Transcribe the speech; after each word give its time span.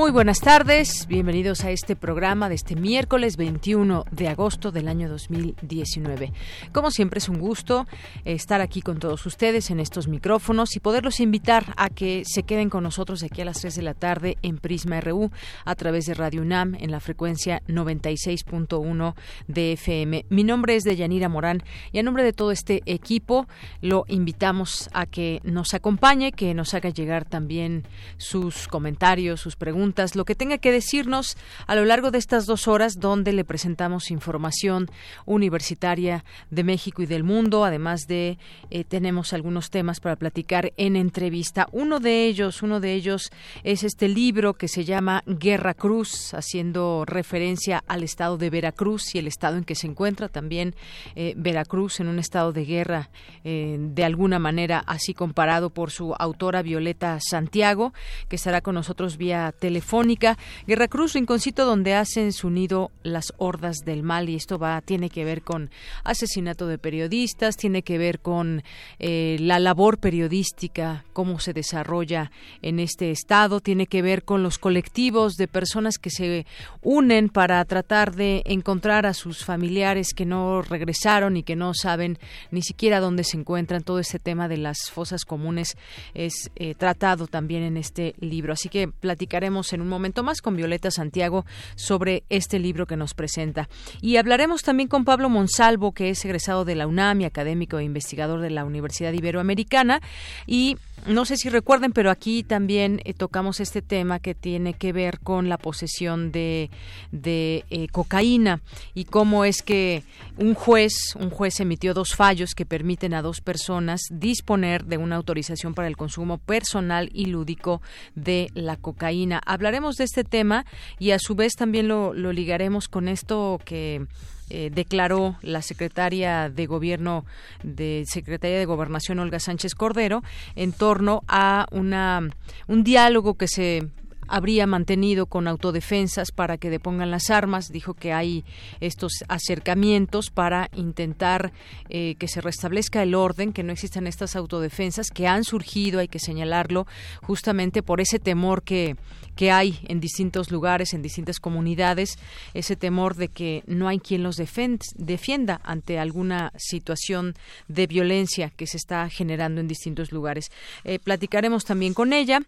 Muy 0.00 0.12
buenas 0.12 0.40
tardes, 0.40 1.06
bienvenidos 1.08 1.62
a 1.62 1.70
este 1.70 1.94
programa 1.94 2.48
de 2.48 2.54
este 2.54 2.74
miércoles 2.74 3.36
21 3.36 4.06
de 4.10 4.28
agosto 4.28 4.72
del 4.72 4.88
año 4.88 5.10
2019. 5.10 6.32
Como 6.72 6.90
siempre 6.90 7.18
es 7.18 7.28
un 7.28 7.38
gusto 7.38 7.86
estar 8.24 8.62
aquí 8.62 8.80
con 8.80 8.98
todos 8.98 9.26
ustedes 9.26 9.70
en 9.70 9.78
estos 9.78 10.08
micrófonos 10.08 10.74
y 10.74 10.80
poderlos 10.80 11.20
invitar 11.20 11.74
a 11.76 11.90
que 11.90 12.22
se 12.24 12.44
queden 12.44 12.70
con 12.70 12.82
nosotros 12.82 13.22
aquí 13.22 13.42
a 13.42 13.44
las 13.44 13.60
3 13.60 13.74
de 13.74 13.82
la 13.82 13.92
tarde 13.92 14.38
en 14.40 14.56
Prisma 14.56 15.02
RU 15.02 15.30
a 15.66 15.74
través 15.74 16.06
de 16.06 16.14
Radio 16.14 16.40
UNAM 16.40 16.76
en 16.76 16.90
la 16.90 17.00
frecuencia 17.00 17.60
96.1 17.68 19.14
de 19.48 19.72
FM. 19.72 20.24
Mi 20.30 20.44
nombre 20.44 20.76
es 20.76 20.84
Deyanira 20.84 21.28
Morán 21.28 21.62
y 21.92 21.98
a 21.98 22.02
nombre 22.02 22.24
de 22.24 22.32
todo 22.32 22.52
este 22.52 22.80
equipo 22.86 23.46
lo 23.82 24.06
invitamos 24.08 24.88
a 24.94 25.04
que 25.04 25.42
nos 25.44 25.74
acompañe, 25.74 26.32
que 26.32 26.54
nos 26.54 26.72
haga 26.72 26.88
llegar 26.88 27.26
también 27.26 27.84
sus 28.16 28.66
comentarios, 28.66 29.42
sus 29.42 29.56
preguntas 29.56 29.89
lo 30.14 30.24
que 30.24 30.34
tenga 30.34 30.58
que 30.58 30.72
decirnos 30.72 31.36
a 31.66 31.74
lo 31.74 31.84
largo 31.84 32.10
de 32.10 32.18
estas 32.18 32.46
dos 32.46 32.68
horas 32.68 33.00
donde 33.00 33.32
le 33.32 33.44
presentamos 33.44 34.10
información 34.10 34.88
universitaria 35.26 36.24
de 36.50 36.64
México 36.64 37.02
y 37.02 37.06
del 37.06 37.24
mundo. 37.24 37.64
Además 37.64 38.06
de, 38.06 38.38
eh, 38.70 38.84
tenemos 38.84 39.32
algunos 39.32 39.70
temas 39.70 40.00
para 40.00 40.16
platicar 40.16 40.72
en 40.76 40.96
entrevista. 40.96 41.68
Uno 41.72 42.00
de 42.00 42.26
ellos, 42.26 42.62
uno 42.62 42.80
de 42.80 42.94
ellos 42.94 43.30
es 43.64 43.84
este 43.84 44.08
libro 44.08 44.54
que 44.54 44.68
se 44.68 44.84
llama 44.84 45.22
Guerra 45.26 45.74
Cruz, 45.74 46.34
haciendo 46.34 47.04
referencia 47.06 47.82
al 47.86 48.02
estado 48.02 48.38
de 48.38 48.50
Veracruz 48.50 49.14
y 49.14 49.18
el 49.18 49.26
estado 49.26 49.56
en 49.56 49.64
que 49.64 49.74
se 49.74 49.86
encuentra 49.86 50.28
también 50.28 50.74
eh, 51.14 51.34
Veracruz 51.36 52.00
en 52.00 52.08
un 52.08 52.18
estado 52.18 52.52
de 52.52 52.64
guerra, 52.64 53.10
eh, 53.44 53.76
de 53.78 54.04
alguna 54.04 54.38
manera 54.38 54.82
así 54.86 55.14
comparado 55.14 55.70
por 55.70 55.90
su 55.90 56.14
autora 56.18 56.62
Violeta 56.62 57.18
Santiago, 57.20 57.92
que 58.28 58.36
estará 58.36 58.60
con 58.60 58.74
nosotros 58.74 59.16
vía 59.16 59.52
telefónica. 59.80 60.36
Guerra 60.66 60.88
Cruz, 60.88 61.14
rinconcito 61.14 61.64
donde 61.64 61.94
hacen 61.94 62.32
su 62.32 62.50
nido 62.50 62.90
las 63.02 63.32
hordas 63.38 63.78
del 63.78 64.02
mal 64.02 64.28
y 64.28 64.36
esto 64.36 64.58
va 64.58 64.82
tiene 64.82 65.08
que 65.08 65.24
ver 65.24 65.40
con 65.40 65.70
asesinato 66.04 66.66
de 66.66 66.76
periodistas, 66.76 67.56
tiene 67.56 67.82
que 67.82 67.96
ver 67.96 68.20
con 68.20 68.62
eh, 68.98 69.38
la 69.40 69.58
labor 69.58 69.98
periodística, 69.98 71.04
cómo 71.14 71.40
se 71.40 71.54
desarrolla 71.54 72.30
en 72.60 72.78
este 72.78 73.10
estado, 73.10 73.60
tiene 73.60 73.86
que 73.86 74.02
ver 74.02 74.22
con 74.24 74.42
los 74.42 74.58
colectivos 74.58 75.36
de 75.36 75.48
personas 75.48 75.96
que 75.96 76.10
se 76.10 76.44
unen 76.82 77.30
para 77.30 77.64
tratar 77.64 78.14
de 78.14 78.42
encontrar 78.44 79.06
a 79.06 79.14
sus 79.14 79.44
familiares 79.44 80.12
que 80.14 80.26
no 80.26 80.60
regresaron 80.60 81.38
y 81.38 81.42
que 81.42 81.56
no 81.56 81.72
saben 81.72 82.18
ni 82.50 82.60
siquiera 82.60 83.00
dónde 83.00 83.24
se 83.24 83.38
encuentran. 83.38 83.82
Todo 83.82 83.98
este 83.98 84.18
tema 84.18 84.46
de 84.46 84.58
las 84.58 84.90
fosas 84.90 85.24
comunes 85.24 85.78
es 86.12 86.50
eh, 86.56 86.74
tratado 86.74 87.26
también 87.26 87.62
en 87.62 87.78
este 87.78 88.14
libro. 88.20 88.52
Así 88.52 88.68
que 88.68 88.88
platicaremos 88.88 89.59
en 89.72 89.80
un 89.80 89.88
momento 89.88 90.22
más 90.22 90.40
con 90.40 90.56
Violeta 90.56 90.90
Santiago 90.90 91.44
sobre 91.76 92.24
este 92.28 92.58
libro 92.58 92.86
que 92.86 92.96
nos 92.96 93.14
presenta. 93.14 93.68
Y 94.00 94.16
hablaremos 94.16 94.62
también 94.62 94.88
con 94.88 95.04
Pablo 95.04 95.28
Monsalvo, 95.28 95.92
que 95.92 96.10
es 96.10 96.24
egresado 96.24 96.64
de 96.64 96.74
la 96.74 96.86
UNAM 96.86 97.20
y 97.20 97.24
académico 97.24 97.78
e 97.78 97.84
investigador 97.84 98.40
de 98.40 98.50
la 98.50 98.64
Universidad 98.64 99.12
Iberoamericana. 99.12 100.00
Y 100.46 100.76
no 101.06 101.24
sé 101.24 101.36
si 101.36 101.48
recuerden, 101.48 101.92
pero 101.92 102.10
aquí 102.10 102.42
también 102.42 103.00
eh, 103.04 103.14
tocamos 103.14 103.60
este 103.60 103.82
tema 103.82 104.18
que 104.18 104.34
tiene 104.34 104.74
que 104.74 104.92
ver 104.92 105.20
con 105.20 105.48
la 105.48 105.58
posesión 105.58 106.32
de, 106.32 106.70
de 107.12 107.64
eh, 107.70 107.88
cocaína 107.88 108.60
y 108.94 109.04
cómo 109.04 109.44
es 109.44 109.62
que 109.62 110.02
un 110.36 110.54
juez, 110.54 111.14
un 111.18 111.30
juez 111.30 111.60
emitió 111.60 111.94
dos 111.94 112.14
fallos 112.14 112.54
que 112.54 112.66
permiten 112.66 113.14
a 113.14 113.22
dos 113.22 113.40
personas 113.40 114.02
disponer 114.10 114.84
de 114.84 114.98
una 114.98 115.16
autorización 115.16 115.74
para 115.74 115.88
el 115.88 115.96
consumo 115.96 116.38
personal 116.38 117.10
y 117.12 117.26
lúdico 117.26 117.80
de 118.14 118.50
la 118.54 118.76
cocaína. 118.76 119.40
Hablaremos 119.46 119.96
de 119.96 120.04
este 120.04 120.24
tema 120.24 120.64
y 120.98 121.12
a 121.12 121.18
su 121.18 121.34
vez 121.34 121.54
también 121.54 121.88
lo, 121.88 122.12
ligaremos 122.12 122.88
con 122.88 123.08
esto 123.08 123.60
que 123.64 124.06
eh, 124.50 124.70
declaró 124.72 125.36
la 125.42 125.62
secretaria 125.62 126.50
de 126.50 126.66
gobierno 126.66 127.24
de 127.62 128.04
secretaria 128.06 128.58
de 128.58 128.64
gobernación 128.64 129.18
Olga 129.20 129.38
Sánchez 129.38 129.74
Cordero 129.74 130.22
en 130.56 130.72
torno 130.72 131.22
a 131.28 131.66
una 131.70 132.28
un 132.66 132.84
diálogo 132.84 133.34
que 133.34 133.48
se 133.48 133.88
habría 134.30 134.66
mantenido 134.66 135.26
con 135.26 135.48
autodefensas 135.48 136.30
para 136.32 136.56
que 136.56 136.70
depongan 136.70 137.10
las 137.10 137.30
armas. 137.30 137.68
Dijo 137.70 137.94
que 137.94 138.12
hay 138.12 138.44
estos 138.80 139.12
acercamientos 139.28 140.30
para 140.30 140.70
intentar 140.74 141.52
eh, 141.88 142.14
que 142.18 142.28
se 142.28 142.40
restablezca 142.40 143.02
el 143.02 143.14
orden, 143.14 143.52
que 143.52 143.62
no 143.62 143.72
existan 143.72 144.06
estas 144.06 144.36
autodefensas 144.36 145.08
que 145.10 145.26
han 145.26 145.44
surgido, 145.44 146.00
hay 146.00 146.08
que 146.08 146.20
señalarlo, 146.20 146.86
justamente 147.22 147.82
por 147.82 148.00
ese 148.00 148.18
temor 148.18 148.62
que, 148.62 148.96
que 149.34 149.50
hay 149.50 149.80
en 149.88 150.00
distintos 150.00 150.50
lugares, 150.50 150.94
en 150.94 151.02
distintas 151.02 151.40
comunidades, 151.40 152.18
ese 152.54 152.76
temor 152.76 153.16
de 153.16 153.28
que 153.28 153.64
no 153.66 153.88
hay 153.88 153.98
quien 153.98 154.22
los 154.22 154.36
defienda 154.36 155.60
ante 155.64 155.98
alguna 155.98 156.52
situación 156.56 157.34
de 157.68 157.86
violencia 157.86 158.50
que 158.50 158.66
se 158.66 158.76
está 158.76 159.08
generando 159.08 159.60
en 159.60 159.68
distintos 159.68 160.12
lugares. 160.12 160.50
Eh, 160.84 160.98
platicaremos 160.98 161.64
también 161.64 161.94
con 161.94 162.12
ella. 162.12 162.40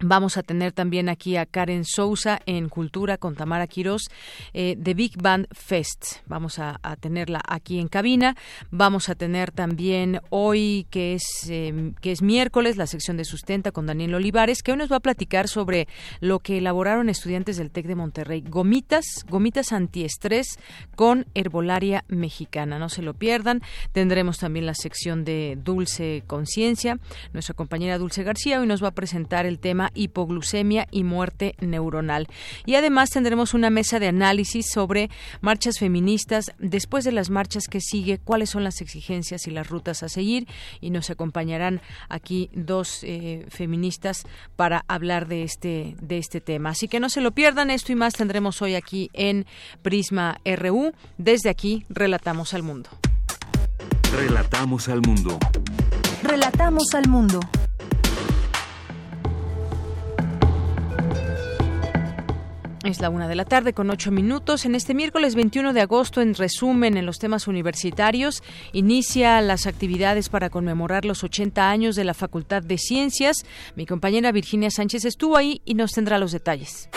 Vamos 0.00 0.36
a 0.36 0.42
tener 0.42 0.72
también 0.72 1.08
aquí 1.08 1.36
a 1.38 1.46
Karen 1.46 1.86
Sousa 1.86 2.42
en 2.44 2.68
Cultura 2.68 3.16
con 3.16 3.34
Tamara 3.34 3.66
Quirós 3.66 4.10
eh, 4.52 4.74
de 4.76 4.92
Big 4.92 5.16
Band 5.16 5.46
Fest. 5.52 6.16
Vamos 6.26 6.58
a, 6.58 6.78
tenerla 7.00 7.40
aquí 7.48 7.78
en 7.78 7.88
cabina. 7.88 8.36
Vamos 8.70 9.08
a 9.08 9.14
tener 9.14 9.52
también 9.52 10.20
hoy, 10.28 10.86
que 10.90 11.14
es, 11.14 11.22
em, 11.48 11.94
que 11.94 12.12
es 12.12 12.20
miércoles, 12.20 12.76
la 12.76 12.86
sección 12.86 13.16
de 13.16 13.24
Sustenta 13.24 13.72
con 13.72 13.86
Daniel 13.86 14.14
Olivares, 14.14 14.62
que 14.62 14.72
hoy 14.72 14.78
nos 14.78 14.92
va 14.92 14.96
a 14.96 15.00
platicar 15.00 15.48
sobre 15.48 15.88
lo 16.20 16.40
que 16.40 16.58
elaboraron 16.58 17.08
estudiantes 17.08 17.56
del 17.56 17.70
TEC 17.70 17.86
de 17.86 17.94
Monterrey. 17.94 18.42
Gomitas, 18.46 19.24
gomitas 19.30 19.72
antiestrés 19.72 20.58
con 20.94 21.24
herbolaria 21.34 22.04
mexicana. 22.08 22.78
No 22.78 22.90
se 22.90 23.00
lo 23.00 23.14
pierdan. 23.14 23.62
Tendremos 23.92 24.38
también 24.38 24.66
la 24.66 24.74
sección 24.74 25.24
de 25.24 25.56
Dulce 25.58 26.22
Conciencia. 26.26 26.98
Nuestra 27.32 27.54
compañera 27.54 27.96
Dulce 27.96 28.24
García 28.24 28.60
hoy 28.60 28.66
nos 28.66 28.82
va 28.84 28.88
a 28.88 28.94
presentar 28.94 29.46
el 29.46 29.58
tema 29.58 29.85
hipoglucemia 29.94 30.86
y 30.90 31.04
muerte 31.04 31.54
neuronal. 31.60 32.28
Y 32.64 32.74
además 32.74 33.10
tendremos 33.10 33.54
una 33.54 33.70
mesa 33.70 33.98
de 33.98 34.08
análisis 34.08 34.66
sobre 34.72 35.10
marchas 35.40 35.78
feministas, 35.78 36.52
después 36.58 37.04
de 37.04 37.12
las 37.12 37.30
marchas 37.30 37.64
que 37.68 37.80
sigue, 37.80 38.18
cuáles 38.18 38.50
son 38.50 38.64
las 38.64 38.80
exigencias 38.80 39.46
y 39.46 39.50
las 39.50 39.68
rutas 39.68 40.02
a 40.02 40.08
seguir. 40.08 40.46
Y 40.80 40.90
nos 40.90 41.10
acompañarán 41.10 41.80
aquí 42.08 42.50
dos 42.52 43.00
eh, 43.02 43.46
feministas 43.48 44.24
para 44.56 44.84
hablar 44.88 45.28
de 45.28 45.42
este, 45.42 45.96
de 46.00 46.18
este 46.18 46.40
tema. 46.40 46.70
Así 46.70 46.88
que 46.88 47.00
no 47.00 47.08
se 47.08 47.20
lo 47.20 47.32
pierdan, 47.32 47.70
esto 47.70 47.92
y 47.92 47.96
más 47.96 48.14
tendremos 48.14 48.62
hoy 48.62 48.74
aquí 48.74 49.10
en 49.12 49.46
Prisma 49.82 50.38
RU. 50.44 50.92
Desde 51.18 51.50
aquí, 51.50 51.84
relatamos 51.88 52.54
al 52.54 52.62
mundo. 52.62 52.90
Relatamos 54.12 54.88
al 54.88 55.02
mundo. 55.02 55.38
Relatamos 56.22 56.94
al 56.94 57.08
mundo. 57.08 57.40
Es 62.86 63.00
la 63.00 63.10
una 63.10 63.26
de 63.26 63.34
la 63.34 63.44
tarde 63.44 63.72
con 63.72 63.90
ocho 63.90 64.12
minutos. 64.12 64.64
En 64.64 64.76
este 64.76 64.94
miércoles 64.94 65.34
21 65.34 65.72
de 65.72 65.80
agosto, 65.80 66.20
en 66.20 66.34
resumen, 66.36 66.96
en 66.96 67.04
los 67.04 67.18
temas 67.18 67.48
universitarios, 67.48 68.44
inicia 68.72 69.40
las 69.40 69.66
actividades 69.66 70.28
para 70.28 70.50
conmemorar 70.50 71.04
los 71.04 71.24
80 71.24 71.68
años 71.68 71.96
de 71.96 72.04
la 72.04 72.14
Facultad 72.14 72.62
de 72.62 72.78
Ciencias. 72.78 73.44
Mi 73.74 73.86
compañera 73.86 74.30
Virginia 74.30 74.70
Sánchez 74.70 75.04
estuvo 75.04 75.36
ahí 75.36 75.62
y 75.64 75.74
nos 75.74 75.90
tendrá 75.90 76.18
los 76.18 76.30
detalles. 76.30 76.88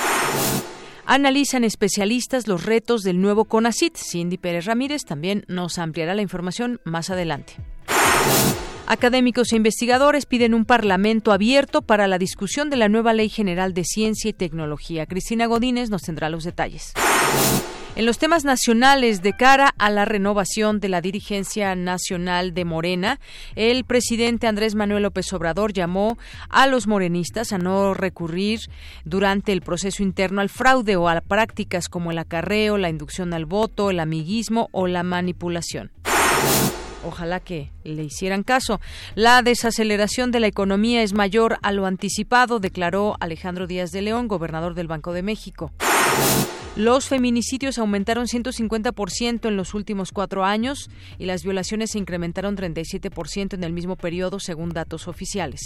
Analizan 1.08 1.64
especialistas 1.64 2.48
los 2.48 2.66
retos 2.66 3.02
del 3.02 3.20
nuevo 3.20 3.46
CONACIT. 3.46 3.98
Cindy 3.98 4.38
Pérez 4.38 4.66
Ramírez 4.66 5.06
también 5.06 5.44
nos 5.48 5.80
ampliará 5.80 6.14
la 6.14 6.22
información 6.22 6.82
más 6.84 7.10
adelante. 7.10 7.56
Académicos 8.92 9.54
e 9.54 9.56
investigadores 9.56 10.26
piden 10.26 10.56
un 10.56 10.66
parlamento 10.66 11.32
abierto 11.32 11.84
para 11.84 12.08
la 12.08 12.18
discusión 12.18 12.72
de 12.72 12.76
la 12.76 12.90
nueva 12.90 13.14
Ley 13.14 13.30
General 13.30 13.72
de 13.76 13.84
Ciencia 13.84 14.30
y 14.30 14.34
Tecnología. 14.34 15.06
Cristina 15.06 15.46
Godínez 15.46 15.92
nos 15.92 16.02
tendrá 16.02 16.28
los 16.28 16.44
detalles. 16.44 16.94
En 17.96 18.08
los 18.08 18.18
temas 18.18 18.46
nacionales, 18.46 19.22
de 19.22 19.34
cara 19.34 19.76
a 19.78 19.92
la 19.92 20.06
renovación 20.06 20.80
de 20.80 20.90
la 20.90 21.02
dirigencia 21.02 21.76
nacional 21.76 22.56
de 22.56 22.66
Morena, 22.66 23.20
el 23.56 23.84
presidente 23.84 24.48
Andrés 24.48 24.74
Manuel 24.74 25.04
López 25.04 25.32
Obrador 25.34 25.72
llamó 25.72 26.18
a 26.50 26.66
los 26.66 26.88
morenistas 26.88 27.54
a 27.54 27.60
no 27.60 27.94
recurrir 27.94 28.62
durante 29.06 29.52
el 29.52 29.62
proceso 29.62 30.02
interno 30.02 30.42
al 30.42 30.50
fraude 30.50 30.96
o 30.96 31.08
a 31.08 31.22
prácticas 31.22 31.90
como 31.90 32.10
el 32.10 32.18
acarreo, 32.18 32.80
la 32.80 32.90
inducción 32.90 33.36
al 33.36 33.46
voto, 33.46 33.92
el 33.92 34.00
amiguismo 34.00 34.68
o 34.72 34.88
la 34.88 35.04
manipulación. 35.04 35.92
Ojalá 37.06 37.40
que 37.40 37.72
le 37.84 38.04
hicieran 38.04 38.44
caso. 38.44 38.82
La 39.16 39.42
desaceleración 39.42 40.32
de 40.32 40.40
la 40.40 40.48
economía 40.48 41.02
es 41.02 41.14
mayor 41.14 41.58
a 41.62 41.72
lo 41.72 41.86
anticipado, 41.86 42.60
declaró 42.60 43.16
Alejandro 43.20 43.68
Díaz 43.68 43.92
de 43.92 44.02
León, 44.02 44.28
gobernador 44.28 44.74
del 44.74 44.88
Banco 44.88 45.14
de 45.14 45.24
México. 45.24 45.72
Los 46.76 47.08
feminicidios 47.08 47.78
aumentaron 47.78 48.28
150% 48.28 49.48
en 49.48 49.58
los 49.58 49.74
últimos 49.74 50.12
cuatro 50.12 50.46
años 50.46 50.90
y 51.18 51.26
las 51.26 51.44
violaciones 51.44 51.92
se 51.92 52.00
incrementaron 52.00 52.56
37% 52.56 53.54
en 53.54 53.64
el 53.64 53.74
mismo 53.74 53.96
periodo, 53.96 54.40
según 54.40 54.70
datos 54.70 55.08
oficiales. 55.08 55.62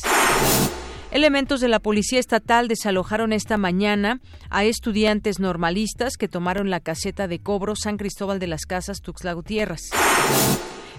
Elementos 1.12 1.62
de 1.62 1.68
la 1.68 1.80
Policía 1.80 2.20
Estatal 2.20 2.68
desalojaron 2.68 3.34
esta 3.34 3.58
mañana 3.58 4.20
a 4.50 4.64
estudiantes 4.64 5.40
normalistas 5.40 6.18
que 6.18 6.28
tomaron 6.28 6.72
la 6.72 6.80
caseta 6.80 7.28
de 7.28 7.38
cobro 7.38 7.76
San 7.76 7.98
Cristóbal 7.98 8.40
de 8.40 8.48
las 8.48 8.66
Casas, 8.66 9.02
Tuxtla 9.02 9.34
Gutiérrez. 9.34 9.92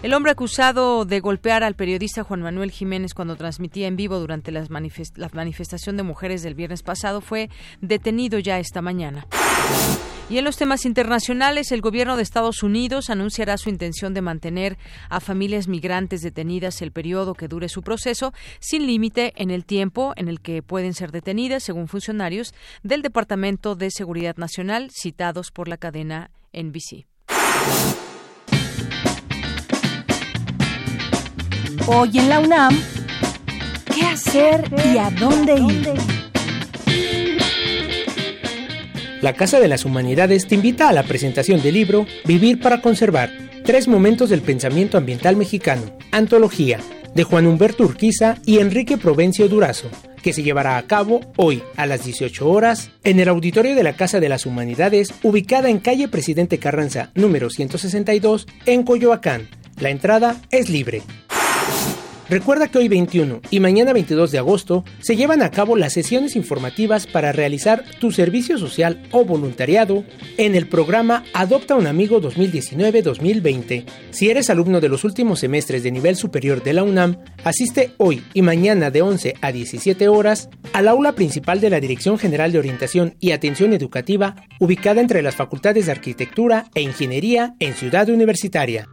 El 0.03 0.13
hombre 0.13 0.33
acusado 0.33 1.05
de 1.05 1.21
golpear 1.21 1.63
al 1.63 1.75
periodista 1.75 2.25
Juan 2.25 2.43
Manuel 2.43 2.71
Jiménez 2.71 3.15
cuando 3.15 3.37
transmitía 3.37 3.87
en 3.87 3.97
vivo 3.97 4.19
durante 4.19 4.53
la 4.53 4.67
manifestación 4.69 5.97
de 5.97 6.03
mujeres 6.03 6.43
del 6.43 6.55
viernes 6.55 6.83
pasado 6.83 7.21
fue 7.21 7.49
detenido 7.81 8.39
ya 8.39 8.59
esta 8.59 8.83
mañana. 8.83 9.27
Y 10.31 10.39
en 10.39 10.45
los 10.45 10.57
temas 10.57 10.87
internacionales, 10.87 11.71
el 11.71 11.83
gobierno 11.83 12.17
de 12.17 12.23
Estados 12.23 12.63
Unidos 12.63 13.11
anunciará 13.11 13.59
su 13.59 13.69
intención 13.69 14.15
de 14.15 14.23
mantener 14.23 14.79
a 15.11 15.21
familias 15.21 15.69
migrantes 15.69 16.23
detenidas 16.23 16.81
el 16.81 16.93
periodo 16.93 17.35
que 17.35 17.47
dure 17.47 17.69
su 17.69 17.83
proceso, 17.83 18.33
sin 18.59 18.87
límite 18.87 19.35
en 19.37 19.51
el 19.51 19.67
tiempo 19.67 20.15
en 20.17 20.29
el 20.29 20.41
que 20.41 20.63
pueden 20.63 20.95
ser 20.95 21.13
detenidas, 21.13 21.63
según 21.63 21.89
funcionarios 21.89 22.55
del 22.83 23.03
Departamento 23.03 23.75
de 23.75 23.91
Seguridad 23.91 24.37
Nacional 24.39 24.89
citados 24.91 25.51
por 25.51 25.69
la 25.69 25.77
cadena 25.77 26.31
NBC. 26.55 27.07
Hoy 31.87 32.11
en 32.15 32.31
la 32.31 32.41
UNAM, 32.41 32.75
¿qué 33.95 34.07
hacer 34.07 34.65
y 34.91 34.97
a 34.97 35.11
dónde 35.11 35.55
ir? 35.55 35.93
La 39.21 39.35
Casa 39.35 39.61
de 39.61 39.69
las 39.69 39.85
Humanidades 39.85 40.47
te 40.47 40.55
invita 40.55 40.89
a 40.89 40.95
la 40.95 41.03
presentación 41.03 41.63
del 41.63 41.75
libro 41.75 42.07
Vivir 42.25 42.59
para 42.59 42.81
Conservar, 42.81 43.31
tres 43.67 43.87
momentos 43.87 44.31
del 44.31 44.41
pensamiento 44.41 44.97
ambiental 44.97 45.37
mexicano, 45.37 45.83
antología, 46.11 46.81
de 47.15 47.23
Juan 47.23 47.47
Humberto 47.47 47.85
Urquiza 47.85 48.39
y 48.47 48.61
Enrique 48.61 48.97
Provencio 48.97 49.47
Durazo, 49.49 49.91
que 50.23 50.33
se 50.33 50.43
llevará 50.43 50.79
a 50.79 50.87
cabo 50.87 51.21
hoy 51.37 51.63
a 51.77 51.85
las 51.85 52.03
18 52.03 52.49
horas 52.49 52.93
en 53.05 53.21
el 53.21 53.29
auditorio 53.29 53.75
de 53.75 53.83
la 53.83 53.93
Casa 53.93 54.21
de 54.21 54.31
las 54.31 54.47
Humanidades, 54.47 55.13
ubicada 55.23 55.69
en 55.69 55.81
calle 55.81 56.09
Presidente 56.09 56.57
Carranza, 56.57 57.11
número 57.15 57.51
162, 57.51 58.47
en 58.65 58.85
Coyoacán. 58.85 59.49
La 59.79 59.91
entrada 59.91 60.41
es 60.51 60.71
libre. 60.71 61.03
Recuerda 62.35 62.67
que 62.67 62.79
hoy 62.79 62.89
21 62.89 63.43
y 63.49 63.61
mañana 63.61 63.93
22 63.93 64.33
de 64.33 64.39
agosto 64.39 64.85
se 64.99 65.15
llevan 65.15 65.41
a 65.41 65.53
cabo 65.53 65.77
las 65.77 65.93
sesiones 65.93 66.35
informativas 66.35 67.07
para 67.07 67.31
realizar 67.31 67.85
tu 68.01 68.11
servicio 68.11 68.59
social 68.59 69.01
o 69.13 69.25
voluntariado 69.25 70.03
en 70.37 70.57
el 70.57 70.67
programa 70.67 71.23
Adopta 71.33 71.77
un 71.77 71.87
Amigo 71.87 72.21
2019-2020. 72.21 73.85
Si 74.11 74.31
eres 74.31 74.51
alumno 74.51 74.81
de 74.81 74.89
los 74.89 75.05
últimos 75.05 75.39
semestres 75.39 75.85
de 75.85 75.93
nivel 75.93 76.17
superior 76.17 76.61
de 76.65 76.73
la 76.73 76.83
UNAM, 76.83 77.19
asiste 77.45 77.93
hoy 77.99 78.25
y 78.35 78.43
mañana 78.43 78.91
de 78.91 79.03
11 79.03 79.35
a 79.41 79.53
17 79.53 80.09
horas 80.09 80.49
al 80.73 80.89
aula 80.89 81.13
principal 81.13 81.61
de 81.61 81.71
la 81.71 81.79
Dirección 81.79 82.19
General 82.19 82.51
de 82.51 82.59
Orientación 82.59 83.15
y 83.21 83.31
Atención 83.31 83.73
Educativa, 83.73 84.35
ubicada 84.59 85.01
entre 85.01 85.23
las 85.23 85.37
Facultades 85.37 85.87
de 85.87 85.93
Arquitectura 85.93 86.67
e 86.75 86.83
Ingeniería 86.83 87.55
en 87.61 87.75
Ciudad 87.75 88.09
Universitaria. 88.09 88.89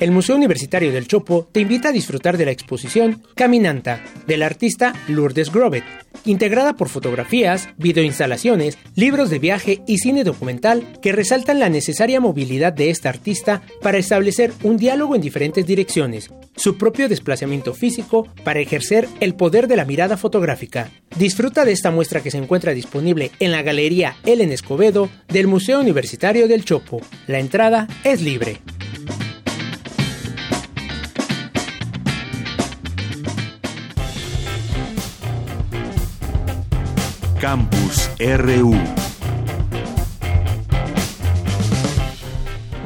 El 0.00 0.12
Museo 0.12 0.36
Universitario 0.36 0.92
del 0.92 1.08
Chopo 1.08 1.48
te 1.50 1.58
invita 1.58 1.88
a 1.88 1.92
disfrutar 1.92 2.36
de 2.36 2.44
la 2.44 2.52
exposición 2.52 3.24
Caminanta 3.34 4.00
del 4.28 4.44
artista 4.44 4.92
Lourdes 5.08 5.50
Grobet, 5.50 5.82
integrada 6.24 6.74
por 6.74 6.88
fotografías, 6.88 7.68
videoinstalaciones, 7.78 8.78
libros 8.94 9.28
de 9.28 9.40
viaje 9.40 9.82
y 9.88 9.98
cine 9.98 10.22
documental 10.22 10.86
que 11.02 11.10
resaltan 11.10 11.58
la 11.58 11.68
necesaria 11.68 12.20
movilidad 12.20 12.72
de 12.72 12.90
esta 12.90 13.08
artista 13.08 13.62
para 13.82 13.98
establecer 13.98 14.52
un 14.62 14.76
diálogo 14.76 15.16
en 15.16 15.20
diferentes 15.20 15.66
direcciones, 15.66 16.30
su 16.54 16.78
propio 16.78 17.08
desplazamiento 17.08 17.74
físico 17.74 18.28
para 18.44 18.60
ejercer 18.60 19.08
el 19.18 19.34
poder 19.34 19.66
de 19.66 19.76
la 19.76 19.84
mirada 19.84 20.16
fotográfica. 20.16 20.90
Disfruta 21.18 21.64
de 21.64 21.72
esta 21.72 21.90
muestra 21.90 22.22
que 22.22 22.30
se 22.30 22.38
encuentra 22.38 22.72
disponible 22.72 23.32
en 23.40 23.50
la 23.50 23.62
Galería 23.62 24.14
Ellen 24.24 24.52
Escobedo 24.52 25.10
del 25.26 25.48
Museo 25.48 25.80
Universitario 25.80 26.46
del 26.46 26.64
Chopo. 26.64 27.00
La 27.26 27.40
entrada 27.40 27.88
es 28.04 28.22
libre. 28.22 28.60
Campus 37.38 38.10
RU. 38.18 39.07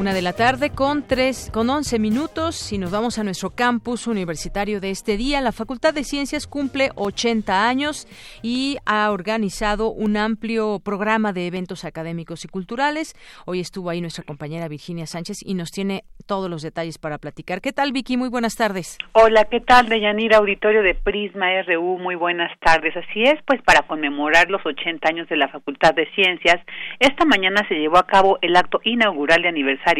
Una 0.02 0.14
de 0.14 0.22
la 0.22 0.32
tarde 0.32 0.70
con 0.70 1.06
tres, 1.06 1.49
con 1.54 1.70
11 1.70 2.00
minutos 2.00 2.72
y 2.72 2.78
nos 2.78 2.90
vamos 2.90 3.20
a 3.20 3.22
nuestro 3.22 3.50
campus 3.50 4.08
universitario 4.08 4.81
de 4.81 4.90
este 4.90 5.16
día. 5.16 5.40
La 5.40 5.52
Facultad 5.52 5.94
de 5.94 6.02
Ciencias 6.02 6.49
cumple 6.49 6.90
80 6.96 7.69
años 7.69 8.08
y 8.43 8.78
ha 8.84 9.12
organizado 9.12 9.93
un 9.93 10.16
amplio 10.16 10.81
programa 10.81 11.32
de 11.32 11.46
eventos 11.46 11.84
académicos 11.84 12.44
y 12.44 12.49
culturales. 12.49 13.14
Hoy 13.46 13.60
estuvo 13.60 13.90
ahí 13.90 14.00
nuestra 14.00 14.25
compañera 14.25 14.66
Virginia 14.66 15.06
Sánchez 15.06 15.38
y 15.46 15.54
nos 15.54 15.70
tiene 15.70 16.02
todos 16.26 16.50
los 16.50 16.62
detalles 16.62 16.98
para 16.98 17.19
platicar. 17.19 17.60
¿Qué 17.60 17.72
tal, 17.72 17.93
Vicky? 17.93 18.16
Muy 18.16 18.28
buenas 18.28 18.56
tardes. 18.56 18.98
Hola, 19.12 19.44
¿qué 19.44 19.60
tal, 19.60 19.88
Deyanira? 19.88 20.38
Auditorio 20.38 20.82
de 20.82 20.96
Prisma 20.96 21.46
RU, 21.62 21.98
muy 21.98 22.16
buenas 22.16 22.50
tardes. 22.58 22.96
Así 22.96 23.22
es, 23.22 23.40
pues 23.46 23.62
para 23.62 23.82
conmemorar 23.82 24.50
los 24.50 24.66
80 24.66 25.08
años 25.08 25.28
de 25.28 25.37
la 25.37 25.46
Facultad 25.46 25.94
de 25.94 26.10
Ciencias, 26.16 26.56
esta 26.98 27.24
mañana 27.24 27.65
se 27.69 27.76
llevó 27.76 27.98
a 27.98 28.06
cabo 28.06 28.38
el 28.43 28.56
acto 28.56 28.81
inaugural 28.82 29.43
de 29.43 29.48
aniversario 29.48 29.92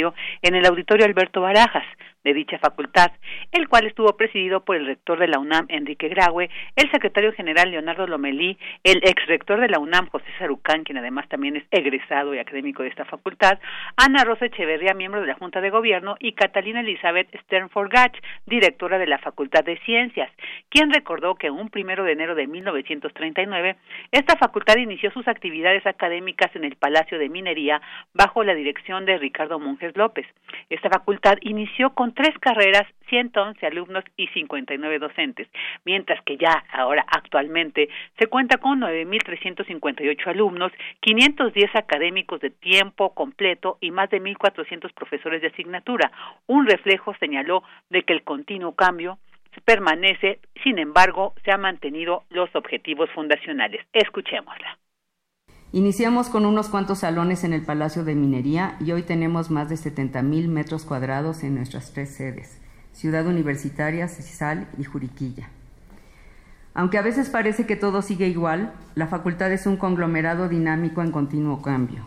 en 0.43 0.55
el 0.55 0.67
Auditorio 0.67 1.07
Alberto 1.07 1.41
Barajas 1.41 1.85
de 2.25 2.35
dicha 2.35 2.59
facultad, 2.59 3.13
el 3.53 3.69
cual 3.69 3.87
estuvo 3.87 4.17
presidido 4.17 4.65
por 4.65 4.77
el 4.77 4.87
rector 4.87 5.19
de 5.19 5.29
la 5.29 5.39
UNAM, 5.39 5.67
Enrique 5.69 6.09
Graue, 6.09 6.51
el 6.77 6.91
secretario 6.91 7.33
general 7.33 7.71
Leonardo 7.71 8.07
Lomelí, 8.07 8.59
el 8.85 8.99
ex 9.05 9.27
rector 9.27 9.61
de 9.61 9.69
la 9.69 9.79
UNAM, 9.79 10.09
José 10.09 10.27
Sarucán, 10.39 10.85
quien 10.85 10.99
además 10.99 11.29
también 11.29 11.57
es 11.57 11.65
egresado 11.71 12.35
y 12.35 12.39
académico 12.39 12.83
de 12.83 12.89
esta 12.89 13.05
facultad, 13.05 13.59
Ana 13.97 14.25
Rosa 14.25 14.47
Echeverría, 14.47 14.95
miembro 14.95 15.21
de 15.21 15.27
la 15.27 15.35
Junta 15.35 15.61
de 15.61 15.71
Gobierno, 15.71 16.17
y 16.21 16.33
Catalina 16.33 16.81
Elizabeth 16.81 17.29
Sternford 17.43 17.91
Gach, 17.91 18.17
directora 18.47 18.99
de 18.99 19.07
la 19.07 19.19
Facultad 19.19 19.65
de 19.65 19.79
Ciencias, 19.81 20.31
quien 20.69 20.93
recordó 20.93 21.35
que 21.35 21.51
un 21.51 21.69
primero 21.69 22.05
de 22.05 22.13
enero 22.13 22.35
de 22.35 22.47
1939, 22.47 23.77
esta 24.11 24.37
facultad 24.37 24.77
inició 24.77 25.11
sus 25.11 25.29
actividades 25.29 25.87
académicas 25.87 26.55
en 26.55 26.65
el 26.65 26.77
Palacio 26.77 27.19
de 27.19 27.29
Minería 27.29 27.81
bajo 28.15 28.45
la 28.45 28.55
dirección 28.55 29.05
de 29.07 29.19
Ricardo 29.19 29.59
Monjes 29.59 29.97
López. 29.97 30.27
Esta 30.71 30.89
facultad 30.89 31.39
inició 31.41 31.91
tres 32.15 32.37
carreras, 32.39 32.87
111 33.09 33.67
alumnos 33.67 34.05
y 34.17 34.27
59 34.29 34.99
docentes, 34.99 35.49
mientras 35.85 36.23
que 36.25 36.37
ya 36.37 36.65
ahora 36.73 37.05
actualmente 37.09 37.89
se 38.19 38.27
cuenta 38.27 38.59
con 38.59 38.81
9.358 38.81 40.27
alumnos, 40.27 40.73
510 41.01 41.77
académicos 41.77 42.41
de 42.41 42.51
tiempo 42.51 43.15
completo 43.15 43.79
y 43.81 43.91
más 43.91 44.11
de 44.11 44.21
1.400 44.23 44.93
profesores 44.95 45.43
de 45.43 45.49
asignatura, 45.49 46.11
un 46.47 46.67
reflejo, 46.67 47.15
señaló, 47.21 47.63
de 47.91 48.03
que 48.03 48.13
el 48.13 48.23
continuo 48.23 48.75
cambio 48.75 49.19
permanece, 49.65 50.41
sin 50.63 50.79
embargo, 50.79 51.35
se 51.45 51.53
han 51.53 51.61
mantenido 51.61 52.25
los 52.31 52.55
objetivos 52.55 53.11
fundacionales. 53.11 53.85
Escuchémosla. 53.93 54.79
Iniciamos 55.75 56.29
con 56.29 56.45
unos 56.45 56.69
cuantos 56.69 56.99
salones 56.99 57.45
en 57.45 57.55
el 57.55 57.63
Palacio 57.63 58.05
de 58.05 58.15
Minería 58.15 58.77
y 58.79 58.93
hoy 58.93 59.03
tenemos 59.03 59.51
más 59.51 59.71
de 59.71 59.79
70 59.79 60.21
mil 60.21 60.49
metros 60.49 60.85
cuadrados 60.85 61.43
en 61.45 61.55
nuestras 61.55 61.93
tres 61.93 62.11
sedes, 62.11 62.59
Ciudad 62.93 63.27
Universitaria, 63.27 64.07
Cisal 64.07 64.69
y 64.77 64.85
Juriquilla. 64.85 65.49
Aunque 66.75 66.99
a 66.99 67.03
veces 67.03 67.31
parece 67.31 67.65
que 67.65 67.77
todo 67.77 68.03
sigue 68.03 68.29
igual, 68.29 68.75
la 68.95 69.07
facultad 69.07 69.51
es 69.51 69.67
un 69.67 69.79
conglomerado 69.79 70.51
dinámico 70.51 71.01
en 71.01 71.11
continuo 71.11 71.63
cambio. 71.63 72.03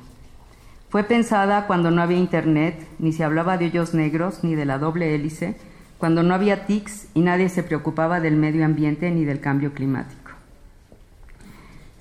Fue 0.89 1.03
pensada 1.03 1.65
cuando 1.65 1.89
no 1.89 2.03
había 2.03 2.19
internet, 2.19 2.87
ni 2.99 3.13
se 3.13 3.23
hablaba 3.23 3.57
de 3.57 3.65
hoyos 3.65 3.95
negros, 3.95 4.43
ni 4.43 4.53
de 4.53 4.65
la 4.65 4.77
doble 4.77 5.15
hélice, 5.15 5.57
cuando 5.97 6.21
no 6.21 6.35
había 6.35 6.67
TICs 6.67 7.07
y 7.15 7.21
nadie 7.21 7.49
se 7.49 7.63
preocupaba 7.63 8.19
del 8.19 8.35
medio 8.35 8.63
ambiente 8.63 9.09
ni 9.09 9.25
del 9.25 9.39
cambio 9.39 9.73
climático. 9.73 10.24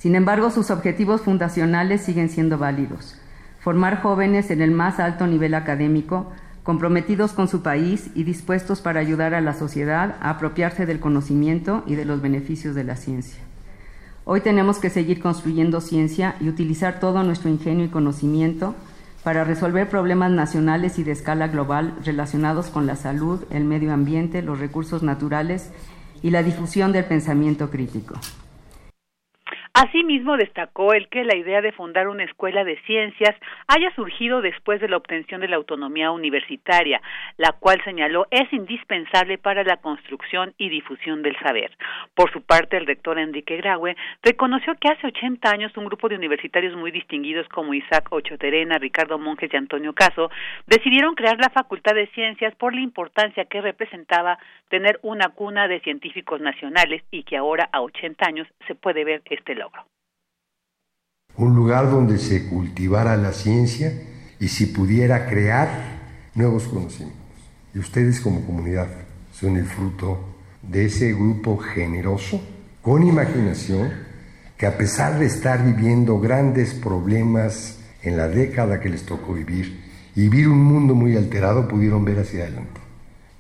Sin 0.05 0.17
embargo, 0.17 0.51
sus 0.51 0.71
objetivos 0.71 1.23
fundacionales 1.23 2.03
siguen 2.03 2.29
siendo 2.29 2.59
válidos. 2.59 3.19
Formar 3.61 4.03
jóvenes 4.03 4.51
en 4.51 4.61
el 4.61 4.71
más 4.71 5.01
alto 5.01 5.27
nivel 5.27 5.55
académico, 5.55 6.31
comprometidos 6.63 7.33
con 7.33 7.49
su 7.49 7.63
país 7.63 8.11
y 8.15 8.25
dispuestos 8.25 8.83
para 8.83 9.01
ayudar 9.01 9.33
a 9.33 9.41
la 9.41 9.55
sociedad 9.55 10.17
a 10.21 10.29
apropiarse 10.29 10.85
del 10.85 11.01
conocimiento 11.01 11.85
y 11.87 11.95
de 11.95 12.05
los 12.05 12.21
beneficios 12.21 12.75
de 12.75 12.85
la 12.85 12.97
ciencia. 12.97 13.41
Hoy 14.27 14.43
tenemos 14.43 14.77
que 14.77 14.91
seguir 14.91 15.23
construyendo 15.23 15.81
ciencia 15.81 16.37
y 16.39 16.51
utilizar 16.51 17.01
todo 17.01 17.23
nuestro 17.23 17.49
ingenio 17.49 17.87
y 17.87 17.89
conocimiento 17.89 18.75
para 19.23 19.45
resolver 19.45 19.89
problemas 19.89 20.31
nacionales 20.31 20.99
y 20.99 21.05
de 21.05 21.13
escala 21.13 21.49
global 21.49 21.95
relacionados 22.05 22.67
con 22.67 22.87
la 22.87 22.97
salud, 22.97 23.41
el 23.49 23.65
medio 23.65 23.91
ambiente, 23.91 24.43
los 24.43 24.59
recursos 24.59 25.03
naturales 25.03 25.71
y 26.23 26.29
la 26.29 26.43
difusión 26.43 26.93
del 26.93 27.07
pensamiento 27.07 27.71
crítico. 27.71 28.17
Asimismo, 29.77 30.37
destacó 30.37 30.93
el 30.93 31.09
que 31.09 31.25
la 31.25 31.35
idea 31.35 31.61
de 31.61 31.73
fundar 31.73 32.07
una 32.07 32.23
escuela 32.23 32.63
de 32.63 32.81
ciencias 32.83 33.35
haya 33.67 33.93
surgido 33.97 34.41
después 34.41 34.81
de 34.81 34.89
la 34.89 34.97
obtención 34.97 35.41
de 35.41 35.49
la 35.49 35.57
autonomía 35.57 36.13
universitaria, 36.13 37.03
la 37.39 37.51
cual 37.51 37.83
señaló 37.83 38.29
es 38.31 38.53
indispensable 38.53 39.37
para 39.37 39.65
la 39.65 39.79
construcción 39.79 40.55
y 40.59 40.69
difusión 40.69 41.23
del 41.23 41.37
saber. 41.41 41.77
Por 42.15 42.31
su 42.33 42.43
parte, 42.43 42.77
el 42.77 42.87
rector 42.87 43.19
Enrique 43.19 43.57
Graue 43.57 43.97
reconoció 44.23 44.77
que 44.77 44.91
hace 44.91 45.09
80 45.09 45.51
años 45.51 45.77
un 45.77 45.87
grupo 45.87 46.09
de 46.09 46.15
universitarios 46.15 46.77
muy 46.77 46.93
distinguidos 46.93 47.49
como 47.49 47.75
Isaac 47.75 48.07
Ochoterena, 48.13 48.79
Ricardo 48.79 49.19
Monjes 49.19 49.53
y 49.53 49.57
Antonio 49.57 49.93
Caso 49.93 50.31
decidieron 50.69 51.17
crear 51.17 51.39
la 51.41 51.51
Facultad 51.51 51.97
de 51.97 52.07
Ciencias 52.15 52.55
por 52.55 52.77
la 52.77 52.81
importancia 52.81 53.47
que 53.47 53.61
representaba 53.61 54.39
tener 54.69 55.01
una 55.03 55.31
cuna 55.31 55.67
de 55.67 55.81
científicos 55.81 56.41
nacionales 56.41 57.03
y 57.11 57.25
que 57.25 57.37
ahora 57.37 57.69
a 57.73 57.81
80 57.81 58.25
años 58.25 58.47
se 58.69 58.77
puede 58.77 59.03
ver 59.03 59.23
este 59.25 59.57
logro. 59.57 59.64
Un 61.37 61.55
lugar 61.55 61.91
donde 61.91 62.19
se 62.19 62.49
cultivara 62.49 63.17
la 63.17 63.33
ciencia 63.33 63.93
y 64.39 64.49
si 64.49 64.67
pudiera 64.67 65.27
crear 65.27 65.69
nuevos 66.35 66.65
conocimientos. 66.65 67.21
Y 67.75 67.79
ustedes 67.79 68.21
como 68.21 68.45
comunidad 68.45 68.89
son 69.33 69.57
el 69.57 69.67
fruto 69.67 70.21
de 70.63 70.87
ese 70.87 71.13
grupo 71.13 71.59
generoso, 71.59 72.41
con 72.83 73.03
imaginación, 73.03 73.91
que 74.57 74.67
a 74.67 74.79
pesar 74.79 75.19
de 75.19 75.27
estar 75.27 75.65
viviendo 75.65 76.21
grandes 76.21 76.75
problemas 76.75 77.81
en 78.03 78.17
la 78.17 78.29
década 78.29 78.81
que 78.81 78.89
les 78.89 79.05
tocó 79.05 79.35
vivir, 79.35 79.83
y 80.15 80.29
vivir 80.29 80.49
un 80.49 80.63
mundo 80.63 80.95
muy 80.95 81.17
alterado, 81.17 81.67
pudieron 81.67 82.05
ver 82.05 82.21
hacia 82.21 82.45
adelante, 82.45 82.81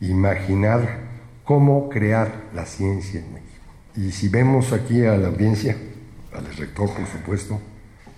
imaginar 0.01 0.99
cómo 1.45 1.89
crear 1.89 2.51
la 2.55 2.67
ciencia 2.67 3.21
en 3.21 3.33
México. 3.35 3.51
Y 3.97 4.11
si 4.11 4.29
vemos 4.29 4.73
aquí 4.73 5.05
a 5.05 5.17
la 5.17 5.29
audiencia, 5.29 5.77
al 6.35 6.47
rector 6.57 6.93
por 6.95 7.07
supuesto, 7.07 7.61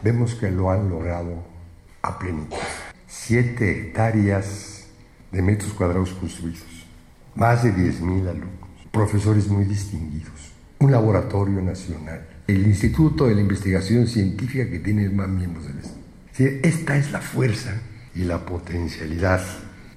vemos 0.02 0.34
que 0.34 0.50
lo 0.50 0.70
han 0.70 0.88
logrado 0.88 1.44
a 2.02 2.18
plenitud. 2.18 2.56
Siete 3.06 3.70
hectáreas 3.70 4.86
de 5.30 5.42
metros 5.42 5.72
cuadrados 5.72 6.10
construidos, 6.12 6.86
más 7.34 7.62
de 7.62 7.74
10.000 7.74 8.28
alumnos, 8.28 8.70
profesores 8.90 9.48
muy 9.48 9.64
distinguidos, 9.64 10.52
un 10.78 10.90
laboratorio 10.90 11.60
nacional, 11.62 12.26
el 12.46 12.66
Instituto 12.66 13.26
de 13.26 13.34
la 13.34 13.40
Investigación 13.40 14.06
Científica 14.06 14.68
que 14.68 14.78
tiene 14.78 15.08
más 15.08 15.28
miembros 15.28 15.66
del 15.66 15.78
Estado. 15.78 16.06
Esta 16.62 16.96
es 16.96 17.12
la 17.12 17.20
fuerza 17.20 17.80
y 18.14 18.24
la 18.24 18.44
potencialidad 18.44 19.42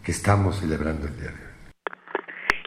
que 0.04 0.12
estamos 0.12 0.60
celebrando 0.60 1.08
el 1.08 1.16
día 1.16 1.28
de 1.28 1.34
hoy. 1.34 1.49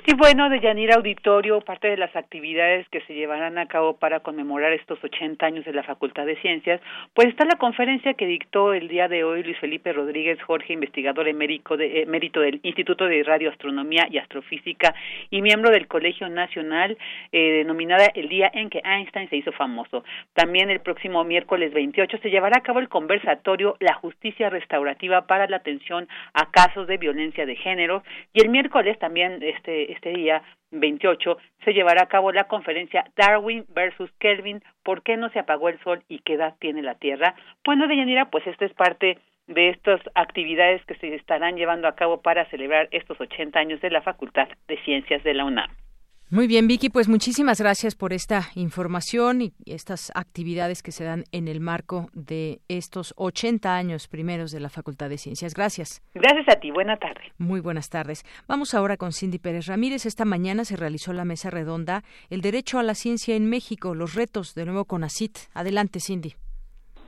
Y 0.05 0.15
bueno, 0.15 0.51
de 0.51 0.59
Yanira 0.59 0.97
Auditorio, 0.97 1.61
parte 1.61 1.87
de 1.87 1.97
las 1.97 2.15
actividades 2.17 2.89
que 2.89 3.03
se 3.03 3.15
llevarán 3.15 3.57
a 3.57 3.67
cabo 3.67 3.99
para 3.99 4.19
conmemorar 4.19 4.73
estos 4.73 4.99
80 5.03 5.47
años 5.47 5.65
de 5.65 5.73
la 5.73 5.85
Facultad 5.85 6.27
de 6.27 6.35
Ciencias, 6.41 6.81
pues 7.15 7.29
está 7.29 7.45
la 7.45 7.55
conferencia 7.55 8.15
que 8.15 8.27
dictó 8.27 8.75
el 8.75 8.89
día 8.89 9.07
de 9.07 9.23
hoy 9.23 9.45
Luis 9.45 9.57
Felipe 9.61 9.93
Rodríguez 9.93 10.43
Jorge, 10.43 10.73
investigador 10.73 11.29
emérito, 11.29 11.77
de, 11.77 12.05
mérito 12.09 12.41
del 12.41 12.59
Instituto 12.65 13.05
de 13.05 13.23
Radioastronomía 13.23 14.09
y 14.11 14.19
Astrofísica 14.19 14.93
y 15.31 15.41
miembro 15.41 15.71
del 15.71 15.87
Colegio 15.87 16.29
Nacional, 16.29 16.99
eh, 17.31 17.59
denominada 17.59 18.07
el 18.07 18.29
día 18.29 18.51
en 18.53 18.71
que 18.71 18.83
Einstein 18.85 19.31
se 19.31 19.37
hizo 19.37 19.53
famoso. 19.53 20.03
También 20.35 20.69
el 20.69 20.81
próximo 20.81 21.23
miércoles 21.23 21.73
28 21.73 22.19
se 22.21 22.31
llevará 22.31 22.59
a 22.59 22.63
cabo 22.63 22.81
el 22.81 22.89
conversatorio 22.89 23.77
La 23.79 23.95
Justicia 23.95 24.51
Restaurativa 24.51 25.29
para 25.29 25.47
la 25.47 25.59
Atención 25.59 26.09
a 26.35 26.51
Casos 26.51 26.89
de 26.89 26.97
Violencia 26.97 27.47
de 27.47 27.55
Género 27.55 28.03
y 28.33 28.43
el 28.43 28.49
miércoles 28.49 28.99
también 28.99 29.41
este 29.45 29.92
este 29.93 30.11
día 30.11 30.43
28 30.71 31.37
se 31.65 31.73
llevará 31.73 32.03
a 32.03 32.09
cabo 32.09 32.33
la 32.33 32.45
conferencia 32.45 33.05
Darwin 33.17 33.65
versus 33.69 34.11
Kelvin, 34.19 34.63
¿por 34.83 35.03
qué 35.03 35.17
no 35.17 35.29
se 35.31 35.39
apagó 35.39 35.69
el 35.69 35.79
sol 35.81 36.03
y 36.09 36.21
qué 36.21 36.35
edad 36.35 36.55
tiene 36.59 36.83
la 36.83 36.95
Tierra? 36.95 37.35
Bueno, 37.65 37.87
Deyanira, 37.87 38.31
pues 38.31 38.47
esta 38.47 38.65
es 38.65 38.73
parte 38.75 39.19
de 39.47 39.69
estas 39.69 40.01
actividades 40.15 40.85
que 40.87 40.95
se 40.97 41.15
estarán 41.15 41.57
llevando 41.57 41.89
a 41.89 41.95
cabo 41.95 42.23
para 42.23 42.47
celebrar 42.47 42.89
estos 42.91 43.21
80 43.21 43.59
años 43.59 43.81
de 43.81 43.91
la 43.91 44.03
Facultad 44.03 44.49
de 44.69 44.79
Ciencias 44.85 45.23
de 45.25 45.35
la 45.35 45.45
UNAM. 45.45 45.71
Muy 46.33 46.47
bien, 46.47 46.67
Vicky, 46.67 46.89
pues 46.89 47.11
muchísimas 47.11 47.61
gracias 47.61 47.95
por 47.95 48.15
esta 48.15 48.49
información 48.55 49.43
y 49.43 49.53
estas 49.67 50.11
actividades 50.15 50.83
que 50.83 50.91
se 50.91 51.05
dan 51.05 51.25
en 51.31 51.47
el 51.47 51.61
marco 51.61 52.09
de 52.15 52.63
estos 52.69 53.13
80 53.19 53.77
años 53.77 54.09
primeros 54.09 54.51
de 54.51 54.61
la 54.61 54.71
Facultad 54.71 55.11
de 55.11 55.19
Ciencias. 55.19 55.53
Gracias. 55.53 56.01
Gracias 56.15 56.49
a 56.49 56.59
ti. 56.59 56.71
Buena 56.71 56.97
tarde. 56.97 57.21
Muy 57.37 57.61
buenas 57.61 57.91
tardes. 57.91 58.25
Vamos 58.49 58.73
ahora 58.73 58.97
con 58.97 59.13
Cindy 59.13 59.39
Pérez 59.39 59.67
Ramírez. 59.67 60.07
Esta 60.07 60.25
mañana 60.25 60.65
se 60.65 60.77
realizó 60.77 61.13
la 61.13 61.27
mesa 61.27 61.51
redonda 61.51 62.03
El 62.31 62.41
derecho 62.41 62.79
a 62.79 62.83
la 62.83 62.95
ciencia 62.95 63.37
en 63.37 63.51
México, 63.51 63.95
los 63.95 64.15
retos 64.15 64.55
de 64.55 64.65
nuevo 64.65 64.87
con 64.87 65.05
ACIT. 65.05 65.37
Adelante, 65.53 66.01
Cindy. 66.01 66.35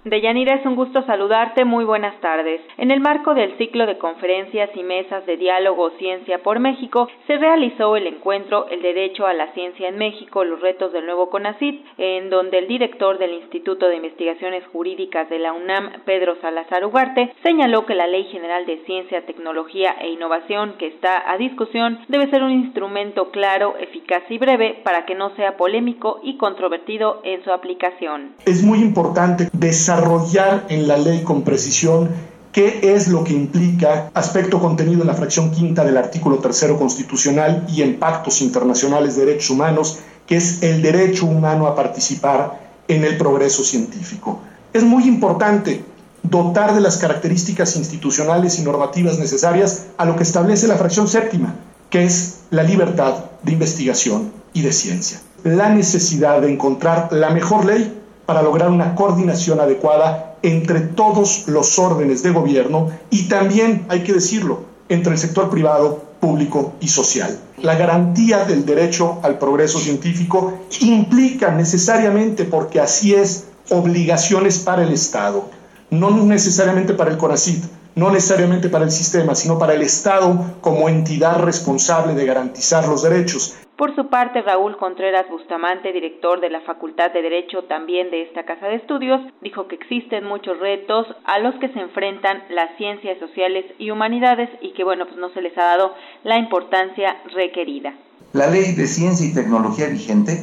Deyanira, 0.05 0.57
es 0.57 0.67
un 0.67 0.77
gusto 0.77 1.03
saludarte. 1.07 1.65
Muy 1.65 1.87
buenas 1.87 2.21
tardes. 2.21 2.61
En 2.77 2.91
el 2.91 3.01
marco 3.01 3.33
del 3.33 3.57
ciclo 3.57 3.87
de 3.87 3.97
conferencias 3.97 4.69
y 4.75 4.83
mesas 4.83 5.25
de 5.25 5.39
diálogo 5.39 5.93
Ciencia 5.99 6.43
por 6.43 6.61
México, 6.61 7.09
se 7.27 7.39
realizó 7.39 7.97
el 7.97 8.07
encuentro 8.07 8.67
El 8.69 8.83
Derecho 8.83 9.27
a 9.27 9.33
la 9.33 9.51
Ciencia 9.55 9.89
en 9.89 9.97
México, 9.97 10.45
los 10.45 10.61
retos 10.61 10.93
del 10.93 11.07
nuevo 11.07 11.31
CONACIT, 11.31 11.87
en 11.97 12.29
donde 12.29 12.59
el 12.59 12.69
director 12.69 13.17
del 13.17 13.33
Instituto 13.33 13.89
de 13.89 13.97
Investigaciones 13.97 14.63
Jurídicas 14.71 15.31
de 15.31 15.39
la 15.39 15.55
UNAM, 15.55 16.03
Pedro 16.05 16.37
Salazar 16.43 16.85
Ugarte, 16.85 17.33
señaló 17.43 17.87
que 17.87 17.95
la 17.95 18.07
Ley 18.07 18.25
General 18.25 18.67
de 18.67 18.85
Ciencia, 18.85 19.25
Tecnología 19.25 19.97
e 20.03 20.11
Innovación 20.11 20.75
que 20.79 20.89
está 20.89 21.31
a 21.33 21.39
discusión 21.39 22.01
debe 22.09 22.29
ser 22.29 22.43
un 22.43 22.51
instrumento 22.51 23.31
claro, 23.31 23.77
eficaz 23.81 24.25
y 24.29 24.37
breve 24.37 24.83
para 24.85 25.07
que 25.07 25.15
no 25.15 25.35
sea 25.37 25.57
polémico 25.57 26.21
y 26.23 26.37
controvertido 26.37 27.23
en 27.25 27.43
su 27.43 27.51
aplicación. 27.51 28.35
Es 28.45 28.63
muy 28.63 28.81
importante 28.81 29.49
desarrollar 29.55 29.94
desarrollar 29.95 30.67
en 30.69 30.89
la 30.89 30.97
ley 30.97 31.23
con 31.23 31.43
precisión 31.43 32.09
qué 32.53 32.95
es 32.95 33.09
lo 33.09 33.25
que 33.25 33.33
implica 33.33 34.11
aspecto 34.15 34.61
contenido 34.61 35.03
en 35.03 35.09
la 35.09 35.15
fracción 35.15 35.51
quinta 35.51 35.85
del 35.85 35.97
artículo 35.97 36.39
tercero 36.39 36.79
constitucional 36.79 37.67
y 37.69 37.83
en 37.83 37.99
pactos 37.99 38.41
internacionales 38.41 39.17
de 39.17 39.27
derechos 39.27 39.51
humanos, 39.51 39.99
que 40.27 40.37
es 40.37 40.63
el 40.63 40.83
derecho 40.83 41.27
humano 41.27 41.67
a 41.67 41.75
participar 41.75 42.61
en 42.87 43.05
el 43.05 43.17
progreso 43.17 43.65
científico. 43.65 44.41
Es 44.73 44.85
muy 44.85 45.05
importante 45.05 45.83
dotar 46.23 46.75
de 46.75 46.81
las 46.81 46.97
características 46.97 47.77
institucionales 47.77 48.59
y 48.59 48.63
normativas 48.63 49.19
necesarias 49.19 49.87
a 49.97 50.05
lo 50.05 50.17
que 50.17 50.23
establece 50.23 50.69
la 50.69 50.77
fracción 50.77 51.09
séptima, 51.09 51.57
que 51.91 52.05
es 52.05 52.41
la 52.51 52.63
libertad 52.63 53.27
de 53.43 53.53
investigación 53.53 54.33
y 54.53 54.63
de 54.63 54.73
ciencia. 54.73 55.21
La 55.43 55.69
necesidad 55.69 56.41
de 56.41 56.53
encontrar 56.53 57.09
la 57.13 57.31
mejor 57.31 57.65
ley 57.65 58.04
para 58.27 58.43
lograr 58.43 58.71
una 58.71 58.95
coordinación 58.95 59.61
adecuada 59.61 60.37
entre 60.43 60.81
todos 60.81 61.49
los 61.49 61.79
órdenes 61.79 62.23
de 62.23 62.31
gobierno 62.31 62.91
y 63.11 63.29
también, 63.29 63.87
hay 63.89 64.03
que 64.03 64.13
decirlo, 64.13 64.65
entre 64.89 65.13
el 65.13 65.19
sector 65.19 65.51
privado, 65.51 66.03
público 66.21 66.75
y 66.81 66.89
social. 66.89 67.39
La 67.63 67.75
garantía 67.75 68.45
del 68.45 68.65
derecho 68.65 69.19
al 69.23 69.39
progreso 69.39 69.79
científico 69.79 70.55
implica 70.81 71.51
necesariamente, 71.51 72.45
porque 72.45 72.81
así 72.81 73.15
es, 73.15 73.45
obligaciones 73.71 74.59
para 74.59 74.83
el 74.83 74.93
Estado, 74.93 75.45
no 75.91 76.11
necesariamente 76.11 76.95
para 76.95 77.11
el 77.11 77.19
CONACID, 77.19 77.65
no 77.95 78.11
necesariamente 78.11 78.69
para 78.69 78.85
el 78.85 78.91
sistema, 78.91 79.35
sino 79.35 79.59
para 79.59 79.75
el 79.75 79.83
Estado 79.83 80.57
como 80.61 80.89
entidad 80.89 81.41
responsable 81.41 82.15
de 82.15 82.27
garantizar 82.27 82.89
los 82.89 83.03
derechos. 83.03 83.55
Por 83.77 83.97
su 83.97 84.07
parte, 84.07 84.41
Raúl 84.41 84.77
Contreras 84.77 85.29
Bustamante, 85.29 85.93
director 85.93 86.41
de 86.41 86.49
la 86.49 86.61
Facultad 86.61 87.11
de 87.11 87.23
Derecho 87.23 87.65
también 87.65 88.09
de 88.13 88.23
esta 88.23 88.45
Casa 88.45 88.67
de 88.67 88.77
Estudios, 88.77 89.21
dijo 89.41 89.67
que 89.67 89.75
existen 89.75 90.25
muchos 90.25 90.61
retos 90.61 91.09
a 91.25 91.41
los 91.41 91.57
que 91.57 91.69
se 91.71 91.81
enfrentan 91.81 92.45
las 92.51 92.77
ciencias 92.77 93.19
sociales 93.19 93.65
y 93.79 93.91
humanidades 93.91 94.49
y 94.61 94.75
que, 94.75 94.85
bueno, 94.85 95.07
pues 95.07 95.19
no 95.19 95.31
se 95.31 95.43
les 95.43 95.59
ha 95.59 95.65
dado 95.65 95.93
la 96.23 96.39
importancia 96.39 97.17
requerida. 97.35 97.95
La 98.33 98.47
ley 98.47 98.75
de 98.75 98.87
ciencia 98.87 99.27
y 99.27 99.35
tecnología 99.35 99.89
vigente 99.89 100.41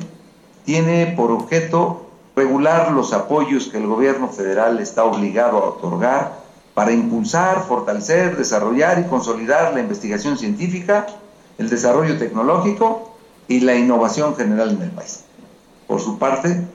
tiene 0.65 1.13
por 1.15 1.31
objeto 1.31 2.07
regular 2.35 2.91
los 2.91 3.13
apoyos 3.13 3.69
que 3.69 3.77
el 3.77 3.87
gobierno 3.87 4.27
federal 4.27 4.77
está 4.79 5.05
obligado 5.05 5.57
a 5.57 5.69
otorgar 5.69 6.33
para 6.73 6.91
impulsar, 6.91 7.61
fortalecer, 7.61 8.35
desarrollar 8.35 8.99
y 8.99 9.09
consolidar 9.09 9.73
la 9.73 9.79
investigación 9.79 10.37
científica 10.37 11.07
el 11.57 11.69
desarrollo 11.69 12.17
tecnológico 12.17 13.10
y 13.47 13.61
la 13.61 13.75
innovación 13.75 14.35
general 14.35 14.71
en 14.71 14.81
el 14.81 14.91
país. 14.91 15.21
Por 15.87 15.99
su 15.99 16.17
parte, 16.17 16.65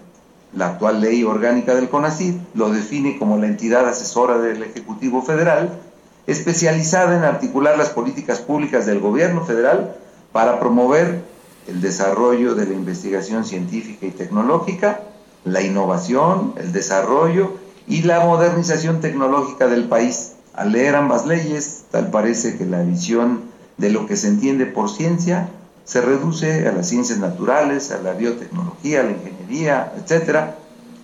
la 0.53 0.69
actual 0.69 1.01
ley 1.01 1.23
orgánica 1.25 1.75
del 1.75 1.89
CONACYT 1.89 2.39
lo 2.55 2.71
define 2.71 3.19
como 3.19 3.39
la 3.39 3.47
entidad 3.47 3.89
asesora 3.89 4.39
del 4.39 4.63
Ejecutivo 4.63 5.23
Federal, 5.23 5.79
especializada 6.27 7.17
en 7.17 7.25
articular 7.25 7.77
las 7.79 7.91
políticas 7.91 8.41
públicas 8.41 8.87
del 8.87 9.01
gobierno 9.01 9.45
federal 9.45 9.97
para 10.33 10.59
promover 10.59 11.23
el 11.67 11.81
desarrollo 11.81 12.55
de 12.55 12.67
la 12.67 12.75
investigación 12.75 13.45
científica 13.45 14.07
y 14.07 14.11
tecnológica, 14.11 15.01
la 15.45 15.63
innovación, 15.63 16.55
el 16.57 16.73
desarrollo 16.73 17.55
y 17.87 18.03
la 18.03 18.21
modernización 18.21 19.01
tecnológica 19.01 19.67
del 19.67 19.85
país. 19.85 20.33
Al 20.55 20.73
leer 20.73 20.97
ambas 20.97 21.27
leyes, 21.27 21.85
tal 21.91 22.11
parece 22.11 22.57
que 22.57 22.65
la 22.65 22.83
visión 22.83 23.43
de 23.77 23.91
lo 23.91 24.07
que 24.07 24.17
se 24.17 24.29
entiende 24.29 24.67
por 24.67 24.91
ciencia 24.91 25.51
se 25.87 26.01
reduce 26.01 26.69
a 26.69 26.73
las 26.73 26.89
ciencias 26.89 27.19
naturales, 27.19 27.93
a 27.93 28.03
la 28.03 28.13
biotecnología, 28.13 29.01
a 29.01 29.05
la 29.05 29.13
ingeniería, 29.13 29.93
etc., 29.97 30.51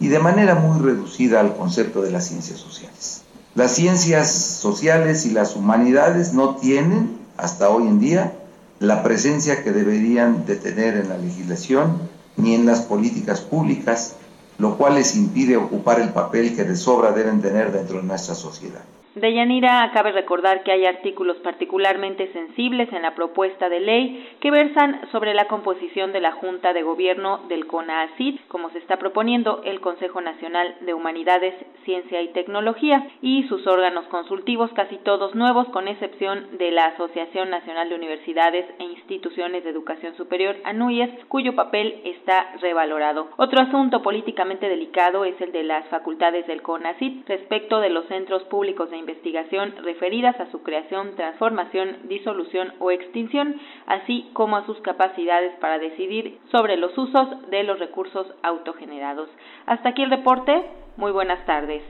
y 0.01 0.09
de 0.09 0.19
manera 0.19 0.57
muy 0.57 0.81
reducida 0.81 1.39
al 1.39 1.57
concepto 1.57 2.03
de 2.03 2.11
las 2.11 2.27
ciencias 2.27 2.59
sociales. 2.59 3.23
Las 3.55 3.73
ciencias 3.73 4.33
sociales 4.33 5.25
y 5.25 5.31
las 5.31 5.55
humanidades 5.55 6.33
no 6.33 6.57
tienen, 6.57 7.19
hasta 7.37 7.69
hoy 7.71 7.87
en 7.87 8.01
día, 8.01 8.35
la 8.81 9.05
presencia 9.05 9.63
que 9.63 9.71
deberían 9.71 10.45
de 10.45 10.57
tener 10.57 10.97
en 10.97 11.09
la 11.09 11.17
legislación 11.17 11.99
ni 12.37 12.57
en 12.57 12.67
las 12.67 12.81
políticas 12.81 13.41
públicas, 13.41 14.15
lo 14.59 14.77
cual 14.77 14.97
les 14.97 15.15
impide 15.15 15.57
ocupar 15.57 16.01
el 16.01 16.09
papel 16.09 16.57
que 16.57 16.65
de 16.65 16.75
sobra 16.75 17.13
deben 17.13 17.41
tener 17.41 17.71
dentro 17.71 17.99
de 17.99 18.03
nuestra 18.03 18.35
sociedad. 18.35 18.83
De 19.15 19.31
Yanira 19.31 19.91
cabe 19.93 20.11
recordar 20.11 20.63
que 20.63 20.73
hay 20.73 20.87
artículos 20.87 21.37
particularmente 21.39 22.33
sensibles 22.33 22.91
en 22.95 23.03
la 23.03 23.15
propuesta 23.15 23.69
de 23.69 23.79
ley 23.79 24.27
que 24.41 24.51
versan 24.51 25.03
sobre 25.13 25.35
la 25.35 25.49
composición 25.49 26.15
de 26.15 26.23
la 26.23 26.33
Junta 26.33 26.73
de 26.73 26.83
Gobierno 26.83 27.41
del 27.49 27.67
CONACYT, 27.67 28.41
como 28.49 28.71
se 28.71 28.79
está 28.79 28.97
proponiendo 28.97 29.61
el 29.67 29.83
Consejo 29.83 30.23
Nacional 30.23 30.77
de 30.81 30.95
Humanidades, 30.95 31.55
Ciencia 31.85 32.23
y 32.23 32.29
Tecnología, 32.29 33.07
y 33.21 33.43
sus 33.49 33.67
órganos 33.67 34.07
consultivos, 34.07 34.73
casi 34.73 34.97
todos 34.97 35.35
nuevos, 35.35 35.69
con 35.69 35.89
excepción 35.89 36.57
de 36.57 36.71
la 36.71 36.87
Asociación 36.87 37.51
Nacional 37.51 37.91
de 37.91 37.97
Universidades 37.97 38.65
e 38.79 38.85
Instituciones 38.85 39.63
de 39.63 39.71
Educación 39.71 40.17
Superior, 40.17 40.57
ANUYES, 40.65 41.27
cuyo 41.29 41.55
papel 41.55 42.01
está 42.05 42.55
revalorado. 42.63 43.29
Otro 43.37 43.61
asunto 43.61 44.01
políticamente 44.01 44.71
delicado 44.71 45.27
es 45.27 45.39
el 45.43 45.53
de 45.53 45.65
las 45.65 45.87
facultades 45.89 46.47
del 46.47 46.63
CONACYT 46.63 47.29
respecto 47.29 47.79
de 47.81 47.91
los 47.91 48.07
centros 48.07 48.43
públicos 48.45 48.91
de 48.91 49.02
investigación 49.03 49.75
referidas 49.85 50.39
a 50.41 50.51
su 50.51 50.63
creación, 50.63 51.15
transformación, 51.15 52.09
disolución 52.09 52.73
o 52.79 52.91
extinción, 52.91 53.57
así 53.87 54.31
como 54.33 54.57
a 54.57 54.67
sus 54.67 54.81
capacidades 54.81 55.53
para 55.61 55.79
decidir 55.79 56.39
sobre 56.51 56.77
los 56.77 56.97
usos 56.97 57.51
de 57.51 57.63
los 57.65 57.79
recursos 57.79 58.27
autogenerados. 58.43 59.29
Hasta 59.67 59.91
aquí 59.91 60.03
el 60.03 60.11
reporte. 60.11 60.53
Muy 60.97 61.13
buenas 61.13 61.45
tardes. 61.47 61.83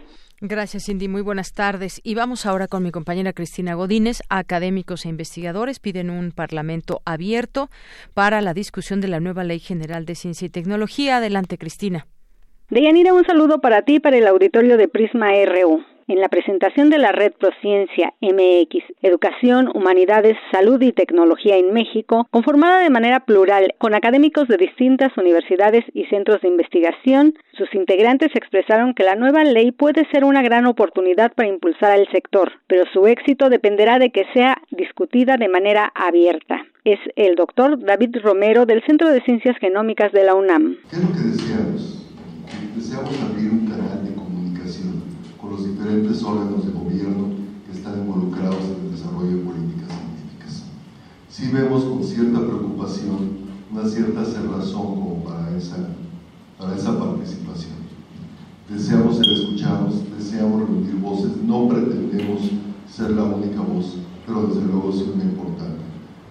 Gracias, 0.44 0.86
Cindy. 0.86 1.06
Muy 1.06 1.22
buenas 1.22 1.52
tardes. 1.52 2.00
Y 2.02 2.16
vamos 2.16 2.46
ahora 2.46 2.66
con 2.66 2.82
mi 2.82 2.90
compañera 2.90 3.32
Cristina 3.32 3.74
Godínez. 3.74 4.22
Académicos 4.28 5.04
e 5.04 5.08
investigadores 5.08 5.78
piden 5.78 6.10
un 6.10 6.32
parlamento 6.32 7.00
abierto 7.04 7.68
para 8.12 8.40
la 8.40 8.52
discusión 8.52 9.00
de 9.00 9.06
la 9.06 9.20
nueva 9.20 9.44
Ley 9.44 9.60
General 9.60 10.04
de 10.04 10.16
Ciencia 10.16 10.46
y 10.46 10.50
Tecnología. 10.50 11.18
Adelante, 11.18 11.58
Cristina. 11.58 12.06
Deyanira, 12.70 13.14
un 13.14 13.24
saludo 13.24 13.60
para 13.60 13.82
ti 13.82 13.96
y 13.96 14.00
para 14.00 14.16
el 14.16 14.26
auditorio 14.26 14.76
de 14.78 14.88
Prisma 14.88 15.28
RU. 15.46 15.84
En 16.08 16.20
la 16.20 16.28
presentación 16.28 16.90
de 16.90 16.98
la 16.98 17.12
Red 17.12 17.32
Prociencia 17.38 18.12
MX, 18.20 18.84
Educación, 19.02 19.70
Humanidades, 19.74 20.36
Salud 20.50 20.80
y 20.82 20.92
Tecnología 20.92 21.56
en 21.56 21.72
México, 21.72 22.26
conformada 22.30 22.80
de 22.80 22.90
manera 22.90 23.20
plural 23.20 23.74
con 23.78 23.94
académicos 23.94 24.48
de 24.48 24.56
distintas 24.56 25.16
universidades 25.16 25.84
y 25.94 26.04
centros 26.06 26.40
de 26.40 26.48
investigación, 26.48 27.34
sus 27.52 27.72
integrantes 27.74 28.30
expresaron 28.34 28.94
que 28.94 29.04
la 29.04 29.14
nueva 29.14 29.44
ley 29.44 29.70
puede 29.70 30.06
ser 30.10 30.24
una 30.24 30.42
gran 30.42 30.66
oportunidad 30.66 31.32
para 31.32 31.48
impulsar 31.48 31.92
al 31.92 32.08
sector, 32.10 32.52
pero 32.66 32.84
su 32.92 33.06
éxito 33.06 33.48
dependerá 33.48 33.98
de 33.98 34.10
que 34.10 34.24
sea 34.34 34.56
discutida 34.70 35.36
de 35.36 35.48
manera 35.48 35.92
abierta. 35.94 36.66
Es 36.84 36.98
el 37.16 37.36
doctor 37.36 37.78
David 37.78 38.16
Romero 38.22 38.66
del 38.66 38.82
Centro 38.84 39.08
de 39.10 39.22
Ciencias 39.22 39.56
Genómicas 39.58 40.10
de 40.12 40.24
la 40.24 40.34
UNAM. 40.34 40.78
¿Qué 40.90 40.96
es 40.96 41.02
lo 41.02 41.12
que 41.12 41.20
deseamos? 41.20 42.08
Deseamos 42.74 43.22
abrir 43.22 43.50
un 43.50 43.71
los 45.52 45.66
diferentes 45.66 46.22
órganos 46.22 46.64
de 46.64 46.72
gobierno 46.72 47.28
que 47.66 47.76
están 47.76 48.00
involucrados 48.00 48.64
en 48.64 48.86
el 48.86 48.92
desarrollo 48.92 49.36
de 49.36 49.44
políticas 49.44 49.88
científicas. 49.92 50.62
Sí 51.28 51.50
vemos 51.52 51.84
con 51.84 52.02
cierta 52.02 52.40
preocupación 52.40 53.42
una 53.70 53.86
cierta 53.86 54.24
cerrazón 54.24 54.96
como 54.96 55.24
para 55.24 55.54
esa, 55.54 55.76
para 56.58 56.74
esa 56.74 56.98
participación. 56.98 57.82
Deseamos 58.68 59.16
ser 59.16 59.26
escuchados, 59.28 59.94
deseamos 60.16 60.60
reunir 60.60 60.96
voces, 60.96 61.32
no 61.44 61.68
pretendemos 61.68 62.40
ser 62.90 63.10
la 63.10 63.24
única 63.24 63.60
voz, 63.60 63.98
pero 64.26 64.46
desde 64.46 64.64
luego 64.64 64.90
sí 64.90 65.04
una 65.14 65.24
importante 65.24 65.84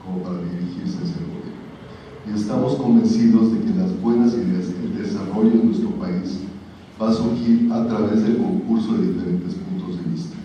como 0.03 0.23
para 0.23 0.37
dirigirse 0.37 0.97
a 0.97 1.03
ese 1.03 1.19
gobierno. 1.21 1.61
Y 2.27 2.39
estamos 2.39 2.73
convencidos 2.73 3.53
de 3.53 3.59
que 3.59 3.77
las 3.77 4.01
buenas 4.01 4.33
ideas, 4.33 4.65
el 4.83 4.97
desarrollo 4.97 5.51
de 5.51 5.63
nuestro 5.63 5.89
país, 5.91 6.39
va 7.01 7.09
a 7.09 7.13
surgir 7.13 7.71
a 7.71 7.87
través 7.87 8.23
del 8.23 8.37
concurso 8.37 8.93
de 8.93 9.07
diferentes 9.07 9.55
puntos 9.55 9.97
de 9.97 10.11
vista. 10.11 10.37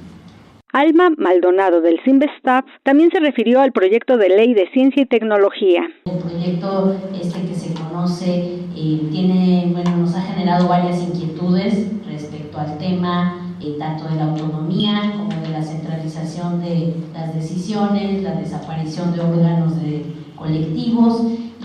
Alma 0.73 1.11
Maldonado 1.17 1.81
del 1.81 2.01
CIMBESTAF 2.05 2.65
también 2.83 3.11
se 3.11 3.21
refirió 3.21 3.61
al 3.61 3.73
proyecto 3.73 4.17
de 4.17 4.29
ley 4.29 4.55
de 4.55 4.69
ciencia 4.73 5.03
y 5.03 5.07
tecnología. 5.07 5.83
El 6.05 6.19
proyecto 6.19 6.97
este 7.15 7.43
que 7.43 7.55
se 7.55 7.75
conoce 7.75 8.61
eh, 8.75 9.09
tiene, 9.11 9.71
bueno, 9.73 9.97
nos 9.97 10.15
ha 10.15 10.23
generado 10.23 10.69
varias 10.69 11.03
inquietudes 11.03 11.89
respecto 12.07 12.59
al 12.59 12.79
tema 12.79 13.55
eh, 13.61 13.77
tanto 13.79 14.09
de 14.09 14.17
la 14.17 14.25
autonomía 14.25 15.13
como 15.17 15.31
de 15.41 15.49
la 15.49 15.63
centralización 15.63 16.61
de 16.61 16.95
las 17.15 17.35
decisiones, 17.35 18.23
la 18.23 18.35
desaparición 18.35 19.15
de 19.15 19.21
órganos 19.21 19.81
de 19.81 20.05
colectivos 20.37 21.23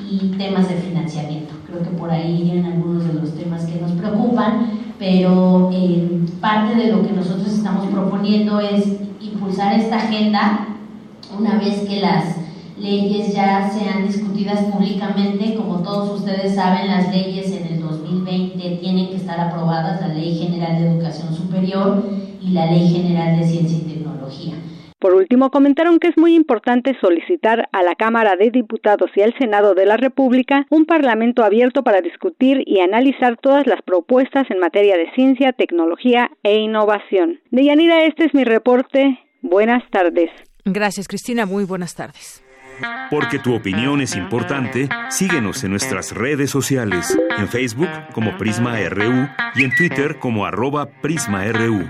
y 0.09 0.31
temas 0.37 0.69
de 0.69 0.75
financiamiento. 0.75 1.53
Creo 1.67 1.83
que 1.83 1.89
por 1.97 2.09
ahí 2.09 2.43
vienen 2.43 2.65
algunos 2.65 3.05
de 3.05 3.13
los 3.13 3.35
temas 3.35 3.65
que 3.65 3.79
nos 3.79 3.91
preocupan 3.91 4.80
pero 5.01 5.71
eh, 5.73 6.21
parte 6.39 6.75
de 6.75 6.91
lo 6.91 7.01
que 7.01 7.11
nosotros 7.11 7.47
estamos 7.47 7.87
proponiendo 7.87 8.59
es 8.59 8.85
impulsar 9.19 9.73
esta 9.73 9.95
agenda 9.95 10.67
una 11.35 11.57
vez 11.57 11.79
que 11.89 12.01
las 12.01 12.35
leyes 12.77 13.33
ya 13.33 13.67
sean 13.67 14.05
discutidas 14.05 14.59
públicamente. 14.65 15.55
Como 15.55 15.79
todos 15.79 16.19
ustedes 16.19 16.53
saben, 16.53 16.85
las 16.85 17.11
leyes 17.11 17.51
en 17.51 17.65
el 17.65 17.81
2020 17.81 18.77
tienen 18.79 19.07
que 19.07 19.15
estar 19.15 19.39
aprobadas, 19.39 20.01
la 20.01 20.13
Ley 20.13 20.37
General 20.37 20.79
de 20.79 20.91
Educación 20.91 21.35
Superior 21.35 22.05
y 22.39 22.51
la 22.51 22.67
Ley 22.67 22.87
General 22.89 23.39
de 23.39 23.47
Ciencia 23.47 23.79
y 23.79 23.91
Tecnología. 23.91 24.53
Por 25.01 25.15
último, 25.15 25.49
comentaron 25.49 25.97
que 25.97 26.09
es 26.09 26.17
muy 26.17 26.35
importante 26.35 26.95
solicitar 27.01 27.67
a 27.71 27.81
la 27.81 27.95
Cámara 27.95 28.35
de 28.35 28.51
Diputados 28.51 29.09
y 29.15 29.21
al 29.21 29.33
Senado 29.39 29.73
de 29.73 29.87
la 29.87 29.97
República 29.97 30.67
un 30.69 30.85
Parlamento 30.85 31.43
abierto 31.43 31.81
para 31.81 32.01
discutir 32.01 32.61
y 32.67 32.81
analizar 32.81 33.35
todas 33.37 33.65
las 33.65 33.81
propuestas 33.81 34.45
en 34.51 34.59
materia 34.59 34.95
de 34.97 35.11
ciencia, 35.15 35.53
tecnología 35.53 36.29
e 36.43 36.59
innovación. 36.59 37.39
Deyanira, 37.49 38.05
este 38.05 38.25
es 38.25 38.35
mi 38.35 38.43
reporte. 38.43 39.17
Buenas 39.41 39.83
tardes. 39.89 40.29
Gracias, 40.65 41.07
Cristina. 41.07 41.47
Muy 41.47 41.63
buenas 41.63 41.95
tardes. 41.95 42.43
Porque 43.09 43.39
tu 43.39 43.55
opinión 43.55 44.01
es 44.01 44.15
importante, 44.15 44.87
síguenos 45.09 45.63
en 45.63 45.71
nuestras 45.71 46.11
redes 46.11 46.51
sociales, 46.51 47.17
en 47.39 47.47
Facebook 47.47 47.89
como 48.13 48.37
Prisma 48.37 48.77
RU 48.87 49.27
y 49.55 49.63
en 49.63 49.75
Twitter 49.75 50.19
como 50.19 50.45
arroba 50.45 50.85
PrismaRU. 51.01 51.89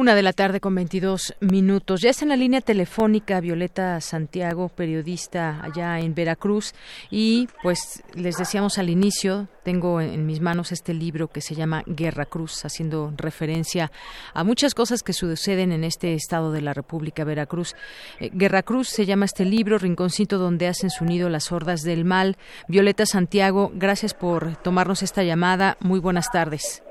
Una 0.00 0.14
de 0.14 0.22
la 0.22 0.32
tarde 0.32 0.60
con 0.60 0.74
22 0.74 1.34
minutos. 1.40 2.00
Ya 2.00 2.08
está 2.08 2.24
en 2.24 2.30
la 2.30 2.36
línea 2.36 2.62
telefónica 2.62 3.38
Violeta 3.38 4.00
Santiago, 4.00 4.70
periodista 4.70 5.60
allá 5.62 5.98
en 5.98 6.14
Veracruz. 6.14 6.72
Y 7.10 7.48
pues 7.62 8.02
les 8.14 8.38
decíamos 8.38 8.78
al 8.78 8.88
inicio, 8.88 9.48
tengo 9.62 10.00
en 10.00 10.24
mis 10.24 10.40
manos 10.40 10.72
este 10.72 10.94
libro 10.94 11.28
que 11.28 11.42
se 11.42 11.54
llama 11.54 11.82
Guerra 11.84 12.24
Cruz, 12.24 12.64
haciendo 12.64 13.12
referencia 13.14 13.92
a 14.32 14.42
muchas 14.42 14.72
cosas 14.72 15.02
que 15.02 15.12
suceden 15.12 15.70
en 15.70 15.84
este 15.84 16.14
estado 16.14 16.50
de 16.50 16.62
la 16.62 16.72
República 16.72 17.24
Veracruz. 17.24 17.74
Eh, 18.20 18.30
Guerra 18.32 18.62
Cruz 18.62 18.88
se 18.88 19.04
llama 19.04 19.26
este 19.26 19.44
libro, 19.44 19.76
Rinconcito 19.76 20.38
donde 20.38 20.66
hacen 20.66 20.88
su 20.88 21.04
nido 21.04 21.28
las 21.28 21.52
hordas 21.52 21.82
del 21.82 22.06
mal. 22.06 22.38
Violeta 22.68 23.04
Santiago, 23.04 23.70
gracias 23.74 24.14
por 24.14 24.56
tomarnos 24.62 25.02
esta 25.02 25.24
llamada. 25.24 25.76
Muy 25.78 26.00
buenas 26.00 26.30
tardes. 26.32 26.82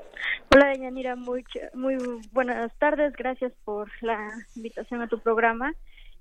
Hola, 0.52 0.70
Deyanira, 0.70 1.14
muy, 1.14 1.44
muy 1.74 1.96
buenas 2.32 2.76
tardes. 2.78 3.12
Gracias 3.12 3.52
por 3.64 3.88
la 4.00 4.32
invitación 4.56 5.00
a 5.00 5.06
tu 5.06 5.20
programa. 5.20 5.74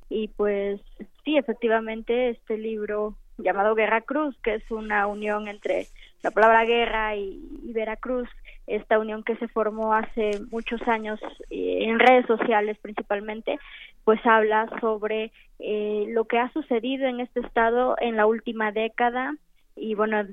Y 0.07 0.27
pues 0.27 0.79
sí, 1.25 1.35
efectivamente, 1.35 2.29
este 2.29 2.59
libro 2.59 3.15
llamado 3.39 3.73
Guerra 3.73 4.01
Cruz, 4.01 4.37
que 4.43 4.53
es 4.53 4.69
una 4.69 5.07
unión 5.07 5.47
entre 5.47 5.87
la 6.21 6.29
palabra 6.29 6.63
guerra 6.65 7.15
y, 7.15 7.41
Veracruz, 7.73 8.29
esta 8.67 8.99
unión 8.99 9.23
que 9.23 9.35
se 9.37 9.47
formó 9.47 9.95
hace 9.95 10.29
muchos 10.51 10.79
años 10.87 11.19
eh, 11.49 11.85
en 11.85 11.97
redes 11.97 12.27
sociales 12.27 12.77
principalmente, 12.79 13.57
pues 14.03 14.23
habla 14.27 14.69
sobre 14.79 15.31
eh, 15.57 16.05
lo 16.09 16.25
que 16.25 16.37
ha 16.37 16.53
sucedido 16.53 17.07
en 17.07 17.19
este 17.19 17.39
estado 17.39 17.95
en 17.99 18.15
la 18.15 18.27
última 18.27 18.71
década 18.71 19.33
y 19.75 19.95
bueno, 19.95 20.23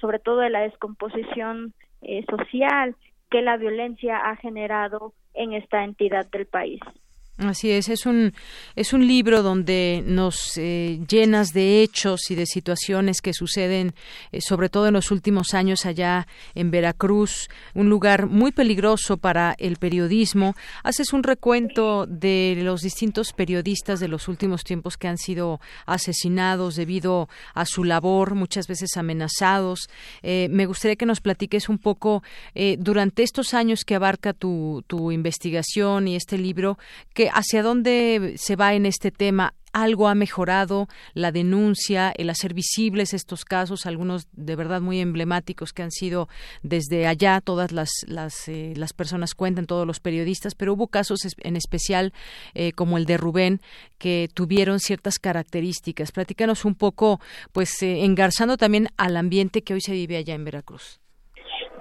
sobre 0.00 0.20
todo 0.20 0.38
de 0.38 0.50
la 0.50 0.60
descomposición 0.60 1.74
eh, 2.02 2.24
social 2.30 2.94
que 3.30 3.42
la 3.42 3.56
violencia 3.56 4.18
ha 4.18 4.36
generado 4.36 5.14
en 5.34 5.52
esta 5.52 5.84
entidad 5.84 6.26
del 6.30 6.46
país. 6.46 6.80
Así 7.40 7.70
es, 7.70 7.88
es 7.88 8.04
un, 8.04 8.34
es 8.76 8.92
un 8.92 9.06
libro 9.06 9.42
donde 9.42 10.04
nos 10.06 10.58
eh, 10.58 11.00
llenas 11.08 11.54
de 11.54 11.82
hechos 11.82 12.30
y 12.30 12.34
de 12.34 12.44
situaciones 12.44 13.22
que 13.22 13.32
suceden, 13.32 13.94
eh, 14.30 14.42
sobre 14.42 14.68
todo 14.68 14.88
en 14.88 14.92
los 14.92 15.10
últimos 15.10 15.54
años 15.54 15.86
allá 15.86 16.26
en 16.54 16.70
Veracruz, 16.70 17.48
un 17.72 17.88
lugar 17.88 18.26
muy 18.26 18.52
peligroso 18.52 19.16
para 19.16 19.54
el 19.58 19.76
periodismo. 19.76 20.54
Haces 20.82 21.14
un 21.14 21.22
recuento 21.22 22.04
de 22.06 22.58
los 22.62 22.82
distintos 22.82 23.32
periodistas 23.32 24.00
de 24.00 24.08
los 24.08 24.28
últimos 24.28 24.62
tiempos 24.62 24.98
que 24.98 25.08
han 25.08 25.16
sido 25.16 25.62
asesinados 25.86 26.76
debido 26.76 27.30
a 27.54 27.64
su 27.64 27.84
labor, 27.84 28.34
muchas 28.34 28.66
veces 28.66 28.98
amenazados. 28.98 29.88
Eh, 30.22 30.48
me 30.50 30.66
gustaría 30.66 30.96
que 30.96 31.06
nos 31.06 31.22
platiques 31.22 31.70
un 31.70 31.78
poco 31.78 32.22
durante 32.78 33.22
estos 33.22 33.54
años 33.54 33.84
que 33.84 33.94
abarca 33.94 34.34
tu, 34.34 34.84
tu 34.86 35.10
investigación 35.10 36.06
y 36.06 36.16
este 36.16 36.36
libro, 36.36 36.76
que 37.14 37.29
hacia 37.32 37.62
dónde 37.62 38.34
se 38.36 38.56
va 38.56 38.74
en 38.74 38.86
este 38.86 39.10
tema 39.10 39.54
algo 39.72 40.08
ha 40.08 40.14
mejorado 40.14 40.88
la 41.14 41.32
denuncia, 41.32 42.12
el 42.16 42.30
hacer 42.30 42.54
visibles 42.54 43.14
estos 43.14 43.44
casos, 43.44 43.86
algunos 43.86 44.26
de 44.32 44.56
verdad 44.56 44.80
muy 44.80 45.00
emblemáticos 45.00 45.72
que 45.72 45.82
han 45.82 45.90
sido 45.90 46.28
desde 46.62 47.06
allá, 47.06 47.40
todas 47.40 47.72
las, 47.72 47.90
las, 48.06 48.48
eh, 48.48 48.72
las 48.76 48.92
personas 48.92 49.34
cuentan, 49.34 49.66
todos 49.66 49.86
los 49.86 50.00
periodistas, 50.00 50.54
pero 50.54 50.74
hubo 50.74 50.88
casos 50.88 51.20
en 51.38 51.56
especial 51.56 52.12
eh, 52.54 52.72
como 52.72 52.98
el 52.98 53.06
de 53.06 53.16
Rubén 53.16 53.60
que 53.98 54.28
tuvieron 54.32 54.80
ciertas 54.80 55.18
características. 55.18 56.12
Platícanos 56.12 56.64
un 56.64 56.74
poco, 56.74 57.20
pues 57.52 57.82
eh, 57.82 58.04
engarzando 58.04 58.56
también 58.56 58.88
al 58.96 59.16
ambiente 59.16 59.62
que 59.62 59.74
hoy 59.74 59.80
se 59.80 59.92
vive 59.92 60.16
allá 60.16 60.34
en 60.34 60.44
Veracruz. 60.44 61.00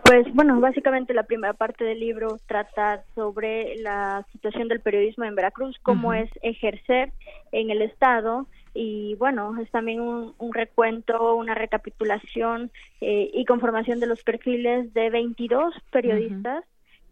Pues 0.10 0.26
bueno, 0.34 0.60
básicamente 0.60 1.14
la 1.14 1.22
primera 1.22 1.54
parte 1.54 1.84
del 1.84 2.00
libro 2.00 2.40
trata 2.48 3.04
sobre 3.14 3.76
la 3.76 4.26
situación 4.32 4.68
del 4.68 4.80
periodismo 4.80 5.24
en 5.24 5.36
Veracruz, 5.36 5.78
cómo 5.84 6.16
es 6.16 6.32
ejercer 6.42 7.12
en 7.52 7.70
el 7.70 7.84
Estado. 7.84 8.48
Y 8.74 9.14
bueno, 9.20 9.56
es 9.62 9.70
también 9.70 10.02
un, 10.02 10.34
recuento, 10.52 11.36
una 11.36 11.54
recapitulación 11.54 12.72
eh, 13.02 13.30
y 13.32 13.46
conformación 13.46 14.00
de 14.00 14.08
los 14.08 14.24
perfiles 14.24 14.92
de 14.96 15.12
22 15.12 15.76
periodistas 15.92 16.64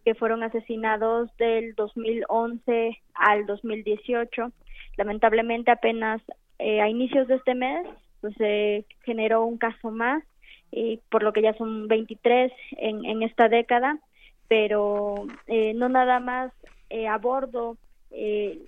que 0.04 0.16
fueron 0.16 0.42
asesinados 0.42 1.30
del 1.36 1.76
2011 1.76 3.00
al 3.14 3.46
2018. 3.46 4.50
Lamentablemente 4.96 5.70
apenas 5.70 6.20
eh, 6.58 6.80
a 6.80 6.88
inicios 6.88 7.28
de 7.28 7.36
este 7.36 7.54
mes 7.54 7.86
pues 8.20 8.34
se 8.34 8.86
generó 9.04 9.44
un 9.44 9.56
caso 9.56 9.92
más 9.92 10.24
y 10.70 11.00
por 11.10 11.22
lo 11.22 11.32
que 11.32 11.42
ya 11.42 11.54
son 11.54 11.88
23 11.88 12.52
en, 12.72 13.04
en 13.04 13.22
esta 13.22 13.48
década, 13.48 13.98
pero 14.48 15.26
eh, 15.46 15.74
no 15.74 15.88
nada 15.88 16.20
más 16.20 16.52
eh, 16.90 17.06
abordo 17.06 17.76
eh, 18.10 18.58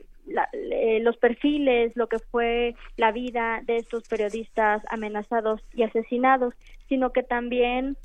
eh, 0.53 1.01
los 1.01 1.17
perfiles, 1.17 1.97
lo 1.97 2.07
que 2.07 2.19
fue 2.19 2.75
la 2.97 3.13
vida 3.13 3.63
de 3.65 3.79
estos 3.79 4.07
periodistas 4.09 4.83
amenazados 4.91 5.63
y 5.73 5.83
asesinados, 5.83 6.55
sino 6.89 7.13
que 7.13 7.23
también 7.23 7.97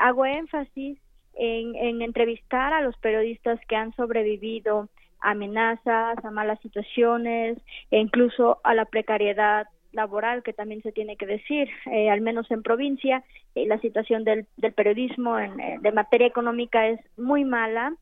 hago 0.00 0.26
énfasis 0.26 0.98
en, 1.34 1.76
en 1.76 2.02
entrevistar 2.02 2.72
a 2.72 2.80
los 2.80 2.96
periodistas 2.96 3.60
que 3.68 3.76
han 3.76 3.94
sobrevivido 3.94 4.88
amenazas, 5.20 6.24
a 6.24 6.30
malas 6.32 6.58
situaciones 6.60 7.58
e 7.92 7.98
incluso 7.98 8.60
a 8.64 8.74
la 8.74 8.86
precariedad 8.86 9.68
laboral 9.92 10.42
que 10.42 10.52
también 10.52 10.82
se 10.82 10.92
tiene 10.92 11.16
que 11.16 11.26
decir, 11.26 11.68
eh, 11.86 12.10
al 12.10 12.20
menos 12.20 12.50
en 12.50 12.62
provincia, 12.62 13.24
eh, 13.54 13.66
la 13.66 13.78
situación 13.80 14.24
del, 14.24 14.46
del 14.56 14.72
periodismo 14.72 15.38
en, 15.38 15.58
eh, 15.60 15.78
de 15.80 15.92
materia 15.92 16.26
económica 16.26 16.86
es 16.88 17.00
muy 17.16 17.44
mala. 17.44 17.94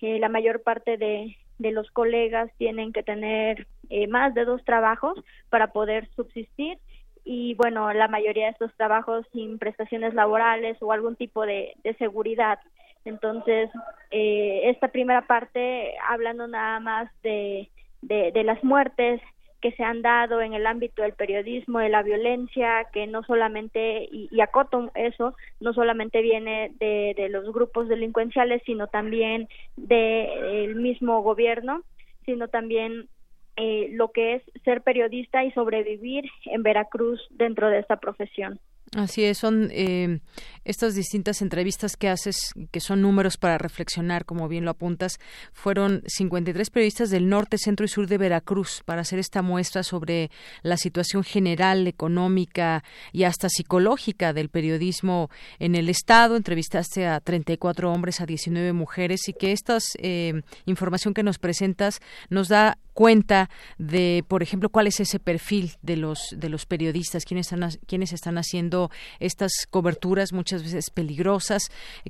la 0.00 0.28
mayor 0.28 0.62
parte 0.62 0.96
de, 0.96 1.36
de 1.58 1.72
los 1.72 1.90
colegas 1.90 2.50
tienen 2.56 2.92
que 2.92 3.02
tener 3.02 3.66
más 4.08 4.32
de 4.34 4.46
dos 4.46 4.64
trabajos 4.64 5.18
para 5.50 5.72
poder 5.72 6.08
subsistir 6.16 6.78
y 7.22 7.54
bueno, 7.54 7.92
la 7.92 8.08
mayoría 8.08 8.46
de 8.46 8.52
estos 8.52 8.72
trabajos 8.76 9.26
sin 9.32 9.58
prestaciones 9.58 10.14
laborales 10.14 10.78
o 10.80 10.90
algún 10.90 11.16
tipo 11.16 11.44
de, 11.44 11.74
de 11.84 11.94
seguridad. 11.96 12.58
Entonces, 13.04 13.68
esta 14.10 14.88
primera 14.88 15.26
parte, 15.26 15.92
hablando 16.08 16.46
nada 16.46 16.80
más 16.80 17.10
de, 17.22 17.68
de 18.00 18.42
las 18.42 18.62
muertes 18.64 19.20
que 19.60 19.72
se 19.72 19.84
han 19.84 20.02
dado 20.02 20.40
en 20.40 20.54
el 20.54 20.66
ámbito 20.66 21.02
del 21.02 21.12
periodismo, 21.12 21.78
de 21.78 21.88
la 21.88 22.02
violencia, 22.02 22.86
que 22.92 23.06
no 23.06 23.22
solamente, 23.22 24.08
y, 24.10 24.28
y 24.30 24.40
acoto 24.40 24.90
eso, 24.94 25.34
no 25.60 25.72
solamente 25.72 26.22
viene 26.22 26.72
de, 26.78 27.14
de 27.16 27.28
los 27.28 27.52
grupos 27.52 27.88
delincuenciales, 27.88 28.62
sino 28.64 28.86
también 28.86 29.48
del 29.76 30.76
mismo 30.76 31.22
gobierno, 31.22 31.82
sino 32.24 32.48
también 32.48 33.08
eh, 33.56 33.88
lo 33.92 34.10
que 34.10 34.36
es 34.36 34.42
ser 34.64 34.82
periodista 34.82 35.44
y 35.44 35.52
sobrevivir 35.52 36.24
en 36.46 36.62
Veracruz 36.62 37.20
dentro 37.30 37.68
de 37.68 37.80
esta 37.80 37.96
profesión. 37.96 38.58
Así 38.96 39.22
es, 39.22 39.38
son 39.38 39.68
eh, 39.70 40.18
estas 40.64 40.96
distintas 40.96 41.42
entrevistas 41.42 41.96
que 41.96 42.08
haces, 42.08 42.50
que 42.72 42.80
son 42.80 43.02
números 43.02 43.36
para 43.36 43.56
reflexionar, 43.56 44.24
como 44.24 44.48
bien 44.48 44.64
lo 44.64 44.72
apuntas, 44.72 45.20
fueron 45.52 46.02
53 46.08 46.70
periodistas 46.70 47.10
del 47.10 47.28
norte, 47.28 47.56
centro 47.56 47.86
y 47.86 47.88
sur 47.88 48.08
de 48.08 48.18
Veracruz 48.18 48.82
para 48.84 49.02
hacer 49.02 49.20
esta 49.20 49.42
muestra 49.42 49.84
sobre 49.84 50.32
la 50.62 50.76
situación 50.76 51.22
general, 51.22 51.86
económica 51.86 52.82
y 53.12 53.22
hasta 53.22 53.48
psicológica 53.48 54.32
del 54.32 54.48
periodismo 54.48 55.30
en 55.60 55.76
el 55.76 55.88
Estado. 55.88 56.34
Entrevistaste 56.34 57.06
a 57.06 57.20
34 57.20 57.92
hombres, 57.92 58.20
a 58.20 58.26
19 58.26 58.72
mujeres 58.72 59.28
y 59.28 59.34
que 59.34 59.52
esta 59.52 59.78
eh, 59.98 60.42
información 60.66 61.14
que 61.14 61.22
nos 61.22 61.38
presentas 61.38 62.00
nos 62.28 62.48
da 62.48 62.76
cuenta 63.00 63.48
de, 63.78 64.26
por 64.28 64.42
ejemplo, 64.42 64.68
cuál 64.68 64.86
es 64.86 65.00
ese 65.00 65.18
perfil 65.18 65.72
de 65.80 65.96
los 65.96 66.20
de 66.36 66.50
los 66.50 66.66
periodistas, 66.66 67.24
quiénes 67.24 67.50
están 67.50 67.70
quiénes 67.86 68.12
están 68.12 68.36
haciendo 68.36 68.90
estas 69.20 69.52
coberturas 69.70 70.34
muchas 70.34 70.62
veces 70.62 70.90
peligrosas, 70.90 71.62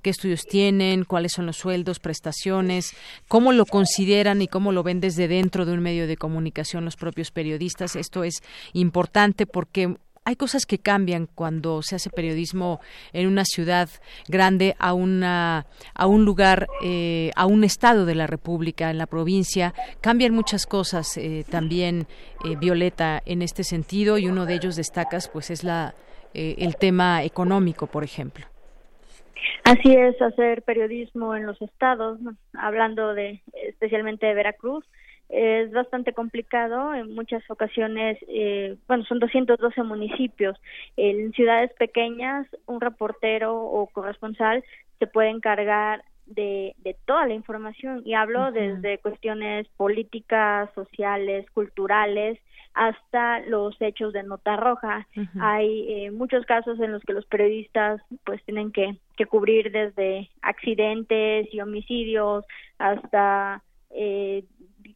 qué 0.03 0.11
estudios 0.11 0.47
tienen, 0.47 1.05
cuáles 1.05 1.31
son 1.31 1.47
los 1.47 1.59
sueldos, 1.59 2.01
prestaciones, 2.01 2.93
cómo 3.29 3.53
lo 3.53 3.67
consideran 3.67 4.43
y 4.43 4.49
cómo 4.49 4.73
lo 4.73 4.83
ven 4.83 4.99
desde 4.99 5.29
dentro 5.29 5.65
de 5.65 5.75
un 5.75 5.81
medio 5.81 6.09
de 6.09 6.17
comunicación 6.17 6.85
los 6.85 6.97
propios 6.97 7.31
periodistas. 7.31 7.95
Esto 7.95 8.25
es 8.25 8.43
importante 8.73 9.47
porque 9.47 9.95
hay 10.25 10.37
cosas 10.37 10.67
que 10.67 10.79
cambian 10.79 11.27
cuando 11.27 11.83
se 11.83 11.97
hace 11.97 12.11
periodismo 12.11 12.81
en 13.13 13.27
una 13.27 13.45
ciudad 13.45 13.89
grande 14.29 14.77
a 14.79 14.93
una 14.93 15.67
a 15.95 16.07
un 16.07 16.25
lugar 16.25 16.69
eh, 16.85 17.31
a 17.37 17.47
un 17.47 17.65
estado 17.65 18.05
de 18.05 18.15
la 18.15 18.27
República 18.27 18.91
en 18.91 18.99
la 18.99 19.07
provincia. 19.07 19.73
Cambian 20.01 20.35
muchas 20.35 20.67
cosas 20.67 21.17
eh, 21.17 21.45
también 21.51 22.07
eh, 22.45 22.57
Violeta 22.57 23.23
en 23.25 23.41
este 23.41 23.65
sentido 23.65 24.19
y 24.19 24.29
uno 24.29 24.45
de 24.45 24.55
ellos 24.55 24.77
destacas 24.77 25.29
pues 25.29 25.51
es 25.51 25.65
la 25.65 25.95
el 26.33 26.77
tema 26.77 27.25
económico 27.25 27.89
por 27.89 28.05
ejemplo. 28.05 28.47
Así 29.65 29.93
es, 29.93 30.21
hacer 30.23 30.63
periodismo 30.63 31.35
en 31.35 31.45
los 31.45 31.61
estados, 31.61 32.21
hablando 32.55 33.15
de 33.15 33.43
especialmente 33.69 34.27
de 34.27 34.35
Veracruz, 34.35 34.85
es 35.31 35.71
bastante 35.73 36.13
complicado. 36.13 36.95
En 36.95 37.15
muchas 37.15 37.43
ocasiones 37.51 38.19
eh, 38.29 38.77
bueno 38.89 39.05
son 39.05 39.19
212 39.19 39.83
municipios. 39.83 40.61
En 40.97 41.33
ciudades 41.33 41.73
pequeñas 41.79 42.47
un 42.67 42.81
reportero 42.81 43.57
o 43.57 43.87
corresponsal 43.87 44.65
se 44.99 45.07
puede 45.07 45.31
encargar 45.31 46.05
de, 46.27 46.75
de 46.79 46.97
toda 47.07 47.27
la 47.27 47.35
información. 47.35 48.03
Y 48.05 48.15
hablo 48.15 48.53
desde 48.53 48.99
cuestiones 48.99 49.69
políticas 49.77 50.71
sociales 50.75 51.49
culturales 51.51 52.39
hasta 52.75 53.41
los 53.41 53.75
hechos 53.81 54.13
de 54.13 54.23
nota 54.23 54.57
roja. 54.57 55.07
Hay 55.41 55.87
eh, 55.89 56.11
muchos 56.11 56.47
casos 56.47 56.79
en 56.81 56.93
los 56.93 57.03
que 57.03 57.13
los 57.13 57.27
periodistas 57.27 58.01
pues 58.25 58.43
tienen 58.45 58.73
que, 58.73 58.97
que 59.17 59.27
cubrir 59.27 59.73
desde 59.73 60.31
accidentes 60.41 61.53
y 61.53 61.61
homicidios 61.61 62.45
hasta 62.79 63.63
eh, 63.91 64.45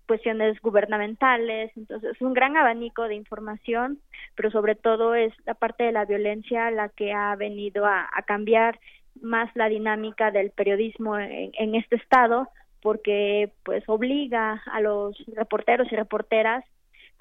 cuestiones 0.06 0.60
gubernamentales, 0.60 1.70
entonces 1.76 2.14
es 2.14 2.20
un 2.22 2.34
gran 2.34 2.56
abanico 2.56 3.08
de 3.08 3.14
información, 3.14 3.98
pero 4.34 4.50
sobre 4.50 4.74
todo 4.74 5.14
es 5.14 5.32
la 5.46 5.54
parte 5.54 5.84
de 5.84 5.92
la 5.92 6.04
violencia 6.04 6.70
la 6.70 6.88
que 6.88 7.12
ha 7.12 7.34
venido 7.36 7.86
a, 7.86 8.08
cambiar 8.26 8.78
más 9.20 9.50
la 9.54 9.68
dinámica 9.68 10.30
del 10.30 10.50
periodismo 10.50 11.18
en, 11.18 11.74
este 11.74 11.96
estado, 11.96 12.48
porque 12.82 13.52
pues 13.64 13.84
obliga 13.86 14.62
a 14.72 14.80
los 14.80 15.16
reporteros 15.34 15.90
y 15.90 15.96
reporteras 15.96 16.64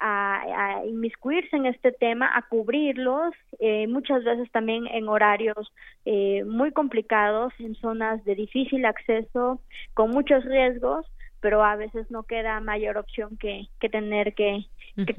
a, 0.00 0.82
inmiscuirse 0.86 1.56
en 1.56 1.66
este 1.66 1.92
tema, 1.92 2.36
a 2.36 2.42
cubrirlos, 2.42 3.34
eh, 3.60 3.86
muchas 3.86 4.24
veces 4.24 4.50
también 4.50 4.86
en 4.88 5.08
horarios 5.08 5.72
eh, 6.04 6.44
muy 6.44 6.72
complicados, 6.72 7.52
en 7.58 7.74
zonas 7.76 8.24
de 8.24 8.34
difícil 8.34 8.84
acceso, 8.84 9.60
con 9.94 10.10
muchos 10.10 10.44
riesgos, 10.44 11.06
pero 11.44 11.62
a 11.62 11.76
veces 11.76 12.10
no 12.10 12.22
queda 12.22 12.58
mayor 12.60 12.96
opción 12.96 13.36
que, 13.36 13.68
que 13.78 13.90
tener 13.90 14.32
que, 14.32 14.64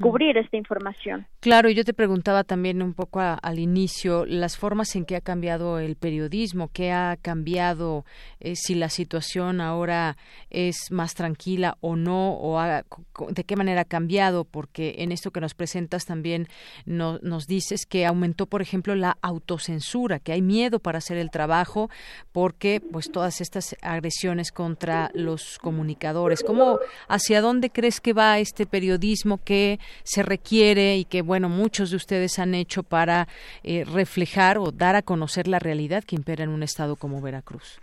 cubrir 0.00 0.38
esta 0.38 0.56
información. 0.56 1.26
Claro, 1.38 1.68
yo 1.68 1.84
te 1.84 1.92
preguntaba 1.92 2.42
también 2.42 2.82
un 2.82 2.94
poco 2.94 3.20
al 3.20 3.58
inicio 3.58 4.24
las 4.24 4.56
formas 4.56 4.96
en 4.96 5.04
que 5.04 5.16
ha 5.16 5.20
cambiado 5.20 5.78
el 5.78 5.94
periodismo, 5.96 6.70
qué 6.72 6.90
ha 6.90 7.16
cambiado, 7.20 8.04
eh, 8.40 8.56
si 8.56 8.74
la 8.74 8.88
situación 8.88 9.60
ahora 9.60 10.16
es 10.48 10.90
más 10.90 11.14
tranquila 11.14 11.76
o 11.80 11.94
no, 11.94 12.36
o 12.40 12.58
de 12.58 13.44
qué 13.44 13.54
manera 13.54 13.82
ha 13.82 13.84
cambiado, 13.84 14.44
porque 14.44 14.96
en 14.98 15.12
esto 15.12 15.30
que 15.30 15.42
nos 15.42 15.54
presentas 15.54 16.06
también 16.06 16.48
nos 16.86 17.46
dices 17.46 17.84
que 17.86 18.06
aumentó, 18.06 18.46
por 18.46 18.62
ejemplo, 18.62 18.96
la 18.96 19.18
autocensura, 19.20 20.18
que 20.18 20.32
hay 20.32 20.42
miedo 20.42 20.80
para 20.80 20.98
hacer 20.98 21.18
el 21.18 21.30
trabajo, 21.30 21.88
porque 22.32 22.80
pues 22.80 23.12
todas 23.12 23.40
estas 23.42 23.76
agresiones 23.82 24.50
contra 24.50 25.10
los 25.14 25.58
comunicadores 25.58 26.15
¿Cómo, 26.46 26.78
hacia 27.08 27.40
dónde 27.40 27.70
crees 27.70 28.00
que 28.00 28.12
va 28.12 28.38
este 28.38 28.66
periodismo 28.66 29.38
que 29.44 29.78
se 30.02 30.22
requiere 30.22 30.96
y 30.96 31.04
que, 31.04 31.22
bueno, 31.22 31.48
muchos 31.48 31.90
de 31.90 31.96
ustedes 31.96 32.38
han 32.38 32.54
hecho 32.54 32.82
para 32.82 33.28
eh, 33.62 33.84
reflejar 33.84 34.58
o 34.58 34.70
dar 34.70 34.96
a 34.96 35.02
conocer 35.02 35.48
la 35.48 35.58
realidad 35.58 36.04
que 36.04 36.16
impera 36.16 36.44
en 36.44 36.50
un 36.50 36.62
estado 36.62 36.96
como 36.96 37.20
Veracruz? 37.20 37.80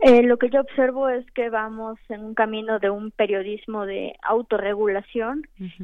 Eh, 0.00 0.22
lo 0.22 0.38
que 0.38 0.48
yo 0.48 0.60
observo 0.60 1.08
es 1.08 1.30
que 1.32 1.50
vamos 1.50 1.98
en 2.08 2.24
un 2.24 2.34
camino 2.34 2.78
de 2.78 2.88
un 2.88 3.10
periodismo 3.10 3.84
de 3.84 4.14
autorregulación 4.22 5.42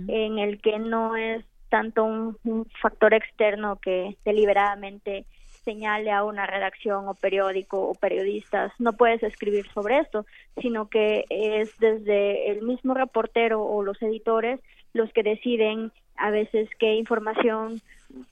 en 0.09 0.38
el 0.38 0.61
que 0.62 0.78
no 0.78 1.16
es 1.16 1.44
tanto 1.68 2.04
un 2.04 2.66
factor 2.80 3.12
externo 3.12 3.76
que 3.76 4.16
deliberadamente 4.24 5.26
señale 5.66 6.12
a 6.12 6.24
una 6.24 6.46
redacción 6.46 7.09
o 7.09 7.14
periódico 7.14 7.90
o 7.90 7.94
periodistas, 7.94 8.72
no 8.79 8.94
puedes 8.94 9.22
escribir 9.22 9.66
sobre 9.74 9.98
esto, 9.98 10.24
sino 10.62 10.88
que 10.88 11.26
es 11.29 11.76
desde 11.79 12.50
el 12.50 12.62
mismo 12.62 12.94
reportero 12.94 13.62
o 13.62 13.83
los 13.83 14.00
editores 14.00 14.61
los 14.94 15.12
que 15.12 15.22
deciden 15.22 15.92
a 16.16 16.31
veces 16.31 16.70
qué 16.79 16.94
información 16.94 17.83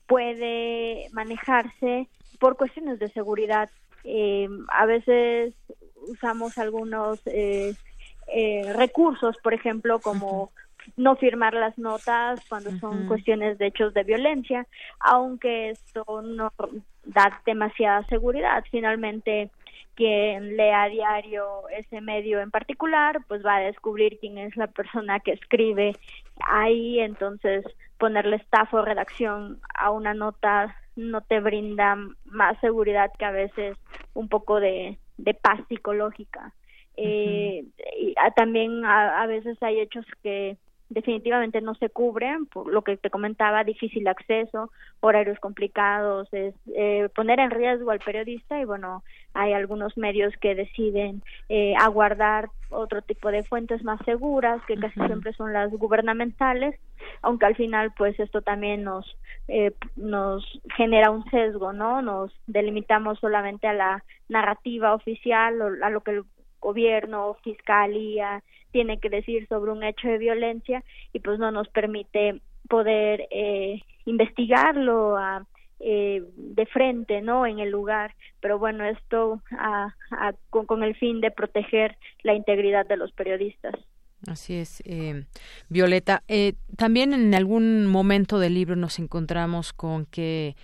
puede 0.07 1.09
manejarse 1.13 2.07
por 2.39 2.57
cuestiones 2.57 2.99
de 2.99 3.11
seguridad. 3.11 3.69
Eh, 4.05 4.49
a 4.69 4.87
veces 4.87 5.55
usamos 6.09 6.57
algunos 6.57 7.21
eh, 7.27 7.75
eh, 8.29 8.73
recursos, 8.75 9.37
por 9.43 9.53
ejemplo, 9.55 9.99
como 9.99 10.51
no 10.97 11.17
firmar 11.17 11.55
las 11.55 11.77
notas 11.79 12.41
cuando 12.49 12.77
son 12.79 13.07
cuestiones 13.07 13.59
de 13.59 13.67
hechos 13.67 13.95
de 13.95 14.05
violencia, 14.05 14.67
aunque 15.01 15.71
esto 15.71 16.23
no 16.23 16.53
da 17.05 17.41
demasiada 17.45 18.05
seguridad. 18.05 18.65
Finalmente, 18.71 19.51
quien 19.95 20.57
lea 20.57 20.85
a 20.85 20.89
diario 20.89 21.69
ese 21.71 22.01
medio 22.01 22.41
en 22.41 22.51
particular, 22.51 23.21
pues 23.29 23.45
va 23.45 23.57
a 23.57 23.61
descubrir 23.61 24.19
quién 24.21 24.39
es 24.39 24.57
la 24.57 24.67
persona 24.67 25.21
que 25.21 25.33
escribe 25.33 25.97
ahí, 26.41 27.01
entonces 27.01 27.65
ponerle 27.99 28.37
staff 28.37 28.73
o 28.75 28.83
redacción 28.83 29.61
a 29.75 29.91
una 29.91 30.15
nota 30.15 30.77
no 30.97 31.21
te 31.23 31.41
brinda 31.41 31.97
más 32.25 32.59
seguridad 32.61 33.11
que 33.19 33.25
a 33.25 33.31
veces 33.31 33.77
un 34.15 34.29
poco 34.29 34.61
de, 34.61 34.99
de 35.17 35.35
paz 35.35 35.61
psicológica. 35.69 36.53
eh, 36.97 37.65
y, 37.99 38.15
también 38.37 38.85
a, 38.85 39.27
veces 39.27 39.61
hay 39.63 39.81
hechos 39.81 40.07
que 40.23 40.57
definitivamente 40.89 41.61
no 41.61 41.75
se 41.75 41.89
cubren, 41.89 42.47
por 42.47 42.73
lo 42.73 42.83
que 42.83 42.97
te 42.97 43.11
comentaba, 43.11 43.65
difícil 43.65 44.07
acceso, 44.07 44.71
horarios 45.01 45.39
complicados, 45.41 46.29
es 46.33 46.55
eh, 46.77 47.09
poner 47.15 47.41
en 47.41 47.51
riesgo 47.51 47.91
al 47.91 48.01
periodista 48.01 48.61
y 48.61 48.65
bueno, 48.65 49.03
hay 49.33 49.53
algunos 49.53 49.97
medios 49.97 50.35
que 50.41 50.55
deciden 50.55 51.23
eh, 51.49 51.75
aguardar 51.81 52.51
otro 52.71 53.03
tipo 53.03 53.31
de 53.31 53.45
fuentes 53.45 53.83
más 53.83 54.01
seguras, 54.05 54.61
que 54.67 54.77
casi 54.77 55.01
siempre 55.01 55.33
son 55.33 55.53
las 55.53 55.71
gubernamentales, 55.71 56.79
aunque 57.23 57.47
al 57.47 57.57
final 57.57 57.93
pues 57.97 58.19
esto 58.21 58.43
también 58.43 58.85
nos 58.85 59.17
eh, 59.49 59.73
nos 59.97 60.45
genera 60.77 61.11
un 61.11 61.25
sesgo, 61.31 61.73
¿no? 61.73 62.01
Nos 62.01 62.33
delimitamos 62.47 63.19
solamente 63.19 63.67
a 63.67 63.75
la 63.75 64.05
narrativa 64.29 64.95
oficial 64.95 65.61
o 65.61 65.85
a 65.85 65.91
lo 65.91 66.01
que 66.01 66.13
el 66.13 66.25
gobierno, 66.61 67.37
fiscalía, 67.43 68.43
tiene 68.75 68.99
que 68.99 69.09
decir 69.09 69.47
sobre 69.47 69.71
un 69.71 69.85
hecho 69.85 70.09
de 70.09 70.19
violencia 70.19 70.83
y 71.13 71.21
pues 71.21 71.39
no 71.39 71.53
nos 71.53 71.69
permite 71.69 72.41
poder 72.69 73.29
eh, 73.31 73.81
investigarlo 74.05 75.17
a, 75.17 75.47
eh, 75.79 76.25
de 76.35 76.67
frente, 76.67 77.23
¿no? 77.23 77.47
En 77.47 77.61
el 77.61 77.71
lugar. 77.71 78.17
Pero 78.41 78.59
bueno, 78.59 78.85
esto 78.85 79.41
con, 80.51 80.83
el 80.83 80.97
fin 80.97 81.21
de 81.21 81.31
proteger 81.31 81.97
la 82.25 82.35
integridad 82.35 82.85
de 82.85 82.97
los 82.97 83.13
periodistas. 83.13 83.77
Así 84.27 84.55
es, 84.55 84.83
eh, 84.87 85.25
Violeta. 85.69 86.25
Eh, 86.27 86.55
también 86.77 87.15
en 87.15 87.33
algún 87.33 87.87
momento 87.87 88.41
del 88.41 88.55
libro 88.55 88.75
nos 88.75 88.99
encontramos 88.99 89.73
con 89.73 90.07
que 90.07 90.57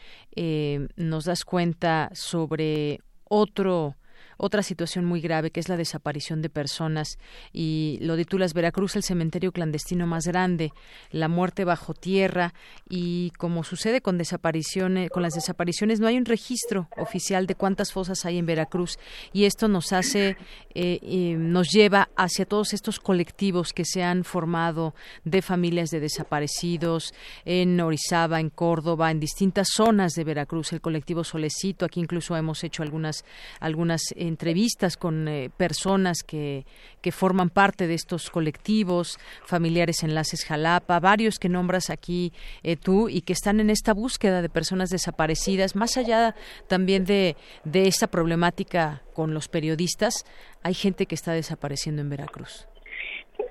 nos 0.96 1.26
das 1.26 1.44
cuenta 1.44 2.10
sobre 2.12 2.98
otro 3.28 3.94
otra 4.40 4.62
situación 4.62 5.04
muy 5.04 5.20
grave 5.20 5.50
que 5.50 5.60
es 5.60 5.68
la 5.68 5.76
desaparición 5.76 6.40
de 6.40 6.48
personas 6.48 7.18
y 7.52 7.98
lo 8.00 8.16
titulas 8.16 8.54
Veracruz 8.54 8.96
el 8.96 9.02
cementerio 9.02 9.52
clandestino 9.52 10.06
más 10.06 10.26
grande, 10.26 10.72
la 11.10 11.28
muerte 11.28 11.64
bajo 11.64 11.92
tierra 11.92 12.54
y 12.88 13.32
como 13.36 13.64
sucede 13.64 14.00
con 14.00 14.16
desapariciones, 14.16 15.10
con 15.10 15.22
las 15.22 15.34
desapariciones 15.34 16.00
no 16.00 16.06
hay 16.06 16.16
un 16.16 16.24
registro 16.24 16.88
oficial 16.96 17.46
de 17.46 17.54
cuántas 17.54 17.92
fosas 17.92 18.24
hay 18.24 18.38
en 18.38 18.46
Veracruz 18.46 18.98
y 19.32 19.44
esto 19.44 19.68
nos 19.68 19.92
hace 19.92 20.36
eh, 20.74 21.36
nos 21.36 21.68
lleva 21.68 22.08
hacia 22.16 22.46
todos 22.46 22.72
estos 22.72 22.98
colectivos 22.98 23.72
que 23.74 23.84
se 23.84 24.02
han 24.02 24.24
formado 24.24 24.94
de 25.24 25.42
familias 25.42 25.90
de 25.90 26.00
desaparecidos 26.00 27.12
en 27.44 27.78
Orizaba, 27.80 28.40
en 28.40 28.48
Córdoba, 28.48 29.10
en 29.10 29.20
distintas 29.20 29.68
zonas 29.74 30.14
de 30.14 30.24
Veracruz, 30.24 30.72
el 30.72 30.80
colectivo 30.80 31.24
Solecito, 31.24 31.84
aquí 31.84 32.00
incluso 32.00 32.36
hemos 32.36 32.64
hecho 32.64 32.82
algunas 32.82 33.24
algunas 33.58 34.00
entrevistas 34.30 34.96
con 34.96 35.28
eh, 35.28 35.50
personas 35.56 36.22
que, 36.22 36.64
que 37.02 37.12
forman 37.12 37.50
parte 37.50 37.86
de 37.86 37.94
estos 37.94 38.30
colectivos, 38.30 39.18
familiares 39.44 40.02
enlaces 40.02 40.46
Jalapa, 40.46 40.98
varios 41.00 41.38
que 41.38 41.50
nombras 41.50 41.90
aquí 41.90 42.32
eh, 42.62 42.76
tú 42.76 43.08
y 43.08 43.20
que 43.20 43.34
están 43.34 43.60
en 43.60 43.68
esta 43.68 43.92
búsqueda 43.92 44.40
de 44.40 44.48
personas 44.48 44.88
desaparecidas, 44.88 45.76
más 45.76 45.96
allá 45.98 46.34
también 46.68 47.04
de, 47.04 47.36
de 47.64 47.86
esta 47.86 48.06
problemática 48.06 49.02
con 49.12 49.34
los 49.34 49.48
periodistas, 49.48 50.24
hay 50.62 50.74
gente 50.74 51.04
que 51.04 51.14
está 51.14 51.32
desapareciendo 51.32 52.00
en 52.00 52.08
Veracruz. 52.08 52.66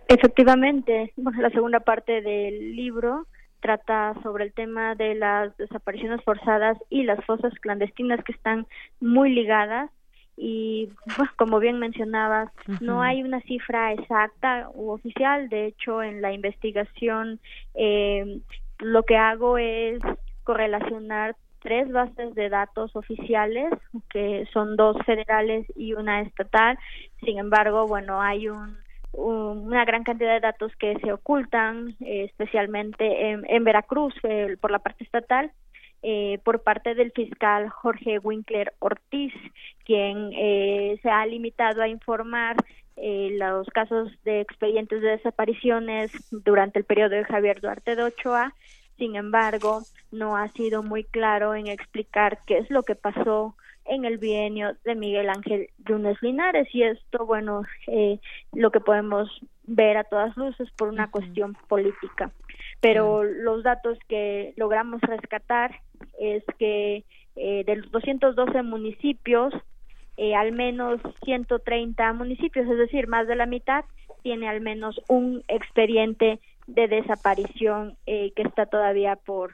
Efectivamente, 0.07 1.13
la 1.17 1.49
segunda 1.51 1.81
parte 1.81 2.21
del 2.21 2.75
libro 2.75 3.27
trata 3.59 4.15
sobre 4.23 4.45
el 4.45 4.53
tema 4.53 4.95
de 4.95 5.15
las 5.15 5.55
desapariciones 5.57 6.23
forzadas 6.23 6.77
y 6.89 7.03
las 7.03 7.23
fosas 7.25 7.53
clandestinas 7.61 8.23
que 8.23 8.31
están 8.31 8.65
muy 8.99 9.31
ligadas 9.31 9.91
y 10.39 10.89
como 11.35 11.59
bien 11.59 11.79
mencionabas, 11.79 12.49
no 12.79 13.01
hay 13.01 13.21
una 13.21 13.41
cifra 13.41 13.91
exacta 13.91 14.69
u 14.73 14.91
oficial, 14.91 15.49
de 15.49 15.65
hecho 15.67 16.01
en 16.01 16.21
la 16.21 16.31
investigación 16.31 17.39
eh, 17.75 18.39
lo 18.79 19.03
que 19.03 19.17
hago 19.17 19.57
es 19.57 19.99
correlacionar 20.45 21.35
tres 21.61 21.91
bases 21.91 22.33
de 22.35 22.47
datos 22.47 22.95
oficiales, 22.95 23.69
que 24.09 24.47
son 24.53 24.77
dos 24.77 24.95
federales 25.05 25.67
y 25.75 25.93
una 25.93 26.21
estatal. 26.21 26.79
Sin 27.25 27.37
embargo, 27.37 27.85
bueno, 27.85 28.21
hay 28.21 28.47
un, 28.47 28.77
una 29.11 29.83
gran 29.83 30.05
cantidad 30.05 30.33
de 30.33 30.39
datos 30.39 30.71
que 30.77 30.95
se 31.03 31.11
ocultan, 31.11 31.97
eh, 31.99 32.23
especialmente 32.23 33.31
en, 33.31 33.45
en 33.49 33.63
Veracruz 33.65 34.13
eh, 34.23 34.55
por 34.61 34.71
la 34.71 34.79
parte 34.79 35.03
estatal 35.03 35.51
eh, 36.01 36.39
por 36.43 36.61
parte 36.61 36.95
del 36.95 37.11
fiscal 37.11 37.69
Jorge 37.69 38.19
Winkler 38.19 38.73
Ortiz, 38.79 39.33
quien 39.85 40.31
eh, 40.33 40.99
se 41.01 41.09
ha 41.09 41.25
limitado 41.25 41.81
a 41.81 41.87
informar 41.87 42.55
eh, 43.01 43.29
los 43.37 43.67
casos 43.69 44.11
de 44.25 44.41
expedientes 44.41 45.01
de 45.01 45.11
desapariciones 45.11 46.11
durante 46.31 46.79
el 46.79 46.85
periodo 46.85 47.15
de 47.15 47.23
Javier 47.23 47.61
Duarte 47.61 47.95
de 47.95 48.03
Ochoa. 48.03 48.53
Sin 48.97 49.15
embargo, 49.15 49.83
no 50.11 50.35
ha 50.35 50.49
sido 50.49 50.83
muy 50.83 51.05
claro 51.05 51.55
en 51.55 51.67
explicar 51.67 52.39
qué 52.45 52.57
es 52.57 52.69
lo 52.69 52.83
que 52.83 52.95
pasó 52.95 53.55
en 53.85 54.05
el 54.05 54.17
bienio 54.17 54.75
de 54.83 54.95
Miguel 54.95 55.29
Ángel 55.29 55.69
Yunes 55.87 56.21
Linares 56.21 56.67
y 56.73 56.83
esto, 56.83 57.25
bueno, 57.25 57.63
eh, 57.87 58.19
lo 58.53 58.69
que 58.71 58.81
podemos 58.81 59.29
ver 59.63 59.97
a 59.97 60.03
todas 60.03 60.35
luces 60.35 60.69
por 60.71 60.89
una 60.89 61.09
cuestión 61.09 61.55
política. 61.67 62.31
Pero 62.81 63.23
los 63.23 63.63
datos 63.63 63.97
que 64.07 64.53
logramos 64.55 65.01
rescatar 65.01 65.79
es 66.19 66.43
que 66.57 67.03
eh, 67.35 67.63
de 67.65 67.75
los 67.75 67.91
212 67.91 68.63
municipios, 68.63 69.53
eh, 70.17 70.35
al 70.35 70.51
menos 70.51 71.01
130 71.23 72.13
municipios, 72.13 72.69
es 72.69 72.77
decir, 72.77 73.07
más 73.07 73.27
de 73.27 73.35
la 73.35 73.45
mitad, 73.45 73.83
tiene 74.23 74.47
al 74.47 74.61
menos 74.61 75.01
un 75.07 75.43
expediente 75.47 76.39
de 76.67 76.87
desaparición 76.87 77.95
que 78.05 78.33
está 78.35 78.65
todavía 78.65 79.15
por 79.15 79.53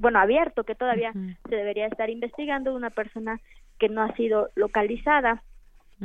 bueno 0.00 0.20
abierto 0.20 0.64
que 0.64 0.74
todavía 0.74 1.12
se 1.12 1.56
debería 1.56 1.86
estar 1.86 2.10
investigando. 2.10 2.74
Una 2.74 2.90
persona 2.90 3.40
que 3.78 3.88
no 3.88 4.02
ha 4.02 4.14
sido 4.14 4.50
localizada. 4.54 5.42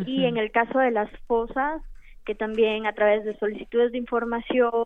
Y 0.07 0.25
en 0.25 0.37
el 0.37 0.49
caso 0.51 0.79
de 0.79 0.89
las 0.89 1.09
fosas 1.27 1.83
que 2.25 2.35
también 2.35 2.85
a 2.85 2.93
través 2.93 3.23
de 3.25 3.37
solicitudes 3.37 3.91
de 3.91 3.97
información 3.97 4.85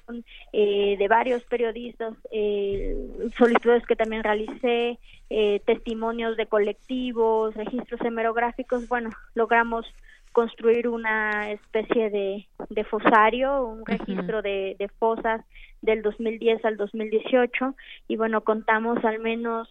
eh, 0.54 0.96
de 0.98 1.08
varios 1.08 1.44
periodistas, 1.44 2.14
eh, 2.32 2.96
solicitudes 3.38 3.86
que 3.86 3.96
también 3.96 4.24
realicé, 4.24 5.00
eh, 5.30 5.62
testimonios 5.66 6.38
de 6.38 6.48
colectivos, 6.48 7.56
registros 7.56 8.02
hemerográficos, 8.02 8.88
bueno, 8.88 9.10
logramos 9.36 9.86
construir 10.32 10.88
una 10.88 11.52
especie 11.52 12.10
de, 12.10 12.48
de 12.70 12.84
fosario, 12.84 13.66
un 13.66 13.86
registro 13.86 14.42
de, 14.42 14.76
de 14.78 14.88
fosas 14.88 15.44
del 15.82 16.02
2010 16.02 16.64
al 16.66 16.78
2018 16.78 17.76
y 18.08 18.18
bueno, 18.18 18.42
contamos 18.42 19.04
al 19.04 19.20
menos 19.20 19.68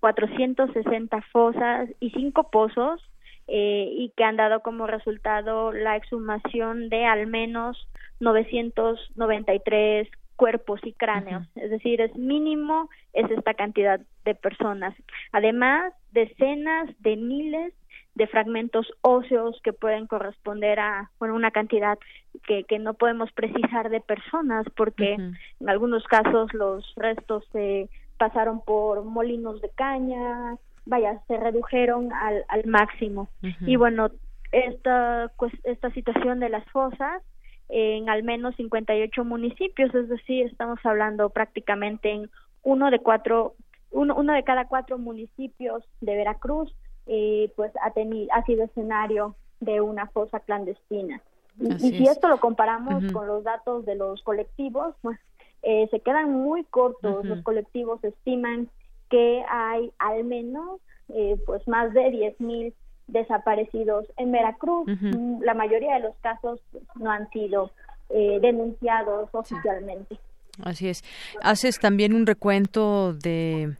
460 0.00 1.22
fosas 1.32 1.88
y 2.00 2.10
cinco 2.10 2.50
pozos 2.50 3.09
eh, 3.52 3.88
y 3.92 4.12
que 4.16 4.22
han 4.22 4.36
dado 4.36 4.60
como 4.60 4.86
resultado 4.86 5.72
la 5.72 5.96
exhumación 5.96 6.88
de 6.88 7.04
al 7.04 7.26
menos 7.26 7.88
993 8.20 10.08
cuerpos 10.36 10.80
y 10.84 10.92
cráneos, 10.92 11.46
es 11.56 11.68
decir, 11.68 12.00
es 12.00 12.14
mínimo 12.16 12.88
es 13.12 13.28
esta 13.30 13.54
cantidad 13.54 14.00
de 14.24 14.34
personas. 14.36 14.94
Además, 15.32 15.92
decenas 16.12 16.88
de 17.00 17.16
miles 17.16 17.74
de 18.14 18.28
fragmentos 18.28 18.86
óseos 19.02 19.60
que 19.64 19.72
pueden 19.72 20.06
corresponder 20.06 20.78
a 20.78 21.10
bueno, 21.18 21.34
una 21.34 21.50
cantidad 21.50 21.98
que, 22.46 22.62
que 22.64 22.78
no 22.78 22.94
podemos 22.94 23.32
precisar 23.32 23.90
de 23.90 24.00
personas 24.00 24.64
porque 24.76 25.14
en 25.14 25.36
algunos 25.68 26.04
casos 26.04 26.54
los 26.54 26.94
restos 26.96 27.44
se 27.52 27.88
pasaron 28.16 28.60
por 28.62 29.02
molinos 29.02 29.60
de 29.60 29.70
caña, 29.70 30.56
vaya, 30.86 31.20
se 31.26 31.36
redujeron 31.36 32.12
al, 32.12 32.44
al 32.48 32.66
máximo. 32.66 33.28
Y 33.66 33.76
bueno, 33.76 34.10
esta, 34.52 35.30
pues, 35.38 35.52
esta 35.64 35.90
situación 35.92 36.40
de 36.40 36.48
las 36.48 36.64
fosas 36.70 37.22
en 37.70 38.08
al 38.08 38.22
menos 38.22 38.56
58 38.56 39.24
municipios, 39.24 39.94
es 39.94 40.08
decir, 40.08 40.46
estamos 40.46 40.78
hablando 40.84 41.30
prácticamente 41.30 42.10
en 42.10 42.30
uno 42.62 42.90
de 42.90 42.98
cuatro, 42.98 43.54
uno, 43.90 44.16
uno 44.16 44.32
de 44.32 44.42
cada 44.42 44.66
cuatro 44.66 44.98
municipios 44.98 45.84
de 46.00 46.16
Veracruz, 46.16 46.74
eh, 47.06 47.52
pues 47.56 47.72
ha, 47.82 47.92
tenido, 47.92 48.28
ha 48.32 48.42
sido 48.44 48.64
escenario 48.64 49.36
de 49.60 49.80
una 49.80 50.06
fosa 50.08 50.40
clandestina. 50.40 51.22
Y, 51.58 51.78
si 51.78 52.04
esto 52.04 52.28
lo 52.28 52.38
comparamos 52.38 53.04
con 53.12 53.26
los 53.26 53.44
datos 53.44 53.84
de 53.84 53.94
los 53.94 54.22
colectivos, 54.22 54.94
pues 55.02 55.18
eh, 55.62 55.88
se 55.90 56.00
quedan 56.00 56.30
muy 56.30 56.64
cortos. 56.64 57.24
Los 57.24 57.42
colectivos 57.42 58.02
estiman 58.02 58.68
que 59.10 59.44
hay 59.48 59.92
al 59.98 60.24
menos 60.24 60.80
eh, 61.08 61.36
pues 61.44 61.66
más 61.68 61.92
de 61.92 62.02
10.000 62.02 62.72
desaparecidos 63.08 64.06
en 64.16 64.32
Veracruz. 64.32 64.86
Mm, 64.86 65.42
la 65.42 65.54
mayoría 65.54 65.94
de 65.94 66.00
los 66.00 66.14
casos 66.22 66.60
no 66.94 67.10
han 67.10 67.28
sido 67.30 67.72
eh, 68.08 68.38
denunciados 68.40 69.28
oficialmente. 69.32 70.18
Así 70.62 70.88
es. 70.88 71.02
Haces 71.42 71.78
también 71.78 72.14
un 72.14 72.26
recuento 72.26 73.12
de 73.14 73.76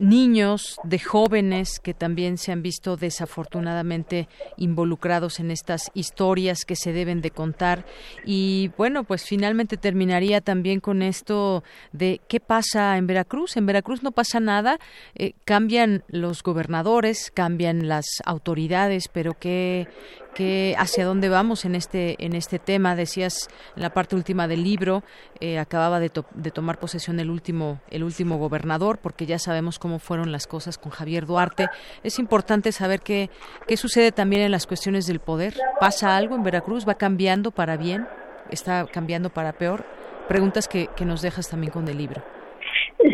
niños, 0.00 0.80
de 0.82 0.98
jóvenes 0.98 1.78
que 1.78 1.94
también 1.94 2.38
se 2.38 2.52
han 2.52 2.62
visto 2.62 2.96
desafortunadamente 2.96 4.28
involucrados 4.56 5.38
en 5.38 5.50
estas 5.50 5.90
historias 5.94 6.64
que 6.64 6.74
se 6.74 6.92
deben 6.92 7.20
de 7.20 7.30
contar. 7.30 7.84
Y 8.24 8.70
bueno, 8.76 9.04
pues 9.04 9.24
finalmente 9.24 9.76
terminaría 9.76 10.40
también 10.40 10.80
con 10.80 11.02
esto 11.02 11.62
de 11.92 12.20
qué 12.28 12.40
pasa 12.40 12.96
en 12.96 13.06
Veracruz. 13.06 13.56
En 13.56 13.66
Veracruz 13.66 14.02
no 14.02 14.12
pasa 14.12 14.40
nada, 14.40 14.78
eh, 15.14 15.34
cambian 15.44 16.02
los 16.08 16.42
gobernadores, 16.42 17.30
cambian 17.32 17.86
las 17.86 18.06
autoridades, 18.24 19.08
pero 19.08 19.34
qué, 19.38 19.86
qué, 20.34 20.74
hacia 20.78 21.04
dónde 21.04 21.28
vamos 21.28 21.64
en 21.64 21.74
este, 21.74 22.16
en 22.24 22.34
este 22.34 22.58
tema. 22.58 22.96
Decías 22.96 23.48
en 23.76 23.82
la 23.82 23.90
parte 23.90 24.16
última 24.16 24.48
del 24.48 24.64
libro, 24.64 25.02
eh, 25.40 25.58
acababa 25.58 26.00
de, 26.00 26.10
de 26.34 26.50
tomar 26.50 26.78
posesión 26.78 27.20
el 27.20 27.30
último, 27.30 27.80
el 27.90 28.04
último 28.04 28.38
gobernador, 28.38 28.98
porque 28.98 29.26
ya 29.26 29.38
sabemos 29.38 29.78
cómo 29.78 29.98
fueron 29.98 30.32
las 30.32 30.46
cosas 30.46 30.78
con 30.78 30.92
Javier 30.92 31.26
Duarte. 31.26 31.68
Es 32.02 32.18
importante 32.18 32.72
saber 32.72 33.00
qué, 33.00 33.30
qué 33.66 33.76
sucede 33.76 34.12
también 34.12 34.42
en 34.42 34.50
las 34.50 34.66
cuestiones 34.66 35.06
del 35.06 35.20
poder. 35.20 35.54
¿Pasa 35.78 36.16
algo 36.16 36.34
en 36.36 36.42
Veracruz? 36.42 36.88
¿Va 36.88 36.94
cambiando 36.94 37.50
para 37.50 37.76
bien? 37.76 38.06
¿Está 38.50 38.86
cambiando 38.86 39.30
para 39.30 39.52
peor? 39.52 39.84
Preguntas 40.28 40.68
que, 40.68 40.88
que 40.96 41.04
nos 41.04 41.22
dejas 41.22 41.48
también 41.48 41.72
con 41.72 41.88
el 41.88 41.98
libro. 41.98 42.22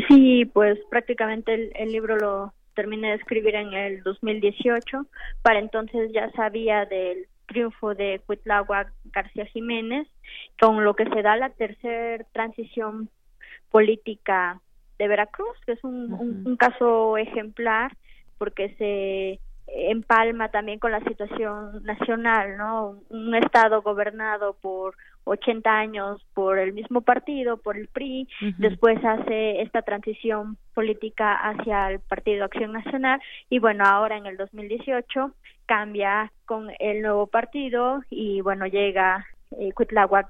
Sí, 0.08 0.44
pues 0.46 0.78
prácticamente 0.90 1.70
el 1.80 1.92
libro 1.92 2.16
lo 2.16 2.52
terminé 2.76 3.08
de 3.08 3.14
escribir 3.14 3.56
en 3.56 3.72
el 3.72 4.02
2018. 4.04 5.06
Para 5.42 5.58
entonces 5.58 6.12
ya 6.12 6.30
sabía 6.32 6.84
del 6.84 7.26
triunfo 7.46 7.94
de 7.94 8.20
Cuitláhuac 8.26 8.92
García 9.06 9.46
Jiménez, 9.46 10.06
con 10.60 10.84
lo 10.84 10.94
que 10.94 11.08
se 11.08 11.22
da 11.22 11.36
la 11.36 11.50
tercera 11.50 12.24
transición 12.32 13.08
política 13.70 14.60
de 14.98 15.08
Veracruz, 15.08 15.56
que 15.64 15.72
es 15.72 15.84
un, 15.84 16.12
un, 16.12 16.56
caso 16.56 17.16
ejemplar 17.18 17.92
porque 18.38 18.74
se 18.76 19.40
empalma 19.66 20.50
también 20.50 20.78
con 20.78 20.92
la 20.92 21.00
situación 21.00 21.82
nacional, 21.84 22.56
¿no? 22.56 23.00
Un 23.10 23.34
estado 23.34 23.82
gobernado 23.82 24.54
por 24.60 24.94
80 25.26 25.70
años 25.70 26.24
por 26.34 26.58
el 26.58 26.72
mismo 26.72 27.02
partido, 27.02 27.58
por 27.58 27.76
el 27.76 27.88
PRI, 27.88 28.28
después 28.58 29.04
hace 29.04 29.60
esta 29.60 29.82
transición 29.82 30.56
política 30.72 31.34
hacia 31.34 31.90
el 31.90 32.00
Partido 32.00 32.44
Acción 32.44 32.72
Nacional 32.72 33.20
y 33.50 33.58
bueno, 33.58 33.84
ahora 33.84 34.16
en 34.16 34.26
el 34.26 34.36
2018 34.36 35.32
cambia 35.66 36.32
con 36.44 36.70
el 36.78 37.02
nuevo 37.02 37.26
partido 37.26 38.02
y 38.08 38.40
bueno, 38.40 38.66
llega 38.66 39.26
eh, 39.52 39.72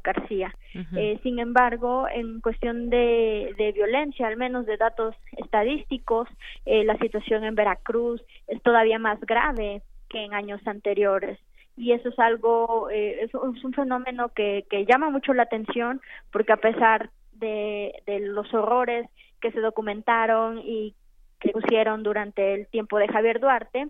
García. 0.03 0.55
Eh, 0.95 1.19
sin 1.23 1.39
embargo, 1.39 2.07
en 2.13 2.41
cuestión 2.41 2.91
de, 2.91 3.55
de, 3.57 3.73
violencia, 3.73 4.27
al 4.27 4.37
menos 4.37 4.67
de 4.67 4.77
datos 4.77 5.15
estadísticos, 5.39 6.29
eh, 6.67 6.85
la 6.85 6.99
situación 6.99 7.45
en 7.45 7.55
Veracruz 7.55 8.23
es 8.47 8.63
todavía 8.63 8.99
más 8.99 9.19
grave 9.21 9.83
que 10.09 10.25
en 10.25 10.35
años 10.35 10.61
anteriores. 10.67 11.39
Y 11.77 11.93
eso 11.93 12.09
es 12.09 12.19
algo, 12.19 12.89
eh, 12.91 13.23
es, 13.23 13.35
un 13.35 13.73
fenómeno 13.75 14.31
que, 14.31 14.65
que 14.71 14.87
llama 14.87 15.11
mucho 15.11 15.35
la 15.35 15.43
atención 15.43 16.01
porque 16.33 16.53
a 16.53 16.57
pesar 16.57 17.11
de, 17.33 18.03
de 18.07 18.21
los 18.21 18.53
horrores 18.55 19.09
que 19.41 19.53
se 19.53 19.61
documentaron 19.61 20.59
y 20.59 20.95
que 21.39 21.51
pusieron 21.51 22.03
durante 22.03 22.55
el 22.55 22.67
tiempo 22.69 22.99
de 22.99 23.09
Javier 23.09 23.41
Duarte, 23.41 23.89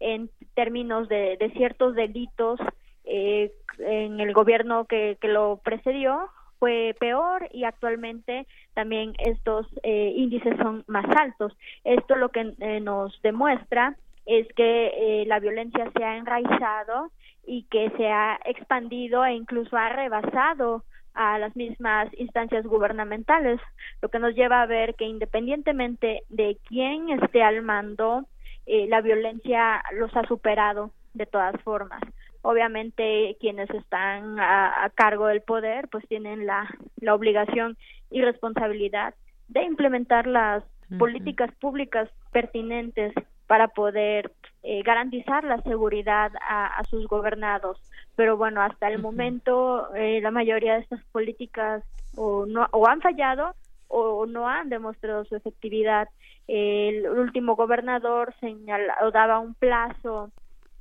en 0.00 0.30
términos 0.54 1.08
de, 1.08 1.36
de 1.38 1.50
ciertos 1.50 1.94
delitos 1.94 2.60
eh, 3.04 3.52
en 3.78 4.20
el 4.20 4.32
gobierno 4.32 4.84
que, 4.84 5.16
que 5.20 5.28
lo 5.28 5.60
precedió 5.62 6.28
fue 6.58 6.94
peor 6.98 7.48
y 7.52 7.64
actualmente 7.64 8.46
también 8.74 9.14
estos 9.18 9.66
eh, 9.82 10.12
índices 10.16 10.56
son 10.58 10.84
más 10.86 11.06
altos. 11.16 11.56
Esto 11.84 12.16
lo 12.16 12.30
que 12.30 12.54
eh, 12.58 12.80
nos 12.80 13.20
demuestra 13.22 13.96
es 14.28 14.46
que 14.54 14.88
eh, 14.88 15.24
la 15.26 15.40
violencia 15.40 15.90
se 15.96 16.04
ha 16.04 16.18
enraizado 16.18 17.10
y 17.46 17.62
que 17.64 17.90
se 17.96 18.08
ha 18.08 18.38
expandido 18.44 19.24
e 19.24 19.32
incluso 19.32 19.74
ha 19.76 19.88
rebasado 19.88 20.84
a 21.14 21.38
las 21.38 21.56
mismas 21.56 22.10
instancias 22.18 22.66
gubernamentales, 22.66 23.58
lo 24.02 24.10
que 24.10 24.18
nos 24.18 24.34
lleva 24.34 24.60
a 24.60 24.66
ver 24.66 24.94
que 24.96 25.06
independientemente 25.06 26.24
de 26.28 26.58
quién 26.68 27.08
esté 27.08 27.42
al 27.42 27.62
mando, 27.62 28.26
la 28.66 29.00
violencia 29.00 29.82
los 29.94 30.14
ha 30.14 30.24
superado 30.28 30.92
de 31.14 31.24
todas 31.24 31.60
formas. 31.62 32.02
Obviamente 32.42 33.36
quienes 33.40 33.68
están 33.70 34.38
a, 34.38 34.90
cargo 34.94 35.26
del 35.26 35.40
poder 35.40 35.88
pues 35.88 36.06
tienen 36.06 36.46
la, 36.46 36.68
la 37.00 37.14
obligación 37.14 37.78
y 38.10 38.22
responsabilidad 38.22 39.14
de 39.48 39.64
implementar 39.64 40.26
las 40.26 40.62
políticas 40.98 41.50
públicas 41.56 42.08
pertinentes 42.30 43.12
para 43.48 43.68
poder 43.68 44.30
eh, 44.62 44.82
garantizar 44.82 45.42
la 45.42 45.60
seguridad 45.62 46.30
a, 46.48 46.84
sus 46.84 47.08
gobernados. 47.08 47.82
Pero 48.14 48.36
bueno, 48.36 48.60
hasta 48.60 48.88
el 48.88 49.00
momento 49.00 49.92
eh, 49.94 50.20
la 50.20 50.30
mayoría 50.30 50.74
de 50.74 50.80
estas 50.80 51.02
políticas 51.06 51.82
o, 52.14 52.46
no, 52.46 52.68
o 52.72 52.86
han 52.86 53.00
fallado 53.00 53.54
o 53.88 54.26
no 54.26 54.46
han 54.46 54.68
demostrado 54.68 55.24
su 55.24 55.34
efectividad. 55.34 56.08
El 56.46 57.08
último 57.08 57.56
gobernador 57.56 58.34
señalaba, 58.38 59.10
daba 59.10 59.38
un 59.38 59.54
plazo 59.54 60.30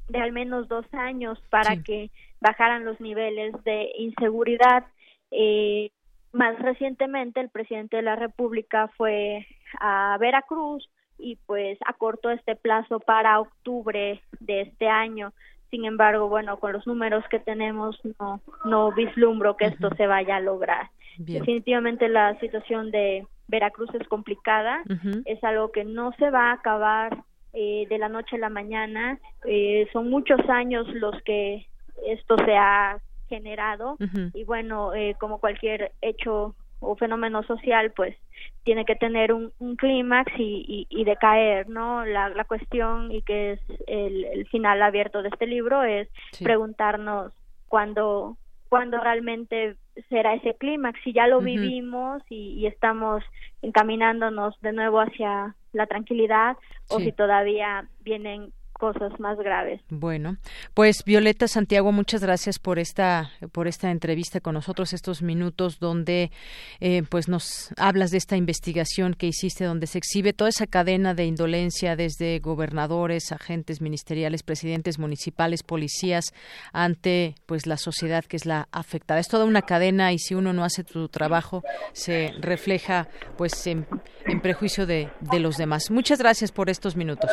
de 0.10 0.20
al 0.20 0.34
menos 0.34 0.68
dos 0.68 0.86
años 0.94 1.41
para 1.50 1.78
que 1.82 2.12
bajaran 2.41 2.84
los 2.84 3.00
niveles 3.00 3.54
de 3.64 3.91
inseguridad. 3.98 4.86
Eh, 5.32 5.91
más 6.34 6.60
recientemente 6.60 7.39
el 7.39 7.50
presidente 7.50 7.96
de 7.96 8.04
la 8.04 8.18
República 8.18 8.89
fue 8.98 9.48
a 9.80 10.18
Veracruz 10.20 10.89
y 11.18 11.38
pues 11.45 11.78
acortó 11.86 12.30
este 12.30 12.55
plazo 12.55 12.99
para 12.99 13.39
octubre 13.39 14.22
de 14.39 14.61
este 14.61 14.88
año. 14.88 15.34
sin 15.70 15.84
embargo, 15.84 16.30
bueno, 16.30 16.57
con 16.59 16.72
los 16.72 16.88
números 16.88 17.26
que 17.30 17.39
tenemos 17.39 17.99
no, 18.20 18.39
no 18.63 18.91
vislumbro 18.93 19.57
que 19.57 19.65
esto 19.65 19.89
se 19.97 20.07
vaya 20.07 20.38
a 20.38 20.39
lograr. 20.39 20.89
Definitivamente 21.18 22.07
la 22.07 22.39
situación 22.39 22.89
de 22.91 23.28
Veracruz 23.47 23.89
es 23.93 24.07
complicada, 24.07 24.84
es 25.26 25.43
algo 25.43 25.72
que 25.72 25.84
no 25.84 26.13
se 26.20 26.30
va 26.30 26.51
a 26.51 26.53
acabar 26.53 27.18
eh, 27.53 27.88
de 27.89 27.97
la 27.97 28.07
noche 28.07 28.36
a 28.36 28.39
la 28.39 28.49
mañana, 28.49 29.20
eh, 29.45 29.88
son 29.91 30.09
muchos 30.09 30.39
años 30.47 30.88
los 30.93 31.20
que 31.24 31.65
esto 32.05 32.36
se 32.45 32.55
ha 32.55 32.99
generado 33.30 33.97
y 34.34 34.43
bueno, 34.43 34.93
eh, 34.93 35.15
como 35.20 35.39
cualquier 35.39 35.91
hecho 36.01 36.55
o 36.80 36.96
fenómeno 36.96 37.44
social, 37.44 37.92
pues 37.92 38.16
tiene 38.64 38.86
que 38.86 38.96
tener 38.96 39.34
un, 39.34 39.52
clímax 39.78 40.32
y, 40.38 40.88
y, 40.90 41.04
decaer, 41.06 41.70
¿no? 41.70 42.06
La, 42.06 42.30
la 42.30 42.44
cuestión 42.44 43.12
y 43.12 43.22
que 43.22 43.54
es 43.54 43.60
el, 43.88 44.46
final 44.48 44.82
abierto 44.82 45.22
de 45.22 45.30
este 45.30 45.48
libro 45.48 45.84
es 45.84 46.10
preguntarnos 46.44 47.34
cuándo, 47.68 48.38
cuándo 48.70 49.00
realmente 49.00 49.76
será 50.10 50.34
ese 50.36 50.56
clímax, 50.56 51.00
si 51.04 51.14
ya 51.14 51.28
lo 51.28 51.40
vivimos 51.40 52.22
y, 52.30 52.66
estamos 52.68 53.24
encaminándonos 53.62 54.60
de 54.62 54.74
nuevo 54.74 55.00
hacia 55.00 55.56
la 55.74 55.88
tranquilidad 55.88 56.58
o 56.90 57.00
si 57.00 57.12
todavía 57.12 57.88
vienen 58.02 58.52
cosas 58.78 59.20
más 59.20 59.38
graves. 59.38 59.82
Bueno, 59.90 60.38
pues 60.74 61.04
Violeta 61.06 61.48
Santiago, 61.48 61.92
muchas 61.92 62.22
gracias 62.22 62.60
por 62.60 62.80
esta 62.80 63.32
por 63.52 63.68
esta 63.68 63.92
entrevista 63.92 64.40
con 64.40 64.54
nosotros, 64.54 64.94
estos 64.94 65.22
minutos 65.22 65.80
donde 65.80 66.32
eh, 66.80 67.04
pues 67.10 67.28
nos 67.28 67.70
hablas 67.78 68.12
de 68.12 68.18
esta 68.18 68.38
investigación 68.38 69.14
que 69.14 69.28
hiciste, 69.28 69.66
donde 69.66 69.88
se 69.88 69.98
exhibe 69.98 70.34
toda 70.34 70.50
esa 70.50 70.68
cadena 70.68 71.14
de 71.14 71.26
indolencia 71.26 71.96
desde 71.96 72.40
gobernadores, 72.40 73.32
agentes 73.32 73.82
ministeriales, 73.82 74.44
presidentes 74.44 75.00
municipales, 75.00 75.64
policías 75.64 76.34
ante 76.74 77.36
pues 77.46 77.66
la 77.66 77.78
sociedad 77.78 78.24
que 78.24 78.38
es 78.38 78.46
la 78.46 78.68
afectada. 78.72 79.20
Es 79.20 79.28
toda 79.28 79.46
una 79.46 79.62
cadena 79.62 80.14
y 80.14 80.20
si 80.20 80.36
uno 80.36 80.54
no 80.54 80.64
hace 80.64 80.84
su 80.84 81.10
trabajo 81.10 81.64
se 81.94 82.34
refleja 82.40 83.08
pues 83.38 83.68
en, 83.68 83.88
en 84.26 84.42
prejuicio 84.42 84.86
de, 84.86 85.10
de 85.20 85.40
los 85.40 85.58
demás. 85.58 85.90
Muchas 85.90 86.20
gracias 86.20 86.52
por 86.52 86.70
estos 86.70 86.96
minutos. 86.96 87.32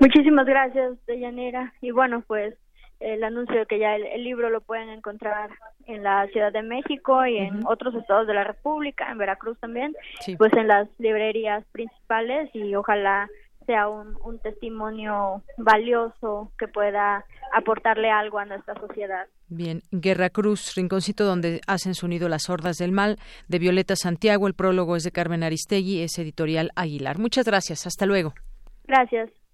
Muchísimas 0.00 0.46
gracias, 0.46 0.94
Deyanira. 1.06 1.72
Y 1.80 1.90
bueno, 1.90 2.22
pues 2.26 2.54
el 3.00 3.22
anuncio 3.22 3.60
de 3.60 3.66
que 3.66 3.78
ya 3.78 3.94
el, 3.94 4.24
libro 4.24 4.50
lo 4.50 4.60
pueden 4.60 4.88
encontrar 4.88 5.50
en 5.86 6.02
la 6.02 6.26
Ciudad 6.28 6.52
de 6.52 6.62
México 6.62 7.24
y 7.26 7.38
en 7.38 7.66
otros 7.66 7.94
estados 7.94 8.26
de 8.26 8.34
la 8.34 8.44
República, 8.44 9.10
en 9.10 9.18
Veracruz 9.18 9.58
también, 9.60 9.94
pues 10.36 10.52
en 10.54 10.68
las 10.68 10.88
librerías 10.98 11.64
principales 11.72 12.50
y 12.54 12.74
ojalá 12.74 13.28
sea 13.66 13.88
un, 13.88 14.16
un 14.24 14.38
testimonio 14.38 15.42
valioso 15.58 16.50
que 16.58 16.68
pueda 16.68 17.24
aportarle 17.52 18.10
algo 18.10 18.38
a 18.38 18.46
nuestra 18.46 18.74
sociedad. 18.80 19.26
Bien, 19.48 19.82
Guerra 19.92 20.30
Cruz, 20.30 20.74
rinconcito 20.74 21.24
donde 21.24 21.60
hacen 21.66 21.94
su 21.94 22.08
nido 22.08 22.28
las 22.28 22.48
hordas 22.50 22.76
del 22.78 22.92
mal, 22.92 23.18
de 23.46 23.58
Violeta 23.58 23.94
Santiago, 23.94 24.46
el 24.46 24.54
prólogo 24.54 24.96
es 24.96 25.04
de 25.04 25.12
Carmen 25.12 25.42
Aristegui, 25.42 26.02
es 26.02 26.18
editorial 26.18 26.70
Aguilar. 26.76 27.18
Muchas 27.18 27.46
gracias, 27.46 27.86
hasta 27.86 28.06
luego. 28.06 28.32
Gracias. 28.86 29.30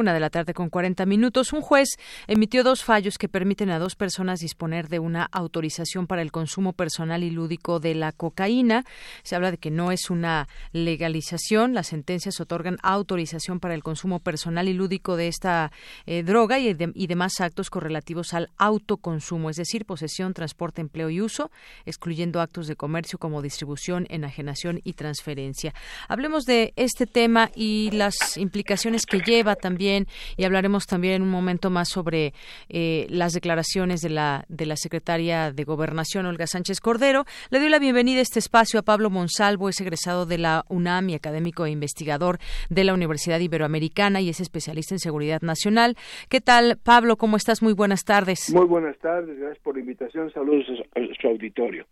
Una 0.00 0.14
de 0.14 0.20
la 0.20 0.30
tarde 0.30 0.54
con 0.54 0.70
40 0.70 1.04
minutos. 1.04 1.52
Un 1.52 1.60
juez 1.60 1.90
emitió 2.26 2.64
dos 2.64 2.82
fallos 2.82 3.18
que 3.18 3.28
permiten 3.28 3.68
a 3.68 3.78
dos 3.78 3.96
personas 3.96 4.40
disponer 4.40 4.88
de 4.88 4.98
una 4.98 5.28
autorización 5.30 6.06
para 6.06 6.22
el 6.22 6.32
consumo 6.32 6.72
personal 6.72 7.22
y 7.22 7.30
lúdico 7.30 7.80
de 7.80 7.94
la 7.94 8.12
cocaína. 8.12 8.86
Se 9.24 9.36
habla 9.36 9.50
de 9.50 9.58
que 9.58 9.70
no 9.70 9.92
es 9.92 10.08
una 10.08 10.48
legalización. 10.72 11.74
Las 11.74 11.88
sentencias 11.88 12.40
otorgan 12.40 12.78
autorización 12.82 13.60
para 13.60 13.74
el 13.74 13.82
consumo 13.82 14.20
personal 14.20 14.68
y 14.68 14.72
lúdico 14.72 15.16
de 15.16 15.28
esta 15.28 15.70
eh, 16.06 16.22
droga 16.22 16.58
y, 16.58 16.74
y 16.94 17.06
demás 17.06 17.38
actos 17.42 17.68
correlativos 17.68 18.32
al 18.32 18.48
autoconsumo, 18.56 19.50
es 19.50 19.56
decir, 19.56 19.84
posesión, 19.84 20.32
transporte, 20.32 20.80
empleo 20.80 21.10
y 21.10 21.20
uso, 21.20 21.50
excluyendo 21.84 22.40
actos 22.40 22.68
de 22.68 22.76
comercio 22.76 23.18
como 23.18 23.42
distribución, 23.42 24.06
enajenación 24.08 24.80
y 24.82 24.94
transferencia. 24.94 25.74
Hablemos 26.08 26.46
de 26.46 26.72
este 26.76 27.06
tema 27.06 27.50
y 27.54 27.90
las 27.90 28.38
implicaciones 28.38 29.04
que 29.04 29.20
lleva 29.20 29.56
también 29.56 29.89
y 30.36 30.44
hablaremos 30.44 30.86
también 30.86 31.14
en 31.14 31.22
un 31.22 31.30
momento 31.30 31.70
más 31.70 31.88
sobre 31.88 32.32
eh, 32.68 33.06
las 33.08 33.32
declaraciones 33.32 34.00
de 34.00 34.10
la, 34.10 34.44
de 34.48 34.66
la 34.66 34.76
secretaria 34.76 35.52
de 35.52 35.64
Gobernación, 35.64 36.26
Olga 36.26 36.46
Sánchez 36.46 36.80
Cordero. 36.80 37.24
Le 37.50 37.58
doy 37.58 37.68
la 37.68 37.78
bienvenida 37.78 38.20
a 38.20 38.22
este 38.22 38.38
espacio 38.38 38.80
a 38.80 38.82
Pablo 38.82 39.10
Monsalvo, 39.10 39.68
es 39.68 39.80
egresado 39.80 40.26
de 40.26 40.38
la 40.38 40.64
UNAM 40.68 41.10
y 41.10 41.14
académico 41.14 41.66
e 41.66 41.70
investigador 41.70 42.38
de 42.68 42.84
la 42.84 42.94
Universidad 42.94 43.40
Iberoamericana 43.40 44.20
y 44.20 44.28
es 44.28 44.40
especialista 44.40 44.94
en 44.94 45.00
seguridad 45.00 45.42
nacional. 45.42 45.96
¿Qué 46.28 46.40
tal, 46.40 46.78
Pablo? 46.82 47.16
¿Cómo 47.16 47.36
estás? 47.36 47.62
Muy 47.62 47.72
buenas 47.72 48.04
tardes. 48.04 48.52
Muy 48.52 48.66
buenas 48.66 48.98
tardes, 48.98 49.38
gracias 49.38 49.62
por 49.62 49.74
la 49.74 49.80
invitación. 49.80 50.30
Saludos 50.32 50.66
a 50.94 51.00
su 51.20 51.28
auditorio. 51.28 51.86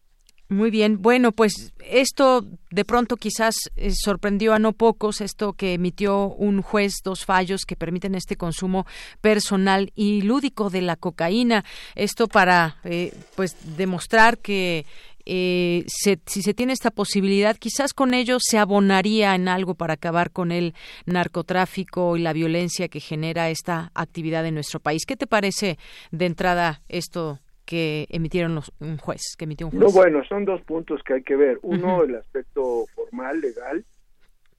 Muy 0.51 0.71
bien, 0.71 1.03
bueno, 1.03 1.33
pues 1.33 1.75
esto 1.85 2.43
de 2.71 2.85
pronto 2.87 3.17
quizás 3.17 3.55
eh, 3.77 3.91
sorprendió 3.95 4.55
a 4.55 4.59
no 4.59 4.73
pocos, 4.73 5.21
esto 5.21 5.53
que 5.53 5.75
emitió 5.75 6.29
un 6.29 6.63
juez 6.63 7.03
dos 7.05 7.27
fallos 7.27 7.67
que 7.67 7.77
permiten 7.77 8.15
este 8.15 8.37
consumo 8.37 8.87
personal 9.21 9.93
y 9.95 10.23
lúdico 10.23 10.71
de 10.71 10.81
la 10.81 10.97
cocaína, 10.97 11.67
esto 11.95 12.29
para 12.29 12.79
eh, 12.85 13.13
pues 13.37 13.57
demostrar 13.77 14.39
que 14.39 14.87
eh, 15.27 15.85
si 15.87 16.41
se 16.41 16.55
tiene 16.55 16.73
esta 16.73 16.91
posibilidad, 16.91 17.55
quizás 17.59 17.93
con 17.93 18.15
ello 18.15 18.39
se 18.41 18.57
abonaría 18.57 19.35
en 19.35 19.49
algo 19.49 19.75
para 19.75 19.95
acabar 19.95 20.31
con 20.31 20.51
el 20.51 20.73
narcotráfico 21.05 22.17
y 22.17 22.23
la 22.23 22.33
violencia 22.33 22.89
que 22.89 23.01
genera 23.01 23.51
esta 23.51 23.93
actividad 23.95 24.47
en 24.47 24.55
nuestro 24.55 24.81
país. 24.81 25.05
¿Qué 25.05 25.17
te 25.17 25.27
parece 25.27 25.79
de 26.11 26.25
entrada 26.25 26.81
esto, 26.89 27.39
que 27.69 28.07
emitieron 28.09 28.55
los, 28.55 28.73
un 28.81 28.97
juez, 28.97 29.37
que 29.37 29.45
emitió 29.45 29.67
un 29.67 29.73
juez? 29.73 29.83
No, 29.83 29.91
bueno, 29.91 30.25
son 30.25 30.47
dos 30.47 30.63
puntos 30.63 31.03
que 31.03 31.13
hay 31.13 31.23
que 31.23 31.37
ver. 31.37 31.59
Uno, 31.61 32.03
el 32.03 32.17
aspecto 32.17 32.87
formal, 32.95 33.43
legal, 33.43 33.85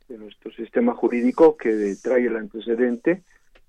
de 0.07 0.17
nuestro 0.19 0.51
sistema 0.51 0.93
jurídico 0.93 1.57
que 1.57 1.95
trae 2.03 2.27
el 2.27 2.35
antecedente 2.35 3.23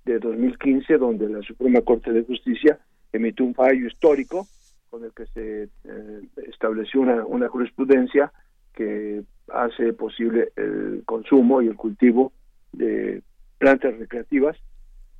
de 0.04 0.18
2015, 0.18 0.98
donde 0.98 1.26
la 1.30 1.40
Suprema 1.40 1.80
Corte 1.80 2.12
de 2.12 2.22
Justicia 2.22 2.78
emitió 3.14 3.46
un 3.46 3.54
fallo 3.54 3.86
histórico 3.86 4.46
con 4.90 5.04
el 5.04 5.12
que 5.12 5.24
se 5.28 5.62
eh, 5.62 6.20
estableció 6.46 7.00
una, 7.00 7.24
una 7.24 7.48
jurisprudencia 7.48 8.30
que 8.74 9.22
hace 9.48 9.94
posible 9.94 10.52
el 10.56 11.02
consumo 11.06 11.62
y 11.62 11.68
el 11.68 11.76
cultivo 11.76 12.34
de 12.72 13.22
plantas 13.56 13.96
recreativas 13.96 14.58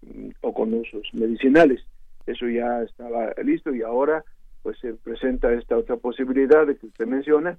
mm, 0.03 0.29
o 0.43 0.53
con 0.53 0.75
usos 0.75 1.09
medicinales 1.15 1.81
eso 2.27 2.49
ya 2.49 2.83
estaba 2.83 3.33
listo 3.43 3.75
y 3.75 3.83
ahora 3.83 4.25
pues 4.63 4.79
se 4.79 4.95
presenta 4.95 5.53
esta 5.53 5.77
otra 5.77 5.97
posibilidad 5.97 6.67
de 6.67 6.77
que 6.77 6.87
usted 6.87 7.07
menciona 7.07 7.59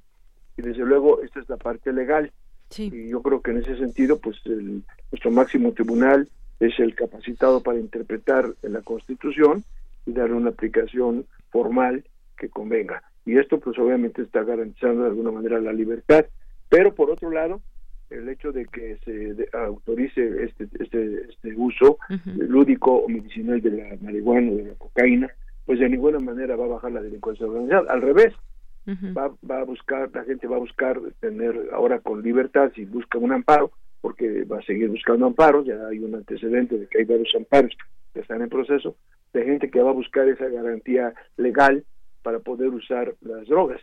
y 0.57 0.61
desde 0.61 0.85
luego 0.85 1.21
esta 1.21 1.39
es 1.39 1.49
la 1.49 1.57
parte 1.57 1.93
legal. 1.93 2.31
Y 2.77 3.09
yo 3.09 3.21
creo 3.21 3.41
que 3.41 3.51
en 3.51 3.57
ese 3.57 3.77
sentido 3.77 4.19
pues 4.19 4.37
el, 4.45 4.83
nuestro 5.11 5.31
máximo 5.31 5.73
tribunal 5.73 6.29
es 6.59 6.79
el 6.79 6.95
capacitado 6.95 7.61
para 7.61 7.79
interpretar 7.79 8.53
la 8.61 8.81
Constitución 8.81 9.63
y 10.05 10.13
dar 10.13 10.31
una 10.31 10.51
aplicación 10.51 11.25
formal 11.49 12.05
que 12.37 12.49
convenga. 12.49 13.03
Y 13.25 13.37
esto 13.37 13.59
pues 13.59 13.77
obviamente 13.77 14.21
está 14.21 14.43
garantizando 14.43 15.03
de 15.03 15.09
alguna 15.09 15.31
manera 15.31 15.59
la 15.59 15.73
libertad. 15.73 16.25
Pero 16.69 16.95
por 16.95 17.11
otro 17.11 17.29
lado 17.29 17.61
el 18.11 18.29
hecho 18.29 18.51
de 18.51 18.65
que 18.65 18.97
se 19.05 19.49
autorice 19.57 20.43
este, 20.43 20.67
este, 20.79 21.25
este 21.29 21.55
uso 21.55 21.97
lúdico 22.25 22.91
o 22.97 23.09
medicinal 23.09 23.61
de 23.61 23.71
la 23.71 23.97
marihuana 24.01 24.51
o 24.51 24.55
de 24.55 24.63
la 24.65 24.73
cocaína, 24.75 25.29
pues 25.65 25.79
de 25.79 25.89
ninguna 25.89 26.19
manera 26.19 26.55
va 26.55 26.65
a 26.65 26.69
bajar 26.69 26.91
la 26.91 27.01
delincuencia 27.01 27.45
organizada. 27.45 27.91
Al 27.91 28.01
revés, 28.01 28.33
va, 29.17 29.31
va 29.49 29.61
a 29.61 29.63
buscar, 29.63 30.09
la 30.13 30.23
gente 30.23 30.47
va 30.47 30.57
a 30.57 30.59
buscar 30.59 30.99
tener 31.19 31.69
ahora 31.73 31.99
con 31.99 32.21
libertad, 32.21 32.71
si 32.75 32.85
busca 32.85 33.17
un 33.17 33.31
amparo, 33.31 33.71
porque 34.01 34.43
va 34.43 34.59
a 34.59 34.63
seguir 34.63 34.89
buscando 34.89 35.25
amparos, 35.25 35.65
ya 35.65 35.87
hay 35.87 35.99
un 35.99 36.15
antecedente 36.15 36.77
de 36.77 36.87
que 36.87 36.99
hay 36.99 37.05
varios 37.05 37.33
amparos 37.35 37.71
que 38.13 38.19
están 38.19 38.41
en 38.41 38.49
proceso, 38.49 38.95
de 39.33 39.45
gente 39.45 39.69
que 39.69 39.81
va 39.81 39.91
a 39.91 39.93
buscar 39.93 40.27
esa 40.27 40.47
garantía 40.49 41.13
legal 41.37 41.85
para 42.23 42.39
poder 42.39 42.69
usar 42.69 43.13
las 43.21 43.47
drogas 43.47 43.81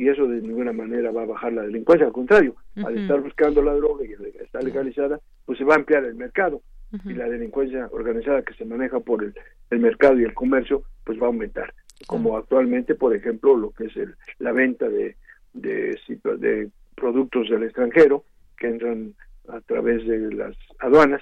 y 0.00 0.08
eso 0.08 0.26
de 0.26 0.40
ninguna 0.40 0.72
manera 0.72 1.10
va 1.10 1.24
a 1.24 1.26
bajar 1.26 1.52
la 1.52 1.60
delincuencia, 1.60 2.06
al 2.06 2.12
contrario, 2.14 2.56
al 2.76 2.96
estar 2.96 3.20
buscando 3.20 3.60
la 3.60 3.74
droga 3.74 4.02
y 4.06 4.14
está 4.42 4.62
legalizada, 4.62 5.20
pues 5.44 5.58
se 5.58 5.64
va 5.64 5.74
a 5.74 5.76
ampliar 5.76 6.04
el 6.04 6.14
mercado. 6.14 6.62
Y 7.04 7.12
la 7.12 7.28
delincuencia 7.28 7.86
organizada 7.92 8.40
que 8.40 8.54
se 8.54 8.64
maneja 8.64 8.98
por 9.00 9.22
el, 9.22 9.78
mercado 9.78 10.18
y 10.18 10.24
el 10.24 10.32
comercio, 10.32 10.84
pues 11.04 11.20
va 11.20 11.24
a 11.24 11.26
aumentar, 11.26 11.74
como 12.06 12.38
actualmente, 12.38 12.94
por 12.94 13.14
ejemplo, 13.14 13.54
lo 13.58 13.72
que 13.72 13.88
es 13.88 13.96
el, 13.98 14.14
la 14.38 14.52
venta 14.52 14.88
de, 14.88 15.16
de, 15.52 15.98
de 16.38 16.70
productos 16.96 17.50
del 17.50 17.64
extranjero 17.64 18.24
que 18.56 18.68
entran 18.68 19.12
a 19.48 19.60
través 19.60 20.06
de 20.06 20.32
las 20.32 20.56
aduanas 20.78 21.20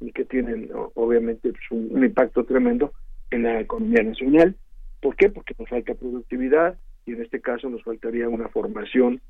y 0.00 0.12
que 0.12 0.26
tienen 0.26 0.68
obviamente 0.94 1.50
pues, 1.50 1.64
un, 1.70 2.04
impacto 2.04 2.44
tremendo 2.44 2.92
en 3.30 3.44
la 3.44 3.58
economía 3.58 4.02
nacional. 4.02 4.54
¿Por 5.00 5.16
qué? 5.16 5.30
Porque 5.30 5.54
nos 5.58 5.70
falta 5.70 5.94
productividad 5.94 6.76
y 7.08 7.12
en 7.12 7.22
este 7.22 7.40
caso 7.40 7.70
nos 7.70 7.82
faltaría 7.82 8.28
una 8.28 8.48
formación 8.48 9.20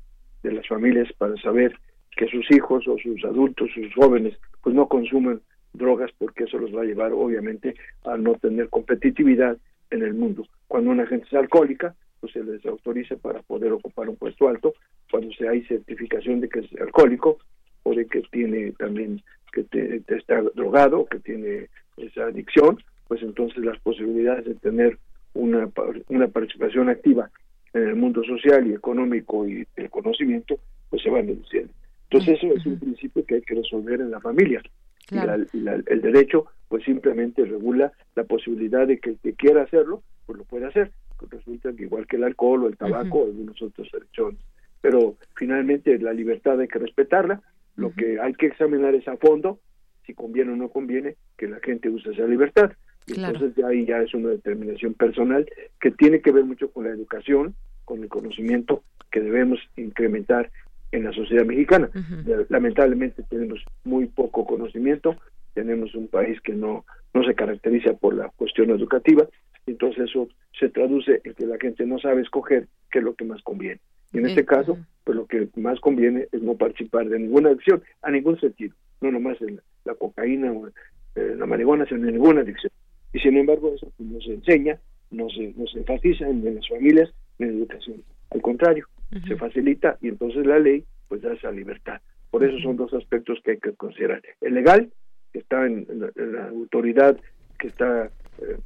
de 0.43 0.51
las 0.51 0.67
familias 0.67 1.07
para 1.17 1.35
saber 1.37 1.73
que 2.15 2.27
sus 2.27 2.45
hijos 2.51 2.85
o 2.89 2.97
sus 2.97 3.23
adultos, 3.23 3.69
sus 3.73 3.93
jóvenes, 3.95 4.37
pues 4.61 4.75
no 4.75 4.89
consumen 4.89 5.39
drogas 5.71 6.11
porque 6.17 6.43
eso 6.43 6.57
los 6.57 6.75
va 6.75 6.81
a 6.81 6.85
llevar 6.85 7.13
obviamente 7.13 7.75
a 8.03 8.17
no 8.17 8.35
tener 8.35 8.67
competitividad 8.67 9.57
en 9.91 10.03
el 10.03 10.13
mundo. 10.13 10.45
Cuando 10.67 10.91
una 10.91 11.07
gente 11.07 11.25
es 11.27 11.33
alcohólica, 11.33 11.95
pues 12.19 12.33
se 12.33 12.43
les 12.43 12.65
autoriza 12.65 13.15
para 13.15 13.41
poder 13.43 13.71
ocupar 13.71 14.09
un 14.09 14.17
puesto 14.17 14.49
alto. 14.49 14.73
Cuando 15.09 15.31
se 15.31 15.47
hay 15.47 15.63
certificación 15.63 16.41
de 16.41 16.49
que 16.49 16.59
es 16.59 16.81
alcohólico 16.81 17.37
o 17.83 17.95
de 17.95 18.07
que 18.07 18.21
tiene 18.29 18.73
también 18.73 19.21
que 19.53 19.63
te, 19.63 20.03
está 20.09 20.41
drogado, 20.53 21.05
que 21.05 21.19
tiene 21.19 21.69
esa 21.95 22.25
adicción, 22.25 22.77
pues 23.07 23.21
entonces 23.23 23.63
las 23.63 23.79
posibilidades 23.79 24.45
de 24.45 24.55
tener 24.55 24.97
una, 25.33 25.69
una 26.09 26.27
participación 26.27 26.89
activa 26.89 27.31
en 27.73 27.83
el 27.83 27.95
mundo 27.95 28.23
social 28.23 28.67
y 28.67 28.73
económico 28.73 29.47
y 29.47 29.65
el 29.75 29.89
conocimiento, 29.89 30.59
pues 30.89 31.01
se 31.03 31.09
van 31.09 31.27
reduciendo. 31.27 31.71
Entonces 32.09 32.39
eso 32.41 32.53
es 32.55 32.65
un 32.65 32.79
principio 32.79 33.23
que 33.25 33.35
hay 33.35 33.41
que 33.41 33.55
resolver 33.55 34.01
en 34.01 34.11
la 34.11 34.19
familia. 34.19 34.61
Y 35.11 35.17
el 35.17 36.01
derecho 36.01 36.45
pues 36.67 36.83
simplemente 36.83 37.45
regula 37.45 37.91
la 38.15 38.23
posibilidad 38.23 38.87
de 38.87 38.99
que 38.99 39.11
el 39.11 39.19
que 39.19 39.33
quiera 39.33 39.63
hacerlo, 39.63 40.03
pues 40.25 40.37
lo 40.37 40.45
puede 40.45 40.67
hacer. 40.67 40.91
Resulta 41.29 41.73
que 41.73 41.83
igual 41.83 42.07
que 42.07 42.15
el 42.15 42.23
alcohol 42.23 42.63
o 42.63 42.67
el 42.67 42.77
tabaco 42.77 43.19
o 43.19 43.25
algunos 43.25 43.61
otros 43.61 43.89
derechos. 43.91 44.35
Pero 44.81 45.15
finalmente 45.35 45.97
la 45.99 46.13
libertad 46.13 46.59
hay 46.59 46.67
que 46.67 46.79
respetarla. 46.79 47.41
Lo 47.75 47.93
que 47.93 48.19
hay 48.19 48.33
que 48.33 48.47
examinar 48.47 48.95
es 48.95 49.07
a 49.07 49.17
fondo 49.17 49.59
si 50.05 50.13
conviene 50.13 50.51
o 50.53 50.55
no 50.55 50.69
conviene 50.69 51.15
que 51.37 51.47
la 51.47 51.59
gente 51.59 51.89
use 51.89 52.11
esa 52.11 52.25
libertad. 52.25 52.71
Entonces 53.07 53.53
ya 53.55 53.67
ahí 53.67 53.85
ya 53.85 54.01
es 54.01 54.13
una 54.13 54.29
determinación 54.29 54.93
personal 54.93 55.47
que 55.79 55.91
tiene 55.91 56.21
que 56.21 56.31
ver 56.31 56.45
mucho 56.45 56.71
con 56.71 56.83
la 56.83 56.91
educación, 56.91 57.55
con 57.85 58.03
el 58.03 58.09
conocimiento 58.09 58.83
que 59.11 59.21
debemos 59.21 59.59
incrementar 59.77 60.51
en 60.91 61.03
la 61.03 61.11
sociedad 61.11 61.45
mexicana. 61.45 61.89
Lamentablemente 62.49 63.23
tenemos 63.29 63.63
muy 63.83 64.07
poco 64.07 64.45
conocimiento, 64.45 65.15
tenemos 65.53 65.93
un 65.95 66.07
país 66.07 66.39
que 66.41 66.53
no, 66.53 66.85
no 67.13 67.23
se 67.23 67.35
caracteriza 67.35 67.93
por 67.93 68.13
la 68.13 68.29
cuestión 68.35 68.69
educativa, 68.69 69.27
entonces 69.65 70.09
eso 70.09 70.27
se 70.59 70.69
traduce 70.69 71.21
en 71.23 71.33
que 71.33 71.45
la 71.45 71.57
gente 71.57 71.85
no 71.85 71.99
sabe 71.99 72.21
escoger 72.21 72.67
qué 72.91 72.99
es 72.99 73.05
lo 73.05 73.15
que 73.15 73.25
más 73.25 73.41
conviene. 73.43 73.79
Y 74.11 74.17
en 74.17 74.25
este 74.25 74.43
caso, 74.43 74.77
pues 75.03 75.15
lo 75.15 75.27
que 75.27 75.47
más 75.55 75.79
conviene 75.79 76.27
es 76.31 76.41
no 76.41 76.55
participar 76.55 77.07
de 77.07 77.19
ninguna 77.19 77.49
adicción, 77.49 77.83
a 78.01 78.09
ningún 78.09 78.39
sentido, 78.39 78.75
no 79.01 79.11
nomás 79.11 79.39
en 79.41 79.61
la, 79.85 79.93
cocaína 79.93 80.51
o 80.51 80.67
eh, 80.67 81.35
la 81.37 81.45
marihuana, 81.45 81.85
sino 81.85 82.07
en 82.07 82.13
ninguna 82.13 82.41
adicción. 82.41 82.71
Y 83.13 83.19
sin 83.19 83.37
embargo, 83.37 83.73
eso 83.75 83.91
pues, 83.97 84.09
no 84.09 84.19
se 84.21 84.33
enseña, 84.33 84.79
no 85.11 85.29
se, 85.29 85.53
no 85.55 85.65
se 85.67 85.79
enfatiza 85.79 86.27
en, 86.27 86.55
las 86.55 86.67
familias, 86.67 87.09
en 87.39 87.47
la 87.47 87.57
educación. 87.57 88.03
Al 88.31 88.41
contrario, 88.41 88.87
se 89.27 89.35
facilita 89.35 89.97
y 90.01 90.09
entonces 90.09 90.45
la 90.45 90.59
ley 90.59 90.85
pues 91.07 91.21
da 91.21 91.33
esa 91.33 91.51
libertad. 91.51 91.99
Por 92.29 92.43
eso 92.43 92.59
son 92.59 92.77
dos 92.77 92.93
aspectos 92.93 93.39
que 93.43 93.51
hay 93.51 93.57
que 93.57 93.73
considerar. 93.73 94.21
El 94.41 94.53
legal, 94.53 94.91
que 95.33 95.39
está 95.39 95.65
en, 95.65 95.87
la, 96.15 96.47
autoridad 96.49 97.17
que 97.57 97.67
está 97.67 98.11
eh, 98.39 98.57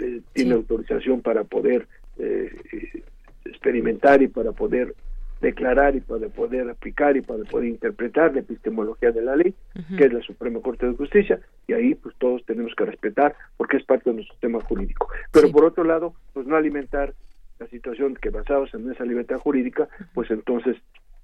eh, 0.00 0.20
tiene 0.32 0.54
autorización 0.54 1.22
para 1.22 1.44
poder 1.44 1.86
eh, 2.18 2.50
experimentar 3.44 4.22
y 4.22 4.28
para 4.28 4.52
poder 4.52 4.94
declarar 5.40 5.94
y 5.96 6.00
para 6.00 6.28
poder 6.28 6.68
aplicar 6.70 7.16
y 7.16 7.20
para 7.20 7.44
poder 7.44 7.68
interpretar 7.68 8.32
la 8.34 8.40
epistemología 8.40 9.12
de 9.12 9.22
la 9.22 9.36
ley, 9.36 9.54
que 9.96 10.04
es 10.04 10.12
la 10.12 10.22
Suprema 10.22 10.60
Corte 10.60 10.86
de 10.86 10.96
Justicia, 10.96 11.40
y 11.66 11.74
ahí 11.74 11.94
pues 11.94 12.14
todos 12.18 12.44
tenemos 12.46 12.74
que 12.74 12.86
respetar 12.86 13.34
porque 13.56 13.76
es 13.76 13.84
parte 13.84 14.10
de 14.10 14.16
nuestro 14.16 14.34
sistema 14.34 14.60
jurídico. 14.60 15.08
Pero 15.32 15.50
por 15.50 15.64
otro 15.64 15.84
lado, 15.84 16.14
pues 16.32 16.46
no 16.46 16.56
alimentar 16.56 17.14
la 17.58 17.66
situación 17.68 18.16
que 18.16 18.30
basados 18.30 18.72
en 18.74 18.90
esa 18.90 19.04
libertad 19.04 19.36
jurídica, 19.36 19.88
pues 20.14 20.30
entonces 20.30 20.76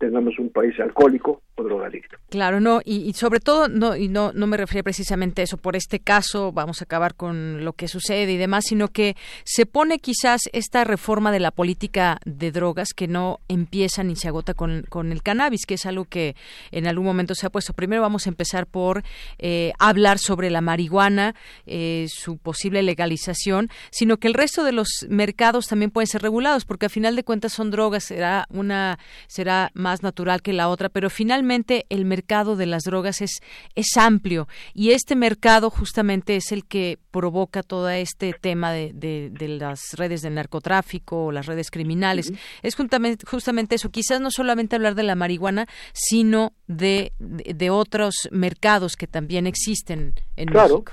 tengamos 0.03 0.36
un 0.40 0.50
país 0.50 0.74
alcohólico 0.80 1.42
o 1.55 1.62
drogadicto. 1.62 2.16
Claro, 2.28 2.59
no, 2.59 2.80
y, 2.84 3.12
sobre 3.12 3.38
todo, 3.38 3.68
no, 3.68 3.94
y 3.94 4.09
no, 4.09 4.32
no 4.32 4.48
me 4.48 4.57
refería 4.57 4.82
precisamente 4.82 5.42
a 5.42 5.44
eso, 5.44 5.59
por 5.59 5.76
este 5.76 6.00
caso 6.00 6.50
vamos 6.50 6.80
a 6.80 6.86
acabar 6.86 7.14
con 7.14 7.64
lo 7.64 7.74
que 7.74 7.86
sucede 7.86 8.32
y 8.32 8.36
demás, 8.36 8.64
sino 8.66 8.88
que 8.88 9.14
se 9.44 9.64
pone 9.64 10.00
quizás 10.00 10.40
esta 10.53 10.82
reforma 10.82 11.30
de 11.30 11.38
la 11.38 11.53
política 11.53 12.18
de 12.24 12.50
drogas 12.50 12.94
que 12.96 13.07
no 13.07 13.38
empieza 13.46 14.03
ni 14.03 14.16
se 14.16 14.26
agota 14.26 14.55
con, 14.55 14.84
con 14.88 15.12
el 15.12 15.22
cannabis, 15.22 15.66
que 15.66 15.74
es 15.74 15.86
algo 15.86 16.05
que 16.05 16.34
en 16.72 16.88
algún 16.88 17.05
momento 17.05 17.36
se 17.36 17.46
ha 17.46 17.50
puesto. 17.50 17.72
Primero 17.72 18.03
vamos 18.03 18.26
a 18.26 18.30
empezar 18.30 18.66
por 18.66 19.05
eh, 19.38 19.72
hablar 19.78 20.18
sobre 20.18 20.50
la 20.50 20.62
marihuana, 20.62 21.36
eh, 21.66 22.07
su 22.09 22.38
posible 22.38 22.82
legalización, 22.82 23.68
sino 23.92 24.16
que 24.16 24.26
el 24.26 24.34
resto 24.34 24.64
de 24.64 24.72
los 24.72 25.07
mercados 25.09 25.68
también 25.68 25.92
pueden 25.92 26.09
ser 26.09 26.22
regulados, 26.22 26.64
porque 26.64 26.86
a 26.86 26.88
final 26.88 27.14
de 27.14 27.22
cuentas 27.22 27.53
son 27.53 27.70
drogas, 27.70 28.03
será 28.03 28.46
una, 28.50 28.98
será 29.28 29.70
más 29.74 29.91
más 29.93 30.03
natural 30.03 30.40
que 30.40 30.55
la 30.55 30.70
otra, 30.70 30.88
pero 30.88 31.11
finalmente 31.11 31.84
el 31.90 32.07
mercado 32.07 32.57
de 32.57 32.64
las 32.64 32.84
drogas 32.84 33.20
es, 33.20 33.43
es 33.74 33.95
amplio 33.99 34.49
y 34.72 34.93
este 34.93 35.16
mercado 35.16 35.68
justamente 35.68 36.34
es 36.36 36.51
el 36.51 36.64
que 36.64 36.99
provoca 37.11 37.62
todo 37.62 37.90
este 37.90 38.32
tema 38.32 38.72
de, 38.72 38.93
de, 38.95 39.49
las 39.49 39.93
redes 39.99 40.22
de 40.22 40.30
narcotráfico 40.30 41.26
o 41.26 41.32
las 41.32 41.45
redes 41.45 41.70
criminales. 41.70 42.32
Es 42.62 42.74
justamente, 42.74 43.26
justamente 43.26 43.74
eso, 43.74 43.90
quizás 43.90 44.22
no 44.22 44.30
solamente 44.30 44.76
hablar 44.76 44.95
de 44.95 45.03
la 45.03 45.14
marihuana, 45.14 45.66
sino 45.93 46.55
de, 46.66 47.12
de, 47.18 47.68
otros 47.68 48.30
mercados 48.30 48.97
que 48.97 49.07
también 49.07 49.47
existen 49.47 50.14
en 50.36 50.49
México. 50.55 50.93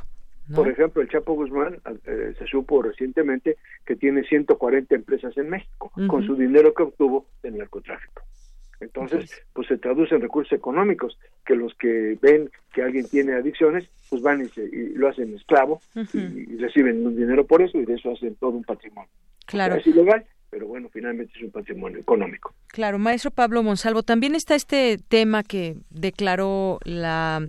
Por 0.53 0.67
ejemplo, 0.67 1.01
el 1.01 1.07
Chapo 1.07 1.35
Guzmán 1.35 1.79
eh, 2.05 2.33
se 2.37 2.45
supo 2.47 2.81
recientemente 2.81 3.55
que 3.85 3.95
tiene 3.95 4.23
140 4.23 4.93
empresas 4.93 5.37
en 5.37 5.49
México 5.49 5.89
con 6.09 6.25
su 6.25 6.35
dinero 6.35 6.73
que 6.73 6.83
obtuvo 6.83 7.27
del 7.43 7.57
narcotráfico. 7.57 8.23
Entonces, 8.79 9.43
pues 9.53 9.67
se 9.67 9.77
traduce 9.77 10.15
en 10.15 10.21
recursos 10.21 10.53
económicos, 10.53 11.17
que 11.45 11.55
los 11.55 11.73
que 11.75 12.17
ven 12.21 12.49
que 12.73 12.81
alguien 12.81 13.07
tiene 13.07 13.33
adicciones, 13.33 13.89
pues 14.09 14.21
van 14.21 14.41
y, 14.43 14.89
lo 14.95 15.09
hacen 15.09 15.35
esclavo 15.35 15.81
y, 16.13 16.57
reciben 16.57 17.05
un 17.05 17.15
dinero 17.15 17.45
por 17.45 17.61
eso 17.61 17.77
y 17.77 17.85
de 17.85 17.95
eso 17.95 18.11
hacen 18.11 18.35
todo 18.35 18.51
un 18.51 18.63
patrimonio. 18.63 19.09
Claro. 19.45 19.75
es 19.75 19.87
ilegal, 19.87 20.25
pero 20.49 20.67
bueno, 20.67 20.89
finalmente 20.93 21.33
es 21.35 21.43
un 21.43 21.51
patrimonio 21.51 21.99
económico. 21.99 22.53
Claro, 22.67 22.99
maestro 22.99 23.31
Pablo 23.31 23.63
Monsalvo, 23.63 24.03
también 24.03 24.35
está 24.35 24.55
este 24.55 24.97
tema 24.97 25.43
que 25.43 25.75
declaró 25.89 26.79
la 26.85 27.47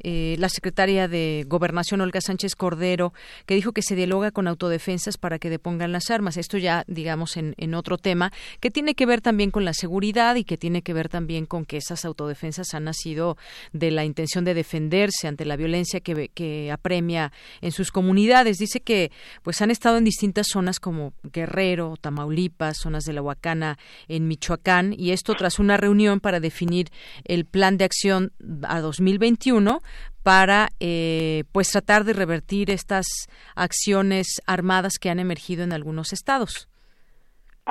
eh, 0.00 0.36
la 0.38 0.48
secretaria 0.48 1.08
de 1.08 1.44
Gobernación, 1.46 2.00
Olga 2.00 2.20
Sánchez 2.20 2.54
Cordero, 2.54 3.12
que 3.46 3.54
dijo 3.54 3.72
que 3.72 3.82
se 3.82 3.96
dialoga 3.96 4.30
con 4.30 4.48
autodefensas 4.48 5.18
para 5.18 5.38
que 5.38 5.50
depongan 5.50 5.92
las 5.92 6.10
armas. 6.10 6.36
Esto 6.36 6.58
ya, 6.58 6.84
digamos, 6.86 7.36
en, 7.36 7.74
otro 7.74 7.98
tema, 7.98 8.32
que 8.60 8.70
tiene 8.70 8.94
que 8.94 9.06
ver 9.06 9.20
también 9.20 9.50
con 9.50 9.64
la 9.64 9.74
seguridad 9.74 10.36
y 10.36 10.44
que 10.44 10.56
tiene 10.56 10.82
que 10.82 10.94
ver 10.94 11.08
también 11.08 11.46
con 11.46 11.64
que 11.64 11.76
esas 11.76 12.04
autodefensas 12.04 12.74
han 12.74 12.84
nacido 12.84 13.36
de 13.72 13.90
la 13.90 14.04
intención 14.04 14.44
de 14.44 14.54
defenderse 14.54 15.28
ante 15.28 15.44
la 15.44 15.56
violencia 15.56 16.00
que, 16.00 16.30
que 16.32 16.70
apremia 16.70 17.32
en 17.60 17.72
sus 17.72 17.90
comunidades. 17.90 18.58
Dice 18.58 18.80
que 18.80 19.10
pues 19.42 19.60
han 19.60 19.70
estado 19.70 19.98
en 19.98 20.04
distintas 20.04 20.46
zonas 20.48 20.80
como 20.80 21.12
Guerrero, 21.22 21.96
Tamaulipas, 22.00 22.78
zonas 22.78 23.04
de 23.04 23.12
la 23.12 23.22
Huacana, 23.22 23.78
en 24.08 24.28
Michoacán, 24.28 24.94
y 24.96 25.10
esto 25.10 25.34
tras 25.34 25.58
una 25.58 25.76
reunión 25.76 26.20
para 26.20 26.40
definir 26.40 26.90
el 27.24 27.44
plan 27.44 27.76
de 27.76 27.84
acción 27.84 28.32
a 28.62 28.80
2021 28.80 29.82
para 30.26 30.70
eh, 30.80 31.44
pues 31.52 31.70
tratar 31.70 32.02
de 32.02 32.12
revertir 32.12 32.68
estas 32.68 33.06
acciones 33.54 34.42
armadas 34.44 34.94
que 35.00 35.08
han 35.08 35.20
emergido 35.20 35.62
en 35.62 35.72
algunos 35.72 36.12
estados. 36.12 36.68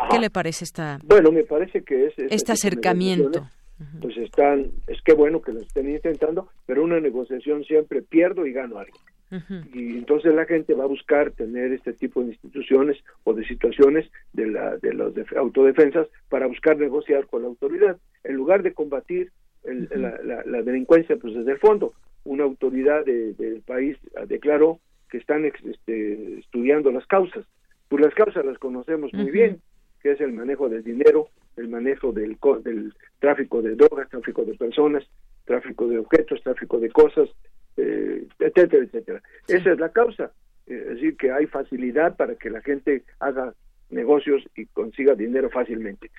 ¿Qué 0.09 0.19
le 0.19 0.29
parece 0.29 0.63
esta? 0.63 0.99
Bueno, 1.03 1.33
me 1.33 1.43
parece 1.43 1.83
que 1.83 2.05
es, 2.05 2.13
este 2.17 2.53
acercamiento. 2.53 3.49
Pues 3.99 4.15
están, 4.15 4.71
es 4.87 5.01
que 5.01 5.11
bueno 5.11 5.41
que 5.41 5.51
lo 5.51 5.59
estén 5.59 5.89
intentando, 5.89 6.47
pero 6.65 6.81
una 6.81 7.01
negociación 7.01 7.65
siempre 7.65 8.01
pierdo 8.01 8.45
y 8.45 8.53
gano 8.53 8.77
algo. 8.77 8.97
Y 9.73 9.97
entonces 9.97 10.33
la 10.33 10.45
gente 10.45 10.75
va 10.75 10.85
a 10.85 10.87
buscar 10.87 11.31
tener 11.31 11.73
este 11.73 11.91
tipo 11.91 12.21
de 12.21 12.27
instituciones 12.27 12.97
o 13.25 13.33
de 13.33 13.45
situaciones 13.45 14.09
de, 14.31 14.47
la, 14.47 14.77
de 14.77 14.93
las 14.93 15.11
autodefensas 15.35 16.07
para 16.29 16.47
buscar 16.47 16.77
negociar 16.77 17.27
con 17.27 17.41
la 17.41 17.49
autoridad. 17.49 17.97
En 18.23 18.35
lugar 18.35 18.63
de 18.63 18.73
combatir 18.73 19.33
la, 19.65 20.61
delincuencia 20.61 21.17
pues 21.17 21.33
desde 21.33 21.53
el 21.53 21.59
fondo. 21.59 21.93
Una 22.25 22.43
autoridad 22.43 23.05
del 23.05 23.61
país 23.65 23.97
declaró 24.27 24.79
que 25.09 25.17
están 25.17 25.45
este, 25.45 26.39
estudiando 26.39 26.91
las 26.91 27.05
causas. 27.07 27.45
Pues 27.87 28.03
las 28.03 28.13
causas 28.13 28.45
las 28.45 28.57
conocemos 28.57 29.13
muy 29.13 29.31
bien, 29.31 29.61
que 30.01 30.11
es 30.11 30.21
el 30.21 30.33
manejo 30.33 30.67
del 30.67 30.83
dinero, 30.83 31.29
el 31.55 31.69
manejo 31.69 32.11
del, 32.11 32.37
del 32.63 32.93
tráfico 33.19 33.61
de 33.61 33.75
drogas, 33.75 34.09
tráfico 34.09 34.43
de 34.43 34.55
personas, 34.55 35.03
tráfico 35.45 35.87
de 35.87 35.99
objetos, 35.99 36.41
tráfico 36.43 36.79
de 36.79 36.89
cosas, 36.89 37.29
eh, 37.77 38.27
etcétera, 38.39 38.83
etcétera. 38.83 39.21
Esa 39.47 39.71
es 39.71 39.79
la 39.79 39.89
causa. 39.89 40.31
es 40.65 40.87
decir, 40.87 41.15
que 41.17 41.31
hay 41.31 41.45
facilidad 41.45 42.17
para 42.17 42.35
que 42.35 42.49
la 42.49 42.61
gente 42.61 43.03
haga 43.19 43.53
negocios 43.89 44.43
y 44.55 44.65
consiga 44.65 45.15
dinero 45.15 45.49
fácilmente. 45.49 46.09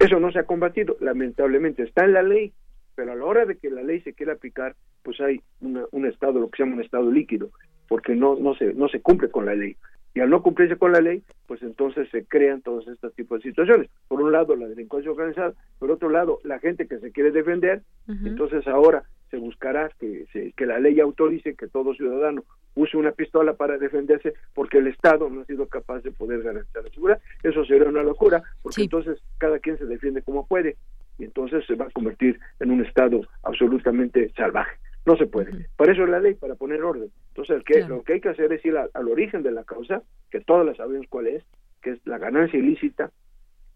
Eso 0.00 0.18
no 0.18 0.32
se 0.32 0.40
ha 0.40 0.44
combatido, 0.44 0.96
lamentablemente 1.00 1.84
está 1.84 2.04
en 2.04 2.12
la 2.12 2.22
ley, 2.22 2.52
pero 2.94 3.12
a 3.12 3.16
la 3.16 3.24
hora 3.24 3.44
de 3.44 3.56
que 3.56 3.70
la 3.70 3.82
ley 3.82 4.00
se 4.00 4.12
quiera 4.12 4.34
aplicar, 4.34 4.74
pues 5.02 5.20
hay 5.20 5.40
un 5.60 6.06
estado, 6.06 6.40
lo 6.40 6.50
que 6.50 6.58
se 6.58 6.62
llama 6.62 6.76
un 6.76 6.82
estado 6.82 7.10
líquido, 7.10 7.50
porque 7.88 8.14
no, 8.14 8.36
no, 8.36 8.54
se, 8.54 8.74
no 8.74 8.88
se 8.88 9.00
cumple 9.00 9.30
con 9.30 9.46
la 9.46 9.54
ley. 9.54 9.76
Y 10.14 10.20
al 10.20 10.30
no 10.30 10.42
cumplirse 10.42 10.76
con 10.76 10.92
la 10.92 11.00
ley, 11.00 11.24
pues 11.48 11.60
entonces 11.62 12.08
se 12.10 12.24
crean 12.24 12.62
todos 12.62 12.86
estos 12.86 13.12
tipos 13.14 13.42
de 13.42 13.50
situaciones. 13.50 13.90
Por 14.06 14.20
un 14.20 14.30
lado, 14.30 14.54
la 14.54 14.68
delincuencia 14.68 15.10
organizada, 15.10 15.54
por 15.80 15.90
otro 15.90 16.08
lado, 16.08 16.38
la 16.44 16.60
gente 16.60 16.86
que 16.86 17.00
se 17.00 17.10
quiere 17.10 17.32
defender, 17.32 17.82
entonces 18.24 18.66
ahora 18.68 19.02
se 19.30 19.38
buscará 19.38 19.90
que, 19.98 20.26
que 20.56 20.66
la 20.66 20.78
ley 20.78 21.00
autorice 21.00 21.56
que 21.56 21.66
todo 21.66 21.94
ciudadano 21.94 22.44
use 22.76 22.96
una 22.96 23.10
pistola 23.10 23.54
para 23.54 23.78
defenderse 23.78 24.34
porque 24.54 24.78
el 24.78 24.86
Estado 24.86 25.28
no 25.28 25.40
ha 25.40 25.44
sido 25.46 25.66
capaz 25.66 26.02
de 26.02 26.12
poder 26.12 26.42
garantizar 26.42 26.84
la 26.84 26.90
seguridad. 26.90 27.20
Eso 27.42 27.64
sería 27.64 27.88
una 27.88 28.04
locura, 28.04 28.44
porque 28.62 28.82
entonces 28.82 29.18
cada 29.38 29.58
quien 29.58 29.78
se 29.78 29.86
defiende 29.86 30.22
como 30.22 30.46
puede 30.46 30.76
y 31.18 31.24
entonces 31.24 31.64
se 31.66 31.74
va 31.74 31.86
a 31.86 31.90
convertir 31.90 32.38
en 32.60 32.70
un 32.70 32.84
Estado 32.84 33.22
absolutamente 33.42 34.30
salvaje. 34.36 34.76
No 35.06 35.16
se 35.16 35.26
puede. 35.26 35.68
Para 35.76 35.92
eso 35.92 36.04
es 36.04 36.08
la 36.08 36.20
ley, 36.20 36.34
para 36.34 36.54
poner 36.54 36.82
orden. 36.82 37.10
Entonces, 37.28 37.62
lo 37.88 38.02
que 38.02 38.14
hay 38.14 38.20
que 38.20 38.30
hacer 38.30 38.52
es 38.52 38.64
ir 38.64 38.76
al 38.76 39.08
origen 39.08 39.42
de 39.42 39.52
la 39.52 39.64
causa, 39.64 40.02
que 40.30 40.40
todas 40.40 40.64
la 40.64 40.74
sabemos 40.74 41.06
cuál 41.10 41.26
es, 41.26 41.44
que 41.82 41.90
es 41.90 42.06
la 42.06 42.18
ganancia 42.18 42.58
ilícita, 42.58 43.10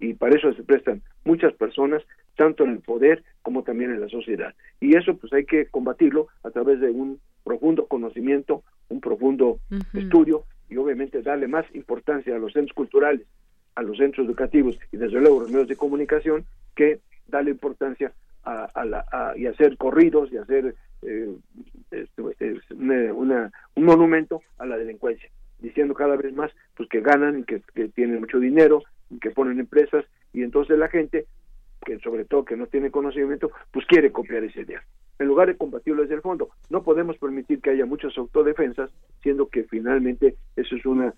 y 0.00 0.14
para 0.14 0.36
eso 0.36 0.52
se 0.54 0.62
prestan 0.62 1.02
muchas 1.24 1.52
personas, 1.54 2.02
tanto 2.36 2.64
en 2.64 2.70
el 2.70 2.80
poder 2.80 3.24
como 3.42 3.62
también 3.62 3.90
en 3.90 4.00
la 4.00 4.08
sociedad. 4.08 4.54
Y 4.80 4.96
eso 4.96 5.16
pues 5.16 5.32
hay 5.32 5.44
que 5.44 5.66
combatirlo 5.66 6.28
a 6.44 6.50
través 6.50 6.80
de 6.80 6.90
un 6.90 7.20
profundo 7.44 7.86
conocimiento, 7.86 8.62
un 8.88 9.00
profundo 9.00 9.58
estudio 9.94 10.44
y 10.68 10.76
obviamente 10.76 11.22
darle 11.22 11.48
más 11.48 11.66
importancia 11.74 12.36
a 12.36 12.38
los 12.38 12.52
centros 12.52 12.74
culturales, 12.74 13.26
a 13.74 13.82
los 13.82 13.98
centros 13.98 14.26
educativos 14.26 14.78
y 14.92 14.98
desde 14.98 15.20
luego 15.20 15.40
los 15.40 15.50
medios 15.50 15.68
de 15.68 15.76
comunicación 15.76 16.44
que 16.76 17.00
darle 17.28 17.50
importancia 17.50 18.12
a, 18.44 18.84
la, 18.84 19.34
y 19.36 19.46
hacer 19.46 19.76
corridos 19.76 20.32
y 20.32 20.38
hacer 20.38 20.74
eh, 21.02 21.36
este, 21.90 22.22
una, 22.72 23.52
un 23.74 23.84
monumento 23.84 24.40
a 24.56 24.64
la 24.64 24.78
delincuencia, 24.78 25.28
diciendo 25.58 25.92
cada 25.92 26.16
vez 26.16 26.32
más 26.34 26.50
pues 26.74 26.88
que 26.88 27.00
ganan 27.00 27.44
que, 27.44 27.62
que 27.74 27.88
tienen 27.88 28.20
mucho 28.20 28.38
dinero 28.38 28.82
que 29.20 29.30
ponen 29.30 29.60
empresas 29.60 30.04
y 30.32 30.42
entonces 30.42 30.78
la 30.78 30.88
gente 30.88 31.26
que 31.84 31.98
sobre 32.00 32.24
todo 32.24 32.44
que 32.44 32.56
no 32.56 32.66
tiene 32.66 32.90
conocimiento, 32.90 33.50
pues 33.70 33.86
quiere 33.86 34.12
copiar 34.12 34.44
ese 34.44 34.62
idea. 34.62 34.82
En 35.18 35.26
lugar 35.26 35.48
de 35.48 35.56
combatirlo 35.56 36.02
desde 36.02 36.16
el 36.16 36.22
fondo, 36.22 36.50
no 36.70 36.82
podemos 36.82 37.16
permitir 37.18 37.60
que 37.60 37.70
haya 37.70 37.86
muchas 37.86 38.16
autodefensas, 38.18 38.90
siendo 39.22 39.48
que 39.48 39.64
finalmente 39.64 40.36
eso 40.56 40.76
es 40.76 40.84
una 40.86 41.14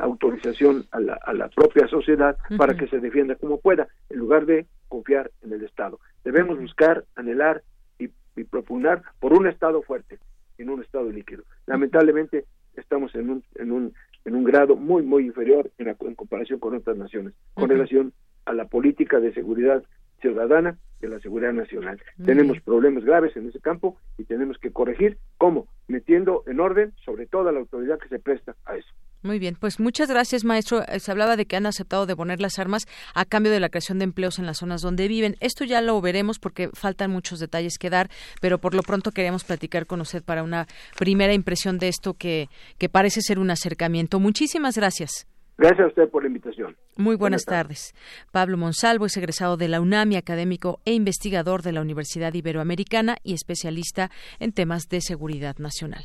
autorización 0.00 0.86
a 0.90 1.00
la, 1.00 1.14
a 1.14 1.32
la 1.32 1.48
propia 1.48 1.86
sociedad 1.88 2.36
para 2.56 2.76
que 2.76 2.88
se 2.88 3.00
defienda 3.00 3.36
como 3.36 3.60
pueda, 3.60 3.88
en 4.10 4.18
lugar 4.18 4.46
de 4.46 4.66
confiar 4.88 5.30
en 5.42 5.52
el 5.52 5.64
Estado. 5.64 6.00
Debemos 6.24 6.58
buscar, 6.58 7.04
anhelar 7.14 7.62
y, 7.98 8.10
y 8.36 8.44
propugnar 8.44 9.02
por 9.20 9.32
un 9.32 9.46
Estado 9.46 9.82
fuerte, 9.82 10.18
en 10.58 10.70
un 10.70 10.82
Estado 10.82 11.10
líquido. 11.10 11.44
Lamentablemente 11.66 12.44
estamos 12.74 13.14
en 13.14 13.30
un, 13.30 13.44
en 13.54 13.72
un, 13.72 13.94
en 14.24 14.34
un 14.34 14.44
grado 14.44 14.76
muy, 14.76 15.02
muy 15.02 15.26
inferior 15.26 15.70
en, 15.78 15.88
en 15.88 16.14
comparación 16.14 16.58
con 16.58 16.74
otras 16.74 16.96
naciones, 16.96 17.34
con 17.54 17.68
relación 17.68 18.12
a 18.44 18.52
la 18.52 18.66
política 18.66 19.20
de 19.20 19.32
seguridad 19.32 19.82
ciudadana 20.20 20.78
de 21.00 21.08
la 21.08 21.20
seguridad 21.20 21.52
nacional. 21.52 22.00
tenemos 22.24 22.60
problemas 22.62 23.04
graves 23.04 23.36
en 23.36 23.48
ese 23.48 23.60
campo 23.60 23.96
y 24.16 24.24
tenemos 24.24 24.58
que 24.58 24.72
corregir 24.72 25.18
cómo 25.36 25.68
metiendo 25.86 26.42
en 26.48 26.58
orden 26.58 26.92
sobre 27.04 27.26
todo 27.26 27.52
la 27.52 27.60
autoridad 27.60 28.00
que 28.00 28.08
se 28.08 28.18
presta 28.18 28.56
a 28.64 28.76
eso. 28.76 28.92
Muy 29.22 29.40
bien, 29.40 29.56
pues 29.58 29.80
muchas 29.80 30.08
gracias, 30.08 30.44
maestro. 30.44 30.82
Eh, 30.86 31.00
se 31.00 31.10
hablaba 31.10 31.36
de 31.36 31.46
que 31.46 31.56
han 31.56 31.66
aceptado 31.66 32.06
deponer 32.06 32.40
las 32.40 32.58
armas 32.58 32.84
a 33.14 33.24
cambio 33.24 33.50
de 33.50 33.58
la 33.58 33.68
creación 33.68 33.98
de 33.98 34.04
empleos 34.04 34.38
en 34.38 34.46
las 34.46 34.58
zonas 34.58 34.80
donde 34.80 35.08
viven. 35.08 35.36
Esto 35.40 35.64
ya 35.64 35.80
lo 35.80 36.00
veremos 36.00 36.38
porque 36.38 36.70
faltan 36.72 37.10
muchos 37.10 37.40
detalles 37.40 37.78
que 37.78 37.90
dar, 37.90 38.10
pero 38.40 38.58
por 38.58 38.74
lo 38.74 38.82
pronto 38.82 39.10
queremos 39.10 39.42
platicar 39.42 39.86
con 39.86 40.00
usted 40.00 40.22
para 40.22 40.44
una 40.44 40.66
primera 40.96 41.32
impresión 41.32 41.78
de 41.78 41.88
esto 41.88 42.14
que, 42.14 42.48
que 42.78 42.88
parece 42.88 43.20
ser 43.20 43.40
un 43.40 43.50
acercamiento. 43.50 44.20
Muchísimas 44.20 44.76
gracias. 44.76 45.26
Gracias 45.58 45.80
a 45.80 45.88
usted 45.88 46.08
por 46.08 46.22
la 46.22 46.28
invitación. 46.28 46.76
Muy 46.96 47.16
buenas, 47.16 47.44
tardes. 47.44 47.92
Pablo 48.30 48.56
Monsalvo 48.56 49.06
es 49.06 49.16
egresado 49.16 49.56
de 49.56 49.66
la 49.66 49.80
UNAMI, 49.80 50.14
académico 50.14 50.80
e 50.84 50.92
investigador 50.92 51.62
de 51.62 51.72
la 51.72 51.80
Universidad 51.80 52.32
Iberoamericana 52.32 53.16
y 53.24 53.34
especialista 53.34 54.12
en 54.38 54.52
temas 54.52 54.88
de 54.88 55.00
seguridad 55.00 55.56
nacional. 55.58 56.04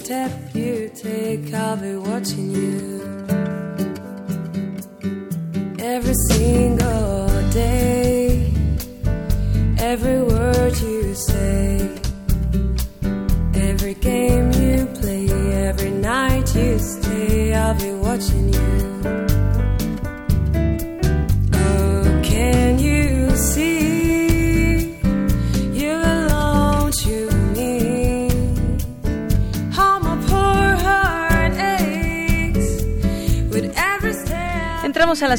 Step 0.00 0.32
you 0.54 0.90
take, 0.94 1.52
I'll 1.52 1.76
be 1.76 1.96
watching 1.96 2.50
you. 2.50 2.91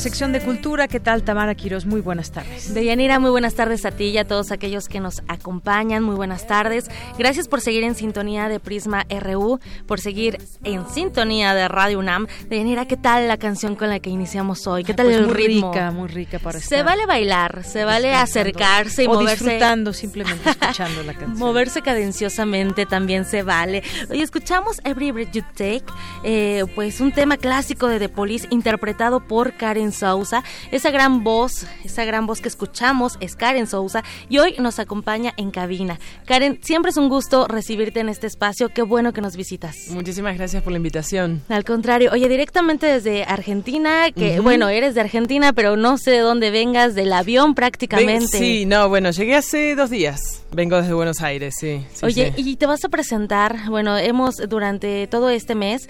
ese 0.05 0.12
sección 0.13 0.31
de 0.31 0.41
cultura. 0.41 0.87
¿Qué 0.87 0.99
tal, 0.99 1.23
Tamara 1.23 1.55
Quiroz? 1.55 1.87
Muy 1.87 1.99
buenas 1.99 2.31
tardes. 2.31 2.71
Deyanira, 2.71 3.17
muy 3.17 3.31
buenas 3.31 3.55
tardes 3.55 3.83
a 3.83 3.89
ti 3.89 4.09
y 4.09 4.19
a 4.19 4.27
todos 4.27 4.51
aquellos 4.51 4.87
que 4.87 4.99
nos 4.99 5.23
acompañan. 5.27 6.03
Muy 6.03 6.13
buenas 6.13 6.45
tardes. 6.45 6.85
Gracias 7.17 7.47
por 7.47 7.61
seguir 7.61 7.83
en 7.83 7.95
sintonía 7.95 8.47
de 8.47 8.59
Prisma 8.59 9.07
RU, 9.09 9.59
por 9.87 9.99
seguir 9.99 10.37
en 10.63 10.87
sintonía 10.87 11.55
de 11.55 11.67
Radio 11.67 11.97
UNAM. 11.97 12.27
Deyanira, 12.47 12.85
¿qué 12.85 12.95
tal 12.95 13.27
la 13.27 13.37
canción 13.37 13.75
con 13.75 13.89
la 13.89 13.99
que 14.01 14.11
iniciamos 14.11 14.67
hoy? 14.67 14.83
¿Qué 14.83 14.93
tal 14.93 15.07
pues 15.07 15.17
el 15.17 15.25
muy 15.25 15.33
ritmo? 15.33 15.73
rica, 15.73 15.89
muy 15.89 16.07
rica 16.09 16.37
para 16.37 16.59
estar. 16.59 16.77
Se 16.77 16.83
vale 16.83 17.07
bailar, 17.07 17.63
se 17.63 17.83
vale 17.83 18.13
acercarse 18.13 19.05
y 19.05 19.07
o 19.07 19.13
moverse. 19.13 19.45
disfrutando, 19.45 19.93
simplemente 19.93 20.47
escuchando 20.47 21.01
la 21.01 21.13
canción. 21.15 21.39
moverse 21.39 21.81
cadenciosamente 21.81 22.85
también 22.85 23.25
se 23.25 23.41
vale. 23.41 23.81
Hoy 24.11 24.21
escuchamos 24.21 24.79
Every 24.83 25.09
Breath 25.09 25.31
You 25.31 25.41
Take, 25.57 25.85
eh, 26.23 26.65
pues 26.75 27.01
un 27.01 27.11
tema 27.11 27.37
clásico 27.37 27.87
de 27.87 27.97
The 27.97 28.09
Police 28.09 28.45
interpretado 28.51 29.19
por 29.19 29.53
Karen 29.53 29.91
Sousa. 30.13 30.43
Esa 30.71 30.91
gran 30.91 31.23
voz, 31.23 31.65
esa 31.83 32.05
gran 32.05 32.27
voz 32.27 32.39
que 32.39 32.47
escuchamos 32.47 33.17
es 33.19 33.35
Karen 33.35 33.65
Sousa 33.65 34.03
y 34.29 34.37
hoy 34.37 34.53
nos 34.59 34.77
acompaña 34.77 35.33
en 35.37 35.49
cabina. 35.49 35.99
Karen, 36.27 36.59
siempre 36.61 36.91
es 36.91 36.97
un 36.97 37.09
gusto 37.09 37.47
recibirte 37.47 37.99
en 37.99 38.09
este 38.09 38.27
espacio. 38.27 38.69
Qué 38.69 38.83
bueno 38.83 39.11
que 39.11 39.21
nos 39.21 39.35
visitas. 39.35 39.75
Muchísimas 39.89 40.37
gracias 40.37 40.61
por 40.61 40.71
la 40.71 40.77
invitación. 40.77 41.41
Al 41.49 41.63
contrario, 41.63 42.11
oye, 42.13 42.29
directamente 42.29 42.85
desde 42.85 43.23
Argentina, 43.23 44.11
que 44.11 44.39
bueno, 44.39 44.69
eres 44.69 44.93
de 44.93 45.01
Argentina, 45.01 45.51
pero 45.51 45.77
no 45.77 45.97
sé 45.97 46.11
de 46.11 46.19
dónde 46.19 46.51
vengas, 46.51 46.93
del 46.93 47.11
avión 47.11 47.55
prácticamente. 47.55 48.37
sí, 48.37 48.67
no, 48.67 48.89
bueno, 48.89 49.09
llegué 49.09 49.35
hace 49.35 49.75
dos 49.75 49.89
días. 49.89 50.43
Vengo 50.51 50.77
desde 50.77 50.93
Buenos 50.93 51.21
Aires, 51.21 51.55
sí. 51.59 51.83
oye, 52.03 52.31
y 52.37 52.55
te 52.57 52.67
vas 52.67 52.85
a 52.85 52.89
presentar, 52.89 53.67
bueno, 53.69 53.97
hemos 53.97 54.35
durante 54.47 55.07
todo 55.07 55.31
este 55.31 55.55
mes 55.55 55.89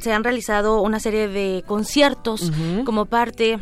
se 0.00 0.12
han 0.12 0.24
realizado 0.24 0.82
una 0.82 0.98
serie 0.98 1.28
de 1.28 1.62
conciertos 1.66 2.50
como 2.84 2.93
parte 3.04 3.58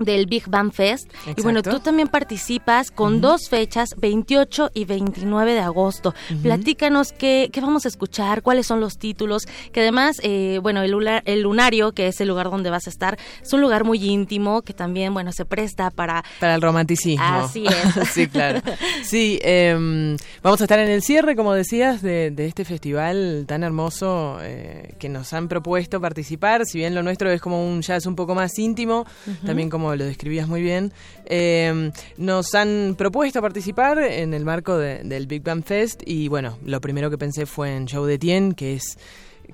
del 0.00 0.26
Big 0.26 0.48
Bang 0.48 0.72
Fest. 0.72 1.10
Y 1.36 1.42
bueno, 1.42 1.62
tú 1.62 1.78
también 1.80 2.08
participas 2.08 2.90
con 2.90 3.20
dos 3.20 3.48
fechas, 3.48 3.94
28 3.98 4.70
y 4.74 4.84
29 4.84 5.52
de 5.52 5.60
agosto. 5.60 6.14
Platícanos 6.42 7.12
qué, 7.12 7.50
qué, 7.52 7.60
vamos 7.60 7.84
a 7.84 7.88
escuchar, 7.88 8.42
cuáles 8.42 8.66
son 8.66 8.80
los 8.80 8.98
títulos, 8.98 9.46
que 9.72 9.80
además, 9.80 10.20
eh, 10.22 10.58
bueno, 10.62 10.82
el, 10.82 11.22
el, 11.24 11.42
Lunario, 11.42 11.92
que 11.92 12.08
es 12.08 12.20
el 12.20 12.28
lugar 12.28 12.50
donde 12.50 12.70
vas 12.70 12.86
a 12.86 12.90
estar, 12.90 13.18
es 13.42 13.52
un 13.52 13.60
lugar 13.60 13.84
muy 13.84 14.02
íntimo 14.04 14.62
que 14.62 14.72
también, 14.72 15.14
bueno, 15.14 15.32
se 15.32 15.44
presta 15.44 15.90
para... 15.90 16.24
Para 16.40 16.54
el 16.54 16.62
romanticismo. 16.62 17.24
Así 17.24 17.66
es. 17.66 18.08
sí, 18.12 18.26
claro. 18.26 18.60
Sí, 19.02 19.38
em, 19.42 20.16
vamos 20.42 20.60
a 20.60 20.64
estar 20.64 20.78
en 20.78 20.88
el 20.88 21.02
cierre, 21.02 21.36
como 21.36 21.52
decías, 21.52 22.02
de, 22.02 22.34
este 22.40 22.64
festival 22.64 23.44
tan 23.46 23.62
hermoso 23.62 24.38
eh, 24.40 24.94
que 24.98 25.08
nos 25.08 25.32
han 25.32 25.48
propuesto 25.48 26.00
participar. 26.00 26.64
Si 26.64 26.78
bien 26.78 26.94
lo 26.94 27.02
nuestro 27.02 27.30
es 27.30 27.40
como 27.40 27.66
un 27.66 27.82
jazz 27.82 28.06
un 28.06 28.16
poco 28.16 28.34
más 28.34 28.58
íntimo, 28.58 29.06
también 29.44 29.68
como 29.68 29.89
lo 29.96 30.04
describías 30.04 30.48
muy 30.48 30.62
bien, 30.62 30.92
eh, 31.26 31.90
nos 32.16 32.54
han 32.54 32.94
propuesto 32.96 33.40
participar 33.40 33.98
en 33.98 34.34
el 34.34 34.44
marco 34.44 34.78
del 34.78 35.26
Big 35.26 35.42
Bang 35.42 35.64
Fest 35.64 36.02
y 36.04 36.28
bueno, 36.28 36.58
lo 36.64 36.80
primero 36.80 37.10
que 37.10 37.18
pensé 37.18 37.46
fue 37.46 37.76
en 37.76 37.86
Joe 37.86 38.08
Detien, 38.08 38.52
que 38.52 38.74
es 38.74 38.96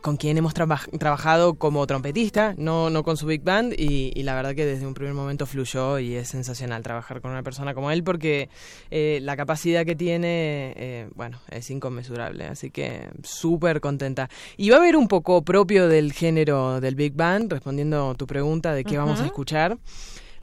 con 0.00 0.16
quien 0.16 0.36
hemos 0.38 0.54
trabajado 0.54 1.54
como 1.54 1.86
trompetista, 1.86 2.54
no, 2.56 2.90
no 2.90 3.02
con 3.02 3.16
su 3.16 3.26
big 3.26 3.42
band, 3.42 3.74
y, 3.76 4.22
la 4.22 4.34
verdad 4.34 4.54
que 4.54 4.66
desde 4.66 4.86
un 4.86 4.94
primer 4.94 5.14
momento 5.14 5.46
fluyó 5.46 5.98
y 5.98 6.14
es 6.14 6.28
sensacional 6.28 6.82
trabajar 6.82 7.20
con 7.20 7.30
una 7.30 7.42
persona 7.42 7.74
como 7.74 7.90
él 7.90 8.02
porque 8.02 8.48
eh, 8.90 9.20
la 9.22 9.36
capacidad 9.36 9.84
que 9.84 9.94
tiene, 9.94 10.74
eh, 10.76 11.08
bueno, 11.14 11.38
es 11.50 11.70
inconmensurable, 11.70 12.46
así 12.46 12.70
que 12.70 13.08
súper 13.22 13.80
contenta. 13.80 14.28
Y 14.56 14.70
va 14.70 14.76
a 14.76 14.78
haber 14.80 14.96
un 14.96 15.06
poco 15.06 15.42
propio 15.42 15.88
del 15.88 16.12
género 16.12 16.80
del 16.80 16.96
big 16.96 17.14
band, 17.14 17.52
respondiendo 17.52 18.14
tu 18.16 18.26
pregunta 18.26 18.74
de 18.74 18.84
qué 18.84 18.98
vamos 18.98 19.20
a 19.20 19.26
escuchar. 19.26 19.78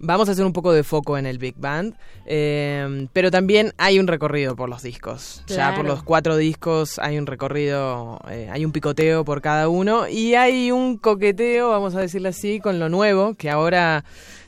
Vamos 0.05 0.27
a 0.27 0.33
hacer 0.33 0.45
un 0.45 0.51
poco 0.51 0.73
de 0.73 0.83
foco 0.83 1.17
en 1.17 1.25
el 1.25 1.37
Big 1.37 1.55
Band, 1.57 1.95
eh, 2.25 3.07
pero 3.13 3.31
también 3.31 3.73
hay 3.77 3.99
un 3.99 4.07
recorrido 4.07 4.53
por 4.53 4.67
los 4.67 4.83
discos. 4.83 5.45
Ya 5.47 5.73
por 5.73 5.85
los 5.85 6.03
cuatro 6.03 6.35
discos 6.35 6.99
hay 6.99 7.17
un 7.17 7.25
recorrido, 7.25 8.19
eh, 8.29 8.49
hay 8.51 8.65
un 8.65 8.73
picoteo 8.73 9.23
por 9.23 9.41
cada 9.41 9.69
uno 9.69 10.09
y 10.09 10.35
hay 10.35 10.71
un 10.71 10.97
coqueteo, 10.97 11.69
vamos 11.69 11.95
a 11.95 12.01
decirlo 12.01 12.27
así, 12.27 12.59
con 12.59 12.79
lo 12.79 12.89
nuevo, 12.89 13.35
que 13.35 13.49
ahora 13.49 14.03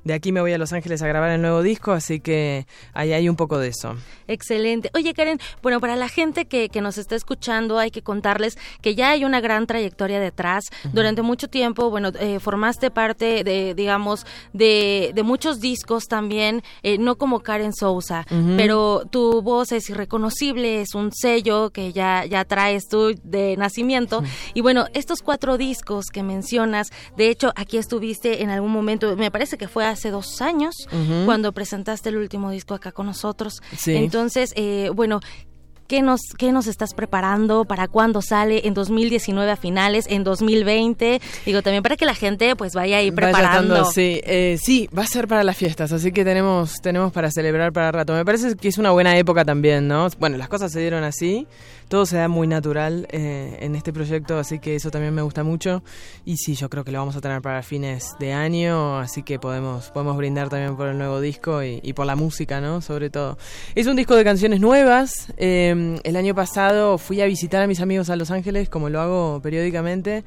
de 0.06 0.14
aquí 0.14 0.32
me 0.32 0.40
voy 0.40 0.54
a 0.54 0.58
Los 0.58 0.72
Ángeles 0.72 1.02
a 1.02 1.08
grabar 1.08 1.32
el 1.32 1.42
nuevo 1.42 1.64
disco, 1.64 1.92
así 1.92 2.20
que 2.20 2.68
ahí 2.94 3.12
hay 3.12 3.28
un 3.28 3.36
poco 3.36 3.58
de 3.58 3.70
eso. 3.70 3.96
Excelente. 4.28 4.92
Oye, 4.94 5.14
Karen, 5.14 5.40
bueno, 5.62 5.82
para 5.82 5.96
la 5.96 6.08
gente 6.10 6.46
que, 6.46 6.70
que 6.70 6.80
nos 6.80 7.00
está 7.00 7.16
escuchando, 7.16 7.80
hay 7.80 7.90
que 7.90 8.04
contarles 8.04 8.58
que 8.82 8.94
ya 8.94 9.10
hay 9.10 9.26
una 9.26 9.42
gran 9.42 9.66
trayectoria 9.66 10.20
detrás. 10.20 10.64
Durante 10.94 11.24
mucho 11.24 11.48
tiempo, 11.48 11.90
bueno, 11.90 12.12
eh, 12.20 12.40
formaste 12.40 12.92
parte 12.92 13.44
de, 13.44 13.74
digamos, 13.74 14.28
de, 14.54 15.12
de 15.16 15.24
muchos 15.24 15.60
discos 15.60 16.06
también, 16.06 16.62
eh, 16.84 17.00
no 17.00 17.18
como 17.18 17.40
Karen 17.40 17.74
Sousa, 17.74 18.26
pero 18.58 19.04
tu 19.10 19.42
voz 19.42 19.72
es 19.72 19.90
irreconocible, 19.90 20.82
es 20.82 20.94
un 20.94 21.12
sello 21.12 21.72
que 21.72 21.94
ya, 21.94 22.26
ya 22.26 22.46
traes 22.46 22.88
tú 22.88 23.16
de 23.24 23.58
nacimiento. 23.58 24.24
Y 24.54 24.62
bueno, 24.62 24.86
estos 24.94 25.24
cuatro 25.24 25.58
discos 25.58 26.06
que 26.14 26.22
mencionas, 26.22 26.90
de 27.18 27.30
hecho, 27.30 27.52
aquí 27.56 27.78
estuviste 27.78 28.44
en 28.44 28.52
algún 28.52 28.72
momento, 28.72 29.16
me 29.16 29.32
parece 29.32 29.58
que 29.58 29.68
fue 29.68 29.95
hace 29.96 30.12
dos 30.12 30.42
años, 30.42 30.76
cuando 31.26 31.52
presentaste 31.52 32.10
el 32.10 32.18
último 32.18 32.52
disco 32.52 32.74
acá 32.74 32.92
con 32.92 33.08
nosotros. 33.08 33.62
Entonces, 33.86 34.54
eh, 34.56 34.92
bueno, 34.94 35.20
¿Qué 35.88 36.02
nos, 36.02 36.22
¿Qué 36.36 36.52
nos 36.52 36.66
estás 36.66 36.96
preparando? 36.96 37.66
¿Para 37.66 37.88
cuándo 37.88 38.24
sale? 38.24 38.62
¿En 38.66 38.74
2019 38.74 39.52
a 39.52 39.56
finales? 39.56 40.06
¿En 40.10 40.24
2020? 40.24 41.22
Digo, 41.46 41.62
también 41.62 41.84
para 41.84 41.96
que 41.96 42.06
la 42.06 42.16
gente 42.16 42.56
pues 42.56 42.74
vaya 42.74 42.98
ahí 42.98 43.12
preparando. 43.12 43.86
sí. 43.86 44.20
Eh, 44.24 44.58
sí, 44.60 44.90
va 44.98 45.04
a 45.04 45.08
ser 45.08 45.28
para 45.28 45.44
las 45.44 45.56
fiestas, 45.56 45.92
así 45.92 46.12
que 46.12 46.26
tenemos, 46.26 46.82
tenemos 46.82 47.12
para 47.12 47.30
celebrar 47.30 47.72
para 47.72 47.92
rato. 47.92 48.14
Me 48.14 48.26
parece 48.26 48.56
que 48.56 48.68
es 48.68 48.80
una 48.80 48.90
buena 48.92 49.16
época 49.16 49.46
también, 49.46 49.88
¿no? 49.88 50.08
Bueno, 50.18 50.38
las 50.38 50.50
cosas 50.50 50.72
se 50.72 50.80
dieron 50.80 51.04
así, 51.04 51.46
todo 51.88 52.06
se 52.06 52.18
da 52.18 52.28
muy 52.28 52.48
natural 52.48 53.08
eh, 53.12 53.58
en 53.62 53.76
este 53.76 53.94
proyecto, 53.94 54.38
así 54.38 54.60
que 54.60 54.76
eso 54.76 54.92
también 54.92 55.14
me 55.14 55.22
gusta 55.22 55.44
mucho. 55.44 55.84
Y 56.26 56.38
sí, 56.38 56.56
yo 56.56 56.70
creo 56.70 56.84
que 56.84 56.92
lo 56.92 57.00
vamos 57.00 57.16
a 57.16 57.22
tener 57.22 57.42
para 57.42 57.62
fines 57.64 58.16
de 58.20 58.34
año, 58.34 58.98
así 58.98 59.24
que 59.24 59.40
podemos, 59.40 59.92
podemos 59.92 60.18
brindar 60.18 60.50
también 60.50 60.76
por 60.76 60.88
el 60.88 60.98
nuevo 60.98 61.22
disco 61.22 61.64
y, 61.64 61.94
por 61.94 62.06
la 62.06 62.16
música, 62.16 62.62
¿no? 62.62 62.82
Sobre 62.82 63.10
todo. 63.10 63.38
Es 63.76 63.88
un 63.88 63.96
disco 63.96 64.16
de 64.16 64.24
canciones 64.24 64.60
nuevas. 64.60 65.34
Em, 65.38 65.98
el 66.04 66.16
año 66.16 66.36
pasado 66.36 66.98
fui 66.98 67.22
a 67.22 67.26
visitar 67.26 67.62
a 67.62 67.68
mis 67.68 67.80
amigos 67.80 68.10
a 68.10 68.16
Los 68.16 68.32
Ángeles, 68.32 68.70
como 68.70 68.90
lo 68.90 69.02
hago 69.02 69.40
periódicamente 69.42 70.24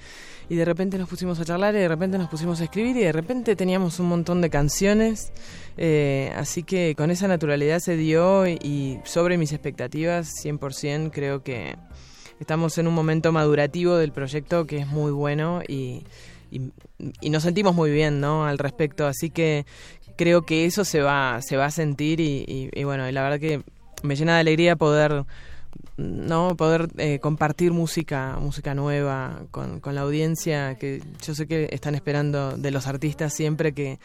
y 0.49 0.57
de 0.57 0.65
repente 0.65 0.99
nos 0.99 1.09
pusimos 1.09 1.39
a 1.41 1.45
charlar 1.45 1.75
y 1.75 1.79
de 1.79 1.89
repente 1.89 2.19
nos 2.19 2.29
pusimos 2.29 2.61
a 2.61 2.65
escribir 2.65 2.97
y 2.97 3.01
de 3.01 3.13
repente 3.13 3.55
teníamos 3.55 4.01
un 4.01 4.09
montón 4.09 4.41
de 4.41 4.51
canciones. 4.51 5.33
Eh, 5.77 6.33
así 6.37 6.63
que 6.63 6.95
con 6.97 7.11
esa 7.11 7.29
naturalidad 7.29 7.81
se 7.81 7.97
dio 7.97 8.47
y, 8.47 8.99
sobre 9.05 9.37
mis 9.37 9.53
expectativas 9.53 10.31
100% 10.43 11.11
creo 11.13 11.43
que 11.43 11.77
estamos 12.41 12.79
en 12.79 12.87
un 12.87 12.95
momento 12.95 13.31
madurativo 13.33 13.97
del 13.97 14.13
proyecto 14.13 14.67
que 14.67 14.79
es 14.79 14.87
muy 14.87 15.13
bueno 15.13 15.61
y, 15.67 16.05
y, 16.51 17.31
nos 17.31 17.43
sentimos 17.43 17.75
muy 17.75 17.91
bien 17.91 18.21
¿no? 18.21 18.47
al 18.47 18.59
respecto. 18.59 19.07
Así 19.07 19.29
que 19.29 19.67
creo 20.17 20.43
que 20.43 20.65
eso 20.65 20.85
se 20.85 21.03
va, 21.03 21.41
se 21.43 21.57
va 21.57 21.67
a 21.67 21.71
sentir 21.71 22.21
y, 22.21 22.71
y 22.73 22.85
bueno, 22.85 23.09
y 23.09 23.13
la 23.13 23.23
verdad 23.23 23.39
que 23.39 23.63
me 24.03 24.17
llena 24.17 24.35
de 24.35 24.41
alegría 24.41 24.77
poder 24.77 25.27
no 25.97 26.57
poder 26.57 26.89
eh, 26.97 27.19
compartir 27.19 27.73
música 27.73 28.39
música 28.41 28.75
nueva 28.75 29.43
con, 29.51 29.81
con 29.81 29.95
la 29.95 30.03
audiencia 30.03 30.77
que 30.77 31.03
yo 31.25 31.35
sé 31.35 31.47
que 31.47 31.69
están 31.73 31.95
esperando 31.95 32.57
de 32.57 32.71
los 32.71 32.87
artistas 32.87 33.35
siempre 33.35 33.75
que 33.75 33.99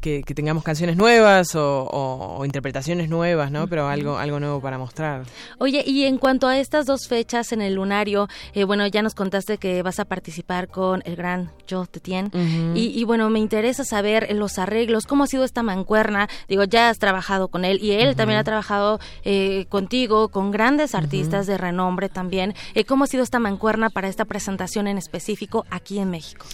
que, 0.00 0.22
tengamos 0.22 0.62
canciones 0.62 0.96
nuevas 0.96 1.54
o, 1.54 2.42
interpretaciones 2.44 3.08
nuevas, 3.08 3.50
¿no? 3.50 3.66
Pero 3.66 3.88
algo, 3.88 4.18
algo 4.18 4.40
nuevo 4.40 4.60
para 4.60 4.78
mostrar. 4.78 5.24
Oye, 5.58 5.82
y 5.86 6.04
en 6.04 6.18
cuanto 6.18 6.46
a 6.48 6.58
estas 6.58 6.86
dos 6.86 7.08
fechas 7.08 7.52
en 7.52 7.62
el 7.62 7.74
lunario, 7.74 8.28
eh, 8.54 8.64
bueno, 8.64 8.86
ya 8.86 9.02
nos 9.02 9.14
contaste 9.14 9.58
que 9.58 9.82
vas 9.82 9.98
a 9.98 10.04
participar 10.04 10.68
con 10.68 11.02
el 11.06 11.16
gran 11.16 11.50
Joe 11.68 11.86
Tetien. 11.86 12.30
y, 12.74 13.04
bueno, 13.04 13.30
me 13.30 13.38
interesa 13.38 13.84
saber 13.84 14.34
los 14.34 14.58
arreglos, 14.58 15.06
cómo 15.06 15.24
ha 15.24 15.26
sido 15.26 15.44
esta 15.44 15.62
mancuerna. 15.62 16.28
Digo, 16.48 16.64
ya 16.64 16.88
has 16.88 16.98
trabajado 16.98 17.48
con 17.48 17.64
él 17.64 17.78
y 17.82 17.92
él 17.92 18.16
también 18.16 18.38
ha 18.38 18.44
trabajado 18.44 19.00
eh, 19.24 19.66
contigo, 19.68 20.28
con 20.28 20.50
grandes 20.50 20.94
artistas 20.94 21.46
de 21.46 21.58
renombre 21.58 22.08
también. 22.08 22.54
Eh, 22.74 22.84
¿Cómo 22.84 23.04
ha 23.04 23.06
sido 23.06 23.22
esta 23.22 23.38
mancuerna 23.38 23.90
para 23.90 24.08
esta 24.08 24.24
presentación 24.24 24.86
en 24.86 24.98
específico 24.98 25.66
aquí 25.70 25.98
en 25.98 26.10
México? 26.10 26.46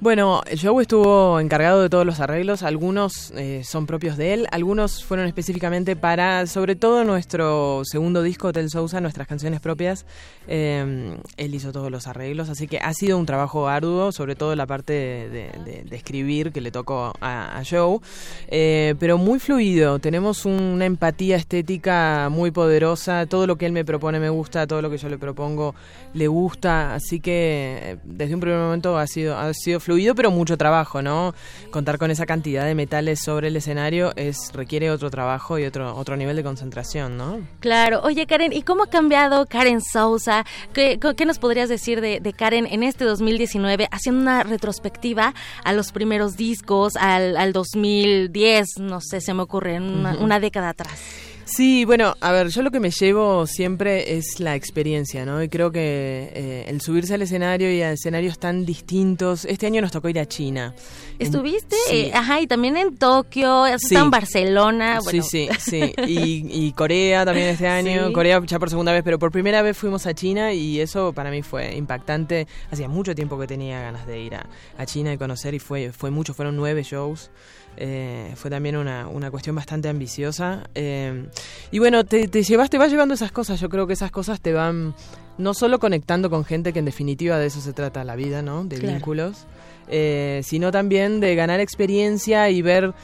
Bueno, 0.00 0.42
Joe 0.60 0.82
estuvo 0.82 1.38
encargado 1.38 1.80
de 1.80 1.88
todos 1.88 2.04
los 2.04 2.18
arreglos, 2.18 2.64
algunos 2.64 3.32
eh, 3.36 3.62
son 3.64 3.86
propios 3.86 4.16
de 4.16 4.34
él, 4.34 4.46
algunos 4.50 5.04
fueron 5.04 5.26
específicamente 5.26 5.94
para, 5.94 6.46
sobre 6.48 6.74
todo 6.74 7.04
nuestro 7.04 7.82
segundo 7.84 8.22
disco, 8.22 8.52
Tel 8.52 8.70
Sousa, 8.70 9.00
nuestras 9.00 9.28
canciones 9.28 9.60
propias, 9.60 10.04
eh, 10.48 11.16
él 11.36 11.54
hizo 11.54 11.70
todos 11.70 11.92
los 11.92 12.08
arreglos, 12.08 12.48
así 12.48 12.66
que 12.66 12.78
ha 12.78 12.92
sido 12.92 13.16
un 13.18 13.24
trabajo 13.24 13.68
arduo, 13.68 14.10
sobre 14.10 14.34
todo 14.34 14.56
la 14.56 14.66
parte 14.66 14.92
de, 14.92 15.84
escribir 15.92 16.50
que 16.52 16.60
le 16.60 16.72
tocó 16.72 17.12
a, 17.20 17.62
Joe, 17.68 18.00
eh, 18.48 18.96
pero 18.98 19.16
muy 19.16 19.38
fluido, 19.38 20.00
tenemos 20.00 20.44
una 20.44 20.86
empatía 20.86 21.36
estética 21.36 22.28
muy 22.30 22.50
poderosa, 22.50 23.26
todo 23.26 23.46
lo 23.46 23.56
que 23.56 23.66
él 23.66 23.72
me 23.72 23.84
propone 23.84 24.18
me 24.18 24.28
gusta, 24.28 24.66
todo 24.66 24.82
lo 24.82 24.90
que 24.90 24.98
yo 24.98 25.08
le 25.08 25.18
propongo 25.18 25.74
le 26.14 26.26
gusta, 26.26 26.94
así 26.94 27.20
que 27.20 27.98
desde 28.02 28.34
un 28.34 28.40
primer 28.40 28.58
momento 28.58 28.98
ha 28.98 29.06
sido, 29.06 29.38
ha 29.38 29.54
sido 29.54 29.80
fluido, 29.84 30.14
pero 30.14 30.30
mucho 30.30 30.56
trabajo, 30.56 31.02
¿no? 31.02 31.34
Contar 31.70 31.98
con 31.98 32.10
esa 32.10 32.26
cantidad 32.26 32.64
de 32.64 32.74
metales 32.74 33.20
sobre 33.22 33.48
el 33.48 33.56
escenario 33.56 34.12
es 34.16 34.52
requiere 34.52 34.90
otro 34.90 35.10
trabajo 35.10 35.58
y 35.58 35.64
otro 35.64 35.94
otro 35.94 36.16
nivel 36.16 36.36
de 36.36 36.42
concentración, 36.42 37.16
¿no? 37.16 37.40
Claro. 37.60 38.00
Oye, 38.02 38.26
Karen, 38.26 38.52
¿y 38.52 38.62
cómo 38.62 38.84
ha 38.84 38.90
cambiado 38.90 39.46
Karen 39.46 39.80
Sousa? 39.80 40.44
¿Qué, 40.72 40.98
qué 41.16 41.26
nos 41.26 41.38
podrías 41.38 41.68
decir 41.68 42.00
de, 42.00 42.20
de, 42.20 42.32
Karen 42.32 42.66
en 42.66 42.82
este 42.82 43.04
2019, 43.04 43.88
haciendo 43.90 44.22
una 44.22 44.42
retrospectiva 44.42 45.34
a 45.62 45.72
los 45.72 45.92
primeros 45.92 46.36
discos, 46.36 46.96
al, 46.96 47.36
al 47.36 47.52
2010, 47.52 48.78
no 48.80 49.00
sé, 49.00 49.20
se 49.20 49.34
me 49.34 49.42
ocurre, 49.42 49.78
una, 49.78 50.16
una 50.18 50.40
década 50.40 50.70
atrás? 50.70 51.33
Sí, 51.46 51.84
bueno, 51.84 52.14
a 52.20 52.32
ver, 52.32 52.48
yo 52.48 52.62
lo 52.62 52.70
que 52.70 52.80
me 52.80 52.90
llevo 52.90 53.46
siempre 53.46 54.16
es 54.16 54.40
la 54.40 54.54
experiencia, 54.54 55.24
¿no? 55.24 55.42
Y 55.42 55.48
creo 55.48 55.70
que 55.70 56.30
eh, 56.34 56.64
el 56.68 56.80
subirse 56.80 57.14
al 57.14 57.22
escenario 57.22 57.72
y 57.72 57.82
a 57.82 57.92
escenarios 57.92 58.38
tan 58.38 58.64
distintos. 58.64 59.44
Este 59.44 59.66
año 59.66 59.80
nos 59.80 59.92
tocó 59.92 60.08
ir 60.08 60.18
a 60.18 60.26
China. 60.26 60.74
¿Estuviste? 61.18 61.76
Eh, 61.90 62.10
ajá, 62.14 62.40
y 62.40 62.46
también 62.46 62.76
en 62.76 62.96
Tokio, 62.96 63.64
sí. 63.78 63.94
en 63.94 64.10
Barcelona. 64.10 65.00
Sí, 65.00 65.22
sí, 65.22 65.48
sí. 65.58 65.92
Y, 66.06 66.72
Corea 66.72 67.24
también 67.24 67.48
este 67.48 67.68
año. 67.68 68.12
Corea 68.12 68.40
ya 68.44 68.58
por 68.58 68.70
segunda 68.70 68.92
vez, 68.92 69.02
pero 69.04 69.18
por 69.18 69.30
primera 69.30 69.62
vez 69.62 69.76
fuimos 69.76 70.06
a 70.06 70.14
China 70.14 70.52
y 70.52 70.80
eso 70.80 71.12
para 71.12 71.30
mí 71.30 71.42
fue 71.42 71.74
impactante. 71.76 72.46
Hacía 72.70 72.88
mucho 72.88 73.14
tiempo 73.14 73.38
que 73.38 73.46
tenía 73.46 73.80
ganas 73.80 74.06
de 74.06 74.20
ir 74.20 74.34
a, 74.34 74.46
a 74.76 74.86
China 74.86 75.12
y 75.12 75.18
conocer 75.18 75.54
y 75.54 75.58
fue, 75.58 75.92
fue 75.92 76.10
mucho, 76.10 76.34
fueron 76.34 76.56
nueve 76.56 76.82
shows. 76.82 77.30
Eh, 77.76 78.32
fue 78.36 78.50
también 78.50 78.76
una, 78.76 79.08
una, 79.08 79.30
cuestión 79.30 79.56
bastante 79.56 79.88
ambiciosa. 79.88 80.68
Eh, 80.74 81.26
y 81.70 81.78
bueno, 81.78 82.04
te, 82.04 82.28
te, 82.28 82.42
llevas, 82.42 82.70
te 82.70 82.78
vas 82.78 82.90
llevando 82.90 83.14
esas 83.14 83.32
cosas. 83.32 83.60
Yo 83.60 83.68
creo 83.68 83.86
que 83.86 83.94
esas 83.94 84.10
cosas 84.10 84.40
te 84.40 84.52
van 84.52 84.94
no 85.38 85.54
solo 85.54 85.78
conectando 85.78 86.30
con 86.30 86.44
gente, 86.44 86.72
que 86.72 86.78
en 86.78 86.84
definitiva 86.84 87.38
de 87.38 87.46
eso 87.46 87.60
se 87.60 87.72
trata 87.72 88.04
la 88.04 88.16
vida, 88.16 88.42
¿no? 88.42 88.64
De 88.64 88.78
vínculos, 88.78 89.46
eh, 89.88 90.40
sino 90.44 90.70
también 90.70 91.20
de 91.20 91.34
ganar 91.34 91.60
experiencia 91.60 92.50
y 92.50 92.62
ver 92.62 92.94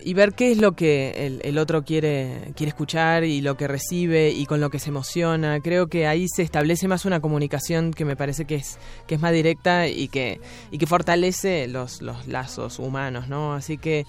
y 0.00 0.14
ver 0.14 0.34
qué 0.34 0.52
es 0.52 0.58
lo 0.58 0.72
que 0.72 1.40
el, 1.42 1.58
otro 1.58 1.84
quiere, 1.84 2.52
quiere 2.56 2.68
escuchar 2.68 3.24
y 3.24 3.40
lo 3.40 3.56
que 3.56 3.68
recibe 3.68 4.30
y 4.30 4.46
con 4.46 4.60
lo 4.60 4.70
que 4.70 4.78
se 4.78 4.90
emociona. 4.90 5.60
Creo 5.60 5.88
que 5.88 6.06
ahí 6.06 6.26
se 6.28 6.42
establece 6.42 6.88
más 6.88 7.04
una 7.04 7.20
comunicación 7.20 7.92
que 7.92 8.04
me 8.04 8.16
parece 8.16 8.44
que 8.44 8.56
es, 8.56 8.78
que 9.06 9.16
es 9.16 9.20
más 9.20 9.32
directa 9.32 9.88
y 9.88 10.08
que, 10.08 10.40
y 10.70 10.78
que 10.78 10.86
fortalece 10.86 11.68
los, 11.68 12.02
los 12.02 12.26
lazos 12.26 12.78
humanos, 12.78 13.28
¿no? 13.28 13.54
Así 13.54 13.78
que 13.78 14.06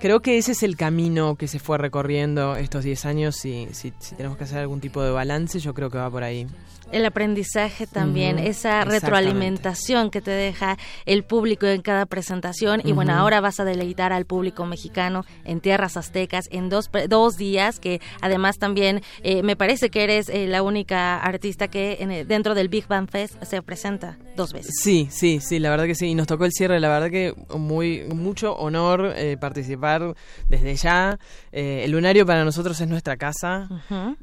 creo 0.00 0.20
que 0.20 0.38
ese 0.38 0.52
es 0.52 0.62
el 0.62 0.76
camino 0.76 1.36
que 1.36 1.48
se 1.48 1.58
fue 1.58 1.78
recorriendo 1.78 2.56
estos 2.56 2.84
10 2.84 3.04
años 3.06 3.44
y 3.44 3.68
si 3.72 3.92
tenemos 4.16 4.36
que 4.36 4.44
hacer 4.44 4.58
algún 4.58 4.80
tipo 4.80 5.02
de 5.02 5.10
balance, 5.10 5.58
yo 5.60 5.74
creo 5.74 5.90
que 5.90 5.98
va 5.98 6.10
por 6.10 6.22
ahí 6.22 6.46
el 6.92 7.04
aprendizaje 7.04 7.86
también, 7.86 8.38
esa 8.38 8.84
retroalimentación 8.84 10.10
que 10.10 10.20
te 10.20 10.30
deja 10.30 10.78
el 11.06 11.22
público 11.22 11.66
en 11.66 11.82
cada 11.82 12.06
presentación. 12.06 12.80
Y 12.84 12.92
bueno, 12.92 13.14
ahora 13.14 13.40
vas 13.40 13.60
a 13.60 13.64
deleitar 13.64 14.12
al 14.12 14.24
público 14.24 14.66
mexicano 14.66 15.24
en 15.44 15.60
tierras 15.60 15.96
aztecas 15.96 16.46
en 16.50 16.68
dos, 16.68 16.90
dos 17.08 17.36
días, 17.36 17.78
que 17.78 18.00
además 18.20 18.58
también 18.58 19.02
eh, 19.22 19.42
me 19.42 19.56
parece 19.56 19.90
que 19.90 20.04
eres 20.04 20.28
eh, 20.28 20.46
la 20.46 20.62
única 20.62 21.18
artista 21.18 21.68
que 21.68 21.98
en 22.00 22.26
dentro 22.26 22.54
del 22.54 22.68
Big 22.68 22.86
Bang 22.88 23.08
Fest 23.08 23.42
se 23.44 23.62
presenta 23.62 24.18
dos 24.36 24.52
veces. 24.52 24.74
Sí, 24.82 25.08
sí, 25.10 25.40
sí, 25.40 25.58
la 25.58 25.70
verdad 25.70 25.86
que 25.86 25.94
sí. 25.94 26.08
Y 26.08 26.14
nos 26.14 26.26
tocó 26.26 26.44
el 26.44 26.52
cierre, 26.52 26.80
la 26.80 26.88
verdad 26.88 27.10
que 27.10 27.34
muy 27.56 28.02
mucho 28.14 28.56
honor 28.56 29.12
eh, 29.16 29.36
participar 29.40 30.14
desde 30.48 30.74
ya. 30.76 31.18
el 31.52 31.90
lunario 31.90 32.26
para 32.26 32.44
nosotros 32.44 32.80
es 32.80 32.88
nuestra 32.88 33.16
casa. 33.16 33.68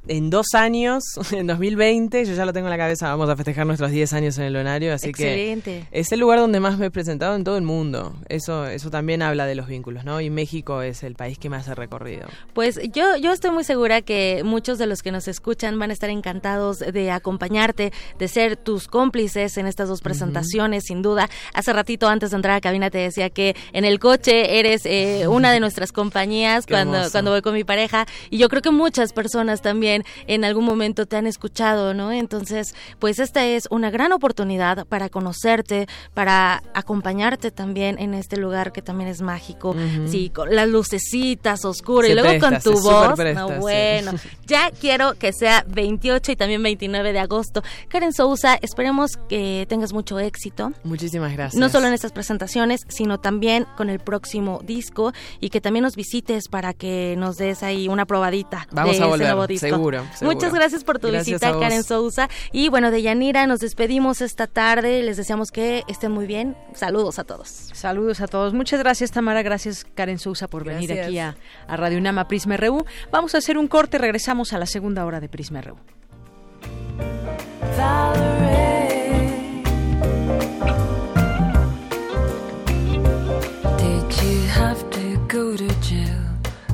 En 0.07 0.29
dos 0.29 0.47
años, 0.53 1.03
en 1.31 1.47
2020, 1.47 2.25
yo 2.25 2.33
ya 2.33 2.45
lo 2.45 2.53
tengo 2.57 2.69
en 2.69 2.71
la 2.71 2.77
cabeza, 2.77 3.09
vamos 3.09 3.29
a 3.29 3.35
festejar 3.35 3.67
nuestros 3.67 3.91
10 3.91 4.13
años 4.13 4.37
en 4.39 4.45
el 4.45 4.53
Lonario, 4.53 4.91
así 4.91 5.11
que 5.11 5.85
es 5.91 6.11
el 6.11 6.19
lugar 6.19 6.39
donde 6.39 6.59
más 6.59 6.79
me 6.79 6.87
he 6.87 6.91
presentado 6.91 7.35
en 7.35 7.43
todo 7.43 7.55
el 7.55 7.63
mundo. 7.63 8.15
Eso 8.29 8.65
eso 8.65 8.89
también 8.89 9.21
habla 9.21 9.45
de 9.45 9.53
los 9.53 9.67
vínculos, 9.67 10.05
¿no? 10.05 10.19
Y 10.21 10.31
México 10.31 10.81
es 10.81 11.03
el 11.03 11.13
país 11.13 11.37
que 11.37 11.51
más 11.51 11.67
he 11.67 11.75
recorrido. 11.75 12.27
Pues 12.55 12.79
yo 12.93 13.15
yo 13.15 13.31
estoy 13.31 13.51
muy 13.51 13.63
segura 13.63 14.01
que 14.01 14.41
muchos 14.43 14.79
de 14.79 14.87
los 14.87 15.03
que 15.03 15.11
nos 15.11 15.27
escuchan 15.27 15.77
van 15.77 15.91
a 15.91 15.93
estar 15.93 16.09
encantados 16.09 16.79
de 16.79 17.11
acompañarte, 17.11 17.93
de 18.17 18.27
ser 18.27 18.57
tus 18.57 18.87
cómplices 18.87 19.55
en 19.59 19.67
estas 19.67 19.87
dos 19.87 20.01
presentaciones, 20.01 20.85
sin 20.85 21.03
duda. 21.03 21.29
Hace 21.53 21.73
ratito 21.73 22.07
antes 22.07 22.31
de 22.31 22.37
entrar 22.37 22.55
a 22.55 22.61
cabina 22.61 22.89
te 22.89 22.97
decía 22.97 23.29
que 23.29 23.55
en 23.71 23.85
el 23.85 23.99
coche 23.99 24.57
eres 24.57 24.81
eh, 24.85 25.27
una 25.27 25.51
de 25.51 25.59
nuestras 25.59 25.91
compañías 25.91 26.65
cuando 26.67 27.11
cuando 27.11 27.29
voy 27.29 27.43
con 27.43 27.53
mi 27.53 27.63
pareja 27.63 28.07
y 28.31 28.39
yo 28.39 28.49
creo 28.49 28.63
que 28.63 28.71
muchas 28.71 29.13
personas 29.13 29.61
también 29.61 30.03
en 30.25 30.43
algún 30.43 30.65
momento 30.65 31.05
te 31.05 31.17
han 31.17 31.27
escuchado, 31.27 31.93
¿no? 31.93 32.11
Entonces 32.11 32.46
entonces, 32.47 32.75
pues 32.99 33.19
esta 33.19 33.45
es 33.45 33.67
una 33.69 33.89
gran 33.89 34.11
oportunidad 34.11 34.85
para 34.87 35.09
conocerte, 35.09 35.87
para 36.13 36.63
acompañarte 36.73 37.51
también 37.51 37.99
en 37.99 38.13
este 38.13 38.37
lugar 38.37 38.71
que 38.71 38.81
también 38.81 39.09
es 39.09 39.21
mágico. 39.21 39.75
Sí, 40.07 40.29
con 40.29 40.55
las 40.55 40.67
lucecitas 40.67 41.65
oscuras 41.65 42.11
y 42.11 42.13
luego 42.13 42.39
con 42.39 42.59
tu 42.59 42.73
voz. 42.81 43.17
no, 43.35 43.49
bueno, 43.59 44.13
ya 44.47 44.71
quiero 44.71 45.15
que 45.15 45.33
sea 45.33 45.65
28 45.67 46.31
y 46.31 46.35
también 46.35 46.63
29 46.63 47.13
de 47.13 47.19
agosto. 47.19 47.63
Karen 47.89 48.13
Sousa, 48.13 48.57
esperemos 48.61 49.11
que 49.27 49.65
tengas 49.67 49.93
mucho 49.93 50.19
éxito. 50.19 50.71
Muchísimas 50.83 51.33
gracias. 51.33 51.59
No 51.59 51.69
solo 51.69 51.87
en 51.87 51.93
estas 51.93 52.11
presentaciones, 52.11 52.81
sino 52.87 53.19
también 53.19 53.65
con 53.75 53.89
el 53.89 53.99
próximo 53.99 54.61
disco 54.63 55.11
y 55.39 55.49
que 55.49 55.61
también 55.61 55.83
nos 55.83 55.95
visites 55.95 56.47
para 56.47 56.73
que 56.73 57.15
nos 57.17 57.37
des 57.37 57.63
ahí 57.63 57.87
una 57.87 58.05
probadita 58.05 58.67
Vamos 58.71 58.97
de 58.97 59.03
a 59.03 59.07
volver, 59.07 59.27
nuevo 59.27 59.47
disco. 59.47 59.67
Seguro, 59.67 60.05
Muchas 60.21 60.53
gracias 60.53 60.83
por 60.83 60.99
tu 60.99 61.09
visita, 61.09 61.57
Karen 61.59 61.83
Sousa. 61.83 62.29
Y 62.51 62.69
bueno, 62.69 62.91
de 62.91 63.01
Yanira 63.01 63.47
nos 63.47 63.59
despedimos 63.59 64.21
esta 64.21 64.47
tarde. 64.47 65.03
Les 65.03 65.17
deseamos 65.17 65.51
que 65.51 65.83
estén 65.87 66.11
muy 66.11 66.25
bien. 66.25 66.55
Saludos 66.73 67.19
a 67.19 67.23
todos. 67.23 67.47
Saludos 67.73 68.21
a 68.21 68.27
todos. 68.27 68.53
Muchas 68.53 68.79
gracias, 68.79 69.11
Tamara. 69.11 69.41
Gracias, 69.43 69.85
Karen 69.95 70.19
Sousa, 70.19 70.47
por 70.47 70.63
venir 70.63 70.91
aquí 70.91 71.19
a, 71.19 71.35
a 71.67 71.77
Radio 71.77 72.01
Nama 72.01 72.27
Prisma 72.27 72.57
RU. 72.57 72.85
Vamos 73.11 73.35
a 73.35 73.39
hacer 73.39 73.57
un 73.57 73.67
corte. 73.67 73.97
Regresamos 73.97 74.53
a 74.53 74.59
la 74.59 74.65
segunda 74.65 75.05
hora 75.05 75.19
de 75.19 75.29
Prisma 75.29 75.61
RU. 75.61 75.77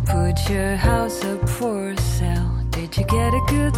Put 0.06 0.50
your 0.50 0.76
house 0.76 1.24
up 1.24 1.48
for 1.48 1.96
sale. 1.98 2.66
Did 2.72 2.98
you 2.98 3.06
get 3.06 3.34
a 3.34 3.42
good? 3.48 3.78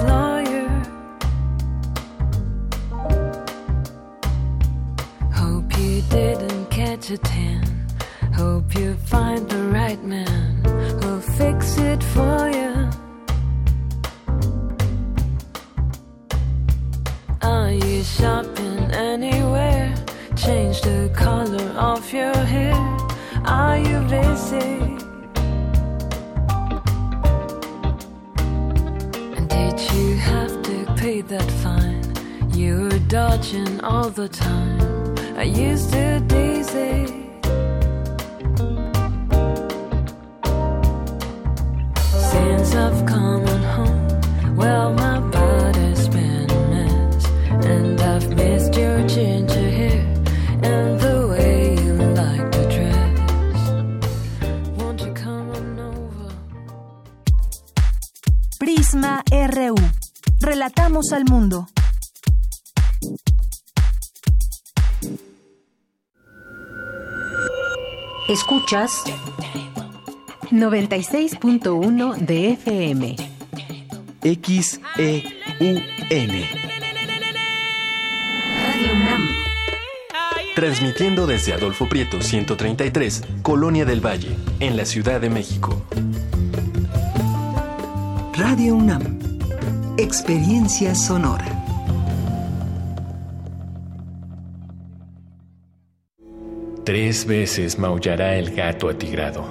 Didn't 6.09 6.65
catch 6.69 7.09
a 7.11 7.17
tan. 7.17 7.87
Hope 8.33 8.75
you 8.75 8.95
find 8.95 9.49
the 9.49 9.63
right 9.63 10.03
man 10.03 10.63
who'll 11.01 11.21
fix 11.21 11.77
it 11.77 12.03
for 12.03 12.49
you. 12.49 12.89
Are 17.41 17.71
you 17.71 18.03
shopping 18.03 18.79
anywhere? 18.91 19.93
Change 20.35 20.81
the 20.81 21.09
color 21.15 21.69
of 21.91 22.11
your 22.11 22.35
hair. 22.35 22.75
Are 23.45 23.77
you 23.77 23.99
busy? 24.09 24.79
And 29.35 29.47
did 29.47 29.79
you 29.93 30.15
have 30.17 30.61
to 30.63 30.93
pay 30.97 31.21
that 31.21 31.49
fine? 31.63 32.03
You 32.51 32.89
were 32.89 32.99
dodging 33.07 33.79
all 33.81 34.09
the 34.09 34.27
time. 34.27 35.05
I 35.37 35.43
used 35.43 35.91
to 35.91 36.19
daisy. 36.27 37.07
Since 42.31 42.75
I've 42.75 43.05
come 43.05 43.45
home, 43.45 44.55
well, 44.55 44.93
my 44.93 45.19
body's 45.19 46.07
been 46.07 46.49
a 46.49 47.67
and 47.67 47.99
I've 47.99 48.29
missed 48.33 48.75
your 48.75 49.05
ginger 49.07 49.69
hair 49.79 50.01
and 50.63 50.99
the 51.01 51.27
way 51.27 51.75
you 51.83 51.93
like 52.15 52.51
to 52.51 52.63
dress. 52.75 53.59
Won't 54.77 55.01
you 55.01 55.11
come 55.13 55.49
over? 55.79 56.31
Prisma 58.57 59.21
RU. 59.29 59.75
Relatamos 60.39 61.11
al 61.11 61.25
mundo. 61.25 61.67
Escuchas 68.27 69.03
96.1 70.49 72.15
de 72.17 72.53
FM. 72.53 73.15
XEUN. 74.23 75.83
Transmitiendo 80.55 81.27
desde 81.27 81.53
Adolfo 81.53 81.87
Prieto 81.87 82.19
133, 82.19 83.23
Colonia 83.43 83.85
del 83.85 84.03
Valle, 84.03 84.35
en 84.59 84.75
la 84.75 84.85
Ciudad 84.85 85.21
de 85.21 85.29
México. 85.29 85.85
Radio 88.33 88.73
UNAM. 88.75 89.19
Experiencia 89.97 90.95
sonora. 90.95 91.64
Tres 96.85 97.25
veces 97.25 97.79
maullará 97.79 98.35
el 98.35 98.53
gato 98.53 98.89
atigrado, 98.89 99.43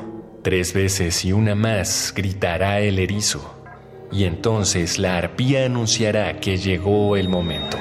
tres 0.42 0.72
veces 0.72 1.24
y 1.24 1.32
una 1.32 1.56
más 1.56 2.12
gritará 2.14 2.78
el 2.78 3.00
erizo, 3.00 3.60
y 4.12 4.22
entonces 4.22 5.00
la 5.00 5.18
arpía 5.18 5.66
anunciará 5.66 6.38
que 6.38 6.58
llegó 6.58 7.16
el 7.16 7.28
momento. 7.28 7.76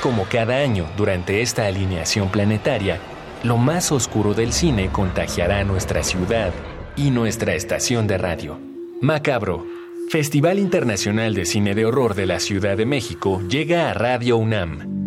Como 0.00 0.26
cada 0.26 0.58
año 0.58 0.86
durante 0.96 1.42
esta 1.42 1.66
alineación 1.66 2.28
planetaria, 2.28 3.00
lo 3.42 3.56
más 3.56 3.90
oscuro 3.90 4.32
del 4.32 4.52
cine 4.52 4.88
contagiará 4.92 5.64
nuestra 5.64 6.04
ciudad 6.04 6.52
y 6.94 7.10
nuestra 7.10 7.56
estación 7.56 8.06
de 8.06 8.16
radio. 8.16 8.60
Macabro, 9.00 9.66
Festival 10.08 10.60
Internacional 10.60 11.34
de 11.34 11.46
Cine 11.46 11.74
de 11.74 11.84
Horror 11.84 12.14
de 12.14 12.26
la 12.26 12.38
Ciudad 12.38 12.76
de 12.76 12.86
México, 12.86 13.42
llega 13.48 13.90
a 13.90 13.94
Radio 13.94 14.36
UNAM 14.36 15.05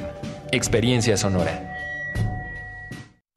Experiencia 0.51 1.17
sonora. 1.17 1.78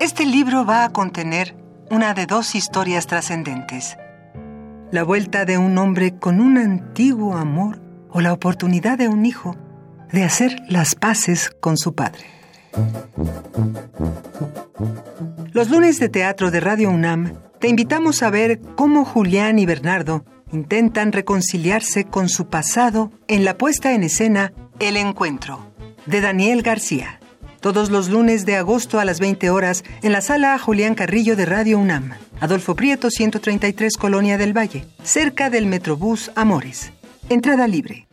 Este 0.00 0.24
libro 0.24 0.64
va 0.64 0.84
a 0.84 0.88
contener 0.88 1.54
una 1.90 2.14
de 2.14 2.24
dos 2.24 2.54
historias 2.54 3.06
trascendentes. 3.06 3.98
La 4.90 5.02
vuelta 5.04 5.44
de 5.44 5.58
un 5.58 5.76
hombre 5.76 6.16
con 6.16 6.40
un 6.40 6.56
antiguo 6.56 7.36
amor 7.36 7.82
o 8.08 8.22
la 8.22 8.32
oportunidad 8.32 8.96
de 8.96 9.08
un 9.08 9.26
hijo 9.26 9.56
de 10.10 10.24
hacer 10.24 10.56
las 10.68 10.94
paces 10.94 11.50
con 11.60 11.76
su 11.76 11.94
padre. 11.94 12.24
Los 15.52 15.68
lunes 15.68 16.00
de 16.00 16.08
teatro 16.08 16.50
de 16.50 16.60
Radio 16.60 16.88
UNAM 16.88 17.34
te 17.58 17.68
invitamos 17.68 18.22
a 18.22 18.30
ver 18.30 18.58
cómo 18.76 19.04
Julián 19.04 19.58
y 19.58 19.66
Bernardo 19.66 20.24
intentan 20.50 21.12
reconciliarse 21.12 22.04
con 22.04 22.30
su 22.30 22.48
pasado 22.48 23.12
en 23.28 23.44
la 23.44 23.58
puesta 23.58 23.92
en 23.92 24.04
escena 24.04 24.54
El 24.78 24.96
Encuentro, 24.96 25.74
de 26.06 26.22
Daniel 26.22 26.62
García 26.62 27.19
todos 27.60 27.90
los 27.90 28.08
lunes 28.08 28.46
de 28.46 28.56
agosto 28.56 28.98
a 28.98 29.04
las 29.04 29.20
20 29.20 29.50
horas 29.50 29.84
en 30.02 30.12
la 30.12 30.20
sala 30.20 30.58
Julián 30.58 30.94
Carrillo 30.94 31.36
de 31.36 31.46
Radio 31.46 31.78
UNAM. 31.78 32.12
Adolfo 32.40 32.74
Prieto, 32.74 33.10
133 33.10 33.96
Colonia 33.96 34.38
del 34.38 34.56
Valle, 34.56 34.86
cerca 35.02 35.50
del 35.50 35.66
Metrobús 35.66 36.30
Amores. 36.34 36.92
Entrada 37.28 37.68
libre. 37.68 38.06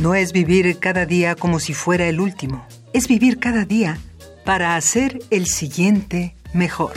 No 0.00 0.14
es 0.14 0.32
vivir 0.32 0.78
cada 0.78 1.06
día 1.06 1.36
como 1.36 1.60
si 1.60 1.74
fuera 1.74 2.06
el 2.08 2.20
último, 2.20 2.66
es 2.92 3.06
vivir 3.06 3.38
cada 3.38 3.64
día 3.64 3.98
para 4.44 4.74
hacer 4.74 5.20
el 5.30 5.46
siguiente 5.46 6.34
mejor. 6.52 6.92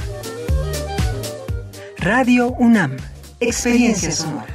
Radio 1.97 2.49
UNAM, 2.51 2.97
experiencia 3.39 4.11
sonora. 4.11 4.54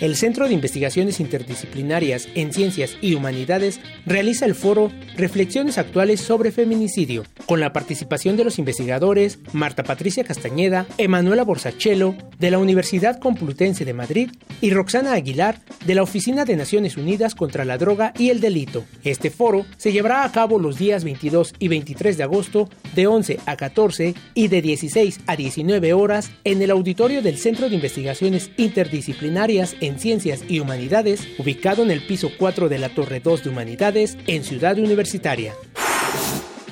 El 0.00 0.16
Centro 0.16 0.48
de 0.48 0.54
Investigaciones 0.54 1.20
Interdisciplinarias 1.20 2.28
en 2.34 2.52
Ciencias 2.52 2.96
y 3.00 3.14
Humanidades 3.14 3.80
realiza 4.06 4.46
el 4.46 4.54
foro 4.54 4.90
Reflexiones 5.16 5.78
Actuales 5.78 6.20
sobre 6.20 6.52
Feminicidio, 6.52 7.24
con 7.46 7.60
la 7.60 7.72
participación 7.72 8.36
de 8.36 8.44
los 8.44 8.58
investigadores 8.58 9.38
Marta 9.52 9.84
Patricia 9.84 10.24
Castañeda, 10.24 10.86
Emanuela 10.96 11.44
Borsachelo, 11.44 12.14
de 12.38 12.50
la 12.50 12.58
Universidad 12.58 13.18
Complutense 13.18 13.84
de 13.84 13.92
Madrid, 13.92 14.30
y 14.62 14.70
Roxana 14.70 15.12
Aguilar, 15.12 15.60
de 15.84 15.94
la 15.94 16.02
Oficina 16.02 16.44
de 16.44 16.56
Naciones 16.56 16.96
Unidas 16.96 17.34
contra 17.34 17.64
la 17.64 17.78
Droga 17.78 18.12
y 18.18 18.30
el 18.30 18.40
Delito. 18.40 18.84
Este 19.04 19.30
foro 19.30 19.66
se 19.76 19.92
llevará 19.92 20.24
a 20.24 20.32
cabo 20.32 20.58
los 20.58 20.78
días 20.78 21.04
22 21.04 21.54
y 21.58 21.68
23 21.68 22.16
de 22.16 22.22
agosto, 22.22 22.68
de 22.94 23.06
11 23.06 23.40
a 23.46 23.56
14 23.56 24.14
y 24.34 24.48
de 24.48 24.62
16 24.62 25.20
a 25.26 25.36
19 25.36 25.92
horas, 25.92 26.30
en 26.44 26.62
el 26.62 26.70
auditorio 26.70 27.22
del 27.22 27.38
Centro 27.38 27.68
de 27.68 27.74
Investigaciones 27.74 28.50
Interdisciplinarias 28.56 29.76
en 29.80 29.89
Ciencias 29.98 30.44
y 30.48 30.60
Humanidades, 30.60 31.26
ubicado 31.38 31.82
en 31.82 31.90
el 31.90 32.06
piso 32.06 32.30
4 32.38 32.68
de 32.68 32.78
la 32.78 32.90
Torre 32.90 33.20
2 33.20 33.44
de 33.44 33.50
Humanidades, 33.50 34.16
en 34.26 34.44
Ciudad 34.44 34.78
Universitaria. 34.78 35.54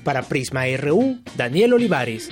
Para 0.05 0.21
Prisma 0.21 0.63
RU, 0.77 1.19
Daniel 1.35 1.73
Olivares. 1.73 2.29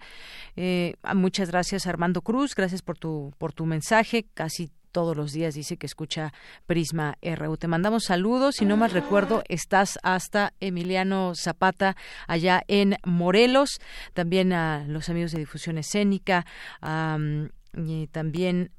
Eh, 0.56 0.94
muchas 1.16 1.50
gracias, 1.50 1.88
Armando 1.88 2.22
Cruz, 2.22 2.56
gracias 2.56 2.82
por 2.82 2.98
tu, 2.98 3.34
por 3.38 3.52
tu 3.52 3.66
mensaje. 3.66 4.28
Casi 4.34 4.72
todos 4.92 5.16
los 5.16 5.32
días 5.32 5.54
dice 5.54 5.78
que 5.78 5.86
escucha 5.86 6.34
Prisma 6.66 7.18
RU. 7.22 7.58
Te 7.58 7.68
mandamos 7.68 8.06
saludos, 8.06 8.56
si 8.56 8.66
no 8.66 8.78
más 8.78 8.94
recuerdo, 8.94 9.44
estás 9.48 10.00
hasta 10.04 10.54
Emiliano 10.60 11.34
Zapata 11.36 11.96
allá 12.28 12.62
en 12.68 12.98
Morelos, 13.06 13.80
también 14.14 14.54
a 14.54 14.86
los 14.88 15.10
amigos 15.10 15.32
de 15.32 15.40
difusión 15.40 15.78
escénica, 15.78 16.46
y 17.74 18.08
también 18.08 18.72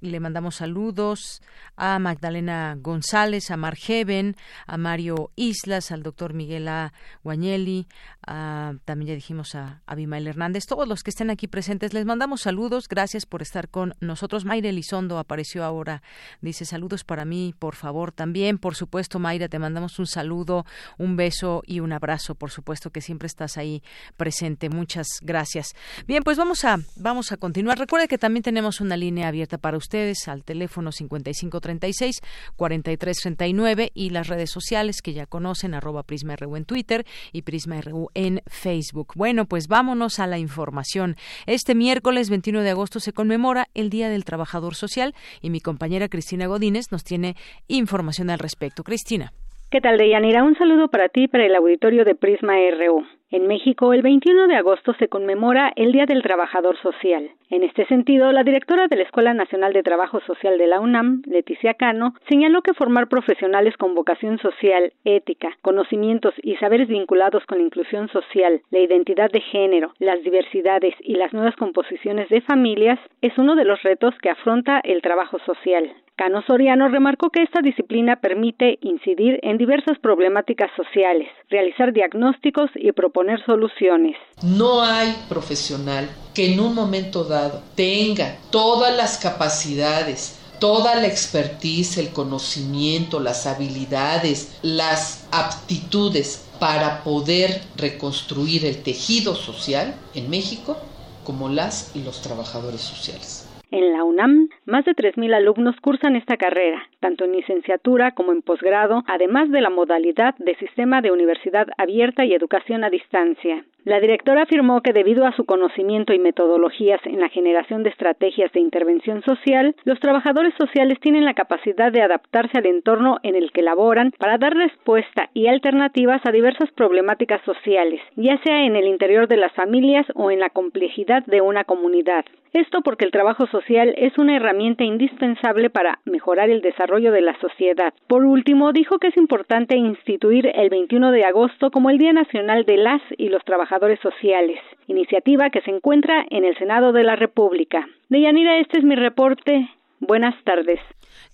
le 0.00 0.20
mandamos 0.20 0.56
saludos 0.56 1.42
a 1.76 1.98
Magdalena 1.98 2.76
González, 2.80 3.50
a 3.50 3.56
Margeven, 3.56 4.36
a 4.66 4.76
Mario 4.76 5.30
Islas, 5.36 5.90
al 5.90 6.02
doctor 6.02 6.34
Miguel 6.34 6.68
A. 6.68 6.92
Guañeli, 7.22 7.86
también 8.24 9.08
ya 9.08 9.14
dijimos 9.14 9.54
a 9.54 9.82
Abimael 9.86 10.26
Hernández, 10.26 10.64
todos 10.66 10.86
los 10.88 11.02
que 11.02 11.10
estén 11.10 11.30
aquí 11.30 11.46
presentes, 11.48 11.92
les 11.92 12.04
mandamos 12.04 12.42
saludos, 12.42 12.88
gracias 12.88 13.26
por 13.26 13.42
estar 13.42 13.68
con 13.68 13.94
nosotros. 14.00 14.44
Mayra 14.44 14.68
Elizondo 14.68 15.18
apareció 15.18 15.64
ahora, 15.64 16.02
dice 16.40 16.64
saludos 16.64 17.04
para 17.04 17.24
mí, 17.24 17.54
por 17.58 17.74
favor, 17.74 18.12
también, 18.12 18.58
por 18.58 18.74
supuesto, 18.74 19.18
Mayra, 19.18 19.48
te 19.48 19.58
mandamos 19.58 19.98
un 19.98 20.06
saludo, 20.06 20.64
un 20.98 21.16
beso 21.16 21.62
y 21.66 21.80
un 21.80 21.92
abrazo, 21.92 22.34
por 22.34 22.50
supuesto 22.50 22.90
que 22.90 23.00
siempre 23.00 23.26
estás 23.26 23.56
ahí 23.56 23.82
presente. 24.16 24.68
Muchas 24.70 25.06
gracias. 25.22 25.74
Bien, 26.06 26.22
pues 26.22 26.38
vamos 26.38 26.64
a, 26.64 26.78
vamos 26.96 27.32
a 27.32 27.36
continuar. 27.36 27.78
Recuerde 27.78 28.08
que 28.08 28.18
también 28.18 28.42
tenemos 28.42 28.80
una 28.80 28.96
línea 28.96 29.28
abierta 29.28 29.58
para 29.58 29.76
usted 29.76 29.89
ustedes 29.90 30.28
al 30.28 30.44
teléfono 30.44 30.90
5536-4339 30.90 33.90
y 33.92 34.10
las 34.10 34.28
redes 34.28 34.52
sociales 34.52 35.02
que 35.02 35.12
ya 35.12 35.26
conocen, 35.26 35.74
arroba 35.74 36.04
Prisma 36.04 36.36
RU 36.36 36.54
en 36.54 36.64
Twitter 36.64 37.02
y 37.32 37.42
Prisma 37.42 37.80
RU 37.80 38.06
en 38.14 38.40
Facebook. 38.46 39.14
Bueno, 39.16 39.46
pues 39.46 39.66
vámonos 39.66 40.20
a 40.20 40.28
la 40.28 40.38
información. 40.38 41.16
Este 41.46 41.74
miércoles 41.74 42.30
21 42.30 42.62
de 42.62 42.70
agosto 42.70 43.00
se 43.00 43.12
conmemora 43.12 43.66
el 43.74 43.90
Día 43.90 44.08
del 44.08 44.24
Trabajador 44.24 44.76
Social 44.76 45.12
y 45.42 45.50
mi 45.50 45.60
compañera 45.60 46.08
Cristina 46.08 46.46
Godínez 46.46 46.92
nos 46.92 47.02
tiene 47.02 47.34
información 47.66 48.30
al 48.30 48.38
respecto. 48.38 48.84
Cristina. 48.84 49.32
¿Qué 49.72 49.80
tal, 49.80 49.98
Deyanira? 49.98 50.44
Un 50.44 50.56
saludo 50.56 50.86
para 50.86 51.08
ti 51.08 51.24
y 51.24 51.28
para 51.28 51.46
el 51.46 51.56
auditorio 51.56 52.04
de 52.04 52.14
Prisma 52.14 52.52
RU. 52.78 53.04
En 53.32 53.46
México, 53.46 53.92
el 53.92 54.02
21 54.02 54.48
de 54.48 54.56
agosto 54.56 54.92
se 54.94 55.06
conmemora 55.06 55.72
el 55.76 55.92
Día 55.92 56.04
del 56.04 56.20
Trabajador 56.20 56.76
Social. 56.78 57.30
En 57.48 57.62
este 57.62 57.86
sentido, 57.86 58.32
la 58.32 58.42
directora 58.42 58.88
de 58.88 58.96
la 58.96 59.04
Escuela 59.04 59.34
Nacional 59.34 59.72
de 59.72 59.84
Trabajo 59.84 60.18
Social 60.26 60.58
de 60.58 60.66
la 60.66 60.80
UNAM, 60.80 61.22
Leticia 61.26 61.74
Cano, 61.74 62.14
señaló 62.28 62.62
que 62.62 62.74
formar 62.74 63.08
profesionales 63.08 63.76
con 63.76 63.94
vocación 63.94 64.38
social, 64.38 64.92
ética, 65.04 65.56
conocimientos 65.62 66.34
y 66.42 66.56
saberes 66.56 66.88
vinculados 66.88 67.46
con 67.46 67.58
la 67.58 67.64
inclusión 67.64 68.08
social, 68.08 68.62
la 68.70 68.80
identidad 68.80 69.30
de 69.30 69.40
género, 69.40 69.94
las 70.00 70.20
diversidades 70.24 70.94
y 70.98 71.14
las 71.14 71.32
nuevas 71.32 71.54
composiciones 71.54 72.28
de 72.30 72.40
familias 72.40 72.98
es 73.22 73.38
uno 73.38 73.54
de 73.54 73.64
los 73.64 73.80
retos 73.84 74.12
que 74.20 74.30
afronta 74.30 74.80
el 74.82 75.02
trabajo 75.02 75.38
social. 75.46 75.92
Cano 76.20 76.42
Soriano 76.46 76.88
remarcó 76.88 77.30
que 77.30 77.42
esta 77.42 77.62
disciplina 77.62 78.20
permite 78.20 78.78
incidir 78.82 79.40
en 79.42 79.56
diversas 79.56 79.98
problemáticas 80.00 80.70
sociales, 80.76 81.28
realizar 81.48 81.94
diagnósticos 81.94 82.68
y 82.74 82.92
proponer 82.92 83.42
soluciones. 83.46 84.16
No 84.42 84.82
hay 84.82 85.16
profesional 85.30 86.10
que 86.34 86.52
en 86.52 86.60
un 86.60 86.74
momento 86.74 87.24
dado 87.24 87.62
tenga 87.74 88.36
todas 88.50 88.94
las 88.94 89.16
capacidades, 89.16 90.38
toda 90.58 90.94
la 90.96 91.06
expertise, 91.06 91.96
el 91.96 92.10
conocimiento, 92.10 93.18
las 93.18 93.46
habilidades, 93.46 94.58
las 94.60 95.26
aptitudes 95.32 96.50
para 96.58 97.02
poder 97.02 97.62
reconstruir 97.78 98.66
el 98.66 98.82
tejido 98.82 99.34
social 99.34 99.94
en 100.14 100.28
México 100.28 100.76
como 101.24 101.48
las 101.48 101.96
y 101.96 102.02
los 102.02 102.20
trabajadores 102.20 102.82
sociales. 102.82 103.39
En 103.72 103.92
la 103.92 104.02
UNAM, 104.02 104.48
más 104.66 104.84
de 104.84 104.96
3.000 104.96 105.32
alumnos 105.32 105.76
cursan 105.80 106.16
esta 106.16 106.36
carrera, 106.36 106.82
tanto 106.98 107.24
en 107.24 107.32
licenciatura 107.32 108.12
como 108.12 108.32
en 108.32 108.42
posgrado, 108.42 109.04
además 109.06 109.48
de 109.50 109.60
la 109.60 109.70
modalidad 109.70 110.34
de 110.38 110.56
sistema 110.56 111.00
de 111.00 111.12
universidad 111.12 111.68
abierta 111.78 112.24
y 112.24 112.34
educación 112.34 112.82
a 112.82 112.90
distancia. 112.90 113.64
La 113.84 113.98
directora 113.98 114.42
afirmó 114.42 114.82
que 114.82 114.92
debido 114.92 115.26
a 115.26 115.32
su 115.32 115.46
conocimiento 115.46 116.12
y 116.12 116.18
metodologías 116.18 117.00
en 117.06 117.18
la 117.18 117.30
generación 117.30 117.82
de 117.82 117.88
estrategias 117.88 118.52
de 118.52 118.60
intervención 118.60 119.22
social, 119.22 119.74
los 119.84 119.98
trabajadores 120.00 120.52
sociales 120.58 121.00
tienen 121.00 121.24
la 121.24 121.32
capacidad 121.32 121.90
de 121.90 122.02
adaptarse 122.02 122.58
al 122.58 122.66
entorno 122.66 123.18
en 123.22 123.36
el 123.36 123.52
que 123.52 123.62
laboran 123.62 124.12
para 124.18 124.36
dar 124.36 124.54
respuesta 124.54 125.30
y 125.32 125.46
alternativas 125.46 126.20
a 126.26 126.30
diversas 126.30 126.70
problemáticas 126.72 127.40
sociales, 127.46 128.02
ya 128.16 128.36
sea 128.44 128.64
en 128.66 128.76
el 128.76 128.86
interior 128.86 129.28
de 129.28 129.38
las 129.38 129.52
familias 129.52 130.06
o 130.14 130.30
en 130.30 130.40
la 130.40 130.50
complejidad 130.50 131.24
de 131.24 131.40
una 131.40 131.64
comunidad. 131.64 132.26
Esto 132.52 132.80
porque 132.82 133.04
el 133.04 133.12
trabajo 133.12 133.46
social 133.46 133.94
es 133.96 134.18
una 134.18 134.34
herramienta 134.34 134.82
indispensable 134.82 135.70
para 135.70 136.00
mejorar 136.04 136.50
el 136.50 136.62
desarrollo 136.62 137.12
de 137.12 137.20
la 137.20 137.38
sociedad. 137.40 137.94
Por 138.08 138.24
último, 138.24 138.72
dijo 138.72 138.98
que 138.98 139.06
es 139.06 139.16
importante 139.16 139.76
instituir 139.76 140.50
el 140.52 140.68
21 140.68 141.12
de 141.12 141.24
agosto 141.24 141.70
como 141.70 141.90
el 141.90 141.98
Día 141.98 142.12
Nacional 142.12 142.64
de 142.64 142.76
las 142.76 143.00
y 143.16 143.28
los 143.28 143.44
Trabajadores 143.44 143.69
Sociales, 144.02 144.58
iniciativa 144.88 145.50
que 145.50 145.60
se 145.62 145.70
encuentra 145.70 146.24
en 146.30 146.44
el 146.44 146.56
Senado 146.58 146.92
de 146.92 147.04
la 147.04 147.16
República. 147.16 147.86
Deyanira, 148.08 148.58
este 148.58 148.78
es 148.78 148.84
mi 148.84 148.96
reporte. 148.96 149.68
Buenas 150.00 150.34
tardes. 150.44 150.80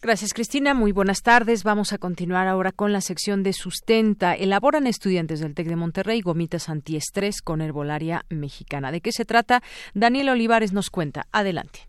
Gracias, 0.03 0.34
Cristina. 0.34 0.74
Muy 0.74 0.93
buenas 0.93 1.22
tardes. 1.22 1.64
Vamos 1.64 1.93
a 1.93 1.99
continuar 1.99 2.49
ahora 2.49 2.72
con 2.72 2.93
la 2.93 3.01
sección 3.01 3.43
de 3.43 3.53
sustenta. 3.53 4.34
Elaboran 4.34 4.87
estudiantes 4.87 5.41
del 5.41 5.55
TEC 5.55 5.68
de 5.68 5.76
Monterrey 5.76 6.20
gomitas 6.20 6.68
antiestrés 6.68 7.41
con 7.43 7.61
herbolaria 7.61 8.22
mexicana. 8.28 8.91
¿De 8.91 9.01
qué 9.01 9.12
se 9.12 9.24
trata? 9.24 9.62
Daniel 9.95 10.28
Olivares 10.30 10.72
nos 10.72 10.91
cuenta. 10.91 11.26
Adelante. 11.32 11.89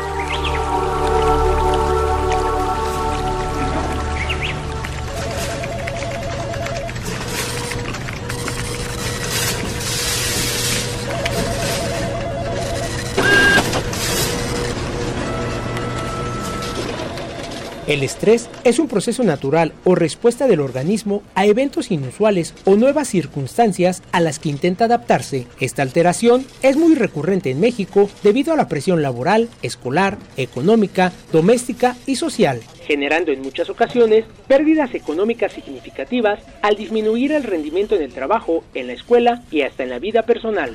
El 17.91 18.03
estrés 18.03 18.49
es 18.63 18.79
un 18.79 18.87
proceso 18.87 19.21
natural 19.21 19.73
o 19.83 19.95
respuesta 19.95 20.47
del 20.47 20.61
organismo 20.61 21.23
a 21.35 21.45
eventos 21.45 21.91
inusuales 21.91 22.53
o 22.63 22.77
nuevas 22.77 23.09
circunstancias 23.09 24.01
a 24.13 24.21
las 24.21 24.39
que 24.39 24.47
intenta 24.47 24.85
adaptarse. 24.85 25.45
Esta 25.59 25.81
alteración 25.81 26.45
es 26.61 26.77
muy 26.77 26.95
recurrente 26.95 27.51
en 27.51 27.59
México 27.59 28.09
debido 28.23 28.53
a 28.53 28.55
la 28.55 28.69
presión 28.69 29.01
laboral, 29.01 29.49
escolar, 29.61 30.17
económica, 30.37 31.11
doméstica 31.33 31.97
y 32.05 32.15
social, 32.15 32.61
generando 32.87 33.33
en 33.33 33.41
muchas 33.41 33.69
ocasiones 33.69 34.23
pérdidas 34.47 34.95
económicas 34.95 35.51
significativas 35.51 36.39
al 36.61 36.77
disminuir 36.77 37.33
el 37.33 37.43
rendimiento 37.43 37.95
en 37.95 38.03
el 38.03 38.13
trabajo, 38.13 38.63
en 38.73 38.87
la 38.87 38.93
escuela 38.93 39.43
y 39.51 39.63
hasta 39.63 39.83
en 39.83 39.89
la 39.89 39.99
vida 39.99 40.23
personal. 40.23 40.73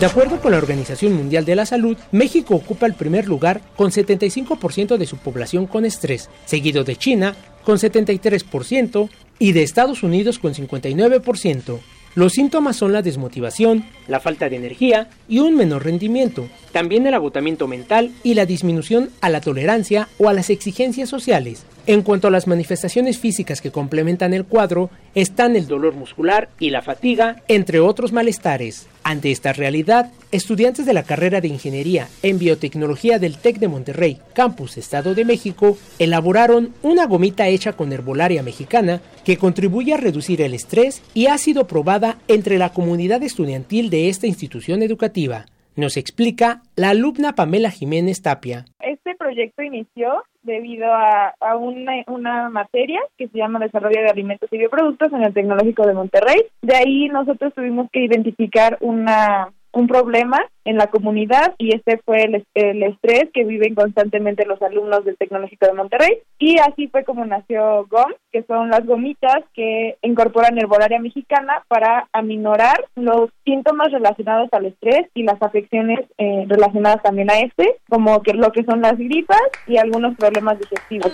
De 0.00 0.06
acuerdo 0.06 0.40
con 0.40 0.50
la 0.50 0.58
Organización 0.58 1.12
Mundial 1.12 1.44
de 1.44 1.54
la 1.54 1.66
Salud, 1.66 1.96
México 2.10 2.56
ocupa 2.56 2.86
el 2.86 2.94
primer 2.94 3.28
lugar 3.28 3.60
con 3.76 3.92
75% 3.92 4.96
de 4.96 5.06
su 5.06 5.16
población 5.18 5.66
con 5.66 5.84
estrés, 5.84 6.28
seguido 6.46 6.82
de 6.82 6.96
China 6.96 7.36
con 7.64 7.78
73% 7.78 9.08
y 9.38 9.52
de 9.52 9.62
Estados 9.62 10.02
Unidos 10.02 10.38
con 10.38 10.52
59%. 10.52 11.78
Los 12.16 12.32
síntomas 12.32 12.76
son 12.76 12.92
la 12.92 13.02
desmotivación, 13.02 13.84
la 14.08 14.20
falta 14.20 14.48
de 14.48 14.56
energía 14.56 15.08
y 15.28 15.38
un 15.38 15.54
menor 15.54 15.84
rendimiento, 15.84 16.48
también 16.72 17.06
el 17.06 17.14
agotamiento 17.14 17.66
mental 17.68 18.10
y 18.22 18.34
la 18.34 18.46
disminución 18.46 19.10
a 19.20 19.30
la 19.30 19.40
tolerancia 19.40 20.08
o 20.18 20.28
a 20.28 20.32
las 20.32 20.50
exigencias 20.50 21.08
sociales. 21.08 21.64
En 21.86 22.00
cuanto 22.00 22.28
a 22.28 22.30
las 22.30 22.46
manifestaciones 22.46 23.18
físicas 23.18 23.60
que 23.60 23.70
complementan 23.70 24.32
el 24.32 24.46
cuadro, 24.46 24.88
están 25.14 25.54
el 25.54 25.66
dolor 25.66 25.94
muscular 25.94 26.48
y 26.58 26.70
la 26.70 26.80
fatiga, 26.80 27.42
entre 27.46 27.78
otros 27.78 28.10
malestares. 28.12 28.86
Ante 29.02 29.30
esta 29.30 29.52
realidad, 29.52 30.10
estudiantes 30.32 30.86
de 30.86 30.94
la 30.94 31.02
carrera 31.02 31.42
de 31.42 31.48
Ingeniería 31.48 32.08
en 32.22 32.38
Biotecnología 32.38 33.18
del 33.18 33.36
TEC 33.36 33.58
de 33.58 33.68
Monterrey, 33.68 34.18
Campus 34.32 34.78
Estado 34.78 35.14
de 35.14 35.26
México, 35.26 35.76
elaboraron 35.98 36.72
una 36.82 37.04
gomita 37.04 37.48
hecha 37.48 37.74
con 37.74 37.92
herbolaria 37.92 38.42
mexicana 38.42 39.02
que 39.22 39.36
contribuye 39.36 39.92
a 39.92 39.98
reducir 39.98 40.40
el 40.40 40.54
estrés 40.54 41.02
y 41.12 41.26
ha 41.26 41.36
sido 41.36 41.66
probada 41.66 42.16
entre 42.28 42.56
la 42.56 42.70
comunidad 42.70 43.22
estudiantil 43.22 43.90
de 43.94 44.08
esta 44.08 44.26
institución 44.26 44.82
educativa. 44.82 45.44
Nos 45.76 45.96
explica 45.96 46.62
la 46.74 46.90
alumna 46.90 47.36
Pamela 47.36 47.70
Jiménez 47.70 48.22
Tapia. 48.22 48.64
Este 48.80 49.14
proyecto 49.14 49.62
inició 49.62 50.24
debido 50.42 50.86
a, 50.92 51.32
una, 51.56 52.50
materia 52.50 52.98
que 53.16 53.28
se 53.28 53.38
llama 53.38 53.60
Desarrollo 53.60 54.00
de 54.00 54.10
Alimentos 54.10 54.48
y 54.50 54.58
Bioproductos 54.58 55.12
en 55.12 55.22
el 55.22 55.32
Tecnológico 55.32 55.86
de 55.86 55.94
Monterrey. 55.94 56.42
De 56.60 56.74
ahí 56.74 57.08
nosotros 57.08 57.54
tuvimos 57.54 57.88
que 57.92 58.04
identificar 58.04 58.78
una 58.80 59.52
un 59.74 59.86
problema 59.86 60.40
en 60.64 60.76
la 60.78 60.86
comunidad 60.86 61.54
y 61.58 61.74
este 61.74 62.00
fue 62.04 62.22
el, 62.22 62.46
el, 62.54 62.82
estrés 62.84 63.24
que 63.34 63.44
viven 63.44 63.74
constantemente 63.74 64.46
los 64.46 64.60
alumnos 64.62 65.04
del 65.04 65.16
Tecnológico 65.16 65.66
de 65.66 65.74
Monterrey 65.74 66.18
y 66.38 66.58
así 66.58 66.88
fue 66.88 67.04
como 67.04 67.24
nació 67.26 67.86
GOM, 67.86 68.12
que 68.32 68.44
son 68.44 68.70
las 68.70 68.86
gomitas 68.86 69.44
que 69.52 69.96
incorporan 70.02 70.58
herbolaria 70.58 70.98
mexicana 71.00 71.62
para 71.68 72.08
aminorar 72.12 72.84
los 72.94 73.30
síntomas 73.44 73.92
relacionados 73.92 74.48
al 74.52 74.66
estrés 74.66 75.06
y 75.14 75.24
las 75.24 75.40
afecciones 75.42 76.00
eh, 76.18 76.44
relacionadas 76.48 77.02
también 77.02 77.30
a 77.30 77.40
este, 77.40 77.76
como 77.90 78.22
que 78.22 78.32
lo 78.32 78.50
que 78.52 78.64
son 78.64 78.80
las 78.80 78.96
gripas 78.96 79.42
y 79.66 79.76
algunos 79.76 80.16
problemas 80.16 80.58
digestivos. 80.58 81.12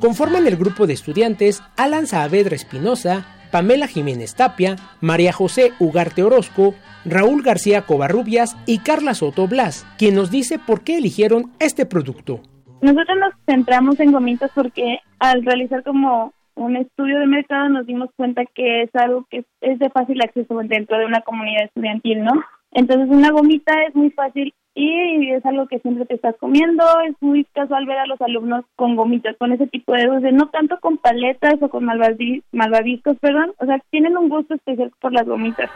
Conforman 0.00 0.46
el 0.46 0.56
grupo 0.56 0.86
de 0.86 0.94
estudiantes 0.94 1.62
Alan 1.76 2.06
Saavedra 2.06 2.56
Espinosa, 2.56 3.26
Pamela 3.50 3.86
Jiménez 3.86 4.34
Tapia, 4.34 4.76
María 5.00 5.32
José 5.32 5.72
Ugarte 5.78 6.22
Orozco, 6.22 6.74
Raúl 7.04 7.42
García 7.42 7.82
Covarrubias 7.82 8.56
y 8.66 8.78
Carla 8.78 9.14
Soto 9.14 9.46
Blas, 9.46 9.86
quien 9.98 10.14
nos 10.14 10.30
dice 10.30 10.58
por 10.58 10.82
qué 10.82 10.98
eligieron 10.98 11.50
este 11.58 11.86
producto. 11.86 12.40
Nosotros 12.80 13.18
nos 13.18 13.34
centramos 13.46 14.00
en 14.00 14.12
gomitas 14.12 14.50
porque 14.54 14.98
al 15.18 15.44
realizar 15.44 15.82
como 15.82 16.32
un 16.54 16.76
estudio 16.76 17.18
de 17.18 17.26
mercado 17.26 17.68
nos 17.68 17.86
dimos 17.86 18.08
cuenta 18.16 18.42
que 18.54 18.82
es 18.82 18.90
algo 18.94 19.26
que 19.30 19.44
es 19.60 19.78
de 19.78 19.90
fácil 19.90 20.20
acceso 20.22 20.58
dentro 20.64 20.98
de 20.98 21.06
una 21.06 21.20
comunidad 21.20 21.64
estudiantil, 21.64 22.24
¿no? 22.24 22.32
Entonces 22.72 23.08
una 23.08 23.30
gomita 23.30 23.72
es 23.88 23.94
muy 23.94 24.10
fácil 24.10 24.54
y 24.74 25.30
es 25.30 25.44
algo 25.44 25.66
que 25.66 25.80
siempre 25.80 26.06
te 26.06 26.14
estás 26.14 26.36
comiendo, 26.38 26.84
es 27.06 27.14
muy 27.20 27.44
casual 27.52 27.86
ver 27.86 27.98
a 27.98 28.06
los 28.06 28.20
alumnos 28.20 28.64
con 28.76 28.96
gomitas, 28.96 29.36
con 29.36 29.52
ese 29.52 29.66
tipo 29.66 29.92
de 29.92 30.06
dulces, 30.06 30.32
no 30.32 30.48
tanto 30.48 30.78
con 30.80 30.98
paletas 30.98 31.56
o 31.60 31.68
con 31.68 31.84
malvaviscos, 31.84 33.18
perdón, 33.18 33.52
o 33.58 33.66
sea, 33.66 33.80
tienen 33.90 34.16
un 34.16 34.28
gusto 34.28 34.54
especial 34.54 34.92
por 35.00 35.12
las 35.12 35.26
gomitas. 35.26 35.70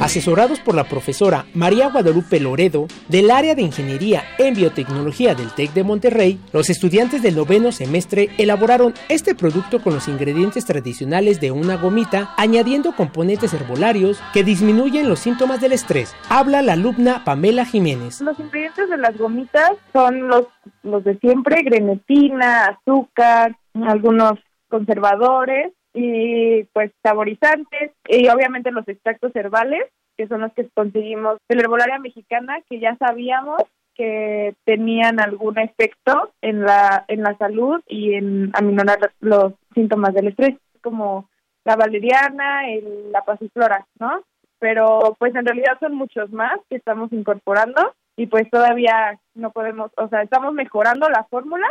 Asesorados 0.00 0.60
por 0.60 0.74
la 0.74 0.84
profesora 0.84 1.46
María 1.54 1.88
Guadalupe 1.88 2.40
Loredo 2.40 2.86
del 3.08 3.30
área 3.30 3.54
de 3.54 3.62
Ingeniería 3.62 4.22
en 4.38 4.54
Biotecnología 4.54 5.34
del 5.34 5.52
TEC 5.54 5.72
de 5.72 5.84
Monterrey, 5.84 6.40
los 6.52 6.70
estudiantes 6.70 7.22
del 7.22 7.36
noveno 7.36 7.72
semestre 7.72 8.30
elaboraron 8.38 8.94
este 9.08 9.34
producto 9.34 9.82
con 9.82 9.94
los 9.94 10.08
ingredientes 10.08 10.64
tradicionales 10.64 11.40
de 11.40 11.50
una 11.50 11.76
gomita, 11.76 12.30
añadiendo 12.36 12.94
componentes 12.96 13.54
herbolarios 13.54 14.20
que 14.32 14.44
disminuyen 14.44 15.08
los 15.08 15.20
síntomas 15.20 15.60
del 15.60 15.72
estrés. 15.72 16.14
Habla 16.28 16.62
la 16.62 16.72
alumna 16.72 17.22
Pamela 17.24 17.64
Jiménez. 17.64 18.20
Los 18.20 18.38
ingredientes 18.38 18.88
de 18.88 18.96
las 18.96 19.16
gomitas 19.16 19.72
son 19.92 20.28
los, 20.28 20.46
los 20.82 21.04
de 21.04 21.18
siempre, 21.18 21.62
grenetina, 21.62 22.66
azúcar, 22.66 23.56
algunos 23.74 24.38
conservadores 24.68 25.72
y 25.94 26.64
pues 26.72 26.90
saborizantes 27.02 27.92
y 28.08 28.28
obviamente 28.28 28.70
los 28.70 28.88
extractos 28.88 29.34
herbales 29.36 29.84
que 30.16 30.26
son 30.26 30.40
los 30.42 30.52
que 30.52 30.68
conseguimos 30.74 31.38
de 31.48 31.56
la 31.56 31.62
herbolaria 31.62 31.98
mexicana 31.98 32.60
que 32.68 32.80
ya 32.80 32.96
sabíamos 32.96 33.62
que 33.94 34.54
tenían 34.64 35.20
algún 35.20 35.58
efecto 35.58 36.32
en 36.40 36.62
la 36.62 37.04
en 37.08 37.22
la 37.22 37.36
salud 37.36 37.82
y 37.86 38.14
en 38.14 38.50
aminorar 38.54 39.12
los 39.20 39.52
síntomas 39.74 40.14
del 40.14 40.28
estrés 40.28 40.56
como 40.82 41.28
la 41.64 41.76
valeriana, 41.76 42.68
el, 42.68 43.12
la 43.12 43.22
pasiflora, 43.22 43.86
¿no? 43.98 44.22
Pero 44.58 45.16
pues 45.18 45.34
en 45.34 45.44
realidad 45.44 45.78
son 45.80 45.94
muchos 45.94 46.32
más 46.32 46.58
que 46.68 46.76
estamos 46.76 47.12
incorporando 47.12 47.94
y 48.16 48.26
pues 48.26 48.48
todavía 48.50 49.18
no 49.34 49.50
podemos, 49.50 49.90
o 49.96 50.08
sea, 50.08 50.22
estamos 50.22 50.52
mejorando 50.54 51.08
la 51.08 51.24
fórmula 51.24 51.66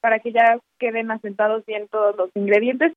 para 0.00 0.18
que 0.18 0.32
ya 0.32 0.58
queden 0.78 1.10
asentados 1.10 1.64
bien 1.66 1.88
todos 1.88 2.16
los 2.16 2.30
ingredientes. 2.34 2.92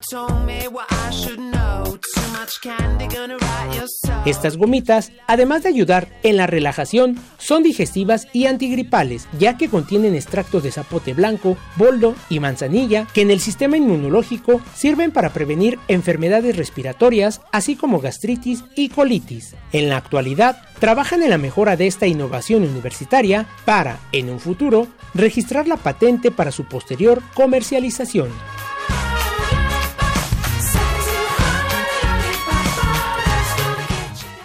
Estas 4.25 4.57
gomitas, 4.57 5.11
además 5.27 5.63
de 5.63 5.69
ayudar 5.69 6.07
en 6.23 6.37
la 6.37 6.47
relajación, 6.47 7.15
son 7.37 7.63
digestivas 7.63 8.27
y 8.33 8.45
antigripales, 8.45 9.27
ya 9.39 9.57
que 9.57 9.69
contienen 9.69 10.15
extractos 10.15 10.63
de 10.63 10.71
zapote 10.71 11.13
blanco, 11.13 11.57
boldo 11.77 12.15
y 12.29 12.39
manzanilla, 12.39 13.07
que 13.13 13.21
en 13.21 13.31
el 13.31 13.39
sistema 13.39 13.77
inmunológico 13.77 14.61
sirven 14.73 15.11
para 15.11 15.29
prevenir 15.29 15.79
enfermedades 15.87 16.57
respiratorias, 16.57 17.41
así 17.51 17.75
como 17.75 17.99
gastritis 17.99 18.63
y 18.75 18.89
colitis. 18.89 19.55
En 19.71 19.89
la 19.89 19.97
actualidad, 19.97 20.61
trabajan 20.79 21.23
en 21.23 21.29
la 21.29 21.37
mejora 21.37 21.75
de 21.75 21.87
esta 21.87 22.07
innovación 22.07 22.63
universitaria 22.63 23.45
para, 23.65 23.97
en 24.11 24.29
un 24.29 24.39
futuro, 24.39 24.87
registrar 25.13 25.67
la 25.67 25.77
patente 25.77 26.31
para 26.31 26.51
su 26.51 26.65
posterior 26.65 27.21
comercialización. 27.33 27.66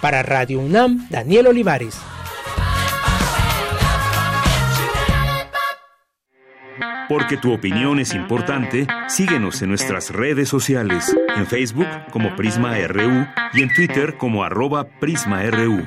Para 0.00 0.22
Radio 0.22 0.58
UNAM, 0.58 1.06
Daniel 1.08 1.46
Olivares. 1.46 1.96
Porque 7.08 7.36
tu 7.36 7.52
opinión 7.52 8.00
es 8.00 8.14
importante, 8.14 8.86
síguenos 9.06 9.62
en 9.62 9.68
nuestras 9.68 10.10
redes 10.10 10.48
sociales, 10.48 11.14
en 11.36 11.46
Facebook 11.46 11.86
como 12.10 12.34
Prisma 12.34 12.76
RU 12.88 13.26
y 13.52 13.62
en 13.62 13.72
Twitter 13.74 14.16
como 14.16 14.42
arroba 14.42 14.88
PrismaRU. 14.98 15.86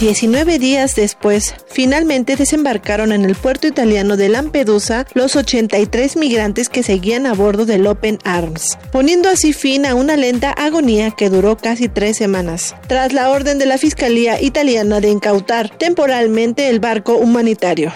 19 0.00 0.58
días 0.58 0.96
después, 0.96 1.54
finalmente 1.66 2.34
desembarcaron 2.34 3.12
en 3.12 3.26
el 3.26 3.34
puerto 3.34 3.66
italiano 3.66 4.16
de 4.16 4.30
Lampedusa 4.30 5.06
los 5.12 5.36
83 5.36 6.16
migrantes 6.16 6.70
que 6.70 6.82
seguían 6.82 7.26
a 7.26 7.34
bordo 7.34 7.66
del 7.66 7.86
Open 7.86 8.18
Arms, 8.24 8.78
poniendo 8.92 9.28
así 9.28 9.52
fin 9.52 9.84
a 9.84 9.94
una 9.94 10.16
lenta 10.16 10.52
agonía 10.52 11.10
que 11.10 11.28
duró 11.28 11.58
casi 11.58 11.90
tres 11.90 12.16
semanas, 12.16 12.74
tras 12.88 13.12
la 13.12 13.28
orden 13.28 13.58
de 13.58 13.66
la 13.66 13.76
Fiscalía 13.76 14.40
italiana 14.40 15.00
de 15.00 15.10
incautar 15.10 15.68
temporalmente 15.68 16.70
el 16.70 16.80
barco 16.80 17.16
humanitario. 17.16 17.92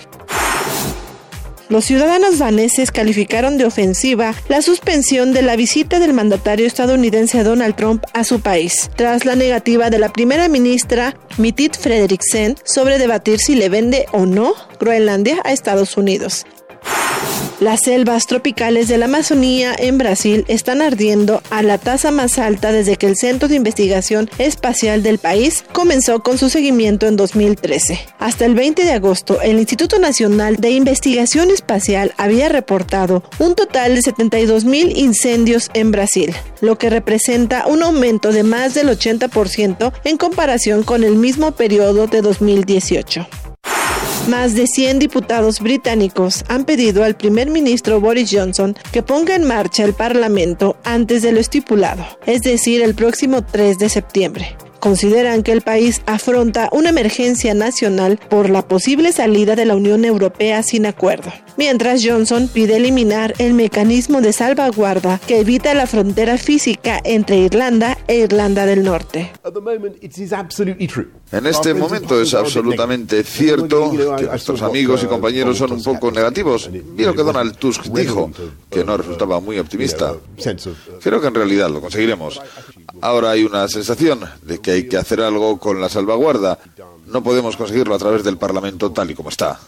Los 1.74 1.86
ciudadanos 1.86 2.38
daneses 2.38 2.92
calificaron 2.92 3.59
de 3.59 3.64
ofensiva 3.64 4.32
la 4.46 4.62
suspensión 4.62 5.32
de 5.32 5.42
la 5.42 5.56
visita 5.56 5.98
del 5.98 6.12
mandatario 6.12 6.68
estadounidense 6.68 7.42
Donald 7.42 7.74
Trump 7.74 8.05
a 8.12 8.22
su 8.22 8.38
país, 8.38 8.92
tras 8.94 9.24
la 9.24 9.34
negativa 9.34 9.90
de 9.90 9.98
la 9.98 10.12
primera 10.12 10.46
ministra 10.46 11.16
Mitit 11.36 11.76
Frederiksen 11.76 12.55
sobre 12.62 12.98
debatir 12.98 13.40
si 13.40 13.56
le 13.56 13.70
vende 13.70 14.06
o 14.12 14.24
no 14.24 14.55
Groenlandia 14.78 15.38
a 15.42 15.51
Estados 15.51 15.96
Unidos. 15.96 16.46
Las 17.60 17.82
selvas 17.82 18.26
tropicales 18.26 18.89
de 18.89 18.98
la 18.98 19.05
Amazonía 19.05 19.76
en 19.78 19.97
Brasil 19.97 20.44
están 20.48 20.82
ardiendo 20.82 21.40
a 21.51 21.62
la 21.62 21.78
tasa 21.78 22.10
más 22.10 22.39
alta 22.40 22.72
desde 22.72 22.97
que 22.97 23.06
el 23.06 23.16
Centro 23.16 23.47
de 23.47 23.55
Investigación 23.55 24.28
Espacial 24.39 25.05
del 25.05 25.18
país 25.18 25.64
comenzó 25.72 26.20
con 26.24 26.36
su 26.36 26.51
seguimiento 26.51 27.06
en 27.06 27.16
2013. 27.16 28.01
Hasta 28.18 28.44
el 28.44 28.56
20 28.56 28.85
de 28.85 28.90
agosto, 28.90 29.40
el 29.40 29.60
Instituto 29.60 30.01
Nacional 30.01 30.56
de 30.56 30.70
Investigación 30.70 31.51
Espacial 31.51 32.12
había 32.16 32.48
reportado 32.48 33.22
un 33.39 33.55
total 33.55 33.94
de 33.94 34.02
72 34.02 34.64
mil 34.64 34.97
incendios 34.98 35.70
en 35.74 35.93
Brasil, 35.93 36.35
lo 36.60 36.76
que 36.76 36.90
representa 36.90 37.68
un 37.68 37.85
aumento 37.85 38.32
de 38.32 38.43
más 38.43 38.74
del 38.74 38.89
80% 38.89 39.93
en 40.02 40.16
comparación 40.16 40.82
con 40.82 41.05
el 41.05 41.14
mismo 41.14 41.52
periodo 41.52 42.09
de 42.09 42.20
2018. 42.20 43.28
Más 44.28 44.55
de 44.55 44.66
100 44.66 45.01
diputados 45.01 45.60
británicos 45.60 46.44
han 46.48 46.64
pedido 46.64 47.05
al 47.05 47.14
primer 47.14 47.51
ministro 47.51 48.01
Boris 48.01 48.30
Johnson 48.32 48.74
que 48.90 49.02
ponga 49.02 49.34
en 49.34 49.44
marcha 49.44 49.84
el 49.84 49.92
Parlamento 49.92 50.76
antes 50.82 51.20
de 51.20 51.32
lo 51.32 51.40
estipulado, 51.40 52.06
es 52.24 52.40
decir, 52.40 52.80
el 52.80 52.94
próximo 52.94 53.42
3 53.42 53.78
de 53.78 53.88
septiembre 53.90 54.56
consideran 54.85 55.43
que 55.43 55.52
el 55.52 55.62
país 55.62 56.02
afronta 56.05 56.69
una 56.70 56.90
emergencia 56.90 57.55
nacional 57.55 58.20
por 58.28 58.51
la 58.51 58.69
posible 58.69 59.12
salida 59.12 59.56
de 59.56 59.65
la 59.65 59.77
Unión 59.77 60.05
Europea 60.05 60.62
sin 60.62 60.85
acuerdo. 60.85 61.32
Mientras 61.56 62.02
Johnson 62.05 62.48
pide 62.52 62.77
eliminar 62.77 63.32
el 63.39 63.55
mecanismo 63.55 64.20
de 64.20 64.35
salvaguarda 64.35 65.19
que 65.27 65.40
evita 65.40 65.73
la 65.73 65.86
frontera 65.86 66.36
física 66.36 67.01
entre 67.02 67.39
Irlanda 67.39 67.97
e 68.09 68.16
Irlanda 68.16 68.66
del 68.66 68.82
Norte. 68.82 69.32
En 71.32 71.47
este 71.47 71.74
momento 71.74 72.20
es 72.20 72.35
absolutamente 72.35 73.23
cierto 73.24 73.90
que 74.19 74.24
nuestros 74.24 74.61
amigos 74.61 75.02
y 75.02 75.06
compañeros 75.06 75.56
son 75.56 75.73
un 75.73 75.82
poco 75.82 76.11
negativos. 76.11 76.69
Y 76.98 77.02
lo 77.02 77.15
que 77.15 77.23
Donald 77.23 77.56
Tusk 77.56 77.85
dijo, 77.85 78.31
que 78.69 78.85
no 78.85 78.98
resultaba 78.98 79.40
muy 79.40 79.59
optimista. 79.59 80.15
Creo 81.02 81.20
que 81.23 81.28
en 81.28 81.35
realidad 81.35 81.70
lo 81.70 81.81
conseguiremos. 81.81 82.39
Ahora 83.01 83.31
hay 83.31 83.44
una 83.44 83.66
sensación 83.69 84.20
de 84.43 84.59
que 84.59 84.73
hay 84.74 84.88
que 84.88 84.96
hacer 84.96 85.20
algo 85.20 85.59
con 85.59 85.80
la 85.80 85.88
salvaguarda. 85.88 86.59
No 87.06 87.22
podemos 87.22 87.56
conseguirlo 87.56 87.94
a 87.94 87.98
través 87.98 88.24
del 88.24 88.36
Parlamento 88.36 88.92
tal 88.92 89.10
y 89.10 89.14
como 89.14 89.28
está. 89.28 89.59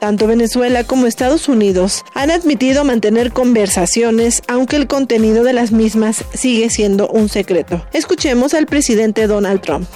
Tanto 0.00 0.28
Venezuela 0.28 0.84
como 0.84 1.06
Estados 1.06 1.48
Unidos 1.48 2.04
han 2.14 2.30
admitido 2.30 2.84
mantener 2.84 3.32
conversaciones, 3.32 4.42
aunque 4.46 4.76
el 4.76 4.86
contenido 4.86 5.42
de 5.42 5.52
las 5.52 5.72
mismas 5.72 6.24
sigue 6.34 6.70
siendo 6.70 7.08
un 7.08 7.28
secreto. 7.28 7.84
Escuchemos 7.92 8.54
al 8.54 8.66
presidente 8.66 9.26
Donald 9.26 9.60
Trump. 9.60 9.88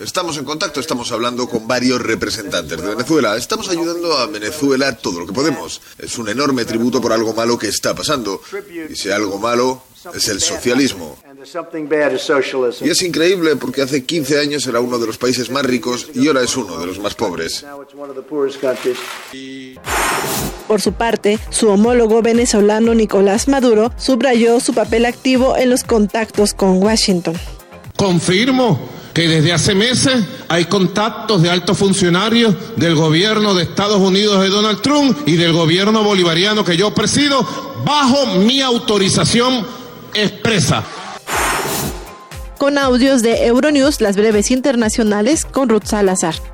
Estamos 0.00 0.36
en 0.38 0.44
contacto, 0.44 0.80
estamos 0.80 1.12
hablando 1.12 1.48
con 1.48 1.68
varios 1.68 2.00
representantes 2.00 2.82
de 2.82 2.88
Venezuela. 2.88 3.36
Estamos 3.36 3.68
ayudando 3.68 4.18
a 4.18 4.26
Venezuela 4.26 4.96
todo 4.96 5.20
lo 5.20 5.26
que 5.26 5.32
podemos. 5.32 5.80
Es 5.98 6.18
un 6.18 6.28
enorme 6.28 6.64
tributo 6.64 7.00
por 7.00 7.12
algo 7.12 7.32
malo 7.32 7.56
que 7.56 7.68
está 7.68 7.94
pasando. 7.94 8.40
Y 8.90 8.96
si 8.96 9.10
algo 9.10 9.38
malo 9.38 9.84
es 10.12 10.28
el 10.28 10.40
socialismo. 10.40 11.16
Y 12.80 12.90
es 12.90 13.02
increíble 13.02 13.54
porque 13.54 13.82
hace 13.82 14.04
15 14.04 14.40
años 14.40 14.66
era 14.66 14.80
uno 14.80 14.98
de 14.98 15.06
los 15.06 15.16
países 15.16 15.48
más 15.50 15.64
ricos 15.64 16.08
y 16.12 16.26
ahora 16.26 16.42
es 16.42 16.56
uno 16.56 16.76
de 16.78 16.86
los 16.86 16.98
más 16.98 17.14
pobres. 17.14 17.64
Por 20.66 20.80
su 20.80 20.92
parte, 20.92 21.38
su 21.50 21.68
homólogo 21.68 22.20
venezolano 22.20 22.94
Nicolás 22.94 23.46
Maduro 23.46 23.92
subrayó 23.96 24.58
su 24.58 24.74
papel 24.74 25.06
activo 25.06 25.56
en 25.56 25.70
los 25.70 25.84
contactos 25.84 26.52
con 26.52 26.82
Washington. 26.82 27.34
Confirmo 27.96 29.03
que 29.14 29.28
desde 29.28 29.52
hace 29.52 29.74
meses 29.74 30.24
hay 30.48 30.64
contactos 30.64 31.40
de 31.40 31.48
altos 31.48 31.78
funcionarios 31.78 32.54
del 32.76 32.96
gobierno 32.96 33.54
de 33.54 33.62
Estados 33.62 34.00
Unidos 34.00 34.42
de 34.42 34.48
Donald 34.48 34.82
Trump 34.82 35.16
y 35.26 35.36
del 35.36 35.52
gobierno 35.52 36.02
bolivariano 36.02 36.64
que 36.64 36.76
yo 36.76 36.92
presido 36.92 37.46
bajo 37.84 38.26
mi 38.40 38.60
autorización 38.60 39.64
expresa. 40.14 40.82
Con 42.58 42.76
audios 42.76 43.22
de 43.22 43.46
Euronews, 43.46 44.00
las 44.00 44.16
breves 44.16 44.50
internacionales 44.50 45.44
con 45.44 45.68
Ruth 45.68 45.84
Salazar. 45.84 46.53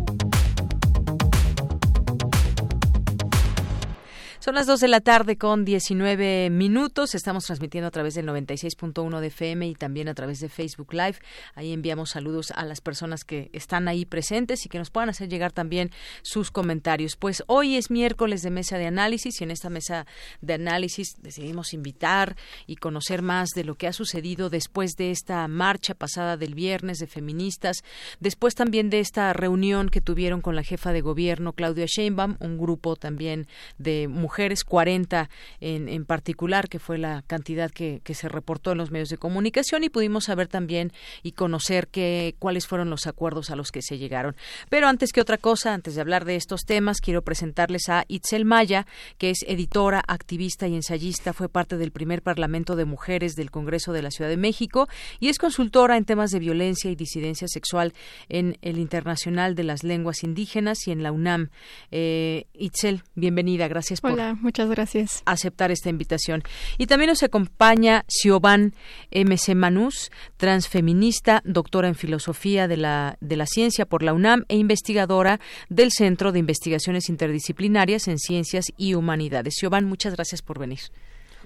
Son 4.43 4.55
las 4.55 4.65
2 4.65 4.79
de 4.79 4.87
la 4.87 5.01
tarde 5.01 5.37
con 5.37 5.65
19 5.65 6.49
minutos. 6.49 7.13
Estamos 7.13 7.45
transmitiendo 7.45 7.87
a 7.87 7.91
través 7.91 8.15
del 8.15 8.25
96.1 8.25 9.19
de 9.19 9.27
FM 9.27 9.67
y 9.67 9.75
también 9.75 10.07
a 10.07 10.15
través 10.15 10.39
de 10.39 10.49
Facebook 10.49 10.93
Live. 10.93 11.17
Ahí 11.53 11.71
enviamos 11.71 12.09
saludos 12.09 12.49
a 12.55 12.65
las 12.65 12.81
personas 12.81 13.23
que 13.23 13.51
están 13.53 13.87
ahí 13.87 14.03
presentes 14.03 14.65
y 14.65 14.69
que 14.69 14.79
nos 14.79 14.89
puedan 14.89 15.09
hacer 15.09 15.29
llegar 15.29 15.51
también 15.51 15.91
sus 16.23 16.49
comentarios. 16.49 17.17
Pues 17.17 17.43
hoy 17.45 17.75
es 17.75 17.91
miércoles 17.91 18.41
de 18.41 18.49
mesa 18.49 18.79
de 18.79 18.87
análisis 18.87 19.39
y 19.39 19.43
en 19.43 19.51
esta 19.51 19.69
mesa 19.69 20.07
de 20.41 20.55
análisis 20.55 21.21
decidimos 21.21 21.75
invitar 21.75 22.35
y 22.65 22.77
conocer 22.77 23.21
más 23.21 23.49
de 23.49 23.63
lo 23.63 23.75
que 23.75 23.85
ha 23.85 23.93
sucedido 23.93 24.49
después 24.49 24.95
de 24.95 25.11
esta 25.11 25.47
marcha 25.47 25.93
pasada 25.93 26.35
del 26.35 26.55
viernes 26.55 26.97
de 26.97 27.05
feministas, 27.05 27.83
después 28.19 28.55
también 28.55 28.89
de 28.89 29.01
esta 29.01 29.33
reunión 29.33 29.89
que 29.89 30.01
tuvieron 30.01 30.41
con 30.41 30.55
la 30.55 30.63
jefa 30.63 30.93
de 30.93 31.01
gobierno 31.01 31.53
Claudia 31.53 31.85
Sheinbaum, 31.85 32.37
un 32.39 32.57
grupo 32.57 32.95
también 32.95 33.45
de 33.77 34.07
mujeres 34.07 34.30
mujeres, 34.31 34.63
40 34.63 35.29
en, 35.59 35.89
en 35.89 36.05
particular, 36.05 36.69
que 36.69 36.79
fue 36.79 36.97
la 36.97 37.21
cantidad 37.27 37.69
que, 37.69 38.01
se 38.13 38.29
reportó 38.29 38.71
en 38.73 38.77
los 38.77 38.91
medios 38.91 39.09
de 39.09 39.17
comunicación 39.17 39.83
y 39.83 39.89
pudimos 39.89 40.25
saber 40.25 40.47
también 40.47 40.91
y 41.23 41.31
conocer 41.31 41.87
que, 41.87 42.35
cuáles 42.39 42.67
fueron 42.67 42.89
los 42.89 43.07
acuerdos 43.07 43.49
a 43.49 43.55
los 43.55 43.71
que 43.71 43.81
se 43.81 43.97
llegaron. 43.97 44.35
Pero 44.69 44.87
antes 44.87 45.11
que 45.11 45.19
otra 45.21 45.37
cosa, 45.37 45.73
antes 45.73 45.95
de 45.95 46.01
hablar 46.01 46.23
de 46.23 46.35
estos 46.35 46.61
temas, 46.61 47.01
quiero 47.01 47.23
presentarles 47.23 47.89
a 47.89 48.05
Itzel 48.07 48.45
Maya, 48.45 48.85
que 49.17 49.31
es 49.31 49.39
editora, 49.47 50.01
activista 50.07 50.67
y 50.67 50.75
ensayista, 50.75 51.33
fue 51.33 51.49
parte 51.49 51.77
del 51.77 51.91
primer 51.91 52.21
Parlamento 52.21 52.77
de 52.77 52.85
Mujeres 52.85 53.35
del 53.35 53.51
Congreso 53.51 53.91
de 53.91 54.01
la 54.01 54.11
Ciudad 54.11 54.29
de 54.29 54.37
México 54.37 54.87
y 55.19 55.27
es 55.27 55.39
consultora 55.39 55.97
en 55.97 56.05
temas 56.05 56.31
de 56.31 56.39
violencia 56.39 56.89
y 56.89 56.95
disidencia 56.95 57.47
sexual 57.49 57.93
en 58.29 58.57
el 58.61 58.77
Internacional 58.77 59.55
de 59.55 59.63
las 59.63 59.83
Lenguas 59.83 60.23
Indígenas 60.23 60.87
y 60.87 60.91
en 60.91 61.03
la 61.03 61.11
UNAM. 61.11 61.49
Eh, 61.91 62.45
Itzel, 62.53 63.03
bienvenida, 63.15 63.67
gracias 63.67 63.99
por 63.99 64.20
muchas 64.39 64.69
gracias. 64.69 65.21
Aceptar 65.25 65.71
esta 65.71 65.89
invitación. 65.89 66.43
Y 66.77 66.87
también 66.87 67.09
nos 67.09 67.23
acompaña 67.23 68.05
Siobhan 68.07 68.73
MC 69.11 69.55
Manús, 69.55 70.11
transfeminista, 70.37 71.41
doctora 71.45 71.87
en 71.87 71.95
filosofía 71.95 72.67
de 72.67 72.77
la, 72.77 73.17
de 73.21 73.35
la 73.35 73.45
ciencia 73.45 73.85
por 73.85 74.03
la 74.03 74.13
UNAM 74.13 74.45
e 74.47 74.57
investigadora 74.57 75.39
del 75.69 75.91
Centro 75.91 76.31
de 76.31 76.39
Investigaciones 76.39 77.09
Interdisciplinarias 77.09 78.07
en 78.07 78.17
Ciencias 78.17 78.65
y 78.77 78.93
Humanidades. 78.93 79.55
Siobhan, 79.57 79.85
muchas 79.85 80.15
gracias 80.15 80.41
por 80.41 80.59
venir. 80.59 80.79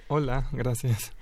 Hola, 0.07 0.48
gracias. 0.52 1.14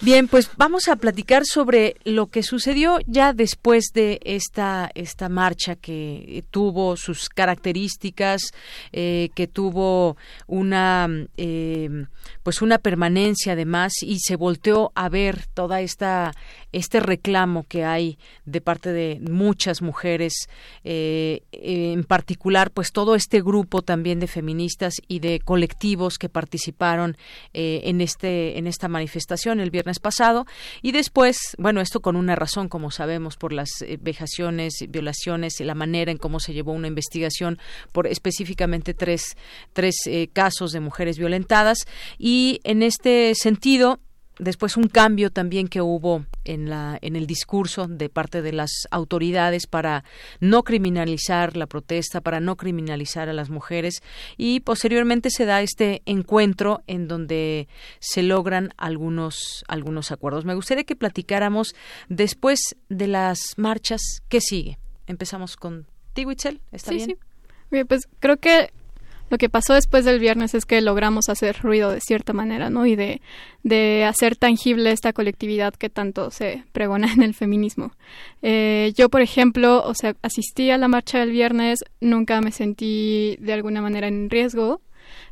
Bien, 0.00 0.26
pues 0.26 0.50
vamos 0.56 0.88
a 0.88 0.96
platicar 0.96 1.44
sobre 1.44 1.94
lo 2.02 2.26
que 2.26 2.42
sucedió 2.42 2.98
ya 3.06 3.32
después 3.32 3.92
de 3.94 4.18
esta 4.24 4.90
esta 4.96 5.28
marcha 5.28 5.76
que 5.76 6.42
tuvo 6.50 6.96
sus 6.96 7.28
características, 7.28 8.50
eh, 8.92 9.30
que 9.36 9.46
tuvo 9.46 10.16
una 10.48 11.08
eh, 11.36 12.06
pues 12.42 12.62
una 12.62 12.78
permanencia 12.78 13.52
además 13.52 13.92
y 14.02 14.18
se 14.18 14.34
volteó 14.34 14.90
a 14.96 15.08
ver 15.08 15.46
toda 15.54 15.80
esta 15.80 16.32
este 16.72 17.00
reclamo 17.00 17.64
que 17.68 17.84
hay 17.84 18.18
de 18.44 18.60
parte 18.60 18.92
de 18.92 19.20
muchas 19.20 19.82
mujeres, 19.82 20.48
eh, 20.84 21.42
en 21.52 22.04
particular, 22.04 22.70
pues 22.70 22.92
todo 22.92 23.14
este 23.14 23.42
grupo 23.42 23.82
también 23.82 24.20
de 24.20 24.26
feministas 24.26 24.94
y 25.06 25.20
de 25.20 25.40
colectivos 25.40 26.18
que 26.18 26.28
participaron 26.28 27.16
eh, 27.52 27.82
en 27.84 28.00
este 28.00 28.58
en 28.58 28.66
esta 28.66 28.88
manifestación 28.88 29.60
el 29.60 29.70
viernes 29.70 30.00
pasado. 30.00 30.46
Y 30.80 30.92
después, 30.92 31.38
bueno, 31.58 31.80
esto 31.80 32.00
con 32.00 32.16
una 32.16 32.34
razón, 32.34 32.68
como 32.68 32.90
sabemos, 32.90 33.36
por 33.36 33.52
las 33.52 33.82
eh, 33.82 33.98
vejaciones, 34.00 34.74
violaciones, 34.88 35.60
la 35.60 35.74
manera 35.74 36.10
en 36.10 36.18
cómo 36.18 36.40
se 36.40 36.54
llevó 36.54 36.72
una 36.72 36.88
investigación 36.88 37.58
por 37.92 38.06
específicamente 38.06 38.94
tres 38.94 39.36
tres 39.72 39.94
casos 40.32 40.72
de 40.72 40.80
mujeres 40.80 41.18
violentadas. 41.18 41.86
Y 42.18 42.60
en 42.64 42.82
este 42.82 43.34
sentido 43.34 44.00
después 44.38 44.76
un 44.76 44.88
cambio 44.88 45.30
también 45.30 45.68
que 45.68 45.80
hubo 45.80 46.24
en 46.44 46.68
la 46.68 46.98
en 47.02 47.16
el 47.16 47.26
discurso 47.26 47.86
de 47.86 48.08
parte 48.08 48.42
de 48.42 48.52
las 48.52 48.70
autoridades 48.90 49.66
para 49.66 50.04
no 50.40 50.62
criminalizar 50.62 51.56
la 51.56 51.66
protesta, 51.66 52.20
para 52.20 52.40
no 52.40 52.56
criminalizar 52.56 53.28
a 53.28 53.32
las 53.32 53.50
mujeres 53.50 54.02
y 54.36 54.60
posteriormente 54.60 55.30
se 55.30 55.44
da 55.44 55.62
este 55.62 56.02
encuentro 56.06 56.82
en 56.86 57.08
donde 57.08 57.68
se 58.00 58.22
logran 58.22 58.70
algunos 58.76 59.64
algunos 59.68 60.10
acuerdos. 60.12 60.44
Me 60.44 60.54
gustaría 60.54 60.84
que 60.84 60.96
platicáramos 60.96 61.74
después 62.08 62.76
de 62.88 63.08
las 63.08 63.54
marchas 63.56 64.22
qué 64.28 64.40
sigue. 64.40 64.78
Empezamos 65.06 65.56
con 65.56 65.86
Tiwichel, 66.14 66.60
¿está 66.72 66.90
sí, 66.90 66.96
bien? 66.96 67.08
Sí. 67.10 67.16
Bien, 67.70 67.86
pues 67.86 68.08
creo 68.18 68.36
que 68.36 68.70
lo 69.32 69.38
que 69.38 69.48
pasó 69.48 69.72
después 69.72 70.04
del 70.04 70.20
viernes 70.20 70.54
es 70.54 70.66
que 70.66 70.82
logramos 70.82 71.30
hacer 71.30 71.56
ruido 71.62 71.90
de 71.90 72.02
cierta 72.02 72.34
manera, 72.34 72.68
¿no? 72.68 72.84
Y 72.84 72.96
de, 72.96 73.22
de 73.62 74.04
hacer 74.04 74.36
tangible 74.36 74.92
esta 74.92 75.14
colectividad 75.14 75.72
que 75.72 75.88
tanto 75.88 76.30
se 76.30 76.64
pregona 76.72 77.10
en 77.10 77.22
el 77.22 77.32
feminismo. 77.32 77.92
Eh, 78.42 78.92
yo, 78.94 79.08
por 79.08 79.22
ejemplo, 79.22 79.82
o 79.86 79.94
sea, 79.94 80.14
asistí 80.20 80.70
a 80.70 80.76
la 80.76 80.86
marcha 80.86 81.18
del 81.18 81.30
viernes, 81.30 81.78
nunca 81.98 82.42
me 82.42 82.52
sentí 82.52 83.38
de 83.40 83.54
alguna 83.54 83.80
manera 83.80 84.06
en 84.06 84.28
riesgo. 84.28 84.82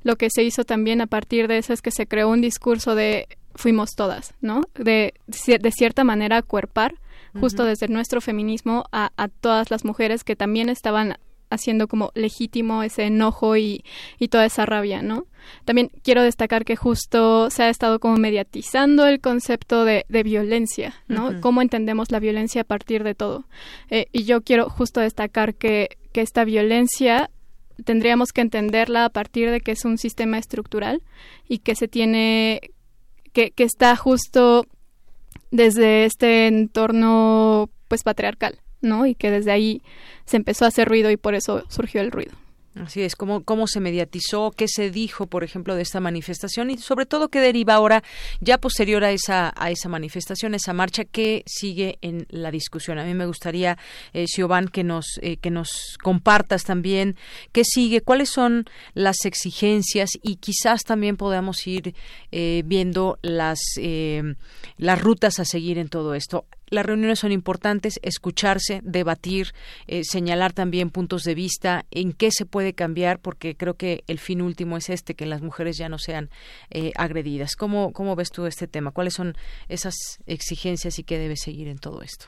Lo 0.02 0.16
que 0.16 0.28
se 0.30 0.44
hizo 0.44 0.64
también 0.64 1.02
a 1.02 1.06
partir 1.06 1.46
de 1.46 1.58
eso 1.58 1.74
es 1.74 1.82
que 1.82 1.90
se 1.90 2.06
creó 2.06 2.30
un 2.30 2.40
discurso 2.40 2.94
de 2.94 3.28
fuimos 3.54 3.90
todas, 3.94 4.32
¿no? 4.40 4.62
De, 4.78 5.12
de 5.26 5.72
cierta 5.72 6.04
manera 6.04 6.40
cuerpar 6.40 6.94
justo 7.38 7.64
uh 7.64 7.66
-huh. 7.66 7.68
desde 7.68 7.88
nuestro 7.88 8.22
feminismo 8.22 8.86
a, 8.92 9.10
a, 9.18 9.28
todas 9.28 9.70
las 9.70 9.84
mujeres 9.84 10.24
que 10.24 10.36
también 10.36 10.70
estaban 10.70 11.18
haciendo 11.50 11.88
como 11.88 12.12
legítimo 12.14 12.82
ese 12.82 13.04
enojo 13.04 13.56
y, 13.56 13.84
y, 14.18 14.28
toda 14.28 14.46
esa 14.46 14.66
rabia, 14.66 15.02
¿no? 15.02 15.26
También 15.64 15.90
quiero 16.02 16.22
destacar 16.22 16.64
que 16.64 16.76
justo 16.76 17.50
se 17.50 17.64
ha 17.64 17.68
estado 17.68 17.98
como 17.98 18.16
mediatizando 18.16 19.06
el 19.06 19.20
concepto 19.20 19.84
de, 19.84 20.06
de 20.08 20.22
violencia, 20.22 20.94
¿no? 21.08 21.26
Uh 21.26 21.30
-huh. 21.30 21.40
Cómo 21.40 21.62
entendemos 21.62 22.10
la 22.10 22.20
violencia 22.20 22.62
a 22.62 22.64
partir 22.64 23.04
de 23.04 23.14
todo. 23.14 23.44
Eh, 23.90 24.06
y 24.12 24.24
yo 24.24 24.42
quiero 24.42 24.70
justo 24.70 25.00
destacar 25.00 25.54
que, 25.54 25.98
que 26.12 26.20
esta 26.20 26.44
violencia 26.44 27.30
tendríamos 27.84 28.32
que 28.32 28.40
entenderla 28.40 29.06
a 29.06 29.10
partir 29.10 29.50
de 29.50 29.60
que 29.60 29.72
es 29.72 29.84
un 29.84 29.98
sistema 29.98 30.38
estructural 30.38 31.02
y 31.48 31.58
que 31.58 31.74
se 31.74 31.88
tiene, 31.88 32.72
que, 33.32 33.50
que 33.50 33.64
está 33.64 33.96
justo 33.96 34.66
desde 35.50 36.04
este 36.04 36.46
entorno 36.46 37.70
pues 37.88 38.02
patriarcal, 38.04 38.60
¿no? 38.80 39.06
Y 39.06 39.14
que 39.14 39.30
desde 39.30 39.52
ahí 39.52 39.82
se 40.24 40.36
empezó 40.36 40.64
a 40.64 40.68
hacer 40.68 40.88
ruido 40.88 41.10
y 41.10 41.16
por 41.16 41.34
eso 41.34 41.64
surgió 41.68 42.00
el 42.00 42.10
ruido. 42.10 42.32
Así 42.76 43.02
es, 43.02 43.16
cómo, 43.16 43.42
cómo 43.42 43.66
se 43.66 43.80
mediatizó, 43.80 44.52
qué 44.52 44.68
se 44.68 44.92
dijo, 44.92 45.26
por 45.26 45.42
ejemplo, 45.42 45.74
de 45.74 45.82
esta 45.82 45.98
manifestación 45.98 46.70
y 46.70 46.78
sobre 46.78 47.04
todo 47.04 47.28
qué 47.28 47.40
deriva 47.40 47.74
ahora, 47.74 48.04
ya 48.40 48.58
posterior 48.58 49.02
a 49.02 49.10
esa, 49.10 49.52
a 49.56 49.72
esa 49.72 49.88
manifestación, 49.88 50.54
esa 50.54 50.72
marcha, 50.72 51.04
qué 51.04 51.42
sigue 51.46 51.98
en 52.00 52.28
la 52.30 52.52
discusión. 52.52 53.00
A 53.00 53.04
mí 53.04 53.12
me 53.12 53.26
gustaría, 53.26 53.76
eh, 54.12 54.26
que 54.72 54.84
nos, 54.84 55.18
eh, 55.20 55.36
que 55.38 55.50
nos 55.50 55.98
compartas 56.00 56.62
también 56.62 57.16
qué 57.50 57.64
sigue, 57.64 58.02
cuáles 58.02 58.30
son 58.30 58.66
las 58.94 59.24
exigencias 59.24 60.10
y 60.22 60.36
quizás 60.36 60.84
también 60.84 61.16
podamos 61.16 61.66
ir 61.66 61.96
eh, 62.30 62.62
viendo 62.64 63.18
las, 63.22 63.58
eh, 63.78 64.22
las 64.76 65.02
rutas 65.02 65.40
a 65.40 65.44
seguir 65.44 65.76
en 65.78 65.88
todo 65.88 66.14
esto 66.14 66.46
las 66.70 66.86
reuniones 66.86 67.18
son 67.18 67.32
importantes, 67.32 67.98
escucharse, 68.02 68.80
debatir, 68.82 69.52
eh, 69.86 70.02
señalar 70.04 70.52
también 70.52 70.90
puntos 70.90 71.24
de 71.24 71.34
vista, 71.34 71.84
en 71.90 72.12
qué 72.12 72.30
se 72.30 72.46
puede 72.46 72.72
cambiar, 72.72 73.18
porque 73.18 73.56
creo 73.56 73.74
que 73.74 74.04
el 74.06 74.18
fin 74.18 74.40
último 74.40 74.76
es 74.76 74.88
este, 74.88 75.14
que 75.14 75.26
las 75.26 75.42
mujeres 75.42 75.76
ya 75.76 75.88
no 75.88 75.98
sean 75.98 76.30
eh, 76.70 76.92
agredidas. 76.96 77.56
¿Cómo, 77.56 77.92
¿Cómo 77.92 78.16
ves 78.16 78.30
tú 78.30 78.46
este 78.46 78.66
tema? 78.66 78.92
¿Cuáles 78.92 79.14
son 79.14 79.36
esas 79.68 79.94
exigencias 80.26 80.98
y 80.98 81.02
qué 81.02 81.18
debe 81.18 81.36
seguir 81.36 81.68
en 81.68 81.78
todo 81.78 82.02
esto? 82.02 82.26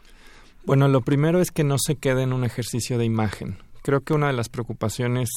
Bueno, 0.65 0.89
lo 0.89 1.01
primero 1.01 1.41
es 1.41 1.51
que 1.51 1.65
no 1.65 1.77
se 1.79 1.97
quede 1.97 2.23
en 2.23 2.33
un 2.33 2.45
ejercicio 2.45 2.99
de 2.99 3.05
imagen. 3.05 3.59
Creo 3.83 4.01
que 4.01 4.13
una 4.13 4.29
de 4.29 4.33
las 4.33 4.49
preocupaciones 4.49 5.29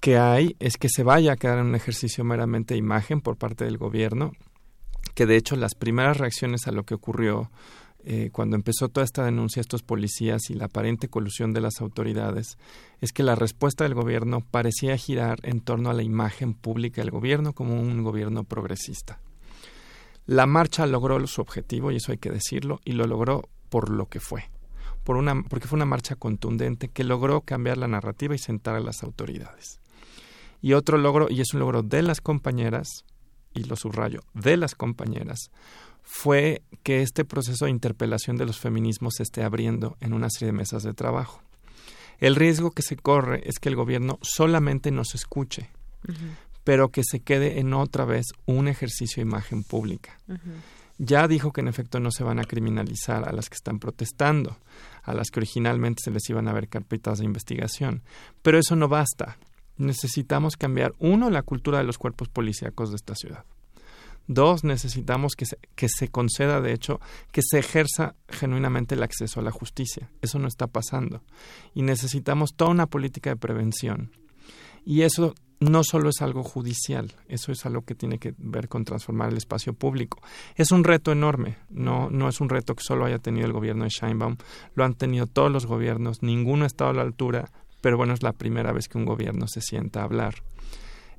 que 0.00 0.18
hay 0.18 0.54
es 0.60 0.76
que 0.76 0.88
se 0.88 1.02
vaya 1.02 1.32
a 1.32 1.36
quedar 1.36 1.58
en 1.58 1.66
un 1.66 1.74
ejercicio 1.74 2.22
meramente 2.22 2.74
de 2.74 2.78
imagen 2.78 3.20
por 3.20 3.36
parte 3.36 3.64
del 3.64 3.78
gobierno 3.78 4.32
que 5.14 5.26
de 5.26 5.36
hecho 5.36 5.56
las 5.56 5.74
primeras 5.74 6.18
reacciones 6.18 6.66
a 6.66 6.72
lo 6.72 6.84
que 6.84 6.94
ocurrió 6.94 7.50
eh, 8.08 8.30
cuando 8.30 8.54
empezó 8.54 8.88
toda 8.88 9.04
esta 9.04 9.24
denuncia 9.24 9.58
a 9.58 9.62
estos 9.62 9.82
policías 9.82 10.48
y 10.50 10.54
la 10.54 10.66
aparente 10.66 11.08
colusión 11.08 11.52
de 11.52 11.60
las 11.60 11.80
autoridades 11.80 12.56
es 13.00 13.12
que 13.12 13.24
la 13.24 13.34
respuesta 13.34 13.82
del 13.82 13.94
gobierno 13.94 14.42
parecía 14.48 14.96
girar 14.96 15.40
en 15.42 15.60
torno 15.60 15.90
a 15.90 15.92
la 15.92 16.04
imagen 16.04 16.54
pública 16.54 17.00
del 17.00 17.10
gobierno 17.10 17.52
como 17.52 17.80
un 17.80 18.04
gobierno 18.04 18.44
progresista. 18.44 19.18
La 20.24 20.46
marcha 20.46 20.86
logró 20.86 21.24
su 21.26 21.40
objetivo, 21.40 21.90
y 21.90 21.96
eso 21.96 22.12
hay 22.12 22.18
que 22.18 22.30
decirlo, 22.30 22.80
y 22.84 22.92
lo 22.92 23.08
logró 23.08 23.48
por 23.68 23.90
lo 23.90 24.06
que 24.06 24.20
fue, 24.20 24.50
por 25.02 25.16
una, 25.16 25.42
porque 25.42 25.66
fue 25.66 25.76
una 25.76 25.84
marcha 25.84 26.14
contundente 26.14 26.88
que 26.88 27.02
logró 27.02 27.40
cambiar 27.40 27.76
la 27.76 27.88
narrativa 27.88 28.36
y 28.36 28.38
sentar 28.38 28.76
a 28.76 28.80
las 28.80 29.02
autoridades. 29.02 29.80
Y 30.62 30.74
otro 30.74 30.96
logro, 30.96 31.26
y 31.28 31.40
es 31.40 31.54
un 31.54 31.60
logro 31.60 31.82
de 31.82 32.02
las 32.02 32.20
compañeras, 32.20 33.04
y 33.56 33.64
lo 33.64 33.76
subrayo, 33.76 34.20
de 34.34 34.56
las 34.56 34.74
compañeras, 34.74 35.50
fue 36.02 36.62
que 36.82 37.02
este 37.02 37.24
proceso 37.24 37.64
de 37.64 37.72
interpelación 37.72 38.36
de 38.36 38.46
los 38.46 38.60
feminismos 38.60 39.14
se 39.16 39.24
esté 39.24 39.42
abriendo 39.42 39.96
en 40.00 40.12
una 40.12 40.30
serie 40.30 40.52
de 40.52 40.58
mesas 40.58 40.82
de 40.82 40.94
trabajo. 40.94 41.42
El 42.18 42.36
riesgo 42.36 42.70
que 42.70 42.82
se 42.82 42.96
corre 42.96 43.42
es 43.44 43.58
que 43.58 43.68
el 43.68 43.76
gobierno 43.76 44.18
solamente 44.22 44.90
nos 44.90 45.14
escuche, 45.14 45.70
pero 46.64 46.90
que 46.90 47.02
se 47.04 47.20
quede 47.20 47.58
en 47.58 47.74
otra 47.74 48.04
vez 48.04 48.26
un 48.46 48.68
ejercicio 48.68 49.22
de 49.22 49.28
imagen 49.28 49.64
pública. 49.64 50.18
Ya 50.98 51.28
dijo 51.28 51.52
que 51.52 51.60
en 51.60 51.68
efecto 51.68 52.00
no 52.00 52.10
se 52.10 52.24
van 52.24 52.38
a 52.38 52.44
criminalizar 52.44 53.28
a 53.28 53.32
las 53.32 53.50
que 53.50 53.56
están 53.56 53.78
protestando, 53.78 54.56
a 55.02 55.12
las 55.12 55.30
que 55.30 55.40
originalmente 55.40 56.02
se 56.02 56.10
les 56.10 56.28
iban 56.30 56.48
a 56.48 56.52
ver 56.52 56.68
carpetas 56.68 57.18
de 57.18 57.26
investigación, 57.26 58.02
pero 58.42 58.58
eso 58.58 58.76
no 58.76 58.88
basta 58.88 59.36
necesitamos 59.76 60.56
cambiar, 60.56 60.94
uno, 60.98 61.30
la 61.30 61.42
cultura 61.42 61.78
de 61.78 61.84
los 61.84 61.98
cuerpos 61.98 62.28
policíacos 62.28 62.90
de 62.90 62.96
esta 62.96 63.14
ciudad. 63.14 63.44
Dos, 64.28 64.64
necesitamos 64.64 65.36
que 65.36 65.46
se, 65.46 65.58
que 65.76 65.88
se 65.88 66.08
conceda, 66.08 66.60
de 66.60 66.72
hecho, 66.72 67.00
que 67.30 67.42
se 67.42 67.60
ejerza 67.60 68.16
genuinamente 68.28 68.96
el 68.96 69.04
acceso 69.04 69.38
a 69.38 69.42
la 69.42 69.52
justicia. 69.52 70.10
Eso 70.20 70.38
no 70.40 70.48
está 70.48 70.66
pasando. 70.66 71.22
Y 71.74 71.82
necesitamos 71.82 72.54
toda 72.56 72.72
una 72.72 72.86
política 72.86 73.30
de 73.30 73.36
prevención. 73.36 74.10
Y 74.84 75.02
eso 75.02 75.34
no 75.60 75.84
solo 75.84 76.10
es 76.10 76.20
algo 76.20 76.42
judicial, 76.42 77.14
eso 77.28 77.52
es 77.52 77.64
algo 77.64 77.82
que 77.82 77.94
tiene 77.94 78.18
que 78.18 78.34
ver 78.36 78.68
con 78.68 78.84
transformar 78.84 79.30
el 79.30 79.36
espacio 79.36 79.72
público. 79.72 80.20
Es 80.54 80.70
un 80.70 80.84
reto 80.84 81.12
enorme, 81.12 81.56
no, 81.70 82.10
no 82.10 82.28
es 82.28 82.40
un 82.40 82.48
reto 82.48 82.74
que 82.74 82.84
solo 82.84 83.04
haya 83.04 83.18
tenido 83.18 83.46
el 83.46 83.52
gobierno 83.52 83.84
de 83.84 83.90
Scheinbaum, 83.90 84.36
lo 84.74 84.84
han 84.84 84.94
tenido 84.94 85.26
todos 85.26 85.50
los 85.50 85.66
gobiernos, 85.66 86.22
ninguno 86.22 86.64
ha 86.64 86.66
estado 86.66 86.90
a 86.90 86.94
la 86.94 87.02
altura, 87.02 87.50
pero 87.80 87.96
bueno, 87.96 88.14
es 88.14 88.22
la 88.22 88.32
primera 88.32 88.72
vez 88.72 88.88
que 88.88 88.98
un 88.98 89.04
gobierno 89.04 89.46
se 89.48 89.60
sienta 89.60 90.00
a 90.00 90.04
hablar, 90.04 90.36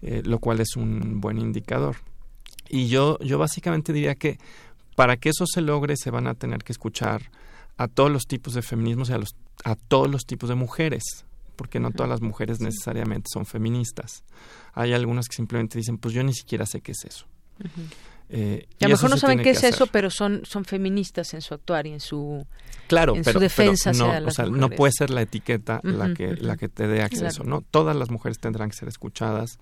eh, 0.02 0.22
lo 0.26 0.40
cual 0.40 0.60
es 0.60 0.76
un 0.76 1.22
buen 1.22 1.38
indicador. 1.38 1.98
Y 2.70 2.88
yo, 2.88 3.18
yo 3.20 3.38
básicamente 3.38 3.94
diría 3.94 4.16
que 4.16 4.38
para 4.96 5.18
que 5.18 5.30
eso 5.30 5.46
se 5.46 5.62
logre 5.62 5.96
se 5.96 6.12
van 6.12 6.28
a 6.28 6.34
tener 6.34 6.64
que 6.64 6.74
escuchar 6.74 7.32
a 7.78 7.88
todos 7.88 8.12
los 8.12 8.26
tipos 8.26 8.54
de 8.54 8.62
feminismos 8.62 9.10
y 9.10 9.14
a, 9.14 9.18
los, 9.18 9.36
a 9.64 9.76
todos 9.76 10.10
los 10.10 10.26
tipos 10.26 10.50
de 10.50 10.56
mujeres, 10.56 11.04
porque 11.56 11.80
no 11.80 11.92
todas 11.92 12.10
las 12.10 12.22
mujeres 12.22 12.60
necesariamente 12.60 13.28
son 13.32 13.46
feministas. 13.46 14.24
Hay 14.74 14.94
algunas 14.94 15.28
que 15.28 15.36
simplemente 15.36 15.78
dicen, 15.78 15.98
pues 15.98 16.14
yo 16.14 16.24
ni 16.24 16.34
siquiera 16.34 16.66
sé 16.66 16.82
qué 16.82 16.92
es 16.94 17.06
eso. 17.06 17.28
Eh, 18.30 18.68
y 18.78 18.86
a 18.86 18.90
lo 18.90 18.96
mejor 18.96 19.10
no 19.10 19.18
saben 19.18 19.42
qué 19.42 19.52
es 19.52 19.64
eso, 19.64 19.88
pero 19.88 20.10
son, 20.10 20.42
son 20.44 20.66
feministas 20.66 21.34
en 21.34 21.42
su 21.42 21.54
actuar 21.54 21.88
y 21.88 21.94
en 21.94 22.00
su, 22.00 22.46
claro, 22.88 23.16
en 23.16 23.24
su 23.24 23.40
defensa. 23.40 23.94
no, 23.94 24.10
o 24.26 24.32
sea, 24.32 24.46
no 24.48 24.70
puede 24.70 24.92
ser 24.92 25.10
la 25.12 25.22
etiqueta 25.22 25.80
la, 25.84 26.14
que, 26.14 26.36
la 26.36 26.58
que 26.58 26.68
te 26.68 26.88
dé 26.88 27.02
acceso. 27.02 27.44
¿no? 27.44 27.62
Todas 27.62 27.96
las 27.96 28.10
mujeres 28.10 28.40
tendrán 28.40 28.70
que 28.70 28.76
ser 28.76 28.90
escuchadas 28.90 29.60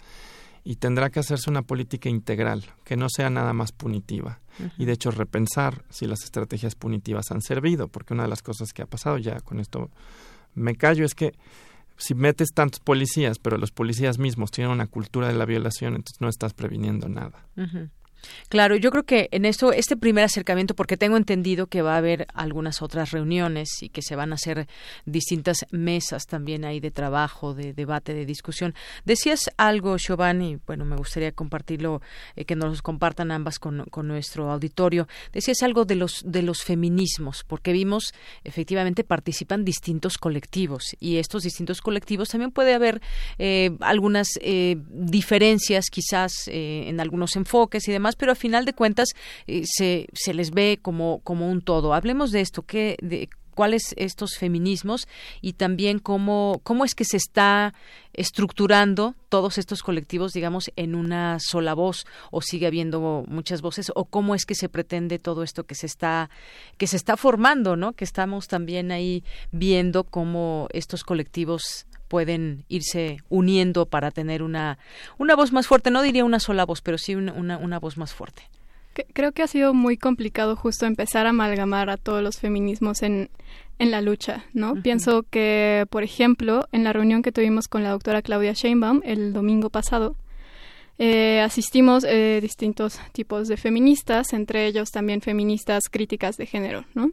y 0.63 0.77
tendrá 0.77 1.11
que 1.11 1.19
hacerse 1.19 1.49
una 1.49 1.61
política 1.61 2.09
integral, 2.09 2.65
que 2.83 2.97
no 2.97 3.07
sea 3.07 3.29
nada 3.29 3.53
más 3.53 3.71
punitiva. 3.71 4.39
Y 4.77 4.85
de 4.85 4.93
hecho 4.93 5.11
repensar 5.11 5.83
si 5.89 6.07
las 6.07 6.23
estrategias 6.23 6.75
punitivas 6.75 7.29
han 7.29 7.41
servido, 7.41 7.87
porque 7.89 8.13
una 8.13 8.23
de 8.23 8.29
las 8.29 8.41
cosas 8.41 8.73
que 8.73 8.81
ha 8.81 8.85
pasado 8.85 9.17
ya 9.17 9.41
con 9.41 9.59
esto 9.59 9.91
me 10.55 10.75
callo 10.75 11.05
es 11.05 11.13
que 11.13 11.33
si 11.97 12.15
metes 12.15 12.49
tantos 12.53 12.79
policías, 12.79 13.37
pero 13.37 13.57
los 13.57 13.71
policías 13.71 14.17
mismos 14.17 14.51
tienen 14.51 14.71
una 14.71 14.87
cultura 14.87 15.27
de 15.27 15.35
la 15.35 15.45
violación, 15.45 15.95
entonces 15.95 16.19
no 16.19 16.29
estás 16.29 16.53
previniendo 16.53 17.09
nada. 17.09 17.45
Claro, 18.49 18.75
yo 18.75 18.91
creo 18.91 19.03
que 19.03 19.27
en 19.31 19.45
esto, 19.45 19.71
este 19.71 19.97
primer 19.97 20.23
acercamiento, 20.23 20.75
porque 20.75 20.97
tengo 20.97 21.17
entendido 21.17 21.67
que 21.67 21.81
va 21.81 21.95
a 21.95 21.97
haber 21.97 22.27
algunas 22.33 22.81
otras 22.81 23.11
reuniones 23.11 23.81
y 23.81 23.89
que 23.89 24.01
se 24.01 24.15
van 24.15 24.31
a 24.31 24.35
hacer 24.35 24.67
distintas 25.05 25.65
mesas 25.71 26.25
también 26.25 26.65
ahí 26.65 26.79
de 26.79 26.91
trabajo, 26.91 27.53
de 27.53 27.73
debate, 27.73 28.13
de 28.13 28.25
discusión. 28.25 28.73
Decías 29.03 29.49
algo, 29.57 29.97
Giovanni, 29.97 30.57
bueno, 30.65 30.85
me 30.85 30.95
gustaría 30.95 31.31
compartirlo, 31.31 32.01
eh, 32.35 32.45
que 32.45 32.55
nos 32.55 32.81
compartan 32.81 33.31
ambas 33.31 33.59
con, 33.59 33.85
nuestro 34.03 34.51
auditorio. 34.51 35.07
Decías 35.31 35.63
algo 35.63 35.85
de 35.85 35.95
los, 35.95 36.21
de 36.25 36.41
los 36.41 36.63
feminismos, 36.63 37.43
porque 37.47 37.73
vimos, 37.73 38.13
efectivamente, 38.43 39.03
participan 39.03 39.65
distintos 39.65 40.17
colectivos 40.17 40.95
y 40.99 41.17
estos 41.17 41.43
distintos 41.43 41.81
colectivos 41.81 42.29
también 42.29 42.51
puede 42.51 42.73
haber 42.73 43.01
eh, 43.37 43.75
algunas 43.79 44.27
eh, 44.41 44.77
diferencias, 44.89 45.89
quizás 45.89 46.33
en 46.47 46.99
algunos 46.99 47.35
enfoques 47.35 47.87
y 47.87 47.91
demás, 47.91 48.14
pero 48.17 48.31
a 48.31 48.35
final 48.35 48.65
de 48.65 48.73
cuentas 48.73 49.09
eh, 49.47 49.63
se, 49.65 50.07
se 50.13 50.33
les 50.33 50.51
ve 50.51 50.79
como, 50.81 51.19
como 51.23 51.49
un 51.49 51.61
todo. 51.61 51.93
Hablemos 51.93 52.31
de 52.31 52.41
esto, 52.41 52.63
¿qué, 52.63 52.97
de, 53.01 53.29
cuáles 53.55 53.95
estos 53.97 54.37
feminismos 54.37 55.07
y 55.41 55.53
también 55.53 55.97
cómo, 55.97 56.59
cómo 56.63 56.85
es 56.85 56.93
que 56.93 57.05
se 57.05 57.17
está 57.17 57.73
estructurando 58.13 59.15
todos 59.29 59.57
estos 59.57 59.81
colectivos, 59.81 60.33
digamos, 60.33 60.71
en 60.75 60.93
una 60.93 61.37
sola 61.39 61.73
voz 61.73 62.05
o 62.31 62.41
sigue 62.41 62.67
habiendo 62.67 63.23
muchas 63.27 63.61
voces 63.61 63.91
o 63.95 64.05
cómo 64.05 64.35
es 64.35 64.45
que 64.45 64.55
se 64.55 64.69
pretende 64.69 65.17
todo 65.17 65.41
esto 65.41 65.63
que 65.63 65.75
se 65.75 65.87
está 65.87 66.29
que 66.77 66.87
se 66.87 66.97
está 66.97 67.17
formando, 67.17 67.75
¿no? 67.75 67.93
Que 67.93 68.03
estamos 68.03 68.47
también 68.47 68.91
ahí 68.91 69.23
viendo 69.51 70.03
cómo 70.03 70.67
estos 70.71 71.03
colectivos 71.03 71.87
pueden 72.07 72.65
irse 72.67 73.17
uniendo 73.29 73.85
para 73.85 74.11
tener 74.11 74.43
una, 74.43 74.77
una 75.17 75.35
voz 75.35 75.51
más 75.51 75.67
fuerte. 75.67 75.91
No 75.91 76.01
diría 76.01 76.25
una 76.25 76.39
sola 76.39 76.65
voz, 76.65 76.81
pero 76.81 76.97
sí 76.97 77.15
una, 77.15 77.57
una 77.57 77.79
voz 77.79 77.97
más 77.97 78.13
fuerte. 78.13 78.43
Creo 79.13 79.33
que 79.33 79.43
ha 79.43 79.47
sido 79.47 79.73
muy 79.73 79.97
complicado 79.97 80.55
justo 80.55 80.85
empezar 80.85 81.25
a 81.25 81.31
amalgamar 81.31 81.89
a 81.89 81.97
todos 81.97 82.23
los 82.23 82.39
feminismos 82.39 83.01
en, 83.01 83.29
en 83.77 83.91
la 83.91 84.01
lucha, 84.01 84.45
¿no? 84.53 84.75
Pienso 84.81 85.23
que, 85.29 85.85
por 85.89 86.03
ejemplo, 86.03 86.67
en 86.71 86.83
la 86.85 86.93
reunión 86.93 87.21
que 87.21 87.33
tuvimos 87.33 87.67
con 87.67 87.83
la 87.83 87.89
doctora 87.89 88.21
Claudia 88.21 88.53
Sheinbaum 88.53 89.01
el 89.03 89.33
domingo 89.33 89.69
pasado, 89.69 90.15
eh, 90.97 91.41
asistimos 91.41 92.05
eh, 92.05 92.39
distintos 92.41 92.99
tipos 93.11 93.49
de 93.49 93.57
feministas, 93.57 94.31
entre 94.31 94.65
ellos 94.65 94.91
también 94.91 95.21
feministas 95.21 95.89
críticas 95.91 96.37
de 96.37 96.45
género, 96.45 96.85
¿no? 96.93 97.11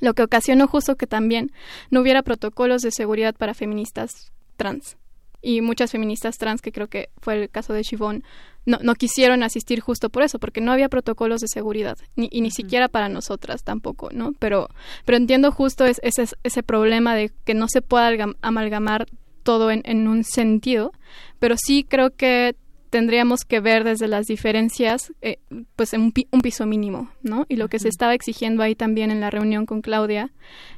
Lo 0.00 0.14
que 0.14 0.22
ocasionó 0.24 0.66
justo 0.66 0.96
que 0.96 1.06
también 1.06 1.52
no 1.90 2.00
hubiera 2.00 2.22
protocolos 2.22 2.82
de 2.82 2.90
seguridad 2.90 3.34
para 3.36 3.54
feministas 3.54 4.32
trans. 4.56 4.96
Y 5.42 5.60
muchas 5.60 5.92
feministas 5.92 6.38
trans, 6.38 6.62
que 6.62 6.72
creo 6.72 6.88
que 6.88 7.10
fue 7.20 7.42
el 7.42 7.50
caso 7.50 7.72
de 7.72 7.82
Chivón, 7.82 8.24
no, 8.66 8.78
no 8.82 8.94
quisieron 8.94 9.42
asistir 9.42 9.80
justo 9.80 10.08
por 10.08 10.22
eso, 10.22 10.38
porque 10.38 10.62
no 10.62 10.72
había 10.72 10.88
protocolos 10.88 11.40
de 11.40 11.48
seguridad, 11.48 11.98
ni, 12.16 12.28
y 12.32 12.40
ni 12.40 12.50
siquiera 12.50 12.88
para 12.88 13.08
nosotras 13.08 13.62
tampoco, 13.62 14.08
¿no? 14.10 14.32
Pero, 14.38 14.70
pero 15.04 15.18
entiendo 15.18 15.52
justo 15.52 15.84
ese, 15.84 16.00
ese 16.42 16.62
problema 16.62 17.14
de 17.14 17.30
que 17.44 17.54
no 17.54 17.68
se 17.68 17.82
pueda 17.82 18.10
amalgamar 18.40 19.06
todo 19.42 19.70
en, 19.70 19.82
en 19.84 20.08
un 20.08 20.24
sentido, 20.24 20.92
pero 21.38 21.56
sí 21.58 21.84
creo 21.84 22.10
que 22.10 22.56
tendríamos 22.94 23.44
que 23.44 23.58
ver 23.58 23.82
desde 23.82 24.06
las 24.06 24.28
diferencias, 24.28 25.12
eh, 25.20 25.40
pues 25.74 25.94
en 25.94 26.00
un, 26.00 26.12
un, 26.30 26.40
piso 26.42 26.64
mínimo, 26.64 27.10
¿no? 27.22 27.44
Y 27.48 27.56
lo 27.56 27.66
que 27.66 27.80
se 27.80 27.88
estaba 27.88 28.14
exigiendo 28.14 28.62
ahí 28.62 28.76
también 28.76 29.10
en 29.10 29.20
la 29.20 29.30
reunión 29.30 29.66
con 29.66 29.80
Claudia 29.80 30.30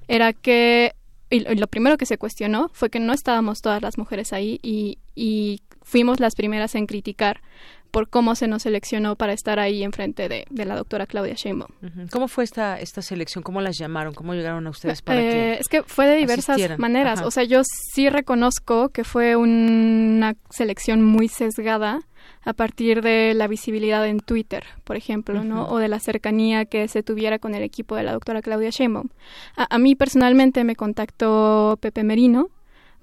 era 0.09 0.32
que, 0.32 0.94
y 1.28 1.40
lo 1.40 1.66
primero 1.66 1.98
que 1.98 2.06
se 2.06 2.16
cuestionó 2.16 2.70
fue 2.72 2.88
que 2.88 3.01
no 3.01 3.12
estábamos 3.12 3.60
todas 3.60 3.82
las 3.82 3.98
mujeres 3.98 4.32
ahí 4.32 4.59
y, 4.62 4.97
y 5.14 5.60
fuimos 5.82 6.18
las 6.18 6.34
primeras 6.34 6.74
en 6.74 6.86
criticar 6.86 7.43
por 7.90 8.08
cómo 8.08 8.34
se 8.34 8.48
nos 8.48 8.62
seleccionó 8.62 9.16
para 9.16 9.32
estar 9.32 9.58
ahí 9.58 9.82
enfrente 9.82 10.28
de, 10.28 10.46
de 10.50 10.64
la 10.64 10.76
doctora 10.76 11.06
Claudia 11.06 11.34
Sheinbaum. 11.34 11.70
¿Cómo 12.10 12.28
fue 12.28 12.44
esta, 12.44 12.78
esta 12.80 13.02
selección? 13.02 13.42
¿Cómo 13.42 13.60
las 13.60 13.78
llamaron? 13.78 14.14
¿Cómo 14.14 14.34
llegaron 14.34 14.66
a 14.66 14.70
ustedes 14.70 15.02
para 15.02 15.20
eh, 15.20 15.30
que 15.30 15.52
Es 15.60 15.68
que 15.68 15.82
fue 15.82 16.06
de 16.06 16.16
diversas 16.16 16.78
maneras. 16.78 17.22
O 17.22 17.30
sea, 17.30 17.44
yo 17.44 17.62
sí 17.64 18.08
reconozco 18.10 18.90
que 18.90 19.04
fue 19.04 19.36
una 19.36 20.36
selección 20.50 21.02
muy 21.02 21.28
sesgada 21.28 22.00
a 22.44 22.52
partir 22.52 23.02
de 23.02 23.34
la 23.34 23.48
visibilidad 23.48 24.06
en 24.06 24.20
Twitter, 24.20 24.64
por 24.84 24.96
ejemplo, 24.96 25.42
¿no? 25.42 25.68
O 25.68 25.78
de 25.78 25.88
la 25.88 25.98
cercanía 25.98 26.64
que 26.64 26.86
se 26.88 27.02
tuviera 27.02 27.38
con 27.38 27.54
el 27.54 27.62
equipo 27.62 27.96
de 27.96 28.04
la 28.04 28.12
doctora 28.12 28.42
Claudia 28.42 28.70
Sheinbaum. 28.70 29.08
A, 29.56 29.74
a 29.74 29.78
mí 29.78 29.96
personalmente 29.96 30.62
me 30.62 30.76
contactó 30.76 31.78
Pepe 31.80 32.04
Merino 32.04 32.48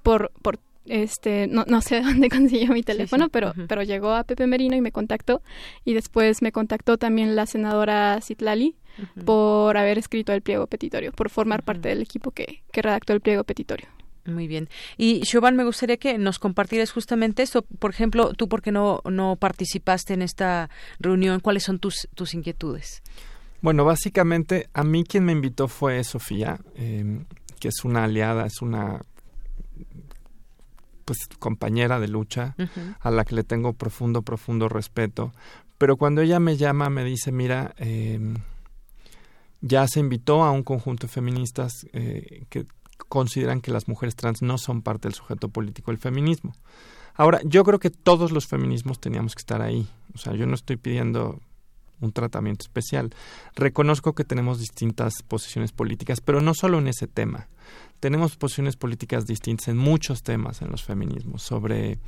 por, 0.02 0.32
por 0.42 0.60
este 0.86 1.48
no, 1.48 1.66
no 1.68 1.82
sé 1.82 2.02
dónde 2.04 2.30
consiguió 2.30 2.74
mi 2.74 2.84
teléfono, 2.84 3.30
pero, 3.30 3.54
pero 3.68 3.84
llegó 3.84 4.12
a 4.14 4.24
Pepe 4.24 4.48
Merino 4.48 4.76
y 4.76 4.82
me 4.82 4.92
contactó. 4.92 5.42
Y 5.86 5.94
después 5.94 6.42
me 6.42 6.52
contactó 6.52 6.98
también 6.98 7.36
la 7.36 7.46
senadora 7.46 8.20
Citlali 8.22 8.76
por 9.26 9.76
haber 9.78 9.98
escrito 9.98 10.34
el 10.34 10.42
pliego 10.42 10.68
petitorio, 10.68 11.12
por 11.12 11.30
formar 11.30 11.64
parte 11.64 11.90
del 11.90 12.02
equipo 12.02 12.32
que, 12.32 12.62
que 12.72 12.82
redactó 12.82 13.14
el 13.14 13.22
pliego 13.22 13.44
petitorio. 13.44 13.88
Muy 14.26 14.48
bien. 14.48 14.70
Y 14.98 15.26
Siobhan, 15.26 15.58
me 15.58 15.66
gustaría 15.66 15.98
que 15.98 16.18
nos 16.18 16.40
compartieras 16.40 16.92
justamente 16.92 17.44
esto. 17.44 17.64
Por 17.64 17.92
ejemplo, 17.92 18.34
tú, 18.34 18.48
¿por 18.48 18.62
qué 18.62 18.72
no, 18.72 19.02
no 19.10 19.36
participaste 19.36 20.14
en 20.14 20.22
esta 20.22 20.70
reunión? 21.00 21.42
¿Cuáles 21.42 21.64
son 21.64 21.80
tus, 21.80 22.08
tus 22.16 22.34
inquietudes? 22.34 23.04
Bueno, 23.62 23.84
básicamente 23.84 24.70
a 24.74 24.84
mí 24.84 25.04
quien 25.04 25.26
me 25.26 25.34
invitó 25.34 25.68
fue 25.68 26.04
Sofía, 26.04 26.60
eh, 26.76 27.24
que 27.60 27.70
es 27.70 27.84
una 27.84 28.06
aliada, 28.06 28.46
es 28.46 28.62
una 28.62 29.02
pues 31.06 31.20
compañera 31.40 32.00
de 32.00 32.08
lucha 32.08 32.56
a 33.00 33.12
la 33.12 33.26
que 33.26 33.36
le 33.36 33.44
tengo 33.44 33.74
profundo 33.74 34.22
profundo 34.22 34.70
respeto. 34.70 35.34
Pero 35.78 35.98
cuando 35.98 36.22
ella 36.22 36.40
me 36.40 36.58
llama 36.58 36.90
me 36.90 37.04
dice 37.04 37.32
mira 37.32 37.74
eh, 37.78 38.20
ya 39.62 39.88
se 39.88 40.00
invitó 40.00 40.44
a 40.44 40.52
un 40.52 40.64
conjunto 40.64 41.08
de 41.08 41.14
feministas 41.14 41.88
eh, 41.94 42.46
que 42.50 42.66
consideran 43.10 43.62
que 43.62 43.72
las 43.72 43.88
mujeres 43.88 44.16
trans 44.16 44.42
no 44.42 44.58
son 44.58 44.82
parte 44.82 45.08
del 45.08 45.16
sujeto 45.16 45.50
político 45.50 45.92
del 45.92 46.00
feminismo 46.00 46.54
ahora 47.16 47.40
yo 47.44 47.64
creo 47.64 47.80
que 47.80 47.90
todos 47.90 48.32
los 48.32 48.48
feminismos 48.48 49.00
teníamos 49.00 49.36
que 49.36 49.40
estar 49.40 49.62
ahí. 49.62 49.88
O 50.14 50.18
sea 50.18 50.34
yo 50.34 50.46
no 50.46 50.56
estoy 50.56 50.78
pidiendo 50.78 51.40
un 52.04 52.12
tratamiento 52.12 52.64
especial. 52.64 53.14
Reconozco 53.56 54.14
que 54.14 54.24
tenemos 54.24 54.60
distintas 54.60 55.14
posiciones 55.28 55.72
políticas, 55.72 56.22
pero 56.22 56.42
no 56.42 56.54
solo 56.54 56.80
en 56.80 56.88
ese 56.88 57.08
tema 57.08 57.48
tenemos 58.04 58.36
posiciones 58.36 58.76
políticas 58.76 59.26
distintas 59.26 59.70
en 59.70 59.78
muchos 59.78 60.24
temas 60.24 60.62
en 60.62 60.70
los 60.70 60.84
feminismos, 60.84 61.42
sobre 61.42 62.00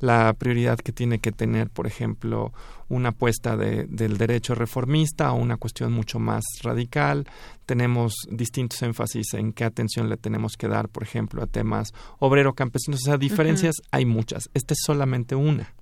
la 0.00 0.32
prioridad 0.38 0.78
que 0.78 0.90
tiene 0.90 1.18
que 1.18 1.32
tener, 1.32 1.68
por 1.68 1.86
ejemplo, 1.86 2.54
una 2.88 3.10
apuesta 3.10 3.54
de, 3.54 3.84
del 3.84 4.16
derecho 4.16 4.54
reformista 4.54 5.32
o 5.32 5.36
una 5.36 5.58
cuestión 5.58 5.92
mucho 5.92 6.18
más 6.18 6.44
radical. 6.62 7.26
Tenemos 7.66 8.14
distintos 8.30 8.80
énfasis 8.80 9.34
en 9.34 9.52
qué 9.52 9.64
atención 9.64 10.08
le 10.08 10.16
tenemos 10.16 10.56
que 10.56 10.66
dar, 10.66 10.88
por 10.88 11.02
ejemplo, 11.02 11.42
a 11.42 11.46
temas 11.46 11.92
obrero-campesinos. 12.20 13.02
O 13.02 13.04
sea, 13.04 13.18
diferencias 13.18 13.74
hay 13.90 14.06
muchas. 14.06 14.48
Esta 14.54 14.72
es 14.72 14.80
solamente 14.82 15.34
una. 15.34 15.74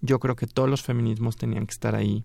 Yo 0.00 0.20
creo 0.20 0.36
que 0.36 0.46
todos 0.46 0.68
los 0.68 0.82
feminismos 0.82 1.36
tenían 1.36 1.66
que 1.66 1.72
estar 1.72 1.96
ahí. 1.96 2.24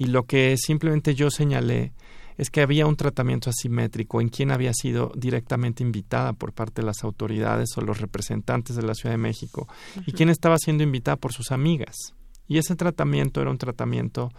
Y 0.00 0.06
lo 0.06 0.24
que 0.24 0.56
simplemente 0.56 1.14
yo 1.14 1.30
señalé 1.30 1.92
es 2.38 2.48
que 2.48 2.62
había 2.62 2.86
un 2.86 2.96
tratamiento 2.96 3.50
asimétrico 3.50 4.22
en 4.22 4.30
quien 4.30 4.50
había 4.50 4.72
sido 4.72 5.12
directamente 5.14 5.82
invitada 5.82 6.32
por 6.32 6.54
parte 6.54 6.80
de 6.80 6.86
las 6.86 7.04
autoridades 7.04 7.76
o 7.76 7.82
los 7.82 8.00
representantes 8.00 8.76
de 8.76 8.82
la 8.82 8.94
Ciudad 8.94 9.12
de 9.12 9.18
México 9.18 9.68
y 10.06 10.12
quien 10.12 10.30
estaba 10.30 10.56
siendo 10.56 10.82
invitada 10.84 11.18
por 11.18 11.34
sus 11.34 11.52
amigas. 11.52 12.14
Y 12.48 12.56
ese 12.56 12.76
tratamiento 12.76 13.42
era 13.42 13.50
un 13.50 13.58
tratamiento 13.58 14.32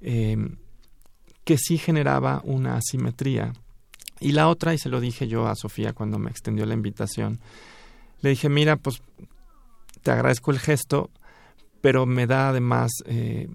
em, 0.00 0.56
que 1.44 1.56
sí 1.56 1.78
generaba 1.78 2.42
una 2.42 2.74
asimetría. 2.74 3.52
Y 4.18 4.32
la 4.32 4.48
otra, 4.48 4.74
y 4.74 4.78
se 4.78 4.88
lo 4.88 4.98
dije 4.98 5.28
yo 5.28 5.46
a 5.46 5.54
Sofía 5.54 5.92
cuando 5.92 6.18
me 6.18 6.32
extendió 6.32 6.66
la 6.66 6.74
invitación, 6.74 7.38
le 8.22 8.30
dije, 8.30 8.48
mira, 8.48 8.74
pues 8.74 9.00
te 10.02 10.10
agradezco 10.10 10.50
el 10.50 10.58
gesto, 10.58 11.10
pero 11.80 12.06
me 12.06 12.26
da 12.26 12.48
además 12.48 12.90
eh, 13.04 13.46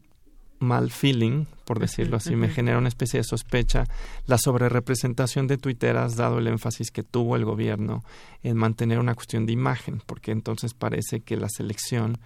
mal 0.62 0.92
feeling, 0.92 1.46
por 1.66 1.80
decirlo 1.80 2.18
así, 2.18 2.36
me 2.36 2.50
genera 2.50 2.78
una 2.78 2.88
especie 2.88 3.20
de 3.20 3.24
sospecha. 3.24 3.86
La 4.28 4.38
sobrerepresentación 4.38 5.48
de 5.48 5.58
tuiteras, 5.58 6.16
dado 6.16 6.40
el 6.40 6.48
énfasis 6.48 6.92
que 6.92 7.04
tuvo 7.04 7.36
el 7.36 7.46
gobierno 7.46 8.04
en 8.44 8.58
mantener 8.58 9.00
una 9.00 9.16
cuestión 9.16 9.46
de 9.46 9.54
imagen, 9.54 10.02
porque 10.06 10.32
entonces 10.32 10.74
parece 10.74 11.22
que 11.22 11.38
la 11.38 11.50
selección 11.50 12.18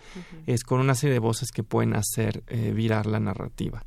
es 0.46 0.64
con 0.64 0.80
una 0.80 0.96
serie 0.96 1.14
de 1.14 1.20
voces 1.20 1.52
que 1.52 1.64
pueden 1.64 1.96
hacer 1.96 2.44
eh, 2.48 2.72
virar 2.74 3.06
la 3.06 3.20
narrativa 3.20 3.84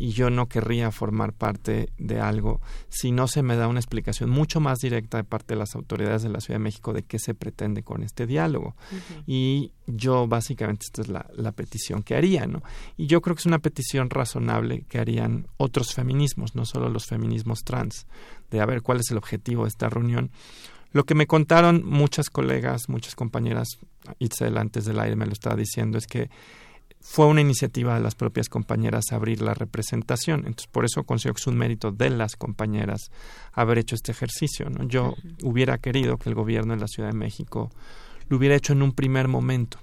y 0.00 0.12
yo 0.12 0.30
no 0.30 0.48
querría 0.48 0.90
formar 0.90 1.34
parte 1.34 1.90
de 1.98 2.20
algo 2.20 2.62
si 2.88 3.12
no 3.12 3.28
se 3.28 3.42
me 3.42 3.54
da 3.54 3.68
una 3.68 3.80
explicación 3.80 4.30
mucho 4.30 4.58
más 4.58 4.78
directa 4.78 5.18
de 5.18 5.24
parte 5.24 5.52
de 5.52 5.58
las 5.58 5.74
autoridades 5.74 6.22
de 6.22 6.30
la 6.30 6.40
Ciudad 6.40 6.58
de 6.58 6.64
México 6.64 6.94
de 6.94 7.02
qué 7.02 7.18
se 7.18 7.34
pretende 7.34 7.82
con 7.82 8.02
este 8.02 8.26
diálogo. 8.26 8.74
Y 9.26 9.72
yo 9.86 10.26
básicamente 10.26 10.86
esta 10.86 11.02
es 11.02 11.08
la, 11.08 11.26
la, 11.34 11.52
petición 11.52 12.02
que 12.02 12.16
haría, 12.16 12.46
¿no? 12.46 12.62
Y 12.96 13.08
yo 13.08 13.20
creo 13.20 13.36
que 13.36 13.40
es 13.40 13.46
una 13.46 13.58
petición 13.58 14.08
razonable 14.08 14.86
que 14.88 14.98
harían 14.98 15.48
otros 15.58 15.92
feminismos, 15.92 16.54
no 16.54 16.64
solo 16.64 16.88
los 16.88 17.04
feminismos 17.04 17.62
trans, 17.62 18.06
de 18.50 18.60
a 18.60 18.66
ver 18.66 18.80
cuál 18.80 19.00
es 19.00 19.10
el 19.10 19.18
objetivo 19.18 19.64
de 19.64 19.68
esta 19.68 19.90
reunión. 19.90 20.30
Lo 20.92 21.04
que 21.04 21.14
me 21.14 21.26
contaron 21.26 21.84
muchas 21.84 22.30
colegas, 22.30 22.88
muchas 22.88 23.14
compañeras, 23.14 23.68
Itzel 24.18 24.56
antes 24.56 24.86
del 24.86 24.98
aire 24.98 25.14
me 25.14 25.26
lo 25.26 25.32
estaba 25.32 25.56
diciendo, 25.56 25.98
es 25.98 26.06
que 26.06 26.30
fue 27.00 27.26
una 27.26 27.40
iniciativa 27.40 27.94
de 27.94 28.00
las 28.00 28.14
propias 28.14 28.48
compañeras 28.48 29.12
abrir 29.12 29.40
la 29.40 29.54
representación. 29.54 30.40
Entonces, 30.40 30.66
por 30.66 30.84
eso 30.84 31.04
considero 31.04 31.34
que 31.34 31.40
es 31.40 31.46
un 31.46 31.56
mérito 31.56 31.92
de 31.92 32.10
las 32.10 32.36
compañeras 32.36 33.10
haber 33.52 33.78
hecho 33.78 33.94
este 33.94 34.12
ejercicio. 34.12 34.68
¿no? 34.68 34.86
Yo 34.86 35.14
hubiera 35.42 35.78
querido 35.78 36.18
que 36.18 36.28
el 36.28 36.34
gobierno 36.34 36.74
de 36.74 36.80
la 36.80 36.88
Ciudad 36.88 37.10
de 37.10 37.16
México 37.16 37.70
lo 38.28 38.36
hubiera 38.36 38.54
hecho 38.54 38.74
en 38.74 38.82
un 38.82 38.92
primer 38.92 39.28
momento, 39.28 39.78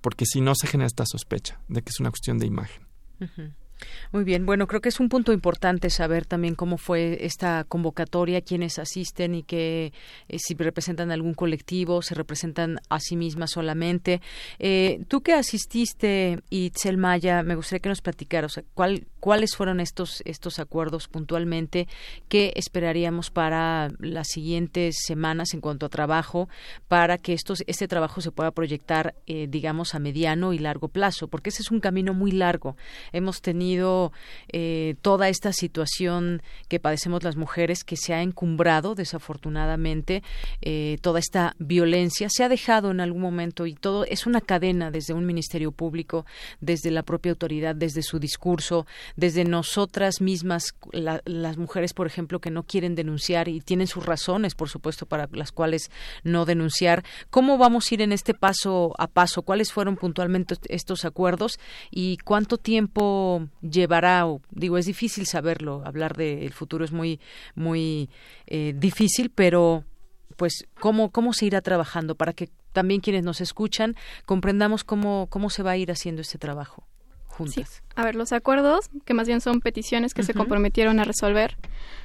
porque 0.00 0.26
si 0.26 0.40
no 0.40 0.54
se 0.54 0.66
genera 0.66 0.86
esta 0.86 1.06
sospecha 1.06 1.60
de 1.68 1.82
que 1.82 1.90
es 1.90 1.98
una 1.98 2.10
cuestión 2.10 2.38
de 2.38 2.46
imagen. 2.46 2.86
Muy 4.12 4.24
bien, 4.24 4.46
bueno, 4.46 4.66
creo 4.66 4.80
que 4.80 4.88
es 4.88 5.00
un 5.00 5.08
punto 5.08 5.32
importante 5.32 5.90
saber 5.90 6.26
también 6.26 6.54
cómo 6.54 6.76
fue 6.78 7.24
esta 7.24 7.64
convocatoria, 7.64 8.40
quiénes 8.40 8.78
asisten 8.78 9.34
y 9.34 9.42
que 9.42 9.92
eh, 10.28 10.38
si 10.38 10.54
representan 10.54 11.10
algún 11.10 11.34
colectivo, 11.34 12.02
se 12.02 12.14
representan 12.14 12.78
a 12.88 13.00
sí 13.00 13.16
mismas 13.16 13.52
solamente. 13.52 14.20
Eh, 14.58 15.04
tú 15.08 15.22
que 15.22 15.32
asististe, 15.32 16.40
Itzel 16.50 16.98
Maya, 16.98 17.42
me 17.42 17.54
gustaría 17.54 17.80
que 17.80 17.88
nos 17.88 18.02
platicaras 18.02 18.60
cuál, 18.74 19.06
cuáles 19.22 19.54
fueron 19.54 19.78
estos, 19.78 20.20
estos 20.24 20.58
acuerdos 20.58 21.06
puntualmente, 21.06 21.86
qué 22.28 22.52
esperaríamos 22.56 23.30
para 23.30 23.92
las 24.00 24.26
siguientes 24.26 24.96
semanas 25.06 25.54
en 25.54 25.60
cuanto 25.60 25.86
a 25.86 25.90
trabajo, 25.90 26.48
para 26.88 27.18
que 27.18 27.32
estos, 27.32 27.62
este 27.68 27.86
trabajo 27.86 28.20
se 28.20 28.32
pueda 28.32 28.50
proyectar, 28.50 29.14
eh, 29.28 29.46
digamos, 29.48 29.94
a 29.94 30.00
mediano 30.00 30.52
y 30.52 30.58
largo 30.58 30.88
plazo, 30.88 31.28
porque 31.28 31.50
ese 31.50 31.62
es 31.62 31.70
un 31.70 31.78
camino 31.78 32.14
muy 32.14 32.32
largo. 32.32 32.76
Hemos 33.12 33.42
tenido 33.42 34.10
eh, 34.48 34.96
toda 35.02 35.28
esta 35.28 35.52
situación 35.52 36.42
que 36.66 36.80
padecemos 36.80 37.22
las 37.22 37.36
mujeres 37.36 37.84
que 37.84 37.96
se 37.96 38.14
ha 38.14 38.22
encumbrado 38.22 38.96
desafortunadamente 38.96 40.24
eh, 40.62 40.98
toda 41.00 41.20
esta 41.20 41.54
violencia. 41.60 42.26
Se 42.28 42.42
ha 42.42 42.48
dejado 42.48 42.90
en 42.90 42.98
algún 42.98 43.22
momento 43.22 43.68
y 43.68 43.74
todo 43.74 44.04
es 44.04 44.26
una 44.26 44.40
cadena 44.40 44.90
desde 44.90 45.14
un 45.14 45.26
ministerio 45.26 45.70
público 45.70 46.26
desde 46.60 46.90
la 46.90 47.04
propia 47.04 47.30
autoridad 47.30 47.76
desde 47.76 48.02
su 48.02 48.18
discurso 48.18 48.84
desde 49.16 49.44
nosotras 49.44 50.20
mismas 50.20 50.74
las 50.92 51.56
mujeres 51.56 51.94
por 51.94 52.06
ejemplo 52.06 52.40
que 52.40 52.50
no 52.50 52.64
quieren 52.64 52.94
denunciar 52.94 53.48
y 53.48 53.60
tienen 53.60 53.86
sus 53.86 54.04
razones 54.04 54.54
por 54.54 54.68
supuesto 54.68 55.06
para 55.06 55.28
las 55.32 55.52
cuales 55.52 55.90
no 56.22 56.44
denunciar. 56.44 57.04
Cómo 57.30 57.58
vamos 57.58 57.90
a 57.90 57.94
ir 57.94 58.02
en 58.02 58.12
este 58.12 58.34
paso 58.34 58.94
a 58.98 59.06
paso 59.06 59.42
cuáles 59.42 59.72
fueron 59.72 59.96
puntualmente 59.96 60.56
estos 60.68 61.04
acuerdos 61.04 61.58
y 61.90 62.18
cuánto 62.18 62.58
tiempo 62.58 63.48
llevará, 63.60 64.26
o, 64.26 64.40
digo, 64.50 64.78
es 64.78 64.86
difícil 64.86 65.26
saberlo, 65.26 65.82
hablar 65.84 66.16
del 66.16 66.52
futuro 66.52 66.84
es 66.84 66.92
muy, 66.92 67.20
muy 67.54 68.10
eh, 68.46 68.74
difícil, 68.76 69.30
pero 69.30 69.84
pues 70.36 70.66
cómo, 70.80 71.10
cómo 71.10 71.32
se 71.32 71.46
irá 71.46 71.60
trabajando 71.60 72.14
para 72.14 72.32
que 72.32 72.48
también 72.72 73.00
quienes 73.00 73.22
nos 73.22 73.40
escuchan 73.40 73.96
comprendamos 74.24 74.82
cómo, 74.82 75.26
cómo 75.28 75.50
se 75.50 75.62
va 75.62 75.72
a 75.72 75.76
ir 75.76 75.90
haciendo 75.90 76.22
este 76.22 76.38
trabajo 76.38 76.86
juntas. 77.32 77.82
A 77.96 78.04
ver, 78.04 78.14
los 78.14 78.32
acuerdos, 78.32 78.90
que 79.04 79.14
más 79.14 79.26
bien 79.26 79.40
son 79.40 79.60
peticiones 79.60 80.14
que 80.14 80.22
se 80.22 80.34
comprometieron 80.34 81.00
a 81.00 81.04
resolver, 81.04 81.56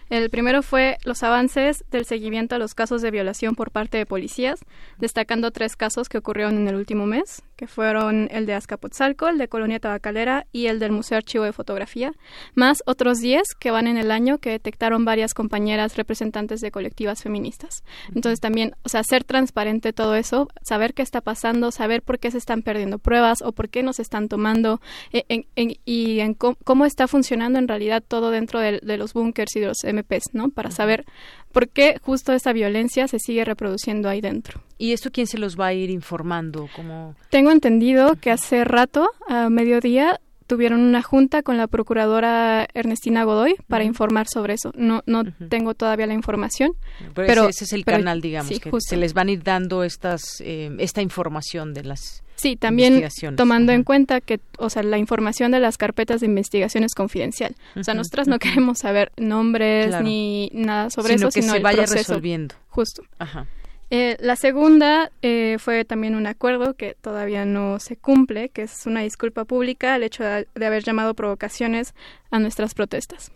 El 0.09 0.29
primero 0.29 0.63
fue 0.63 0.97
los 1.03 1.21
avances 1.23 1.83
del 1.91 2.05
seguimiento 2.05 2.55
a 2.55 2.59
los 2.59 2.73
casos 2.73 3.01
de 3.01 3.11
violación 3.11 3.55
por 3.55 3.71
parte 3.71 3.97
de 3.97 4.05
policías, 4.05 4.59
destacando 4.97 5.51
tres 5.51 5.75
casos 5.75 6.07
que 6.07 6.17
ocurrieron 6.17 6.57
en 6.57 6.67
el 6.67 6.75
último 6.75 7.05
mes, 7.05 7.43
que 7.57 7.67
fueron 7.67 8.29
el 8.31 8.45
de 8.45 8.53
Azcapotzalco, 8.53 9.27
el 9.27 9.37
de 9.37 9.49
Colonia 9.49 9.79
Tabacalera 9.79 10.45
y 10.53 10.67
el 10.67 10.79
del 10.79 10.91
Museo 10.91 11.17
Archivo 11.17 11.43
de 11.43 11.51
Fotografía, 11.51 12.13
más 12.55 12.83
otros 12.85 13.19
diez 13.19 13.47
que 13.59 13.71
van 13.71 13.87
en 13.87 13.97
el 13.97 14.11
año 14.11 14.37
que 14.37 14.51
detectaron 14.51 15.03
varias 15.03 15.33
compañeras 15.33 15.97
representantes 15.97 16.61
de 16.61 16.71
colectivas 16.71 17.23
feministas. 17.23 17.83
Entonces 18.15 18.39
también, 18.39 18.75
o 18.83 18.89
sea, 18.89 19.03
ser 19.03 19.23
transparente 19.23 19.91
todo 19.91 20.15
eso, 20.15 20.47
saber 20.61 20.93
qué 20.93 21.01
está 21.01 21.19
pasando, 21.19 21.71
saber 21.71 22.01
por 22.01 22.19
qué 22.19 22.31
se 22.31 22.37
están 22.37 22.61
perdiendo 22.61 22.99
pruebas 22.99 23.41
o 23.41 23.51
por 23.51 23.69
qué 23.69 23.83
nos 23.83 23.99
están 23.99 24.29
tomando 24.29 24.79
eh, 25.11 25.45
y 25.55 26.19
en 26.19 26.33
cómo, 26.33 26.85
está 26.85 27.07
funcionando 27.07 27.59
en 27.59 27.67
realidad 27.67 28.03
todo 28.07 28.31
dentro 28.31 28.59
de, 28.59 28.79
de 28.81 28.97
los 28.97 29.13
búnkers 29.13 29.55
y 29.55 29.59
de 29.59 29.67
los 29.67 29.83
MPs, 29.97 30.33
¿no? 30.33 30.49
Para 30.49 30.71
saber 30.71 31.05
por 31.51 31.69
qué 31.69 31.97
justo 32.01 32.33
esa 32.33 32.53
violencia 32.53 33.07
se 33.07 33.19
sigue 33.19 33.43
reproduciendo 33.45 34.09
ahí 34.09 34.21
dentro. 34.21 34.61
¿Y 34.77 34.93
esto 34.93 35.11
quién 35.11 35.27
se 35.27 35.37
los 35.37 35.59
va 35.59 35.67
a 35.67 35.73
ir 35.73 35.89
informando? 35.89 36.69
Como... 36.75 37.15
Tengo 37.29 37.51
entendido 37.51 38.15
que 38.15 38.31
hace 38.31 38.63
rato, 38.63 39.09
a 39.27 39.49
mediodía, 39.49 40.19
tuvieron 40.47 40.79
una 40.79 41.01
junta 41.01 41.43
con 41.43 41.57
la 41.57 41.67
procuradora 41.67 42.67
Ernestina 42.73 43.23
Godoy 43.23 43.55
para 43.67 43.83
informar 43.83 44.27
sobre 44.27 44.53
eso. 44.53 44.71
No, 44.75 45.03
no 45.05 45.23
tengo 45.49 45.73
todavía 45.75 46.07
la 46.07 46.13
información, 46.13 46.71
pero, 47.13 47.49
ese, 47.49 47.65
es 47.65 47.73
el 47.73 47.85
canal, 47.85 48.21
digamos, 48.21 48.59
que 48.59 48.71
se 48.79 48.97
les 48.97 49.13
van 49.13 49.27
a 49.27 49.31
ir 49.31 49.43
dando 49.43 49.83
estas, 49.83 50.41
eh, 50.41 50.75
esta 50.79 51.01
información 51.01 51.73
de 51.73 51.83
las 51.83 52.23
Sí, 52.37 52.55
también 52.55 53.03
tomando 53.35 53.71
en 53.71 53.83
cuenta 53.83 54.21
que, 54.21 54.39
o 54.59 54.69
sea, 54.69 54.83
la 54.83 54.99
información 54.99 55.51
de 55.51 55.59
las 55.59 55.77
carpetas 55.77 56.21
de 56.21 56.27
investigación 56.27 56.83
es 56.83 56.93
confidencial. 56.93 57.55
O 57.75 57.83
sea, 57.83 57.95
nosotras 57.95 58.27
no 58.27 58.37
queremos 58.39 58.77
saber 58.79 59.11
nombres 59.17 60.01
ni 60.01 60.49
nada 60.53 60.91
sobre 60.91 61.15
eso, 61.15 61.29
que 61.29 61.41
sino 61.41 61.51
se 61.51 61.57
el 61.57 61.63
vaya 61.63 61.83
proceso. 61.83 62.13
resolviendo. 62.13 62.55
Justo. 62.69 63.03
Ajá. 63.17 63.47
Eh, 63.89 64.17
la 64.19 64.35
segunda 64.35 65.11
eh, 65.21 65.57
fue 65.59 65.85
también 65.85 66.13
un 66.13 66.27
acuerdo 66.27 66.75
que 66.75 66.95
todavía 66.99 67.45
no 67.45 67.79
se 67.79 67.95
cumple, 67.95 68.49
que 68.49 68.63
es 68.63 68.85
una 68.85 69.01
disculpa 69.01 69.45
pública 69.45 69.95
al 69.95 70.03
hecho 70.03 70.23
de, 70.23 70.65
haber 70.65 70.83
llamado 70.83 71.13
provocaciones 71.13 71.95
a 72.29 72.37
nuestras 72.37 72.73
protestas. 72.73 73.31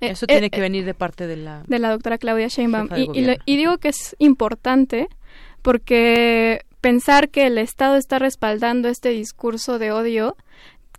Eh, 0.00 0.08
Eso 0.08 0.26
tiene 0.26 0.50
que 0.50 0.60
venir 0.60 0.86
de 0.86 0.94
parte 0.94 1.26
de 1.26 1.36
la... 1.36 1.62
De 1.68 1.78
la 1.78 1.90
doctora 1.90 2.18
Claudia 2.18 2.48
Sheinbaum. 2.48 2.88
y 2.94 3.56
digo 3.56 3.78
que 3.78 3.88
es 3.88 4.16
importante 4.18 5.08
porque 5.60 6.62
pensar 6.84 7.30
que 7.30 7.46
el 7.46 7.56
Estado 7.56 7.96
está 7.96 8.18
respaldando 8.18 8.90
este 8.90 9.08
discurso 9.08 9.78
de 9.78 9.90
odio 9.90 10.36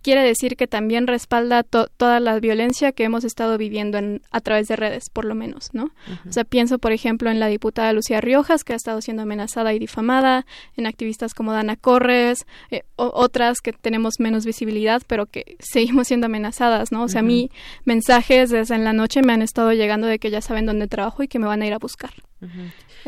quiere 0.02 0.24
decir 0.24 0.56
que 0.56 0.66
también 0.66 1.06
respalda 1.06 1.62
toda 1.62 2.18
la 2.18 2.40
violencia 2.40 2.90
que 2.90 3.04
hemos 3.04 3.22
estado 3.22 3.56
viviendo 3.56 3.96
en, 3.96 4.20
a 4.32 4.40
través 4.40 4.66
de 4.66 4.74
redes, 4.74 5.10
por 5.12 5.24
lo 5.24 5.36
menos, 5.36 5.70
¿no? 5.74 5.90
O 6.28 6.32
sea, 6.32 6.42
pienso, 6.42 6.80
por 6.80 6.90
ejemplo, 6.90 7.30
en 7.30 7.38
la 7.38 7.46
diputada 7.46 7.92
Lucía 7.92 8.20
Riojas, 8.20 8.64
que 8.64 8.72
ha 8.72 8.76
estado 8.76 9.00
siendo 9.00 9.22
amenazada 9.22 9.74
y 9.74 9.78
difamada, 9.78 10.44
en 10.76 10.86
activistas 10.86 11.34
como 11.34 11.52
Dana 11.52 11.76
Corres, 11.76 12.46
eh, 12.72 12.82
otras 12.96 13.60
que 13.60 13.72
tenemos 13.72 14.14
menos 14.18 14.44
visibilidad, 14.44 15.02
pero 15.06 15.26
que 15.26 15.56
seguimos 15.60 16.08
siendo 16.08 16.26
amenazadas, 16.26 16.90
¿no? 16.90 17.04
O 17.04 17.08
sea, 17.08 17.20
a 17.20 17.24
mí 17.24 17.48
mensajes 17.84 18.50
desde 18.50 18.74
en 18.74 18.82
la 18.82 18.92
noche 18.92 19.22
me 19.22 19.32
han 19.32 19.42
estado 19.42 19.72
llegando 19.72 20.08
de 20.08 20.18
que 20.18 20.32
ya 20.32 20.40
saben 20.40 20.66
dónde 20.66 20.88
trabajo 20.88 21.22
y 21.22 21.28
que 21.28 21.38
me 21.38 21.46
van 21.46 21.62
a 21.62 21.66
ir 21.66 21.74
a 21.74 21.78
buscar. 21.78 22.12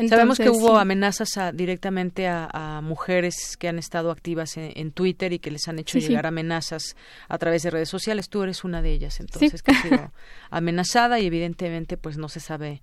Sabemos 0.09 0.37
que 0.37 0.49
hubo 0.49 0.77
amenazas 0.77 1.29
directamente 1.53 2.27
a, 2.27 2.81
mujeres 2.83 3.57
que 3.57 3.67
han 3.67 3.77
estado 3.77 4.11
activas 4.11 4.57
en, 4.57 4.91
Twitter 4.91 5.33
y 5.33 5.39
que 5.39 5.51
les 5.51 5.67
han 5.67 5.79
hecho 5.79 5.99
llegar 5.99 6.25
amenazas 6.25 6.95
a 7.27 7.37
través 7.37 7.63
de 7.63 7.69
redes 7.69 7.89
sociales. 7.89 8.29
Tú 8.29 8.43
eres 8.43 8.63
una 8.63 8.81
de 8.81 8.91
ellas, 8.91 9.19
entonces, 9.19 9.61
que 9.61 9.71
ha 9.71 9.81
sido 9.81 10.11
amenazada 10.49 11.19
y 11.19 11.27
evidentemente 11.27 11.97
pues 11.97 12.17
no 12.17 12.29
se 12.29 12.39
sabe 12.39 12.81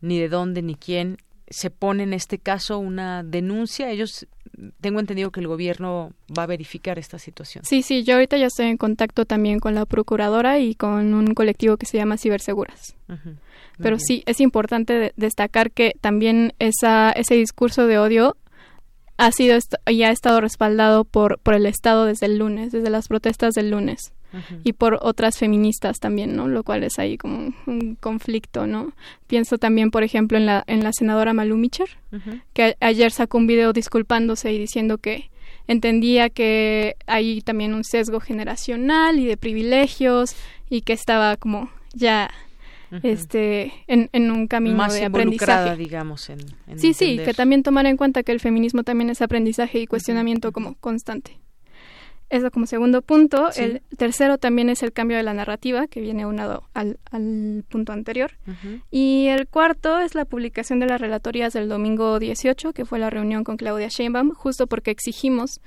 ni 0.00 0.18
de 0.18 0.28
dónde 0.28 0.62
ni 0.62 0.74
quién. 0.74 1.18
Se 1.52 1.70
pone 1.70 2.02
en 2.02 2.12
este 2.12 2.38
caso 2.38 2.78
una 2.78 3.22
denuncia. 3.22 3.90
Ellos, 3.90 4.26
tengo 4.80 5.00
entendido 5.00 5.30
que 5.30 5.40
el 5.40 5.46
gobierno 5.46 6.12
va 6.36 6.44
a 6.44 6.46
verificar 6.46 6.98
esta 6.98 7.18
situación. 7.18 7.64
Sí, 7.64 7.82
sí, 7.82 8.04
yo 8.04 8.14
ahorita 8.14 8.36
ya 8.36 8.46
estoy 8.46 8.66
en 8.66 8.76
contacto 8.76 9.24
también 9.24 9.60
con 9.60 9.74
la 9.74 9.86
procuradora 9.86 10.58
y 10.58 10.74
con 10.74 11.14
un 11.14 11.34
colectivo 11.34 11.76
que 11.76 11.86
se 11.86 11.98
llama 11.98 12.16
Ciberseguras. 12.16 12.96
Pero 13.78 13.98
sí, 13.98 14.22
es 14.26 14.40
importante 14.40 15.12
destacar 15.16 15.70
que 15.70 15.92
también 16.00 16.54
esa, 16.58 17.10
ese 17.12 17.34
discurso 17.34 17.86
de 17.86 17.98
odio 17.98 18.36
ha 19.16 19.30
sido 19.32 19.58
y 19.86 20.02
ha 20.02 20.10
estado 20.10 20.40
respaldado 20.40 21.04
por, 21.04 21.38
por 21.38 21.54
el 21.54 21.66
Estado 21.66 22.06
desde 22.06 22.26
el 22.26 22.38
lunes, 22.38 22.72
desde 22.72 22.90
las 22.90 23.08
protestas 23.08 23.54
del 23.54 23.70
lunes. 23.70 24.12
Y 24.64 24.72
por 24.72 24.98
otras 25.02 25.38
feministas 25.38 25.98
también, 25.98 26.34
¿no? 26.36 26.48
Lo 26.48 26.64
cual 26.64 26.84
es 26.84 26.98
ahí 26.98 27.18
como 27.18 27.52
un, 27.66 27.96
conflicto, 28.00 28.66
¿no? 28.66 28.92
Pienso 29.26 29.58
también, 29.58 29.90
por 29.90 30.02
ejemplo, 30.02 30.38
en 30.38 30.46
la, 30.46 30.64
en 30.66 30.82
la 30.82 30.92
senadora 30.92 31.32
Malu 31.32 31.56
Micher, 31.56 31.88
que 32.52 32.76
ayer 32.80 33.10
sacó 33.12 33.38
un 33.38 33.46
video 33.46 33.72
disculpándose 33.72 34.52
y 34.52 34.58
diciendo 34.58 34.98
que 34.98 35.30
entendía 35.66 36.30
que 36.30 36.96
hay 37.06 37.40
también 37.40 37.74
un 37.74 37.84
sesgo 37.84 38.20
generacional 38.20 39.18
y 39.18 39.26
de 39.26 39.36
privilegios 39.36 40.34
y 40.68 40.82
que 40.82 40.92
estaba 40.92 41.36
como 41.36 41.70
ya 41.94 42.30
este 43.02 43.72
en, 43.86 44.10
en, 44.12 44.30
un 44.30 44.46
camino 44.46 44.76
Más 44.76 44.94
de 44.94 45.04
aprendizaje. 45.06 45.76
digamos 45.76 46.28
en, 46.28 46.40
sí 46.76 46.92
sí 46.92 47.18
que 47.24 47.32
también 47.32 47.62
tomar 47.62 47.86
en 47.86 47.96
cuenta 47.96 48.22
que 48.22 48.32
el 48.32 48.40
feminismo 48.40 48.82
también 48.82 49.08
es 49.08 49.22
aprendizaje 49.22 49.80
y 49.80 49.86
cuestionamiento 49.86 50.52
como 50.52 50.74
constante 50.74 51.38
eso 52.32 52.50
como 52.50 52.66
segundo 52.66 53.02
punto. 53.02 53.50
El 53.54 53.82
tercero 53.98 54.38
también 54.38 54.70
es 54.70 54.82
el 54.82 54.92
cambio 54.92 55.18
de 55.18 55.22
la 55.22 55.34
narrativa, 55.34 55.86
que 55.86 56.00
viene 56.00 56.24
unado 56.24 56.64
al, 56.72 56.98
al 57.10 57.64
punto 57.68 57.92
anterior. 57.92 58.32
Y 58.90 59.26
el 59.28 59.46
cuarto 59.46 59.98
es 60.00 60.14
la 60.14 60.24
publicación 60.24 60.80
de 60.80 60.86
las 60.86 61.00
relatorías 61.00 61.52
del 61.52 61.68
domingo 61.68 62.18
18, 62.18 62.72
que 62.72 62.86
fue 62.86 62.98
la 62.98 63.10
reunión 63.10 63.44
con 63.44 63.58
Claudia 63.58 63.88
Sheinbaum, 63.88 64.30
justo 64.30 64.66
porque 64.66 64.90
exigimos 64.90 65.60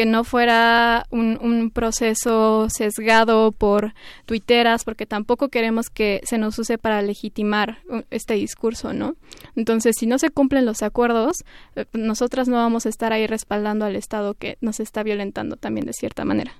que 0.00 0.06
no 0.06 0.24
fuera 0.24 1.04
un, 1.10 1.38
un 1.42 1.70
proceso 1.70 2.68
sesgado 2.70 3.52
por 3.52 3.92
tuiteras, 4.24 4.82
porque 4.82 5.04
tampoco 5.04 5.50
queremos 5.50 5.90
que 5.90 6.22
se 6.24 6.38
nos 6.38 6.58
use 6.58 6.78
para 6.78 7.02
legitimar 7.02 7.80
uh, 7.90 8.00
este 8.10 8.32
discurso, 8.32 8.94
¿no? 8.94 9.16
Entonces, 9.56 9.96
si 9.98 10.06
no 10.06 10.18
se 10.18 10.30
cumplen 10.30 10.64
los 10.64 10.82
acuerdos, 10.82 11.44
eh, 11.76 11.84
nosotras 11.92 12.48
no 12.48 12.56
vamos 12.56 12.86
a 12.86 12.88
estar 12.88 13.12
ahí 13.12 13.26
respaldando 13.26 13.84
al 13.84 13.94
Estado 13.94 14.32
que 14.32 14.56
nos 14.62 14.80
está 14.80 15.02
violentando 15.02 15.56
también 15.56 15.84
de 15.84 15.92
cierta 15.92 16.24
manera. 16.24 16.52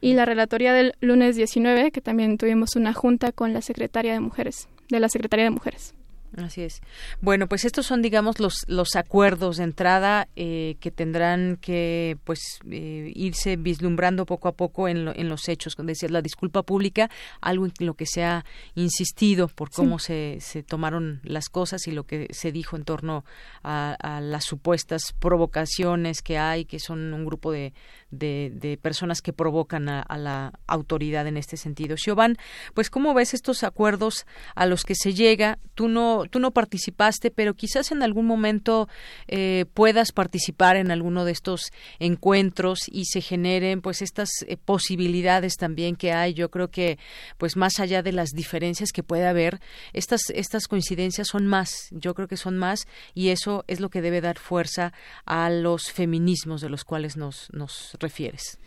Y 0.00 0.14
la 0.14 0.24
relatoría 0.24 0.72
del 0.72 0.94
lunes 1.00 1.34
19, 1.34 1.90
que 1.90 2.00
también 2.00 2.38
tuvimos 2.38 2.76
una 2.76 2.92
junta 2.92 3.32
con 3.32 3.52
la 3.52 3.60
secretaria 3.60 4.12
de 4.12 4.20
Mujeres, 4.20 4.68
de 4.88 5.00
la 5.00 5.08
Secretaría 5.08 5.46
de 5.46 5.50
Mujeres. 5.50 5.94
Así 6.36 6.62
es. 6.62 6.80
Bueno, 7.20 7.48
pues 7.48 7.64
estos 7.64 7.86
son, 7.86 8.02
digamos, 8.02 8.40
los, 8.40 8.64
los 8.66 8.96
acuerdos 8.96 9.58
de 9.58 9.64
entrada 9.64 10.28
eh, 10.34 10.76
que 10.80 10.90
tendrán 10.90 11.58
que, 11.60 12.18
pues, 12.24 12.40
eh, 12.70 13.12
irse 13.14 13.56
vislumbrando 13.56 14.26
poco 14.26 14.48
a 14.48 14.52
poco 14.52 14.88
en, 14.88 15.08
en 15.08 15.28
los 15.28 15.48
hechos. 15.48 15.76
Decía, 15.78 16.08
la 16.08 16.22
disculpa 16.22 16.62
pública, 16.62 17.08
algo 17.40 17.66
en 17.66 17.72
lo 17.80 17.94
que 17.94 18.06
se 18.06 18.24
ha 18.24 18.44
insistido 18.74 19.48
por 19.48 19.70
cómo 19.70 19.98
se, 19.98 20.38
se 20.40 20.62
tomaron 20.62 21.20
las 21.22 21.48
cosas 21.48 21.86
y 21.86 21.92
lo 21.92 22.04
que 22.04 22.26
se 22.30 22.50
dijo 22.50 22.76
en 22.76 22.84
torno 22.84 23.24
a, 23.62 23.96
a 24.00 24.20
las 24.20 24.44
supuestas 24.44 25.14
provocaciones 25.18 26.22
que 26.22 26.38
hay, 26.38 26.64
que 26.64 26.80
son 26.80 27.14
un 27.14 27.24
grupo 27.24 27.52
de, 27.52 27.72
de, 28.18 28.78
personas 28.80 29.22
que 29.22 29.32
provocan 29.32 29.88
a, 29.88 30.04
la 30.18 30.52
autoridad 30.66 31.26
en 31.26 31.36
este 31.36 31.56
sentido. 31.56 31.96
Siobhan, 31.96 32.36
pues, 32.74 32.90
¿cómo 32.90 33.14
ves 33.14 33.34
estos 33.34 33.64
acuerdos 33.64 34.26
a 34.54 34.66
los 34.66 34.84
que 34.84 34.94
se 34.94 35.14
llega? 35.14 35.58
Tú 35.74 35.88
no 35.88 36.23
tú 36.30 36.38
no 36.38 36.50
participaste, 36.50 37.30
pero 37.30 37.54
quizás 37.54 37.92
en 37.92 38.02
algún 38.02 38.26
momento 38.26 38.88
eh, 39.28 39.66
puedas 39.74 40.12
participar 40.12 40.76
en 40.76 40.90
alguno 40.90 41.24
de 41.24 41.32
estos 41.32 41.72
encuentros 41.98 42.80
y 42.90 43.06
se 43.06 43.20
generen 43.20 43.80
pues 43.80 44.02
estas 44.02 44.28
eh, 44.46 44.56
posibilidades 44.56 45.56
también 45.56 45.96
que 45.96 46.12
hay. 46.12 46.34
Yo 46.34 46.50
creo 46.50 46.68
que 46.68 46.98
pues 47.38 47.56
más 47.56 47.80
allá 47.80 48.02
de 48.02 48.12
las 48.12 48.30
diferencias 48.30 48.92
que 48.92 49.02
puede 49.02 49.26
haber, 49.26 49.60
estas 49.92 50.22
estas 50.34 50.68
coincidencias 50.68 51.28
son 51.28 51.46
más. 51.46 51.88
Yo 51.90 52.14
creo 52.14 52.28
que 52.28 52.36
son 52.36 52.56
más 52.56 52.86
y 53.14 53.28
eso 53.28 53.64
es 53.66 53.80
lo 53.80 53.90
que 53.90 54.02
debe 54.02 54.20
dar 54.20 54.38
fuerza 54.38 54.92
a 55.24 55.50
los 55.50 55.90
feminismos 55.90 56.60
de 56.60 56.68
los 56.68 56.84
cuales 56.84 57.16
nos 57.16 57.48
nos 57.52 57.96
refieres. 58.00 58.58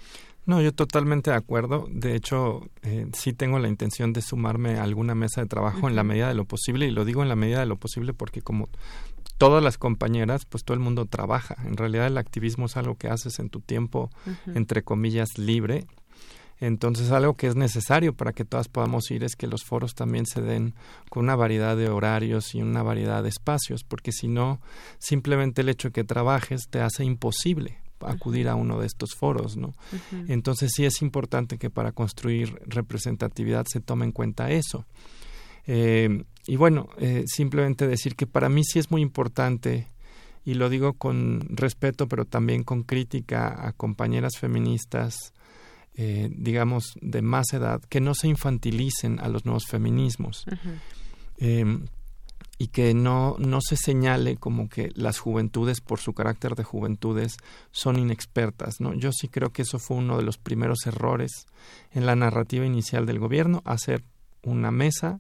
No, 0.48 0.62
yo 0.62 0.74
totalmente 0.74 1.30
de 1.30 1.36
acuerdo. 1.36 1.88
De 1.92 2.16
hecho, 2.16 2.70
eh, 2.82 3.06
sí 3.12 3.34
tengo 3.34 3.60
la 3.60 3.68
intención 3.68 4.14
de 4.14 4.22
sumarme 4.22 4.78
a 4.78 4.84
alguna 4.84 5.14
mesa 5.14 5.42
de 5.42 5.48
trabajo 5.48 5.90
en 5.90 5.96
la 5.98 6.06
medida 6.06 6.30
de 6.30 6.36
lo 6.36 6.46
posible 6.46 6.88
y 6.88 6.92
lo 6.92 7.04
digo 7.04 7.22
en 7.22 7.28
la 7.28 7.36
medida 7.36 7.60
de 7.60 7.66
lo 7.66 7.76
posible 7.76 8.14
porque 8.14 8.42
como 8.42 8.70
todas 9.38 9.62
las 9.62 9.78
compañeras, 9.78 10.46
pues 10.46 10.64
todo 10.64 10.74
el 10.74 10.80
mundo 10.80 11.06
trabaja. 11.06 11.58
En 11.66 11.76
realidad 11.76 12.08
el 12.08 12.18
activismo 12.18 12.68
es 12.68 12.78
algo 12.78 12.96
que 12.96 13.10
haces 13.10 13.40
en 13.40 13.50
tu 13.50 13.60
tiempo, 13.60 14.10
entre 14.56 14.84
comillas, 14.84 15.38
libre. 15.38 15.86
Entonces 16.62 17.12
algo 17.12 17.34
que 17.34 17.48
es 17.48 17.58
necesario 17.58 18.14
para 18.16 18.32
que 18.32 18.46
todas 18.46 18.70
podamos 18.70 19.12
ir 19.12 19.26
es 19.26 19.36
que 19.36 19.48
los 19.48 19.66
foros 19.66 19.96
también 19.96 20.26
se 20.26 20.42
den 20.42 20.76
con 21.10 21.26
una 21.26 21.36
variedad 21.36 21.76
de 21.76 21.90
horarios 21.90 22.56
y 22.56 22.62
una 22.62 22.84
variedad 22.84 23.22
de 23.22 23.30
espacios, 23.30 23.84
porque 23.84 24.14
si 24.14 24.30
no, 24.30 24.62
simplemente 24.98 25.60
el 25.60 25.68
hecho 25.68 25.90
de 25.90 25.92
que 25.92 26.04
trabajes 26.06 26.70
te 26.70 26.80
hace 26.80 27.04
imposible 27.04 27.80
acudir 28.02 28.48
a 28.48 28.56
uno 28.56 28.80
de 28.80 28.88
estos 28.88 29.16
foros, 29.16 29.58
¿no? 29.58 29.74
Entonces 30.28 30.72
sí 30.76 30.86
es 30.86 31.02
importante 31.02 31.58
que 31.58 31.70
para 31.70 31.92
construir 31.92 32.60
representatividad 32.66 33.66
se 33.68 33.80
tome 33.80 34.06
en 34.06 34.12
cuenta 34.12 34.52
eso. 34.52 34.86
Eh, 35.68 36.24
y 36.48 36.56
bueno, 36.56 36.88
eh, 36.98 37.24
simplemente 37.28 37.88
decir 37.88 38.16
que 38.16 38.26
para 38.26 38.50
mí 38.50 38.64
sí 38.64 38.80
es 38.80 38.90
muy 38.90 39.02
importante, 39.02 39.88
y 40.46 40.54
lo 40.54 40.70
digo 40.70 40.94
con 40.94 41.42
respeto, 41.50 42.08
pero 42.08 42.24
también 42.24 42.64
con 42.64 42.84
crítica 42.84 43.68
a 43.68 43.74
compañeras 43.74 44.38
feministas, 44.40 45.34
eh, 45.96 46.30
digamos, 46.32 46.94
de 47.02 47.22
más 47.22 47.52
edad, 47.52 47.82
que 47.90 48.00
no 48.00 48.14
se 48.16 48.30
infantilicen 48.30 49.20
a 49.20 49.28
los 49.28 49.46
nuevos 49.46 49.66
feminismos. 49.66 50.46
Em, 51.38 51.86
y 52.58 52.68
que 52.68 52.94
no, 52.94 53.36
no 53.38 53.60
se 53.62 53.78
señale 53.78 54.38
como 54.38 54.68
que 54.68 54.92
las 54.96 55.20
juventudes, 55.20 55.80
por 55.82 56.00
su 56.00 56.14
carácter 56.14 56.56
de 56.56 56.64
juventudes, 56.64 57.38
son 57.72 58.00
inexpertas. 58.00 58.80
¿no? 58.80 58.94
Yo 58.94 59.12
sí 59.12 59.28
creo 59.28 59.52
que 59.52 59.62
eso 59.62 59.78
fue 59.78 59.98
uno 59.98 60.18
de 60.18 60.24
los 60.24 60.38
primeros 60.38 60.86
errores 60.88 61.46
en 61.92 62.06
la 62.06 62.16
narrativa 62.16 62.66
inicial 62.66 63.06
del 63.06 63.20
gobierno, 63.20 63.62
hacer 63.66 64.04
una 64.44 64.72
mesa 64.72 65.20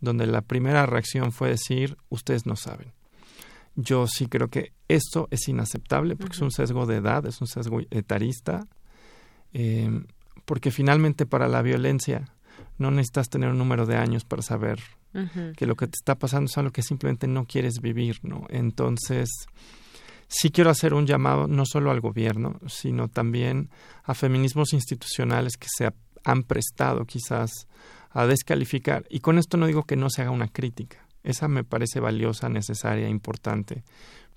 donde 0.00 0.26
la 0.26 0.42
primera 0.42 0.84
reacción 0.84 1.32
fue 1.32 1.48
decir, 1.48 1.96
ustedes 2.10 2.44
no 2.44 2.56
saben. 2.56 2.92
Yo 3.76 4.06
sí 4.06 4.26
creo 4.26 4.48
que 4.48 4.72
esto 4.88 5.26
es 5.30 5.48
inaceptable 5.48 6.16
porque 6.16 6.36
es 6.36 6.42
un 6.42 6.50
sesgo 6.50 6.86
de 6.86 6.96
edad, 6.96 7.26
es 7.26 7.40
un 7.40 7.46
sesgo 7.46 7.80
etarista, 7.90 8.66
eh, 9.52 10.04
porque 10.44 10.70
finalmente 10.70 11.24
para 11.24 11.48
la 11.48 11.62
violencia 11.62 12.28
no 12.76 12.90
necesitas 12.90 13.30
tener 13.30 13.50
un 13.50 13.58
número 13.58 13.86
de 13.86 13.96
años 13.96 14.24
para 14.24 14.42
saber 14.42 14.80
que 15.56 15.66
lo 15.66 15.76
que 15.76 15.86
te 15.86 15.96
está 15.96 16.16
pasando 16.16 16.46
es 16.46 16.58
algo 16.58 16.72
que 16.72 16.82
simplemente 16.82 17.26
no 17.26 17.46
quieres 17.46 17.80
vivir, 17.80 18.18
¿no? 18.22 18.46
Entonces, 18.50 19.30
sí 20.28 20.50
quiero 20.50 20.70
hacer 20.70 20.94
un 20.94 21.06
llamado 21.06 21.46
no 21.46 21.64
solo 21.66 21.90
al 21.90 22.00
gobierno, 22.00 22.58
sino 22.66 23.08
también 23.08 23.70
a 24.02 24.14
feminismos 24.14 24.72
institucionales 24.72 25.56
que 25.56 25.68
se 25.68 25.90
han 26.24 26.42
prestado 26.42 27.04
quizás 27.04 27.68
a 28.10 28.26
descalificar. 28.26 29.04
Y 29.08 29.20
con 29.20 29.38
esto 29.38 29.56
no 29.56 29.66
digo 29.66 29.84
que 29.84 29.96
no 29.96 30.10
se 30.10 30.22
haga 30.22 30.30
una 30.30 30.48
crítica. 30.48 31.06
Esa 31.22 31.48
me 31.48 31.64
parece 31.64 32.00
valiosa, 32.00 32.48
necesaria, 32.48 33.08
importante. 33.08 33.84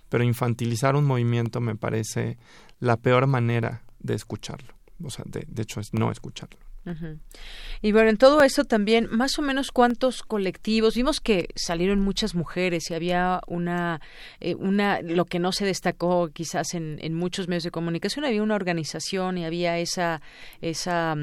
Pero 0.09 0.23
infantilizar 0.23 0.95
un 0.95 1.05
movimiento 1.05 1.59
me 1.59 1.75
parece 1.75 2.37
la 2.79 2.97
peor 2.97 3.27
manera 3.27 3.83
de 3.99 4.15
escucharlo. 4.15 4.73
O 5.03 5.09
sea, 5.09 5.25
de, 5.27 5.45
de 5.47 5.61
hecho 5.61 5.79
es 5.79 5.93
no 5.93 6.11
escucharlo. 6.11 6.66
Y 7.81 7.91
bueno, 7.91 8.09
en 8.09 8.17
todo 8.17 8.41
eso 8.41 8.63
también, 8.63 9.07
más 9.11 9.37
o 9.37 9.41
menos 9.41 9.71
cuántos 9.71 10.23
colectivos, 10.23 10.95
vimos 10.95 11.19
que 11.19 11.49
salieron 11.55 11.99
muchas 11.99 12.33
mujeres 12.33 12.89
y 12.89 12.93
había 12.93 13.41
una, 13.47 14.01
eh, 14.39 14.55
una 14.55 15.01
lo 15.01 15.25
que 15.25 15.39
no 15.39 15.51
se 15.51 15.65
destacó 15.65 16.29
quizás 16.29 16.73
en, 16.73 16.97
en, 17.01 17.13
muchos 17.13 17.47
medios 17.47 17.63
de 17.63 17.71
comunicación, 17.71 18.25
había 18.25 18.41
una 18.41 18.55
organización 18.55 19.37
y 19.37 19.45
había 19.45 19.77
esa, 19.77 20.21
esa, 20.61 21.15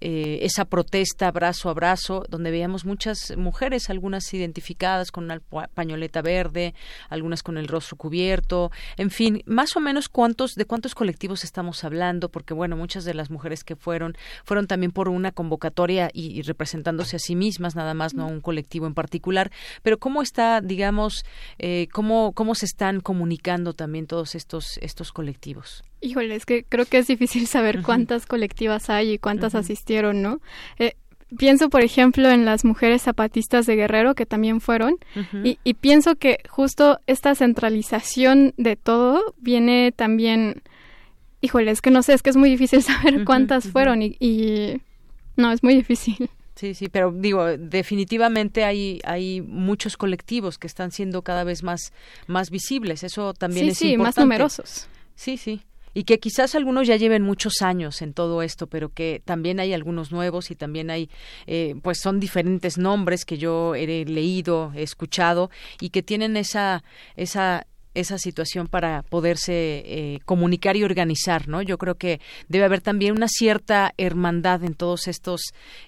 eh, 0.00 0.38
esa 0.42 0.64
protesta 0.64 1.30
brazo 1.30 1.68
a 1.68 1.74
brazo, 1.74 2.24
donde 2.28 2.50
veíamos 2.50 2.84
muchas 2.84 3.36
mujeres, 3.36 3.90
algunas 3.90 4.32
identificadas 4.32 5.10
con 5.10 5.24
una 5.24 5.40
pañoleta 5.74 6.22
verde, 6.22 6.74
algunas 7.08 7.42
con 7.42 7.58
el 7.58 7.68
rostro 7.68 7.96
cubierto, 7.96 8.70
en 8.96 9.10
fin, 9.10 9.42
más 9.46 9.76
o 9.76 9.80
menos 9.80 10.08
cuántos, 10.08 10.54
de 10.54 10.64
cuántos 10.64 10.94
colectivos 10.94 11.44
estamos 11.44 11.84
hablando, 11.84 12.28
porque 12.30 12.54
bueno, 12.54 12.76
muchas 12.76 13.04
de 13.04 13.14
las 13.14 13.30
mujeres 13.30 13.64
que 13.64 13.76
fueron, 13.76 14.16
fueron 14.44 14.66
también 14.66 14.92
por 14.92 15.07
una 15.08 15.32
convocatoria 15.32 16.10
y, 16.12 16.42
representándose 16.42 17.16
a 17.16 17.18
sí 17.18 17.36
mismas, 17.36 17.76
nada 17.76 17.94
más, 17.94 18.14
no 18.14 18.26
un 18.26 18.40
colectivo 18.40 18.86
en 18.86 18.94
particular. 18.94 19.50
Pero 19.82 19.98
cómo 19.98 20.22
está, 20.22 20.60
digamos, 20.60 21.24
eh, 21.58 21.88
cómo, 21.92 22.32
cómo 22.32 22.54
se 22.54 22.66
están 22.66 23.00
comunicando 23.00 23.72
también 23.72 24.06
todos 24.06 24.34
estos, 24.34 24.78
estos 24.82 25.12
colectivos. 25.12 25.84
Híjole, 26.00 26.34
es 26.34 26.46
que 26.46 26.64
creo 26.64 26.84
que 26.86 26.98
es 26.98 27.06
difícil 27.06 27.46
saber 27.46 27.82
cuántas 27.82 28.26
colectivas 28.26 28.90
hay 28.90 29.12
y 29.12 29.18
cuántas 29.18 29.54
asistieron, 29.54 30.22
¿no? 30.22 30.40
Eh, 30.78 30.94
pienso, 31.36 31.68
por 31.68 31.82
ejemplo, 31.82 32.30
en 32.30 32.44
las 32.44 32.64
mujeres 32.64 33.02
zapatistas 33.02 33.66
de 33.66 33.76
Guerrero 33.76 34.14
que 34.14 34.26
también 34.26 34.60
fueron 34.60 34.96
y, 35.44 35.58
y, 35.64 35.74
pienso 35.74 36.16
que 36.16 36.38
justo 36.48 37.00
esta 37.06 37.34
centralización 37.34 38.54
de 38.56 38.76
todo 38.76 39.34
viene 39.38 39.92
también, 39.92 40.62
híjole, 41.40 41.70
es 41.70 41.80
que 41.80 41.90
no 41.90 42.02
sé, 42.02 42.14
es 42.14 42.22
que 42.22 42.30
es 42.30 42.36
muy 42.36 42.50
difícil 42.50 42.82
saber 42.84 43.24
cuántas 43.24 43.68
fueron 43.68 44.02
y, 44.02 44.16
y, 44.20 44.80
no, 45.38 45.52
es 45.52 45.62
muy 45.62 45.74
difícil. 45.74 46.28
Sí, 46.58 46.74
sí, 46.74 46.88
pero 46.88 47.12
digo, 47.12 47.46
definitivamente 47.56 48.64
hay, 48.64 49.00
hay 49.04 49.40
muchos 49.40 49.96
colectivos 49.96 50.58
que 50.58 50.66
están 50.66 50.90
siendo 50.90 51.22
cada 51.22 51.44
vez 51.44 51.62
más, 51.62 51.92
más 52.26 52.50
visibles. 52.50 53.04
Eso 53.04 53.32
también 53.32 53.68
es 53.68 53.78
sí, 53.78 53.92
importante. 53.92 54.20
más 54.20 54.24
numerosos. 54.24 54.88
Sí, 55.14 55.36
sí. 55.36 55.62
Y 55.94 56.02
que 56.02 56.18
quizás 56.18 56.56
algunos 56.56 56.88
ya 56.88 56.96
lleven 56.96 57.22
muchos 57.22 57.62
años 57.62 58.02
en 58.02 58.12
todo 58.12 58.42
esto, 58.42 58.66
pero 58.66 58.88
que 58.88 59.22
también 59.24 59.60
hay 59.60 59.72
algunos 59.72 60.10
nuevos 60.10 60.50
y 60.50 60.56
también 60.56 60.90
hay, 60.90 61.08
eh, 61.46 61.76
pues 61.80 62.00
son 62.00 62.18
diferentes 62.18 62.76
nombres 62.76 63.24
que 63.24 63.38
yo 63.38 63.76
he 63.76 64.04
leído, 64.04 64.72
he 64.74 64.82
escuchado 64.82 65.50
y 65.80 65.90
que 65.90 66.02
tienen 66.02 66.36
esa, 66.36 66.82
esa 67.14 67.68
esa 68.00 68.18
situación 68.18 68.68
para 68.68 69.02
poderse 69.02 69.82
eh, 69.84 70.20
comunicar 70.24 70.76
y 70.76 70.84
organizar, 70.84 71.48
¿no? 71.48 71.62
Yo 71.62 71.78
creo 71.78 71.96
que 71.96 72.20
debe 72.48 72.64
haber 72.64 72.80
también 72.80 73.16
una 73.16 73.28
cierta 73.28 73.92
hermandad 73.96 74.64
en 74.64 74.74
todos 74.74 75.08
estos, 75.08 75.40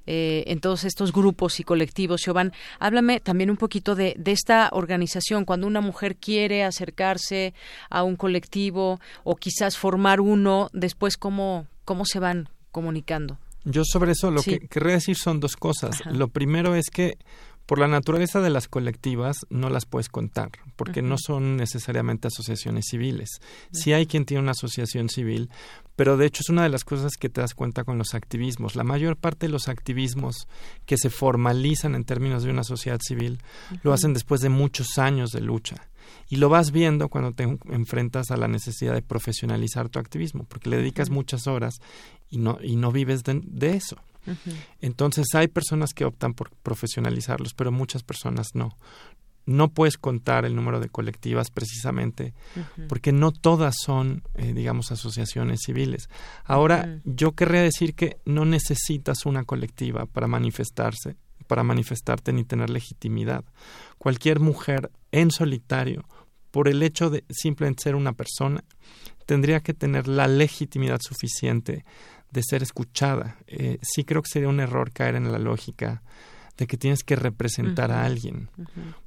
eh, 0.06 0.44
en 0.46 0.60
todos 0.60 0.84
estos 0.84 1.12
grupos 1.12 1.60
y 1.60 1.64
colectivos. 1.64 2.22
Giovanni, 2.22 2.50
háblame 2.78 3.20
también 3.20 3.50
un 3.50 3.56
poquito 3.56 3.94
de, 3.94 4.14
de 4.18 4.32
esta 4.32 4.70
organización. 4.72 5.44
Cuando 5.44 5.66
una 5.66 5.80
mujer 5.80 6.16
quiere 6.16 6.64
acercarse 6.64 7.54
a 7.88 8.02
un 8.02 8.16
colectivo 8.16 9.00
o 9.24 9.36
quizás 9.36 9.76
formar 9.76 10.20
uno, 10.20 10.68
después 10.72 11.16
cómo, 11.16 11.66
cómo 11.84 12.04
se 12.04 12.18
van 12.18 12.48
comunicando. 12.70 13.38
Yo 13.64 13.82
sobre 13.84 14.12
eso 14.12 14.30
lo 14.30 14.42
que 14.42 14.60
querría 14.60 14.94
decir 14.94 15.16
son 15.16 15.38
dos 15.38 15.56
cosas. 15.56 16.00
Lo 16.06 16.28
primero 16.28 16.74
es 16.74 16.88
que 16.90 17.18
por 17.70 17.78
la 17.78 17.86
naturaleza 17.86 18.40
de 18.40 18.50
las 18.50 18.66
colectivas 18.66 19.46
no 19.48 19.70
las 19.70 19.86
puedes 19.86 20.08
contar, 20.08 20.50
porque 20.74 21.02
no 21.02 21.14
son 21.24 21.56
necesariamente 21.56 22.26
asociaciones 22.26 22.86
civiles. 22.90 23.40
Sí 23.70 23.92
hay 23.92 24.06
quien 24.06 24.24
tiene 24.24 24.42
una 24.42 24.50
asociación 24.50 25.08
civil, 25.08 25.50
pero 25.94 26.16
de 26.16 26.26
hecho 26.26 26.40
es 26.42 26.48
una 26.48 26.64
de 26.64 26.68
las 26.68 26.82
cosas 26.82 27.12
que 27.16 27.28
te 27.28 27.40
das 27.40 27.54
cuenta 27.54 27.84
con 27.84 27.96
los 27.96 28.12
activismos. 28.14 28.74
La 28.74 28.82
mayor 28.82 29.16
parte 29.16 29.46
de 29.46 29.52
los 29.52 29.68
activismos 29.68 30.48
que 30.84 30.98
se 30.98 31.10
formalizan 31.10 31.94
en 31.94 32.02
términos 32.02 32.42
de 32.42 32.50
una 32.50 32.64
sociedad 32.64 32.98
civil 33.00 33.40
lo 33.84 33.92
hacen 33.92 34.14
después 34.14 34.40
de 34.40 34.48
muchos 34.48 34.98
años 34.98 35.30
de 35.30 35.40
lucha. 35.40 35.76
Y 36.28 36.38
lo 36.38 36.48
vas 36.48 36.72
viendo 36.72 37.08
cuando 37.08 37.30
te 37.30 37.44
enfrentas 37.70 38.32
a 38.32 38.36
la 38.36 38.48
necesidad 38.48 38.94
de 38.94 39.02
profesionalizar 39.02 39.88
tu 39.90 40.00
activismo, 40.00 40.42
porque 40.42 40.70
le 40.70 40.78
dedicas 40.78 41.08
muchas 41.08 41.46
horas 41.46 41.80
y 42.30 42.38
no, 42.38 42.58
y 42.60 42.74
no 42.74 42.90
vives 42.90 43.22
de 43.22 43.76
eso. 43.76 43.96
Entonces 44.80 45.26
hay 45.34 45.48
personas 45.48 45.94
que 45.94 46.04
optan 46.04 46.34
por 46.34 46.50
profesionalizarlos, 46.62 47.54
pero 47.54 47.72
muchas 47.72 48.02
personas 48.02 48.48
no. 48.54 48.76
No 49.46 49.70
puedes 49.70 49.96
contar 49.96 50.44
el 50.44 50.54
número 50.54 50.80
de 50.80 50.88
colectivas 50.88 51.50
precisamente 51.50 52.34
porque 52.88 53.10
no 53.10 53.32
todas 53.32 53.74
son, 53.82 54.22
eh, 54.34 54.52
digamos, 54.52 54.92
asociaciones 54.92 55.60
civiles. 55.64 56.08
Ahora, 56.44 57.00
yo 57.04 57.32
querría 57.32 57.62
decir 57.62 57.94
que 57.94 58.18
no 58.24 58.44
necesitas 58.44 59.26
una 59.26 59.44
colectiva 59.44 60.06
para 60.06 60.28
manifestarse, 60.28 61.16
para 61.46 61.64
manifestarte 61.64 62.32
ni 62.32 62.44
tener 62.44 62.70
legitimidad. 62.70 63.44
Cualquier 63.98 64.38
mujer 64.38 64.90
en 65.10 65.30
solitario, 65.30 66.04
por 66.50 66.68
el 66.68 66.82
hecho 66.82 67.10
de 67.10 67.24
simplemente 67.30 67.84
ser 67.84 67.96
una 67.96 68.12
persona, 68.12 68.62
tendría 69.26 69.60
que 69.60 69.74
tener 69.74 70.06
la 70.06 70.28
legitimidad 70.28 71.00
suficiente 71.00 71.84
de 72.30 72.42
ser 72.42 72.62
escuchada. 72.62 73.36
Eh, 73.46 73.78
sí 73.82 74.04
creo 74.04 74.22
que 74.22 74.30
sería 74.30 74.48
un 74.48 74.60
error 74.60 74.92
caer 74.92 75.16
en 75.16 75.30
la 75.30 75.38
lógica 75.38 76.02
de 76.56 76.66
que 76.66 76.76
tienes 76.76 77.02
que 77.02 77.16
representar 77.16 77.90
a 77.90 78.04
alguien, 78.04 78.50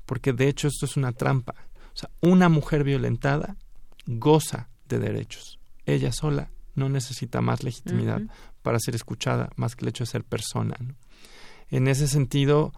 porque 0.05 0.33
de 0.33 0.47
hecho 0.47 0.67
esto 0.67 0.85
es 0.85 0.97
una 0.97 1.11
trampa. 1.11 1.53
O 1.93 1.97
sea, 1.97 2.09
una 2.21 2.49
mujer 2.49 2.83
violentada 2.83 3.55
goza 4.07 4.69
de 4.87 4.99
derechos. 4.99 5.59
Ella 5.85 6.11
sola 6.11 6.49
no 6.75 6.89
necesita 6.89 7.41
más 7.41 7.63
legitimidad 7.63 8.21
para 8.63 8.79
ser 8.79 8.95
escuchada, 8.95 9.49
más 9.55 9.75
que 9.75 9.85
el 9.85 9.89
hecho 9.89 10.03
de 10.03 10.09
ser 10.09 10.23
persona. 10.23 10.75
En 11.69 11.87
ese 11.87 12.07
sentido, 12.07 12.73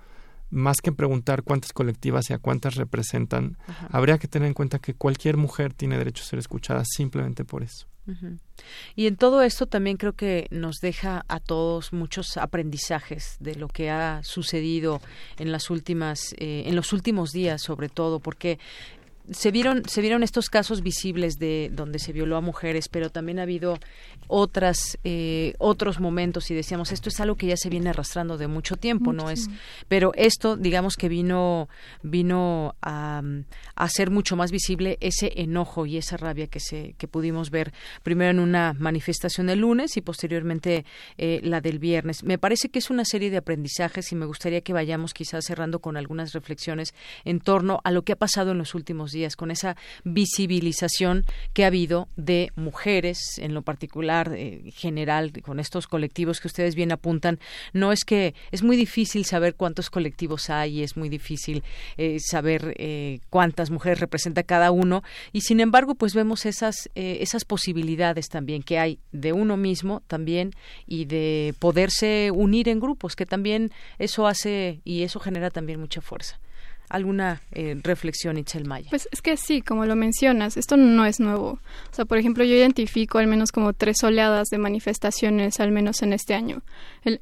más 0.49 0.77
que 0.81 0.91
preguntar 0.91 1.43
cuántas 1.43 1.72
colectivas 1.73 2.30
y 2.30 2.34
a 2.34 2.39
cuántas 2.39 2.76
representan, 2.76 3.57
habría 3.89 4.17
que 4.17 4.27
tener 4.27 4.47
en 4.47 4.53
cuenta 4.53 4.80
que 4.80 4.93
cualquier 4.93 5.38
mujer 5.38 5.73
tiene 5.73 5.97
derecho 5.97 6.23
a 6.23 6.27
ser 6.27 6.39
escuchada 6.39 6.84
simplemente 6.85 7.45
por 7.45 7.63
eso. 7.63 7.88
Y 8.95 9.07
en 9.07 9.15
todo 9.15 9.41
esto 9.41 9.65
también 9.65 9.98
creo 9.98 10.14
que 10.14 10.48
nos 10.52 10.80
deja 10.80 11.26
a 11.27 11.40
todos 11.40 11.91
muchos 11.94 12.38
aprendizajes 12.38 13.38
de 13.40 13.56
lo 13.56 13.68
que 13.68 13.90
ha 13.90 14.22
sucedido 14.23 15.02
en 15.38 15.52
las 15.52 15.69
últimas, 15.69 16.34
eh, 16.38 16.64
en 16.65 16.76
los 16.76 16.94
últimos 16.94 17.32
días, 17.32 17.61
sobre 17.61 17.90
todo, 17.90 18.19
porque 18.19 18.60
se 19.31 19.52
vieron 19.52 19.84
se 19.88 20.02
vieron 20.02 20.23
estos 20.23 20.49
casos 20.49 20.81
visibles 20.81 21.35
de 21.39 21.69
donde 21.73 21.99
se 21.99 22.14
violó 22.14 22.38
a 22.38 22.41
mujeres, 22.41 22.89
pero 22.89 23.10
también 23.10 23.39
ha 23.39 23.43
habido 23.43 23.80
otras 24.27 24.97
eh, 25.03 25.53
otros 25.57 25.99
momentos 25.99 26.52
y 26.52 26.56
decíamos 26.56 26.91
esto 26.91 27.10
es 27.10 27.19
algo 27.19 27.35
que 27.35 27.47
ya 27.47 27.57
se 27.57 27.69
viene 27.69 27.89
arrastrando 27.89 28.38
de 28.38 28.47
mucho 28.47 28.76
tiempo, 28.76 29.14
no 29.14 29.30
es, 29.30 29.49
pero 29.88 30.11
esto 30.15 30.56
digamos 30.56 30.95
que 30.95 31.10
vino 31.10 31.69
vino 32.03 32.76
a, 32.81 33.22
hacer 33.76 34.11
mucho 34.11 34.35
más 34.35 34.52
visible 34.52 34.97
ese 35.02 35.31
enojo 35.35 35.85
y 35.85 35.97
esa 35.97 36.18
rabia 36.18 36.47
que 36.47 36.60
se 36.60 36.95
que 36.97 37.07
pudimos 37.07 37.49
ver 37.49 37.73
primero 38.03 38.31
en 38.31 38.39
una 38.39 38.73
manifestación 38.73 39.49
el 39.49 39.60
lunes 39.60 39.97
y 39.97 40.02
posteriormente 40.02 40.85
eh, 41.18 41.39
la 41.43 41.61
del 41.61 41.80
viernes. 41.80 42.23
Me 42.23 42.38
parece 42.38 42.69
que 42.69 42.80
es 42.80 42.89
una 42.89 43.06
serie 43.06 43.30
de 43.30 43.38
aprendizajes 43.38 44.11
y 44.11 44.15
me 44.15 44.26
gustaría 44.26 44.61
que 44.61 44.73
vayamos 44.73 45.14
quizás 45.14 45.45
cerrando 45.45 45.80
con 45.80 45.97
algunas 45.97 46.34
reflexiones 46.34 46.93
en 47.23 47.39
torno 47.39 47.81
a 47.84 47.91
lo 47.91 48.03
que 48.03 48.14
ha 48.14 48.15
pasado 48.15 48.52
en 48.52 48.57
los 48.57 48.76
últimos 48.76 49.11
días, 49.15 49.35
con 49.35 49.49
esa 49.49 49.75
visibilización 50.03 51.25
que 51.53 51.63
ha 51.63 51.67
habido 51.67 52.07
de 52.15 52.51
mujeres, 52.55 53.39
en 53.39 53.55
lo 53.55 53.63
particular, 53.63 54.31
eh, 54.35 54.71
general, 54.75 55.31
con 55.41 55.59
estos 55.59 55.87
colectivos 55.87 56.39
que 56.39 56.47
ustedes 56.47 56.75
bien 56.75 56.91
apuntan. 56.91 57.39
No 57.73 57.91
es 57.91 58.05
que 58.05 58.35
es 58.51 58.61
muy 58.61 58.77
difícil 58.77 59.25
saber 59.25 59.55
cuántos 59.55 59.89
colectivos 59.89 60.51
hay, 60.51 60.83
es 60.83 60.97
muy 60.97 61.09
difícil 61.09 61.63
eh, 61.97 62.19
saber 62.19 62.75
eh, 62.77 63.19
cuántas 63.29 63.71
mujeres 63.71 63.99
representa 63.99 64.43
cada 64.43 64.71
uno, 64.71 65.03
y 65.31 65.41
sin 65.41 65.59
embargo, 65.59 65.95
pues 65.95 66.13
vemos 66.13 66.45
esas, 66.45 66.89
eh, 66.95 67.17
esas 67.21 67.45
posibilidades 67.45 68.29
también 68.29 68.63
que 68.63 68.79
hay 68.79 68.99
de 69.11 69.33
uno 69.33 69.57
mismo 69.57 70.01
también 70.07 70.51
y 70.85 71.05
de 71.05 71.53
poderse 71.59 72.31
unir 72.33 72.69
en 72.69 72.79
grupos, 72.79 73.15
que 73.15 73.25
también 73.25 73.71
eso 73.99 74.27
hace 74.27 74.81
y 74.83 75.03
eso 75.03 75.19
genera 75.19 75.49
también 75.49 75.79
mucha 75.79 76.01
fuerza 76.01 76.39
alguna 76.89 77.41
eh, 77.51 77.75
reflexión, 77.83 78.37
Itzel 78.37 78.65
Maya. 78.65 78.87
Pues 78.89 79.07
es 79.11 79.21
que 79.21 79.37
sí, 79.37 79.61
como 79.61 79.85
lo 79.85 79.95
mencionas, 79.95 80.57
esto 80.57 80.77
no 80.77 81.05
es 81.05 81.19
nuevo. 81.19 81.59
O 81.91 81.95
sea, 81.95 82.05
por 82.05 82.17
ejemplo, 82.17 82.43
yo 82.43 82.55
identifico 82.55 83.17
al 83.17 83.27
menos 83.27 83.51
como 83.51 83.73
tres 83.73 84.03
oleadas 84.03 84.49
de 84.49 84.57
manifestaciones, 84.57 85.59
al 85.59 85.71
menos 85.71 86.01
en 86.01 86.13
este 86.13 86.33
año. 86.33 86.61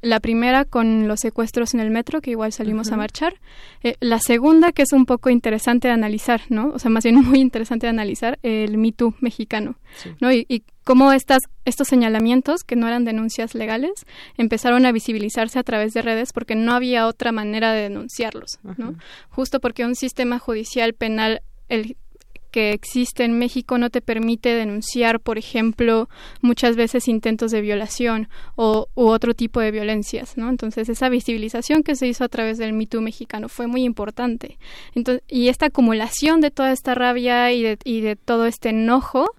la 0.02 0.20
primera 0.20 0.64
con 0.64 1.08
los 1.08 1.20
secuestros 1.20 1.74
en 1.74 1.80
el 1.80 1.90
metro, 1.90 2.20
que 2.20 2.30
igual 2.30 2.52
salimos 2.52 2.92
a 2.92 2.96
marchar. 2.96 3.34
Eh, 3.82 3.96
la 4.00 4.18
segunda, 4.18 4.72
que 4.72 4.82
es 4.82 4.92
un 4.92 5.06
poco 5.06 5.30
interesante 5.30 5.88
de 5.88 5.94
analizar, 5.94 6.42
¿no? 6.48 6.68
O 6.68 6.78
sea, 6.78 6.90
más 6.90 7.04
bien 7.04 7.16
muy 7.22 7.40
interesante 7.40 7.86
de 7.86 7.90
analizar, 7.90 8.38
el 8.42 8.78
Me 8.78 8.92
Too 8.92 9.14
mexicano, 9.20 9.76
¿no? 10.20 10.32
Y, 10.32 10.46
y 10.48 10.62
cómo 10.84 11.12
estas, 11.12 11.42
estos 11.64 11.88
señalamientos, 11.88 12.62
que 12.62 12.76
no 12.76 12.86
eran 12.86 13.04
denuncias 13.04 13.54
legales, 13.54 13.92
empezaron 14.36 14.86
a 14.86 14.92
visibilizarse 14.92 15.58
a 15.58 15.64
través 15.64 15.94
de 15.94 16.02
redes 16.02 16.32
porque 16.32 16.54
no 16.54 16.72
había 16.74 17.06
otra 17.06 17.32
manera 17.32 17.72
de 17.72 17.82
denunciarlos, 17.82 18.58
¿no? 18.76 18.94
Justo 19.30 19.60
porque 19.60 19.84
un 19.84 19.96
sistema 19.96 20.38
judicial 20.38 20.92
penal 20.94 21.42
el 21.68 21.96
que 22.54 22.72
existe 22.72 23.24
en 23.24 23.36
México 23.36 23.78
no 23.78 23.90
te 23.90 24.00
permite 24.00 24.50
denunciar, 24.50 25.18
por 25.18 25.38
ejemplo, 25.38 26.08
muchas 26.40 26.76
veces 26.76 27.08
intentos 27.08 27.50
de 27.50 27.60
violación 27.60 28.28
o 28.54 28.86
u 28.94 29.06
otro 29.06 29.34
tipo 29.34 29.58
de 29.58 29.72
violencias, 29.72 30.36
¿no? 30.36 30.48
Entonces 30.50 30.88
esa 30.88 31.08
visibilización 31.08 31.82
que 31.82 31.96
se 31.96 32.06
hizo 32.06 32.22
a 32.22 32.28
través 32.28 32.58
del 32.58 32.72
Me 32.72 32.86
mexicano 33.00 33.48
fue 33.48 33.66
muy 33.66 33.82
importante. 33.82 34.56
Entonces, 34.94 35.24
y 35.26 35.48
esta 35.48 35.66
acumulación 35.66 36.40
de 36.40 36.52
toda 36.52 36.70
esta 36.70 36.94
rabia 36.94 37.50
y 37.50 37.64
de, 37.64 37.76
y 37.82 38.02
de 38.02 38.14
todo 38.14 38.46
este 38.46 38.68
enojo 38.68 39.34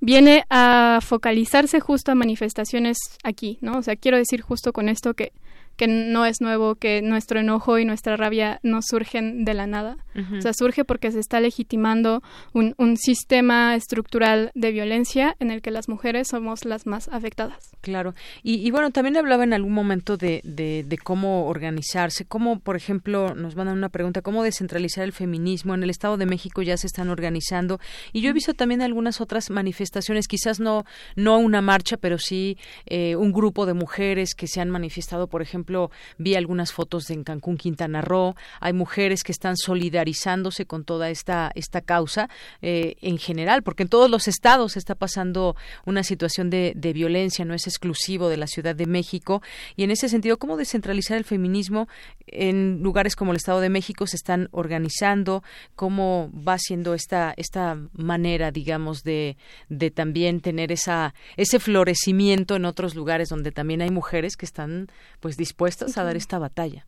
viene 0.00 0.44
a 0.50 1.00
focalizarse 1.02 1.80
justo 1.80 2.10
a 2.10 2.14
manifestaciones 2.14 2.98
aquí, 3.22 3.58
¿no? 3.60 3.78
O 3.78 3.82
sea, 3.82 3.96
quiero 3.96 4.16
decir 4.16 4.40
justo 4.40 4.72
con 4.72 4.88
esto 4.88 5.14
que 5.14 5.32
que 5.80 5.88
no 5.88 6.26
es 6.26 6.42
nuevo, 6.42 6.74
que 6.74 7.00
nuestro 7.00 7.40
enojo 7.40 7.78
y 7.78 7.86
nuestra 7.86 8.14
rabia 8.14 8.60
no 8.62 8.80
surgen 8.82 9.46
de 9.46 9.54
la 9.54 9.66
nada. 9.66 9.96
O 10.36 10.42
sea, 10.42 10.52
surge 10.52 10.84
porque 10.84 11.10
se 11.10 11.20
está 11.20 11.40
legitimando 11.40 12.22
un, 12.52 12.74
un, 12.76 12.98
sistema 12.98 13.74
estructural 13.74 14.50
de 14.54 14.72
violencia 14.72 15.36
en 15.38 15.50
el 15.50 15.62
que 15.62 15.70
las 15.70 15.88
mujeres 15.88 16.28
somos 16.28 16.66
las 16.66 16.84
más 16.84 17.08
afectadas. 17.08 17.70
Claro. 17.80 18.14
Y, 18.42 18.56
y 18.56 18.70
bueno, 18.70 18.90
también 18.90 19.16
hablaba 19.16 19.44
en 19.44 19.54
algún 19.54 19.72
momento 19.72 20.18
de, 20.18 20.42
de, 20.44 20.84
de, 20.86 20.98
cómo 20.98 21.46
organizarse, 21.46 22.26
cómo, 22.26 22.58
por 22.58 22.76
ejemplo, 22.76 23.34
nos 23.34 23.56
mandan 23.56 23.78
una 23.78 23.88
pregunta, 23.88 24.20
cómo 24.20 24.42
descentralizar 24.42 25.04
el 25.04 25.12
feminismo. 25.12 25.74
En 25.74 25.82
el 25.82 25.88
Estado 25.88 26.18
de 26.18 26.26
México 26.26 26.60
ya 26.60 26.76
se 26.76 26.88
están 26.88 27.08
organizando. 27.08 27.80
Y 28.12 28.20
yo 28.20 28.28
he 28.28 28.34
visto 28.34 28.52
también 28.52 28.82
algunas 28.82 29.22
otras 29.22 29.48
manifestaciones, 29.48 30.28
quizás 30.28 30.60
no, 30.60 30.84
no 31.16 31.38
una 31.38 31.62
marcha, 31.62 31.96
pero 31.96 32.18
sí 32.18 32.58
eh, 32.84 33.16
un 33.16 33.32
grupo 33.32 33.64
de 33.64 33.72
mujeres 33.72 34.34
que 34.34 34.48
se 34.48 34.60
han 34.60 34.68
manifestado, 34.68 35.28
por 35.28 35.40
ejemplo, 35.40 35.69
vi 36.18 36.34
algunas 36.34 36.72
fotos 36.72 37.10
en 37.10 37.24
Cancún, 37.24 37.56
Quintana 37.56 38.02
Roo. 38.02 38.34
Hay 38.60 38.72
mujeres 38.72 39.22
que 39.22 39.32
están 39.32 39.56
solidarizándose 39.56 40.66
con 40.66 40.84
toda 40.84 41.10
esta, 41.10 41.50
esta 41.54 41.80
causa 41.80 42.28
eh, 42.62 42.96
en 43.00 43.18
general, 43.18 43.62
porque 43.62 43.84
en 43.84 43.88
todos 43.88 44.10
los 44.10 44.28
estados 44.28 44.76
está 44.76 44.94
pasando 44.94 45.56
una 45.86 46.02
situación 46.02 46.50
de, 46.50 46.72
de 46.76 46.92
violencia, 46.92 47.44
no 47.44 47.54
es 47.54 47.66
exclusivo 47.66 48.28
de 48.28 48.36
la 48.36 48.46
Ciudad 48.46 48.74
de 48.74 48.86
México. 48.86 49.42
Y 49.76 49.84
en 49.84 49.90
ese 49.90 50.08
sentido, 50.08 50.38
¿cómo 50.38 50.56
descentralizar 50.56 51.16
el 51.16 51.24
feminismo 51.24 51.88
en 52.26 52.80
lugares 52.82 53.16
como 53.16 53.32
el 53.32 53.36
Estado 53.36 53.60
de 53.60 53.70
México 53.70 54.06
se 54.06 54.16
están 54.16 54.48
organizando? 54.52 55.42
¿Cómo 55.76 56.30
va 56.34 56.58
siendo 56.58 56.94
esta, 56.94 57.32
esta 57.36 57.78
manera, 57.92 58.50
digamos, 58.50 59.02
de, 59.02 59.36
de 59.68 59.90
también 59.90 60.40
tener 60.40 60.72
esa, 60.72 61.14
ese 61.36 61.60
florecimiento 61.60 62.56
en 62.56 62.64
otros 62.64 62.94
lugares 62.94 63.28
donde 63.28 63.52
también 63.52 63.82
hay 63.82 63.90
mujeres 63.90 64.36
que 64.36 64.46
están 64.46 64.88
pues 65.20 65.36
dispuestas 65.36 65.59
a 65.96 66.04
dar 66.04 66.16
esta 66.16 66.38
batalla. 66.38 66.86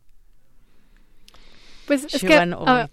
Pues 1.85 2.05
es 2.13 2.21
que 2.21 2.37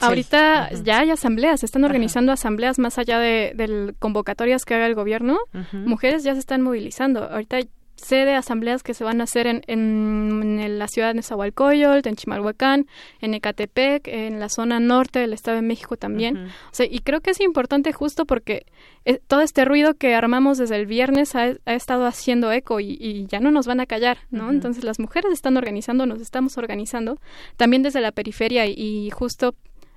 ahorita 0.01 0.71
ya 0.83 1.01
hay 1.01 1.11
asambleas, 1.11 1.61
se 1.61 1.67
están 1.67 1.85
organizando 1.85 2.33
asambleas 2.33 2.79
más 2.79 2.99
allá 2.99 3.19
de, 3.19 3.95
convocatorias 3.99 4.65
que 4.65 4.75
haga 4.75 4.87
el 4.87 4.95
gobierno. 4.95 5.39
Mujeres 5.73 6.25
ya 6.25 6.35
se 6.35 6.41
están 6.41 6.63
movilizando. 6.63 7.25
Ahorita 7.25 7.59
sé 8.01 8.25
de 8.25 8.35
asambleas 8.35 8.83
que 8.83 8.95
se 8.95 9.05
van 9.05 9.21
a 9.21 9.25
hacer 9.25 9.47
en, 9.47 9.63
en, 9.67 10.79
la 10.79 10.89
ciudad 10.89 11.09
de 11.09 11.15
Nezahualcóyotl, 11.15 12.09
en 12.09 12.17
Chimalhuacán, 12.17 12.87
en 13.21 13.35
Ecatepec, 13.35 14.09
en 14.09 14.41
la 14.41 14.49
zona 14.49 14.81
norte 14.81 15.19
del 15.19 15.33
Estado 15.33 15.57
de 15.57 15.63
México 15.63 15.97
también. 15.97 16.47
O 16.47 16.73
sea, 16.73 16.87
y 16.87 17.01
creo 17.01 17.21
que 17.21 17.31
es 17.31 17.41
importante 17.41 17.93
justo 17.93 18.25
porque 18.25 18.67
eh, 19.05 19.21
todo 19.27 19.41
este 19.41 19.65
ruido 19.65 19.95
que 19.95 20.15
armamos 20.15 20.59
desde 20.59 20.77
el 20.77 20.87
viernes 20.87 21.35
ha, 21.35 21.57
estado 21.67 22.07
haciendo 22.07 22.51
eco 22.53 22.81
y, 22.81 23.27
ya 23.29 23.41
no 23.41 23.51
nos 23.51 23.67
van 23.67 23.81
a 23.81 23.87
callar, 23.87 24.19
¿no? 24.31 24.51
Entonces 24.51 24.85
las 24.85 24.99
mujeres 24.99 25.33
están 25.33 25.57
organizando, 25.57 26.07
nos 26.07 26.21
estamos 26.21 26.59
organizando, 26.59 27.19
también 27.57 27.83
desde 27.83 28.01
la 28.01 28.13
periferia 28.13 28.67
y, 28.67 28.75
y 28.77 29.11
justo 29.11 29.55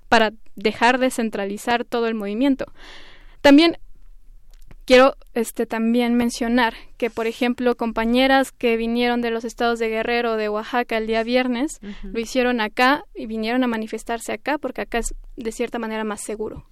para 0.10 0.32
dejar 0.56 1.00
de 1.00 1.10
centralizar 1.10 1.86
todo 1.86 2.08
el 2.08 2.16
movimiento. 2.16 2.66
También 3.42 3.78
Quiero 4.85 5.15
este 5.34 5.65
también 5.65 6.15
mencionar 6.15 6.73
que, 6.97 7.10
por 7.10 7.26
ejemplo, 7.26 7.76
compañeras 7.76 8.51
que 8.51 8.76
vinieron 8.76 9.22
de 9.22 9.31
los 9.31 9.45
estados 9.45 9.80
de 9.80 9.88
Guerrero 9.88 10.35
de 10.35 10.49
Oaxaca 10.49 10.97
el 10.97 11.07
día 11.07 11.23
viernes, 11.23 11.80
lo 12.03 12.19
hicieron 12.19 12.60
acá 12.60 13.05
y 13.15 13.26
vinieron 13.26 13.64
a 13.64 13.68
manifestarse 13.68 14.34
acá 14.34 14.57
porque 14.57 14.81
acá 14.81 14.97
es 14.97 15.15
de 15.38 15.51
cierta 15.51 15.80
manera 15.80 16.03
más 16.03 16.22
seguro. 16.22 16.65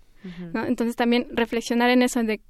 Entonces 0.53 0.95
también 0.95 1.27
reflexionar 1.31 1.89
en 1.89 2.01
eso 2.01 2.21
de 2.21 2.41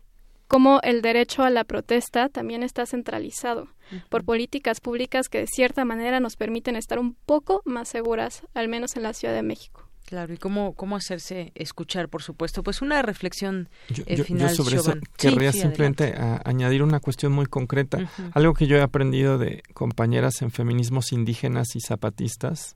cómo 0.48 0.80
el 0.84 1.02
derecho 1.02 1.44
a 1.44 1.50
la 1.50 1.64
protesta 1.64 2.28
también 2.28 2.64
está 2.64 2.86
centralizado 2.86 3.70
por 4.10 4.26
políticas 4.26 4.82
públicas 4.82 5.30
que 5.30 5.40
de 5.40 5.48
cierta 5.48 5.86
manera 5.86 6.20
nos 6.20 6.36
permiten 6.36 6.76
estar 6.76 7.00
un 7.00 7.14
poco 7.14 7.62
más 7.66 7.88
seguras, 7.88 8.44
al 8.54 8.68
menos 8.68 8.96
en 8.98 9.04
la 9.04 9.14
Ciudad 9.14 9.34
de 9.34 9.44
México. 9.44 9.91
Claro, 10.12 10.34
y 10.34 10.38
cómo, 10.38 10.74
cómo 10.74 10.98
hacerse 10.98 11.54
escuchar, 11.56 12.10
por 12.10 12.22
supuesto. 12.22 12.64
Pues 12.64 12.82
una 12.82 13.02
reflexión 13.02 13.70
eh, 14.06 14.22
final. 14.22 14.54
sobre 14.54 14.76
eso 14.76 14.94
querría 15.16 15.54
simplemente 15.54 16.14
añadir 16.44 16.84
una 16.84 17.00
cuestión 17.00 17.32
muy 17.32 17.46
concreta. 17.46 18.12
Algo 18.34 18.54
que 18.54 18.68
yo 18.68 18.76
he 18.76 18.82
aprendido 18.82 19.38
de 19.38 19.64
compañeras 19.74 20.42
en 20.42 20.52
feminismos 20.52 21.14
indígenas 21.14 21.78
y 21.78 21.80
zapatistas 21.80 22.76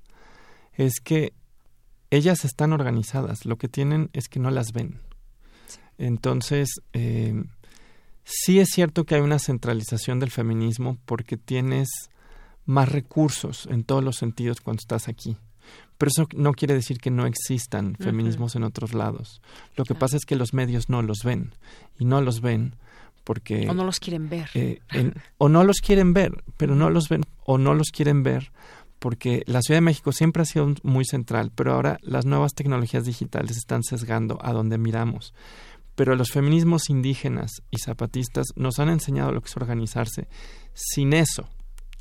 es 0.75 1.01
que 1.01 1.33
ellas 2.09 2.45
están 2.45 2.71
organizadas, 2.71 3.45
lo 3.45 3.57
que 3.57 3.67
tienen 3.67 4.09
es 4.13 4.29
que 4.29 4.39
no 4.39 4.49
las 4.49 4.71
ven. 4.71 5.01
Entonces, 5.97 6.69
eh, 6.93 7.33
sí 8.23 8.61
es 8.61 8.69
cierto 8.69 9.03
que 9.03 9.15
hay 9.15 9.21
una 9.21 9.39
centralización 9.39 10.21
del 10.21 10.31
feminismo 10.31 10.97
porque 11.03 11.35
tienes 11.35 11.89
más 12.63 12.87
recursos 12.87 13.67
en 13.69 13.83
todos 13.83 14.05
los 14.05 14.15
sentidos 14.15 14.61
cuando 14.61 14.79
estás 14.79 15.09
aquí. 15.09 15.35
Pero 15.97 16.09
eso 16.09 16.27
no 16.35 16.53
quiere 16.53 16.73
decir 16.73 16.99
que 16.99 17.11
no 17.11 17.25
existan 17.25 17.95
feminismos 17.95 18.55
en 18.55 18.63
otros 18.63 18.93
lados. 18.93 19.41
Lo 19.75 19.85
que 19.85 19.95
pasa 19.95 20.17
es 20.17 20.25
que 20.25 20.35
los 20.35 20.53
medios 20.53 20.89
no 20.89 21.01
los 21.01 21.19
ven. 21.23 21.53
Y 21.97 22.05
no 22.05 22.21
los 22.21 22.41
ven 22.41 22.75
porque... 23.23 23.69
O 23.69 23.73
no 23.73 23.85
los 23.85 23.99
quieren 23.99 24.29
ver. 24.29 24.49
Eh, 24.53 24.81
o 25.37 25.49
no 25.49 25.63
los 25.63 25.77
quieren 25.77 26.13
ver, 26.13 26.43
pero 26.57 26.75
no 26.75 26.89
los 26.89 27.07
ven 27.07 27.23
o 27.45 27.57
no 27.57 27.73
los 27.73 27.91
quieren 27.91 28.23
ver 28.23 28.51
porque 28.99 29.43
la 29.45 29.61
Ciudad 29.61 29.77
de 29.77 29.85
México 29.85 30.11
siempre 30.11 30.41
ha 30.41 30.45
sido 30.45 30.73
muy 30.81 31.05
central, 31.05 31.51
pero 31.53 31.73
ahora 31.73 31.99
las 32.01 32.25
nuevas 32.25 32.53
tecnologías 32.55 33.05
digitales 33.05 33.55
están 33.57 33.83
sesgando 33.83 34.39
a 34.41 34.51
donde 34.51 34.77
miramos. 34.79 35.33
Pero 35.95 36.15
los 36.15 36.31
feminismos 36.31 36.89
indígenas 36.89 37.51
y 37.69 37.77
zapatistas 37.77 38.47
nos 38.55 38.79
han 38.79 38.89
enseñado 38.89 39.31
lo 39.31 39.41
que 39.41 39.49
es 39.49 39.57
organizarse. 39.57 40.27
Sin 40.73 41.13
eso, 41.13 41.47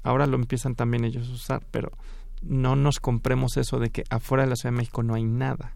ahora 0.02 0.26
lo 0.26 0.36
empiezan 0.36 0.74
también 0.74 1.04
ellos 1.04 1.28
a 1.28 1.32
usar, 1.32 1.66
pero 1.70 1.92
no 2.46 2.76
nos 2.76 3.00
compremos 3.00 3.56
eso 3.56 3.78
de 3.78 3.90
que 3.90 4.04
afuera 4.10 4.44
de 4.44 4.50
la 4.50 4.56
Ciudad 4.56 4.72
de 4.72 4.78
México 4.78 5.02
no 5.02 5.14
hay 5.14 5.24
nada. 5.24 5.72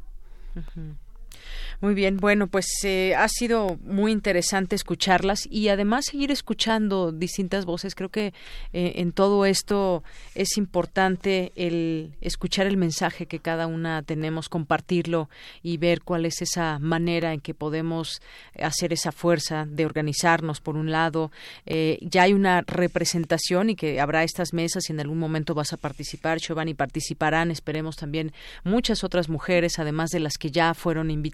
Muy 1.80 1.94
bien, 1.94 2.16
bueno, 2.16 2.48
pues 2.48 2.66
eh, 2.82 3.14
ha 3.14 3.28
sido 3.28 3.78
muy 3.84 4.10
interesante 4.10 4.74
escucharlas 4.74 5.46
y 5.48 5.68
además 5.68 6.06
seguir 6.06 6.32
escuchando 6.32 7.12
distintas 7.12 7.66
voces. 7.66 7.94
Creo 7.94 8.08
que 8.08 8.34
eh, 8.72 8.94
en 8.96 9.12
todo 9.12 9.46
esto 9.46 10.02
es 10.34 10.56
importante 10.56 11.52
el 11.54 12.16
escuchar 12.20 12.66
el 12.66 12.76
mensaje 12.76 13.26
que 13.26 13.38
cada 13.38 13.68
una 13.68 14.02
tenemos, 14.02 14.48
compartirlo 14.48 15.28
y 15.62 15.76
ver 15.76 16.02
cuál 16.02 16.26
es 16.26 16.42
esa 16.42 16.80
manera 16.80 17.32
en 17.32 17.40
que 17.40 17.54
podemos 17.54 18.20
hacer 18.60 18.92
esa 18.92 19.12
fuerza 19.12 19.64
de 19.64 19.86
organizarnos, 19.86 20.60
por 20.60 20.76
un 20.76 20.90
lado. 20.90 21.30
Eh, 21.64 21.98
ya 22.02 22.24
hay 22.24 22.32
una 22.32 22.62
representación 22.62 23.70
y 23.70 23.76
que 23.76 24.00
habrá 24.00 24.24
estas 24.24 24.52
mesas 24.52 24.88
y 24.88 24.92
en 24.92 24.98
algún 24.98 25.20
momento 25.20 25.54
vas 25.54 25.72
a 25.72 25.76
participar, 25.76 26.38
Giovanni, 26.38 26.74
participarán, 26.74 27.52
esperemos 27.52 27.94
también 27.94 28.32
muchas 28.64 29.04
otras 29.04 29.28
mujeres, 29.28 29.78
además 29.78 30.10
de 30.10 30.18
las 30.18 30.38
que 30.38 30.50
ya 30.50 30.74
fueron 30.74 31.12
invitadas 31.12 31.27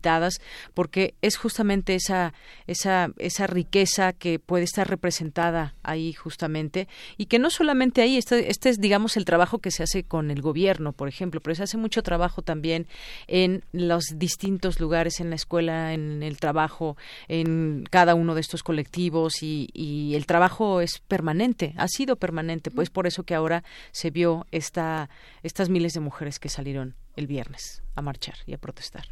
porque 0.74 1.14
es 1.22 1.36
justamente 1.36 1.94
esa, 1.94 2.34
esa, 2.66 3.10
esa 3.18 3.46
riqueza 3.46 4.12
que 4.12 4.38
puede 4.38 4.64
estar 4.64 4.88
representada 4.88 5.74
ahí 5.82 6.12
justamente 6.12 6.88
y 7.16 7.26
que 7.26 7.38
no 7.38 7.50
solamente 7.50 8.02
ahí, 8.02 8.16
este, 8.16 8.50
este 8.50 8.70
es 8.70 8.80
digamos 8.80 9.16
el 9.16 9.24
trabajo 9.24 9.58
que 9.58 9.70
se 9.70 9.82
hace 9.82 10.04
con 10.04 10.30
el 10.30 10.42
gobierno, 10.42 10.92
por 10.92 11.08
ejemplo, 11.08 11.40
pero 11.40 11.54
se 11.54 11.62
hace 11.62 11.76
mucho 11.76 12.02
trabajo 12.02 12.42
también 12.42 12.86
en 13.26 13.64
los 13.72 14.04
distintos 14.16 14.80
lugares, 14.80 15.20
en 15.20 15.30
la 15.30 15.36
escuela, 15.36 15.92
en 15.92 16.22
el 16.22 16.38
trabajo, 16.38 16.96
en 17.28 17.84
cada 17.90 18.14
uno 18.14 18.34
de 18.34 18.40
estos 18.40 18.62
colectivos 18.62 19.42
y, 19.42 19.68
y 19.72 20.14
el 20.14 20.26
trabajo 20.26 20.80
es 20.80 21.00
permanente, 21.00 21.74
ha 21.76 21.88
sido 21.88 22.16
permanente, 22.16 22.70
pues 22.70 22.90
por 22.90 23.06
eso 23.06 23.24
que 23.24 23.34
ahora 23.34 23.64
se 23.92 24.10
vio 24.10 24.46
esta, 24.50 25.08
estas 25.42 25.68
miles 25.68 25.92
de 25.92 26.00
mujeres 26.00 26.38
que 26.38 26.48
salieron 26.48 26.94
el 27.16 27.26
viernes 27.26 27.82
a 27.94 28.02
marchar 28.02 28.36
y 28.46 28.54
a 28.54 28.58
protestar. 28.58 29.06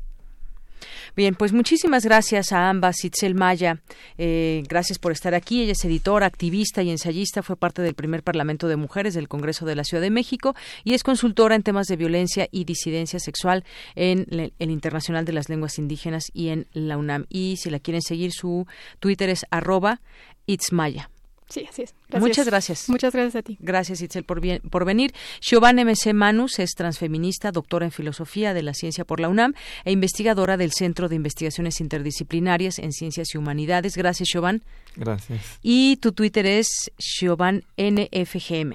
Bien, 1.16 1.34
pues 1.34 1.52
muchísimas 1.52 2.04
gracias 2.04 2.52
a 2.52 2.68
ambas. 2.68 3.04
Itzel 3.04 3.34
Maya, 3.34 3.80
eh, 4.18 4.62
gracias 4.68 4.98
por 4.98 5.12
estar 5.12 5.34
aquí. 5.34 5.62
Ella 5.62 5.72
es 5.72 5.84
editora, 5.84 6.26
activista 6.26 6.82
y 6.82 6.90
ensayista. 6.90 7.42
Fue 7.42 7.56
parte 7.56 7.82
del 7.82 7.94
primer 7.94 8.22
Parlamento 8.22 8.68
de 8.68 8.76
Mujeres 8.76 9.14
del 9.14 9.28
Congreso 9.28 9.66
de 9.66 9.76
la 9.76 9.84
Ciudad 9.84 10.02
de 10.02 10.10
México 10.10 10.54
y 10.84 10.94
es 10.94 11.02
consultora 11.02 11.54
en 11.54 11.62
temas 11.62 11.86
de 11.86 11.96
violencia 11.96 12.48
y 12.50 12.64
disidencia 12.64 13.18
sexual 13.18 13.64
en 13.94 14.26
el 14.30 14.70
Internacional 14.70 15.24
de 15.24 15.32
las 15.32 15.48
Lenguas 15.48 15.78
Indígenas 15.78 16.24
y 16.32 16.48
en 16.48 16.66
la 16.72 16.96
UNAM. 16.96 17.26
Y 17.28 17.56
si 17.58 17.70
la 17.70 17.78
quieren 17.78 18.02
seguir, 18.02 18.32
su 18.32 18.66
Twitter 18.98 19.28
es 19.28 19.46
arroba 19.50 20.00
itzmaya. 20.46 21.11
Sí, 21.52 21.66
así 21.68 21.82
es. 21.82 21.94
Muchas 22.18 22.46
gracias. 22.46 22.88
Muchas 22.88 23.12
gracias 23.12 23.36
a 23.36 23.42
ti. 23.42 23.58
Gracias, 23.60 24.00
Itzel, 24.00 24.24
por, 24.24 24.40
bien, 24.40 24.62
por 24.70 24.86
venir. 24.86 25.12
Giovanna 25.42 25.84
MC 25.84 26.14
Manus 26.14 26.58
es 26.58 26.70
transfeminista, 26.70 27.52
doctora 27.52 27.84
en 27.84 27.92
Filosofía 27.92 28.54
de 28.54 28.62
la 28.62 28.72
Ciencia 28.72 29.04
por 29.04 29.20
la 29.20 29.28
UNAM 29.28 29.52
e 29.84 29.92
investigadora 29.92 30.56
del 30.56 30.72
Centro 30.72 31.10
de 31.10 31.16
Investigaciones 31.16 31.78
Interdisciplinarias 31.82 32.78
en 32.78 32.92
Ciencias 32.92 33.34
y 33.34 33.36
Humanidades. 33.36 33.98
Gracias, 33.98 34.30
Giovanna. 34.32 34.60
Gracias. 34.96 35.58
Y 35.60 35.98
tu 35.98 36.12
Twitter 36.12 36.46
es 36.46 36.90
Giovann 36.96 37.64
NFGM. 37.76 38.72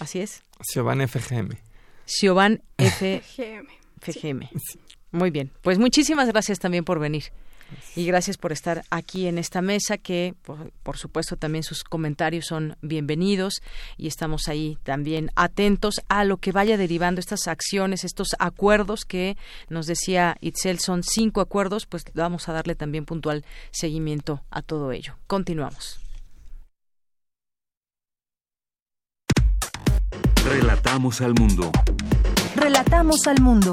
¿Así 0.00 0.18
es? 0.18 0.42
Giovann 0.74 1.06
FGM. 1.06 1.50
Giovann 2.04 2.62
FGM. 2.78 4.48
Muy 5.12 5.30
bien. 5.30 5.52
Pues 5.62 5.78
muchísimas 5.78 6.26
gracias 6.26 6.58
también 6.58 6.84
por 6.84 6.98
venir. 6.98 7.26
Y 7.96 8.06
gracias 8.06 8.36
por 8.36 8.52
estar 8.52 8.84
aquí 8.90 9.26
en 9.26 9.38
esta 9.38 9.62
mesa, 9.62 9.98
que 9.98 10.34
por, 10.82 10.96
supuesto 10.96 11.36
también 11.36 11.62
sus 11.64 11.84
comentarios 11.84 12.46
son 12.46 12.76
bienvenidos 12.80 13.54
y 13.96 14.06
estamos 14.06 14.48
ahí 14.48 14.78
también 14.82 15.30
atentos 15.36 16.00
a 16.08 16.24
lo 16.24 16.38
que 16.38 16.52
vaya 16.52 16.76
derivando 16.76 17.20
estas 17.20 17.48
acciones, 17.48 18.04
estos 18.04 18.28
acuerdos 18.38 19.04
que 19.04 19.36
nos 19.68 19.86
decía 19.86 20.36
Itzel, 20.40 20.78
son 20.78 21.02
cinco 21.02 21.40
acuerdos, 21.40 21.86
pues 21.86 22.04
vamos 22.14 22.48
a 22.48 22.52
darle 22.52 22.74
también 22.74 23.04
puntual 23.04 23.44
seguimiento 23.70 24.42
a 24.50 24.62
todo 24.62 24.92
ello. 24.92 25.16
Continuamos. 25.26 26.00
Relatamos 30.44 31.20
al 31.20 31.34
mundo. 31.34 31.70
Relatamos 32.56 33.26
al 33.26 33.40
mundo. 33.42 33.72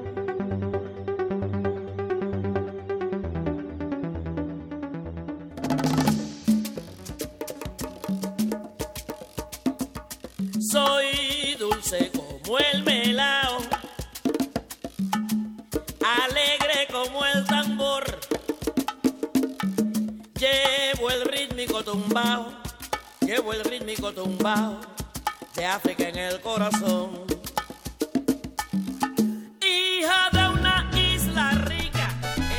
rítmico 24.11 24.23
tumbao 24.23 24.79
de 25.55 25.65
África 25.65 26.07
en 26.07 26.17
el 26.17 26.39
corazón. 26.41 27.09
Hija 29.61 30.29
de 30.31 30.59
una 30.59 30.91
isla 30.95 31.51
rica. 31.65 32.09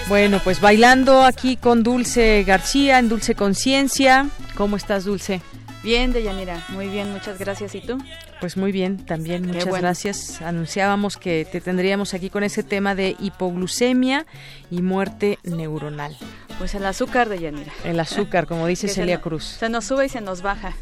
Bueno, 0.09 0.41
pues 0.43 0.61
bailando 0.61 1.23
aquí 1.23 1.57
con 1.57 1.83
Dulce 1.83 2.45
García 2.45 2.99
en 2.99 3.09
Dulce 3.09 3.35
Conciencia. 3.35 4.29
¿Cómo 4.57 4.77
estás, 4.77 5.05
Dulce? 5.05 5.41
Bien, 5.83 6.13
Deyanira, 6.13 6.65
muy 6.69 6.87
bien, 6.89 7.11
muchas 7.13 7.39
gracias. 7.39 7.75
¿Y 7.75 7.81
tú? 7.81 7.99
Pues 8.41 8.57
muy 8.57 8.71
bien, 8.71 9.05
también 9.05 9.47
muchas 9.47 9.67
gracias. 9.67 10.43
Anunciábamos 10.43 11.17
que 11.17 11.47
te 11.51 11.61
tendríamos 11.61 12.15
aquí 12.15 12.31
con 12.31 12.45
ese 12.45 12.63
tema 12.63 12.95
de 12.95 13.17
hipoglucemia 13.19 14.27
y 14.71 14.83
muerte 14.83 15.39
neuronal. 15.43 16.17
Pues 16.59 16.75
el 16.75 16.87
azúcar, 16.87 17.29
Deyanira. 17.29 17.73
El 17.85 17.99
azúcar, 17.99 18.47
como 18.47 18.67
dice 18.67 18.87
Celia 18.87 19.21
Cruz. 19.21 19.45
Se 19.59 19.69
nos 19.69 19.85
sube 19.85 20.07
y 20.07 20.09
se 20.09 20.21
nos 20.21 20.43
baja. 20.43 20.75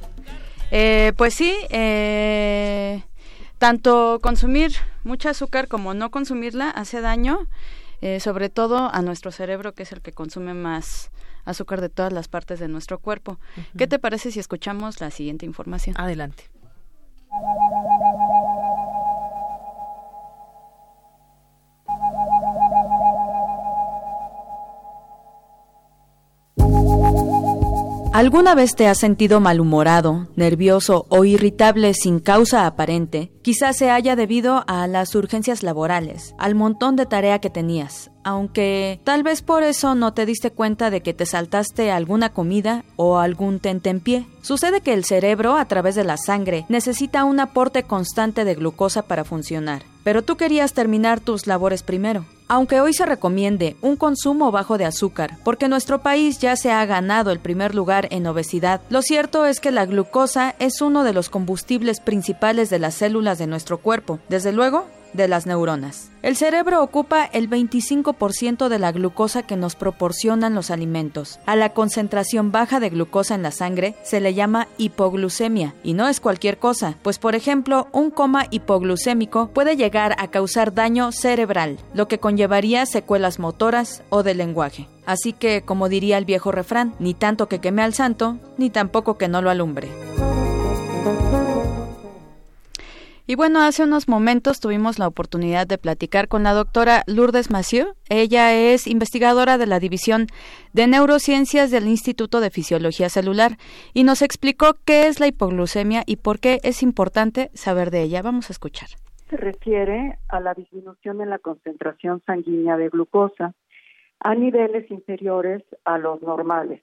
Eh, 0.70 1.12
pues 1.16 1.34
sí, 1.34 1.56
eh, 1.70 3.02
tanto 3.58 4.20
consumir 4.22 4.72
mucha 5.04 5.30
azúcar 5.30 5.68
como 5.68 5.94
no 5.94 6.10
consumirla 6.10 6.70
hace 6.70 7.00
daño, 7.00 7.46
eh, 8.00 8.20
sobre 8.20 8.48
todo 8.48 8.92
a 8.92 9.02
nuestro 9.02 9.32
cerebro, 9.32 9.74
que 9.74 9.82
es 9.82 9.92
el 9.92 10.00
que 10.00 10.12
consume 10.12 10.54
más 10.54 11.10
azúcar 11.44 11.80
de 11.80 11.88
todas 11.88 12.12
las 12.12 12.28
partes 12.28 12.60
de 12.60 12.68
nuestro 12.68 12.98
cuerpo. 12.98 13.38
¿Qué 13.76 13.86
te 13.86 13.98
parece 13.98 14.30
si 14.30 14.40
escuchamos 14.40 15.00
la 15.00 15.10
siguiente 15.10 15.46
información? 15.46 15.96
Adelante. 15.98 16.44
¿Alguna 28.12 28.56
vez 28.56 28.74
te 28.74 28.88
has 28.88 28.98
sentido 28.98 29.38
malhumorado, 29.38 30.26
nervioso 30.34 31.06
o 31.10 31.24
irritable 31.24 31.94
sin 31.94 32.18
causa 32.18 32.66
aparente? 32.66 33.30
Quizás 33.42 33.76
se 33.76 33.88
haya 33.88 34.16
debido 34.16 34.64
a 34.66 34.88
las 34.88 35.14
urgencias 35.14 35.62
laborales, 35.62 36.34
al 36.36 36.56
montón 36.56 36.96
de 36.96 37.06
tarea 37.06 37.38
que 37.38 37.50
tenías, 37.50 38.10
aunque 38.24 39.00
tal 39.04 39.22
vez 39.22 39.42
por 39.42 39.62
eso 39.62 39.94
no 39.94 40.12
te 40.12 40.26
diste 40.26 40.50
cuenta 40.50 40.90
de 40.90 41.02
que 41.02 41.14
te 41.14 41.26
saltaste 41.26 41.90
alguna 41.90 42.30
comida 42.30 42.84
o 42.96 43.18
algún 43.18 43.60
tentempié. 43.60 44.26
Sucede 44.42 44.80
que 44.80 44.92
el 44.92 45.04
cerebro, 45.04 45.56
a 45.56 45.64
través 45.66 45.94
de 45.94 46.04
la 46.04 46.16
sangre, 46.16 46.64
necesita 46.68 47.24
un 47.24 47.40
aporte 47.40 47.82
constante 47.82 48.44
de 48.44 48.54
glucosa 48.54 49.02
para 49.02 49.24
funcionar, 49.24 49.82
pero 50.04 50.22
tú 50.22 50.36
querías 50.36 50.72
terminar 50.72 51.20
tus 51.20 51.46
labores 51.46 51.82
primero. 51.82 52.24
Aunque 52.48 52.80
hoy 52.80 52.92
se 52.92 53.06
recomiende 53.06 53.76
un 53.80 53.94
consumo 53.94 54.50
bajo 54.50 54.76
de 54.76 54.84
azúcar, 54.84 55.38
porque 55.44 55.68
nuestro 55.68 56.02
país 56.02 56.40
ya 56.40 56.56
se 56.56 56.72
ha 56.72 56.84
ganado 56.84 57.30
el 57.30 57.38
primer 57.38 57.76
lugar 57.76 58.08
en 58.10 58.26
obesidad, 58.26 58.80
lo 58.90 59.02
cierto 59.02 59.46
es 59.46 59.60
que 59.60 59.70
la 59.70 59.86
glucosa 59.86 60.56
es 60.58 60.80
uno 60.80 61.04
de 61.04 61.12
los 61.12 61.30
combustibles 61.30 62.00
principales 62.00 62.68
de 62.68 62.80
las 62.80 62.94
células 62.94 63.38
de 63.38 63.46
nuestro 63.46 63.78
cuerpo. 63.78 64.18
Desde 64.28 64.50
luego, 64.50 64.86
de 65.12 65.28
las 65.28 65.46
neuronas. 65.46 66.10
El 66.22 66.36
cerebro 66.36 66.82
ocupa 66.82 67.24
el 67.24 67.48
25% 67.48 68.68
de 68.68 68.78
la 68.78 68.92
glucosa 68.92 69.42
que 69.42 69.56
nos 69.56 69.74
proporcionan 69.74 70.54
los 70.54 70.70
alimentos. 70.70 71.38
A 71.46 71.56
la 71.56 71.70
concentración 71.70 72.52
baja 72.52 72.78
de 72.78 72.90
glucosa 72.90 73.34
en 73.34 73.42
la 73.42 73.50
sangre 73.50 73.94
se 74.02 74.20
le 74.20 74.34
llama 74.34 74.68
hipoglucemia 74.76 75.74
y 75.82 75.94
no 75.94 76.08
es 76.08 76.20
cualquier 76.20 76.58
cosa, 76.58 76.96
pues 77.02 77.18
por 77.18 77.34
ejemplo 77.34 77.88
un 77.92 78.10
coma 78.10 78.46
hipoglucémico 78.50 79.48
puede 79.48 79.76
llegar 79.76 80.14
a 80.18 80.28
causar 80.28 80.74
daño 80.74 81.10
cerebral, 81.12 81.78
lo 81.94 82.06
que 82.06 82.18
conllevaría 82.18 82.84
secuelas 82.84 83.38
motoras 83.38 84.02
o 84.10 84.22
de 84.22 84.34
lenguaje. 84.34 84.88
Así 85.06 85.32
que, 85.32 85.62
como 85.62 85.88
diría 85.88 86.18
el 86.18 86.24
viejo 86.24 86.52
refrán, 86.52 86.94
ni 86.98 87.14
tanto 87.14 87.48
que 87.48 87.60
queme 87.60 87.82
al 87.82 87.94
santo, 87.94 88.38
ni 88.58 88.70
tampoco 88.70 89.16
que 89.16 89.28
no 89.28 89.42
lo 89.42 89.50
alumbre. 89.50 89.88
Y 93.30 93.36
bueno, 93.36 93.60
hace 93.60 93.84
unos 93.84 94.08
momentos 94.08 94.58
tuvimos 94.58 94.98
la 94.98 95.06
oportunidad 95.06 95.64
de 95.64 95.78
platicar 95.78 96.26
con 96.26 96.42
la 96.42 96.52
doctora 96.52 97.04
Lourdes 97.06 97.48
Massieu. 97.48 97.94
Ella 98.08 98.52
es 98.56 98.88
investigadora 98.88 99.56
de 99.56 99.66
la 99.66 99.78
División 99.78 100.26
de 100.72 100.88
Neurociencias 100.88 101.70
del 101.70 101.86
Instituto 101.86 102.40
de 102.40 102.50
Fisiología 102.50 103.08
Celular 103.08 103.52
y 103.94 104.02
nos 104.02 104.22
explicó 104.22 104.74
qué 104.84 105.06
es 105.06 105.20
la 105.20 105.28
hipoglucemia 105.28 106.02
y 106.06 106.16
por 106.16 106.40
qué 106.40 106.58
es 106.64 106.82
importante 106.82 107.50
saber 107.54 107.92
de 107.92 108.02
ella. 108.02 108.20
Vamos 108.20 108.50
a 108.50 108.52
escuchar. 108.52 108.88
Se 109.28 109.36
refiere 109.36 110.18
a 110.28 110.40
la 110.40 110.52
disminución 110.54 111.20
en 111.20 111.30
la 111.30 111.38
concentración 111.38 112.20
sanguínea 112.26 112.76
de 112.78 112.88
glucosa 112.88 113.54
a 114.18 114.34
niveles 114.34 114.90
inferiores 114.90 115.62
a 115.84 115.98
los 115.98 116.20
normales 116.20 116.82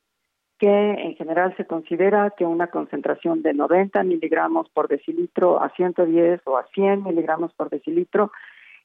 que 0.59 0.67
en 0.67 1.15
general 1.15 1.55
se 1.57 1.65
considera 1.65 2.33
que 2.37 2.45
una 2.45 2.67
concentración 2.67 3.41
de 3.41 3.53
90 3.53 4.03
miligramos 4.03 4.69
por 4.69 4.87
decilitro 4.87 5.61
a 5.61 5.69
110 5.69 6.41
o 6.45 6.57
a 6.57 6.65
100 6.73 7.03
miligramos 7.03 7.53
por 7.53 7.69
decilitro 7.69 8.31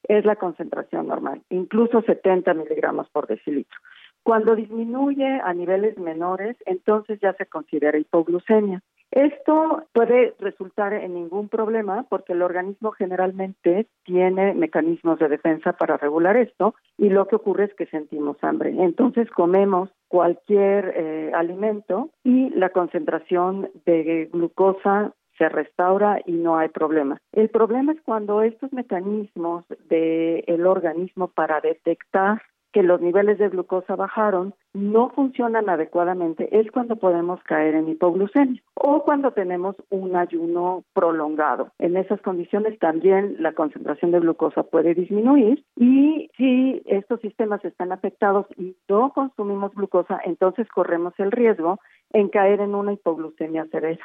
es 0.07 0.24
la 0.24 0.36
concentración 0.36 1.07
normal, 1.07 1.43
incluso 1.51 2.03
70 2.03 2.53
miligramos 2.55 3.09
por 3.11 3.27
decilitro. 3.27 3.78
Cuando 4.23 4.55
disminuye 4.55 5.40
a 5.43 5.53
niveles 5.53 5.99
menores, 5.99 6.57
entonces 6.66 7.19
ya 7.20 7.32
se 7.35 7.47
considera 7.47 7.99
hipoglucemia. 7.99 8.82
Esto 9.13 9.85
puede 9.93 10.35
resultar 10.39 10.95
en 10.95 11.13
ningún 11.13 11.51
problema 11.51 12.07
porque 12.09 12.33
el 12.33 12.41
organismo 12.41 12.93
generalmente 12.93 13.87
tiene 14.05 14.55
mecanismos 14.55 15.19
de 15.19 15.29
defensa 15.29 15.75
para 15.75 15.99
regular 15.99 16.39
esto 16.39 16.75
y 16.97 17.11
lo 17.11 17.29
que 17.29 17.37
ocurre 17.37 17.65
es 17.65 17.75
que 17.75 17.87
sentimos 17.87 18.39
hambre. 18.43 18.71
Entonces 18.71 19.31
comemos 19.31 19.91
cualquier 20.09 20.95
eh, 20.97 21.31
alimento 21.35 22.09
y 22.25 22.49
la 22.51 22.71
concentración 22.71 23.71
de 23.85 24.31
glucosa 24.33 25.13
se 25.37 25.49
restaura 25.49 26.21
y 26.25 26.33
no 26.33 26.57
hay 26.57 26.71
problema. 26.71 27.19
El 27.33 27.51
problema 27.51 27.93
es 27.93 28.01
cuando 28.03 28.43
estos 28.43 28.73
mecanismos 28.73 29.65
del 29.89 30.67
organismo 30.67 31.29
para 31.29 31.61
detectar 31.61 32.41
que 32.73 32.82
los 32.82 33.01
niveles 33.01 33.39
de 33.39 33.49
glucosa 33.49 33.97
bajaron, 33.97 34.55
no 34.73 35.11
funcionan 35.11 35.69
adecuadamente, 35.69 36.49
es 36.59 36.70
cuando 36.70 36.97
podemos 36.97 37.43
caer 37.44 37.74
en 37.74 37.89
hipoglucemia 37.89 38.62
o 38.74 39.03
cuando 39.05 39.32
tenemos 39.32 39.77
un 39.90 40.16
ayuno 40.16 40.85
prolongado. 40.94 41.70
En 41.78 41.97
esas 41.97 42.20
condiciones 42.23 42.78
también 42.78 43.36
la 43.39 43.53
concentración 43.53 44.11
de 44.11 44.20
glucosa 44.20 44.62
puede 44.62 44.94
disminuir 44.94 45.65
y 45.77 46.31
si 46.36 46.82
estos 46.86 47.20
sistemas 47.20 47.65
están 47.65 47.93
afectados 47.93 48.47
y 48.57 48.77
no 48.89 49.12
consumimos 49.12 49.74
glucosa, 49.74 50.20
entonces 50.24 50.66
corremos 50.69 51.12
el 51.19 51.31
riesgo 51.31 51.78
en 52.12 52.28
caer 52.28 52.61
en 52.61 52.74
una 52.74 52.93
hipoglucemia 52.93 53.66
severa. 53.66 54.05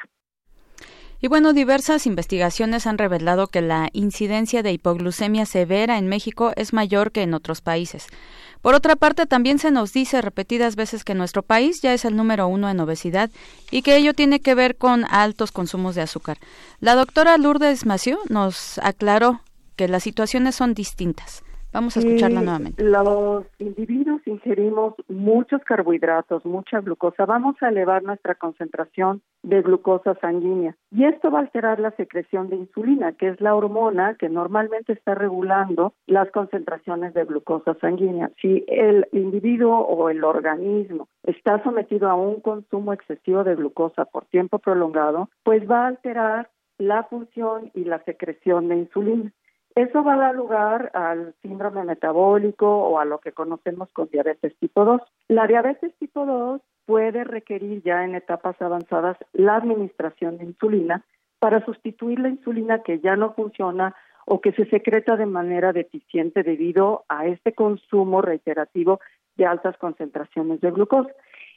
Y 1.20 1.26
bueno, 1.26 1.52
diversas 1.52 2.06
investigaciones 2.06 2.86
han 2.86 2.96
revelado 2.96 3.48
que 3.48 3.60
la 3.60 3.88
incidencia 3.92 4.62
de 4.62 4.70
hipoglucemia 4.70 5.46
severa 5.46 5.98
en 5.98 6.06
México 6.06 6.52
es 6.54 6.72
mayor 6.72 7.10
que 7.10 7.22
en 7.22 7.34
otros 7.34 7.60
países. 7.60 8.06
Por 8.62 8.74
otra 8.74 8.96
parte, 8.96 9.26
también 9.26 9.58
se 9.58 9.70
nos 9.70 9.92
dice 9.92 10.20
repetidas 10.20 10.76
veces 10.76 11.04
que 11.04 11.14
nuestro 11.14 11.42
país 11.42 11.80
ya 11.82 11.94
es 11.94 12.04
el 12.04 12.16
número 12.16 12.48
uno 12.48 12.68
en 12.68 12.80
obesidad 12.80 13.30
y 13.70 13.82
que 13.82 13.96
ello 13.96 14.14
tiene 14.14 14.40
que 14.40 14.54
ver 14.54 14.76
con 14.76 15.04
altos 15.04 15.52
consumos 15.52 15.94
de 15.94 16.02
azúcar. 16.02 16.38
La 16.80 16.94
doctora 16.94 17.38
Lourdes 17.38 17.86
Mació 17.86 18.18
nos 18.28 18.78
aclaró 18.78 19.40
que 19.76 19.88
las 19.88 20.02
situaciones 20.02 20.56
son 20.56 20.74
distintas. 20.74 21.42
Vamos 21.72 21.96
a 21.96 22.00
escucharla 22.00 22.40
nuevamente. 22.40 22.82
Los 22.82 23.44
individuos 23.58 24.22
ingerimos 24.26 24.94
muchos 25.08 25.62
carbohidratos, 25.64 26.44
mucha 26.46 26.80
glucosa. 26.80 27.26
Vamos 27.26 27.56
a 27.60 27.68
elevar 27.68 28.02
nuestra 28.02 28.34
concentración 28.36 29.20
de 29.42 29.60
glucosa 29.62 30.14
sanguínea. 30.20 30.74
Y 30.90 31.04
esto 31.04 31.30
va 31.30 31.40
a 31.40 31.42
alterar 31.42 31.78
la 31.78 31.90
secreción 31.92 32.48
de 32.48 32.56
insulina, 32.56 33.12
que 33.12 33.28
es 33.28 33.40
la 33.40 33.54
hormona 33.54 34.14
que 34.14 34.28
normalmente 34.28 34.94
está 34.94 35.14
regulando 35.14 35.92
las 36.06 36.30
concentraciones 36.30 37.12
de 37.12 37.24
glucosa 37.24 37.74
sanguínea. 37.80 38.30
Si 38.40 38.64
el 38.66 39.06
individuo 39.12 39.80
o 39.80 40.08
el 40.08 40.24
organismo 40.24 41.08
está 41.24 41.62
sometido 41.62 42.08
a 42.08 42.14
un 42.14 42.40
consumo 42.40 42.94
excesivo 42.94 43.44
de 43.44 43.56
glucosa 43.56 44.06
por 44.06 44.24
tiempo 44.26 44.58
prolongado, 44.58 45.28
pues 45.42 45.68
va 45.70 45.84
a 45.84 45.88
alterar 45.88 46.48
la 46.78 47.02
función 47.04 47.70
y 47.74 47.84
la 47.84 48.02
secreción 48.04 48.68
de 48.68 48.76
insulina. 48.76 49.32
Eso 49.78 50.02
va 50.02 50.14
a 50.14 50.18
dar 50.18 50.34
lugar 50.34 50.90
al 50.92 51.36
síndrome 51.40 51.84
metabólico 51.84 52.66
o 52.66 52.98
a 52.98 53.04
lo 53.04 53.18
que 53.18 53.30
conocemos 53.30 53.88
con 53.92 54.08
diabetes 54.08 54.56
tipo 54.58 54.84
2. 54.84 55.00
La 55.28 55.46
diabetes 55.46 55.96
tipo 56.00 56.26
2 56.26 56.60
puede 56.84 57.22
requerir 57.22 57.84
ya 57.84 58.02
en 58.04 58.16
etapas 58.16 58.60
avanzadas 58.60 59.16
la 59.34 59.54
administración 59.54 60.36
de 60.36 60.46
insulina 60.46 61.04
para 61.38 61.64
sustituir 61.64 62.18
la 62.18 62.28
insulina 62.28 62.82
que 62.82 62.98
ya 62.98 63.14
no 63.14 63.34
funciona 63.34 63.94
o 64.26 64.40
que 64.40 64.50
se 64.50 64.64
secreta 64.64 65.16
de 65.16 65.26
manera 65.26 65.72
deficiente 65.72 66.42
debido 66.42 67.04
a 67.08 67.28
este 67.28 67.52
consumo 67.52 68.20
reiterativo 68.20 68.98
de 69.36 69.46
altas 69.46 69.76
concentraciones 69.78 70.60
de 70.60 70.72
glucosa. 70.72 71.12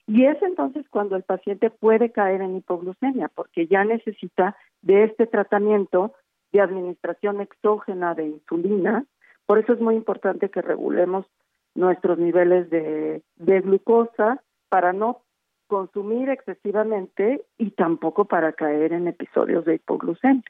Y 0.05 0.25
es 0.25 0.39
entonces 0.43 0.87
cuando 0.89 1.15
el 1.15 1.23
paciente 1.23 1.71
puede 1.71 2.11
caer 2.11 2.43
en 2.43 2.57
hipoglucemia, 2.57 3.31
porque 3.33 3.65
ya 3.65 3.83
necesita 3.83 4.55
de 4.83 5.05
este 5.05 5.25
tratamiento 5.25 6.13
de 6.51 6.61
administración 6.61 7.41
exógena 7.41 8.13
de 8.13 8.27
insulina. 8.27 9.05
Por 9.45 9.59
eso 9.59 9.73
es 9.73 9.81
muy 9.81 9.95
importante 9.95 10.49
que 10.49 10.61
regulemos 10.61 11.25
nuestros 11.75 12.17
niveles 12.17 12.69
de, 12.69 13.23
glucosa 13.37 14.41
para 14.69 14.93
no 14.93 15.21
consumir 15.67 16.29
excesivamente 16.29 17.45
y 17.57 17.71
tampoco 17.71 18.25
para 18.25 18.51
caer 18.53 18.93
en 18.93 19.07
episodios 19.07 19.63
de 19.65 19.75
hipoglucemia. 19.75 20.43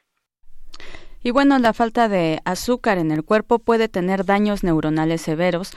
Y 1.22 1.30
bueno, 1.30 1.56
la 1.60 1.72
falta 1.72 2.08
de 2.08 2.40
azúcar 2.44 2.98
en 2.98 3.12
el 3.12 3.24
cuerpo 3.24 3.60
puede 3.60 3.88
tener 3.88 4.24
daños 4.24 4.64
neuronales 4.64 5.20
severos, 5.20 5.72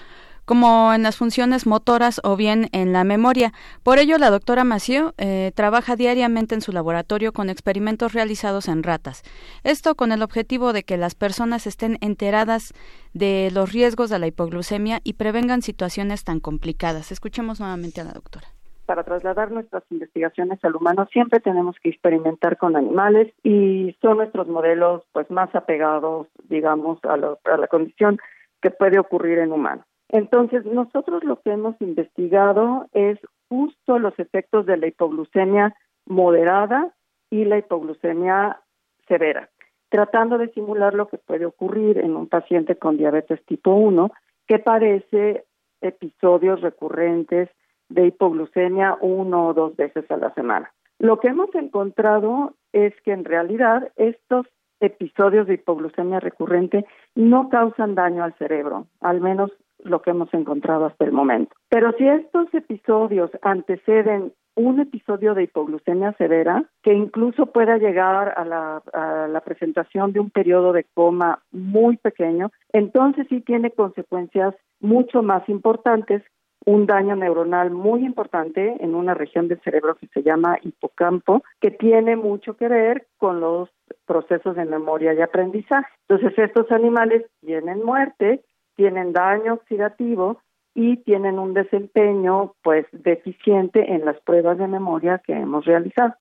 como 0.45 0.93
en 0.93 1.03
las 1.03 1.17
funciones 1.17 1.65
motoras 1.67 2.21
o 2.23 2.35
bien 2.35 2.69
en 2.71 2.93
la 2.93 3.03
memoria. 3.03 3.51
Por 3.83 3.99
ello, 3.99 4.17
la 4.17 4.29
doctora 4.29 4.63
Mació 4.63 5.13
eh, 5.17 5.51
trabaja 5.55 5.95
diariamente 5.95 6.55
en 6.55 6.61
su 6.61 6.71
laboratorio 6.71 7.33
con 7.33 7.49
experimentos 7.49 8.13
realizados 8.13 8.67
en 8.67 8.83
ratas. 8.83 9.23
Esto 9.63 9.95
con 9.95 10.11
el 10.11 10.21
objetivo 10.21 10.73
de 10.73 10.83
que 10.83 10.97
las 10.97 11.15
personas 11.15 11.67
estén 11.67 11.97
enteradas 12.01 12.73
de 13.13 13.49
los 13.51 13.73
riesgos 13.73 14.09
de 14.09 14.19
la 14.19 14.27
hipoglucemia 14.27 15.01
y 15.03 15.13
prevengan 15.13 15.61
situaciones 15.61 16.23
tan 16.23 16.39
complicadas. 16.39 17.11
Escuchemos 17.11 17.59
nuevamente 17.59 18.01
a 18.01 18.05
la 18.05 18.13
doctora 18.13 18.47
para 18.85 19.03
trasladar 19.03 19.51
nuestras 19.51 19.83
investigaciones 19.89 20.63
al 20.63 20.75
humano 20.75 21.07
siempre 21.11 21.39
tenemos 21.39 21.75
que 21.81 21.89
experimentar 21.89 22.57
con 22.57 22.75
animales 22.75 23.33
y 23.43 23.95
son 24.01 24.17
nuestros 24.17 24.47
modelos 24.47 25.03
pues 25.11 25.29
más 25.31 25.53
apegados 25.55 26.27
digamos 26.47 26.99
a, 27.03 27.13
a 27.13 27.57
la 27.57 27.67
condición 27.67 28.19
que 28.61 28.71
puede 28.71 28.99
ocurrir 28.99 29.39
en 29.39 29.51
humanos. 29.51 29.85
Entonces, 30.09 30.65
nosotros 30.65 31.23
lo 31.23 31.41
que 31.41 31.51
hemos 31.51 31.75
investigado 31.81 32.87
es 32.93 33.19
justo 33.49 33.99
los 33.99 34.17
efectos 34.19 34.65
de 34.65 34.77
la 34.77 34.87
hipoglucemia 34.87 35.75
moderada 36.05 36.93
y 37.29 37.45
la 37.45 37.57
hipoglucemia 37.57 38.61
severa, 39.07 39.49
tratando 39.89 40.37
de 40.37 40.49
simular 40.49 40.93
lo 40.93 41.07
que 41.07 41.17
puede 41.17 41.45
ocurrir 41.45 41.97
en 41.97 42.15
un 42.15 42.27
paciente 42.27 42.75
con 42.75 42.97
diabetes 42.97 43.43
tipo 43.45 43.73
1 43.73 44.11
que 44.47 44.59
padece 44.59 45.45
episodios 45.81 46.61
recurrentes 46.61 47.49
de 47.89 48.07
hipoglucemia 48.07 48.97
uno 49.01 49.47
o 49.47 49.53
dos 49.53 49.75
veces 49.75 50.09
a 50.09 50.17
la 50.17 50.33
semana. 50.33 50.71
Lo 50.99 51.19
que 51.19 51.27
hemos 51.27 51.53
encontrado 51.55 52.53
es 52.73 52.93
que 53.01 53.11
en 53.11 53.25
realidad 53.25 53.91
estos 53.95 54.47
episodios 54.79 55.47
de 55.47 55.55
hipoglucemia 55.55 56.19
recurrente 56.19 56.85
no 57.15 57.49
causan 57.49 57.95
daño 57.95 58.23
al 58.23 58.33
cerebro, 58.35 58.87
al 59.01 59.21
menos 59.21 59.51
lo 59.85 60.01
que 60.01 60.11
hemos 60.11 60.33
encontrado 60.33 60.85
hasta 60.85 61.05
el 61.05 61.11
momento. 61.11 61.55
Pero 61.69 61.91
si 61.97 62.07
estos 62.07 62.53
episodios 62.53 63.31
anteceden 63.41 64.33
un 64.55 64.79
episodio 64.79 65.33
de 65.33 65.43
hipoglucemia 65.43 66.13
severa 66.13 66.63
que 66.81 66.93
incluso 66.93 67.47
pueda 67.47 67.77
llegar 67.77 68.33
a 68.37 68.45
la, 68.45 69.41
presentación 69.45 70.11
de 70.11 70.19
un 70.19 70.31
periodo 70.31 70.73
de 70.73 70.85
coma 70.95 71.43
muy 71.51 71.97
pequeño, 71.97 72.51
entonces 72.73 73.27
sí 73.29 73.41
tiene 73.41 73.69
consecuencias 73.71 74.55
mucho 74.79 75.21
más 75.21 75.47
importantes 75.49 76.23
un 76.65 76.87
daño 76.87 77.15
neuronal 77.15 77.69
muy 77.69 78.03
importante 78.03 78.75
en 78.79 78.95
una 78.95 79.13
región 79.13 79.47
del 79.47 79.61
cerebro 79.61 79.95
que 79.95 80.07
se 80.07 80.23
llama 80.23 80.57
hipocampo, 80.63 81.43
que 81.61 81.69
tiene 81.69 82.15
mucho 82.15 82.57
que 82.57 82.67
ver 82.67 83.05
con 83.17 83.39
los 83.39 83.69
procesos 84.07 84.55
de 84.55 84.65
memoria 84.65 85.13
y 85.13 85.21
aprendizaje. 85.21 85.87
Entonces, 86.09 86.37
estos 86.39 86.71
animales 86.71 87.23
tienen 87.41 87.83
muerte, 87.83 88.41
tienen 88.75 89.13
daño 89.13 89.53
oxidativo 89.55 90.39
y 90.73 90.97
tienen 90.97 91.39
un 91.39 91.53
desempeño 91.53 92.53
pues 92.61 92.85
deficiente 92.91 93.93
en 93.93 94.05
las 94.05 94.19
pruebas 94.21 94.57
de 94.57 94.67
memoria 94.67 95.21
que 95.25 95.33
hemos 95.33 95.65
realizado. 95.65 96.15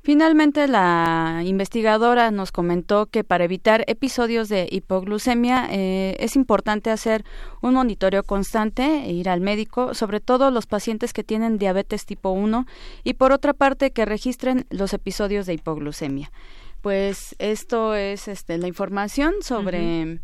Finalmente, 0.00 0.68
la 0.68 1.42
investigadora 1.44 2.30
nos 2.30 2.50
comentó 2.50 3.06
que 3.06 3.24
para 3.24 3.44
evitar 3.44 3.84
episodios 3.88 4.48
de 4.48 4.66
hipoglucemia 4.70 5.68
eh, 5.70 6.16
es 6.20 6.34
importante 6.36 6.90
hacer 6.90 7.24
un 7.60 7.74
monitoreo 7.74 8.22
constante 8.22 8.84
e 9.04 9.12
ir 9.12 9.28
al 9.28 9.40
médico, 9.40 9.92
sobre 9.94 10.20
todo 10.20 10.50
los 10.50 10.66
pacientes 10.66 11.12
que 11.12 11.24
tienen 11.24 11.58
diabetes 11.58 12.06
tipo 12.06 12.30
1 12.30 12.64
y 13.04 13.14
por 13.14 13.32
otra 13.32 13.52
parte 13.52 13.90
que 13.90 14.06
registren 14.06 14.64
los 14.70 14.94
episodios 14.94 15.44
de 15.44 15.54
hipoglucemia. 15.54 16.30
Pues 16.80 17.34
esto 17.38 17.94
es 17.94 18.28
este, 18.28 18.56
la 18.56 18.68
información 18.68 19.34
sobre 19.40 20.20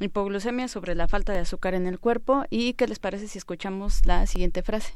hipoglucemia, 0.00 0.68
sobre 0.68 0.94
la 0.94 1.08
falta 1.08 1.32
de 1.32 1.40
azúcar 1.40 1.74
en 1.74 1.86
el 1.86 1.98
cuerpo 1.98 2.44
y 2.50 2.74
qué 2.74 2.86
les 2.86 2.98
parece 2.98 3.28
si 3.28 3.38
escuchamos 3.38 4.06
la 4.06 4.26
siguiente 4.26 4.62
frase. 4.62 4.94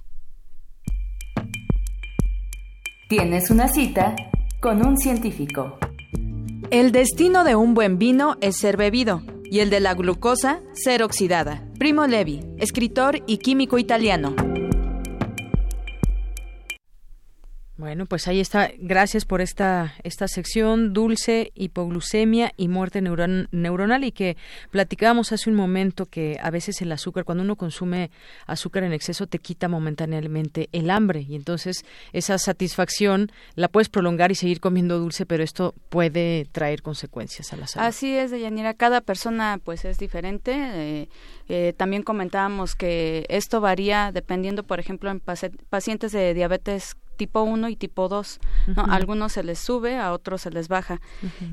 Tienes 3.09 3.51
una 3.51 3.69
cita 3.69 4.17
con 4.61 4.85
un 4.85 4.99
científico. 4.99 5.79
El 6.71 6.91
destino 6.91 7.45
de 7.45 7.55
un 7.55 7.75
buen 7.75 7.99
vino 7.99 8.37
es 8.41 8.57
ser 8.57 8.77
bebido 8.77 9.23
y 9.45 9.61
el 9.61 9.71
de 9.71 9.79
la 9.79 9.95
glucosa 9.95 10.61
ser 10.73 11.03
oxidada. 11.05 11.63
Primo 11.79 12.07
Levi, 12.07 12.41
escritor 12.59 13.23
y 13.27 13.39
químico 13.39 13.79
italiano. 13.79 14.35
Bueno, 17.79 18.07
pues 18.07 18.27
ahí 18.27 18.41
está. 18.41 18.71
Gracias 18.79 19.27
por 19.27 19.43
esta, 19.43 19.93
esta 20.03 20.29
sección, 20.29 20.95
dulce, 20.95 21.53
hipoglucemia 21.55 22.53
y 22.57 22.69
muerte 22.69 23.03
neuronal 23.03 24.05
y 24.05 24.13
que 24.13 24.39
platicábamos 24.71 25.33
hace 25.33 25.51
un 25.51 25.57
momento 25.57 26.07
que 26.07 26.39
a 26.43 26.51
veces 26.51 26.81
el 26.81 26.91
azúcar, 26.91 27.25
cuando 27.25 27.45
uno 27.45 27.57
consume 27.57 28.11
azúcar 28.47 28.85
en 28.85 28.95
exceso, 28.95 29.27
te 29.27 29.41
quita 29.41 29.69
momentáneamente 29.69 30.71
el 30.73 30.89
hambre 30.89 31.27
y 31.29 31.37
entonces 31.37 31.85
esa 32.15 32.39
satisfacción 32.39 33.31
la 33.57 33.69
puedes 33.69 33.91
prolongar 33.91 34.33
y 34.33 34.37
seguir 34.37 34.61
comiendo 34.61 34.99
dulce, 34.99 35.27
pero 35.27 35.45
esto 35.45 35.75
puede 35.91 36.47
traer 36.53 36.81
consecuencias 36.81 37.53
a 37.53 37.57
la 37.59 37.67
salud. 37.67 37.87
Así 37.87 38.17
es, 38.17 38.31
Deyanira. 38.31 38.73
Cada 38.73 39.03
persona 39.03 39.61
pues 39.63 39.85
es 39.85 39.99
diferente. 39.99 40.55
Eh, 40.55 41.09
eh, 41.51 41.75
también 41.77 42.03
comentábamos 42.03 42.75
que 42.75 43.27
esto 43.29 43.61
varía 43.61 44.13
dependiendo, 44.13 44.63
por 44.63 44.81
ejemplo, 44.81 45.11
en 45.11 45.21
pacientes 45.21 46.13
de 46.13 46.33
diabetes 46.33 46.97
tipo 47.17 47.43
1 47.43 47.69
y 47.69 47.77
tipo 47.77 48.09
2. 48.09 48.41
¿no? 48.77 48.83
A 48.83 48.95
algunos 48.95 49.33
se 49.33 49.43
les 49.43 49.59
sube, 49.59 49.97
a 49.97 50.13
otros 50.13 50.43
se 50.43 50.51
les 50.51 50.69
baja. 50.69 51.01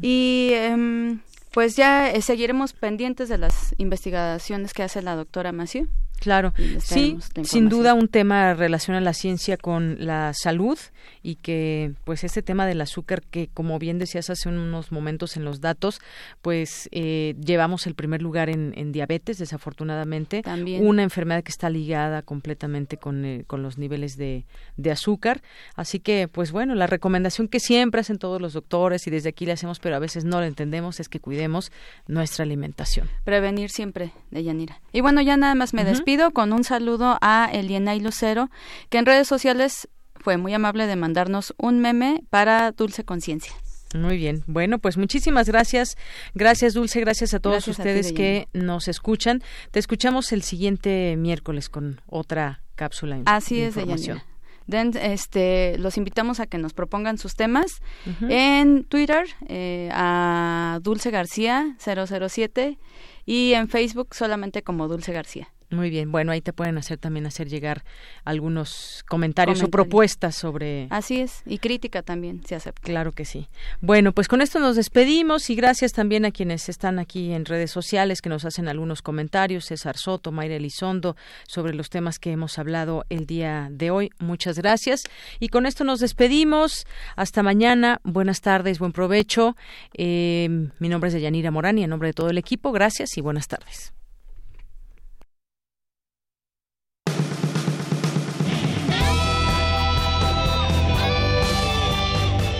Y 0.01 0.51
em, 0.53 1.19
pues 1.51 1.75
ya 1.75 2.09
eh, 2.09 2.21
seguiremos 2.21 2.73
pendientes 2.73 3.29
de 3.29 3.37
las 3.37 3.73
investigaciones 3.77 4.73
que 4.73 4.83
hace 4.83 5.01
la 5.01 5.15
doctora 5.15 5.51
Maciú. 5.51 5.87
Claro, 6.23 6.53
sí, 6.79 7.17
sin 7.43 7.67
duda 7.67 7.93
un 7.93 8.07
tema 8.07 8.53
relaciona 8.53 9.01
la 9.01 9.13
ciencia 9.13 9.57
con 9.57 9.97
la 9.99 10.31
salud 10.33 10.79
y 11.21 11.35
que 11.35 11.91
pues 12.05 12.23
este 12.23 12.41
tema 12.41 12.65
del 12.65 12.79
azúcar 12.79 13.23
que 13.23 13.49
como 13.53 13.77
bien 13.77 13.99
decías 13.99 14.29
hace 14.29 14.47
unos 14.47 14.93
momentos 14.93 15.35
en 15.35 15.43
los 15.43 15.59
datos, 15.59 15.99
pues 16.41 16.87
eh, 16.93 17.35
llevamos 17.43 17.87
el 17.87 17.93
primer 17.93 18.21
lugar 18.21 18.49
en, 18.49 18.93
diabetes 18.93 19.37
desafortunadamente, 19.37 20.43
También. 20.43 20.87
una 20.87 21.03
enfermedad 21.03 21.43
que 21.43 21.51
está 21.51 21.69
ligada 21.69 22.21
completamente 22.21 22.95
con, 22.95 23.25
eh, 23.25 23.43
con 23.45 23.61
los 23.61 23.77
niveles 23.77 24.15
de, 24.15 24.45
de 24.77 24.91
azúcar, 24.91 25.41
así 25.75 25.99
que 25.99 26.29
pues 26.29 26.53
bueno, 26.53 26.73
la 26.73 26.87
recomendación 26.87 27.49
que 27.49 27.59
siempre 27.59 27.99
hacen 27.99 28.17
todos 28.17 28.39
los 28.39 28.53
doctores 28.53 29.07
y 29.07 29.09
desde 29.09 29.27
aquí 29.27 29.45
le 29.45 29.51
hacemos 29.51 29.79
pero 29.79 29.97
a 29.97 29.99
veces 29.99 30.23
no 30.23 30.39
lo 30.39 30.45
entendemos 30.45 31.01
es 31.01 31.09
que 31.09 31.19
cuidemos 31.19 31.69
nuestra 32.07 32.43
alimentación. 32.43 33.09
Prevenir 33.25 33.71
siempre, 33.71 34.13
de 34.31 34.43
Yanira. 34.43 34.79
Y 34.93 35.01
bueno, 35.01 35.19
ya 35.21 35.35
nada 35.35 35.55
más 35.55 35.73
me 35.73 35.83
despido 35.83 36.12
con 36.33 36.53
un 36.53 36.63
saludo 36.63 37.17
a 37.21 37.49
Elienay 37.51 37.99
Lucero, 37.99 38.49
que 38.89 38.99
en 38.99 39.05
redes 39.05 39.27
sociales 39.27 39.89
fue 40.15 40.37
muy 40.37 40.53
amable 40.53 40.85
de 40.87 40.95
mandarnos 40.95 41.53
un 41.57 41.79
meme 41.79 42.23
para 42.29 42.71
Dulce 42.71 43.03
Conciencia. 43.03 43.53
Muy 43.95 44.17
bien. 44.17 44.43
Bueno, 44.47 44.79
pues 44.79 44.97
muchísimas 44.97 45.47
gracias. 45.47 45.97
Gracias, 46.33 46.73
Dulce. 46.73 46.99
Gracias 46.99 47.33
a 47.33 47.39
todos 47.39 47.67
ustedes 47.67 48.11
que 48.11 48.47
nos 48.53 48.87
escuchan. 48.87 49.41
Te 49.71 49.79
escuchamos 49.79 50.31
el 50.31 50.41
siguiente 50.41 51.15
miércoles 51.17 51.69
con 51.69 52.01
otra 52.07 52.61
cápsula. 52.75 53.21
Así 53.25 53.61
es, 53.61 53.75
información. 53.75 54.21
Den, 54.65 54.91
este, 54.95 55.77
los 55.77 55.97
invitamos 55.97 56.39
a 56.39 56.47
que 56.47 56.57
nos 56.57 56.73
propongan 56.73 57.17
sus 57.17 57.35
temas 57.35 57.81
en 58.29 58.85
Twitter 58.85 59.25
eh, 59.47 59.89
a 59.91 60.79
Dulce 60.81 61.11
García 61.11 61.75
007 61.79 62.79
y 63.25 63.53
en 63.53 63.67
Facebook 63.67 64.15
solamente 64.15 64.63
como 64.63 64.87
Dulce 64.87 65.11
García. 65.11 65.49
Muy 65.73 65.89
bien, 65.89 66.11
bueno, 66.11 66.31
ahí 66.31 66.41
te 66.41 66.53
pueden 66.53 66.77
hacer 66.77 66.97
también 66.97 67.25
hacer 67.25 67.49
llegar 67.49 67.83
algunos 68.23 69.03
comentarios, 69.07 69.63
o 69.63 69.69
propuestas 69.69 70.35
sobre... 70.35 70.87
Así 70.89 71.19
es, 71.19 71.41
y 71.45 71.57
crítica 71.57 72.03
también 72.03 72.45
se 72.45 72.55
acepta. 72.55 72.81
Claro 72.83 73.11
que 73.11 73.25
sí. 73.25 73.47
Bueno, 73.81 74.11
pues 74.11 74.27
con 74.27 74.41
esto 74.41 74.59
nos 74.59 74.75
despedimos 74.75 75.49
y 75.49 75.55
gracias 75.55 75.91
también 75.91 76.25
a 76.25 76.31
quienes 76.31 76.69
están 76.69 76.99
aquí 76.99 77.33
en 77.33 77.45
redes 77.45 77.71
sociales 77.71 78.21
que 78.21 78.29
nos 78.29 78.45
hacen 78.45 78.67
algunos 78.67 79.01
comentarios, 79.01 79.65
César 79.65 79.97
Soto, 79.97 80.31
Mayra 80.31 80.55
Elizondo, 80.55 81.15
sobre 81.47 81.73
los 81.73 81.89
temas 81.89 82.19
que 82.19 82.31
hemos 82.31 82.59
hablado 82.59 83.05
el 83.09 83.25
día 83.25 83.67
de 83.71 83.91
hoy. 83.91 84.09
Muchas 84.19 84.57
gracias. 84.57 85.03
Y 85.39 85.49
con 85.49 85.65
esto 85.65 85.83
nos 85.83 85.99
despedimos. 85.99 86.85
Hasta 87.15 87.43
mañana. 87.43 87.99
Buenas 88.03 88.41
tardes, 88.41 88.79
buen 88.79 88.91
provecho. 88.91 89.55
Eh, 89.93 90.69
mi 90.79 90.89
nombre 90.89 91.07
es 91.07 91.13
Deyanira 91.13 91.51
Morán 91.51 91.77
y 91.77 91.83
en 91.83 91.89
nombre 91.89 92.09
de 92.09 92.13
todo 92.13 92.29
el 92.29 92.37
equipo, 92.37 92.71
gracias 92.71 93.17
y 93.17 93.21
buenas 93.21 93.47
tardes. 93.47 93.93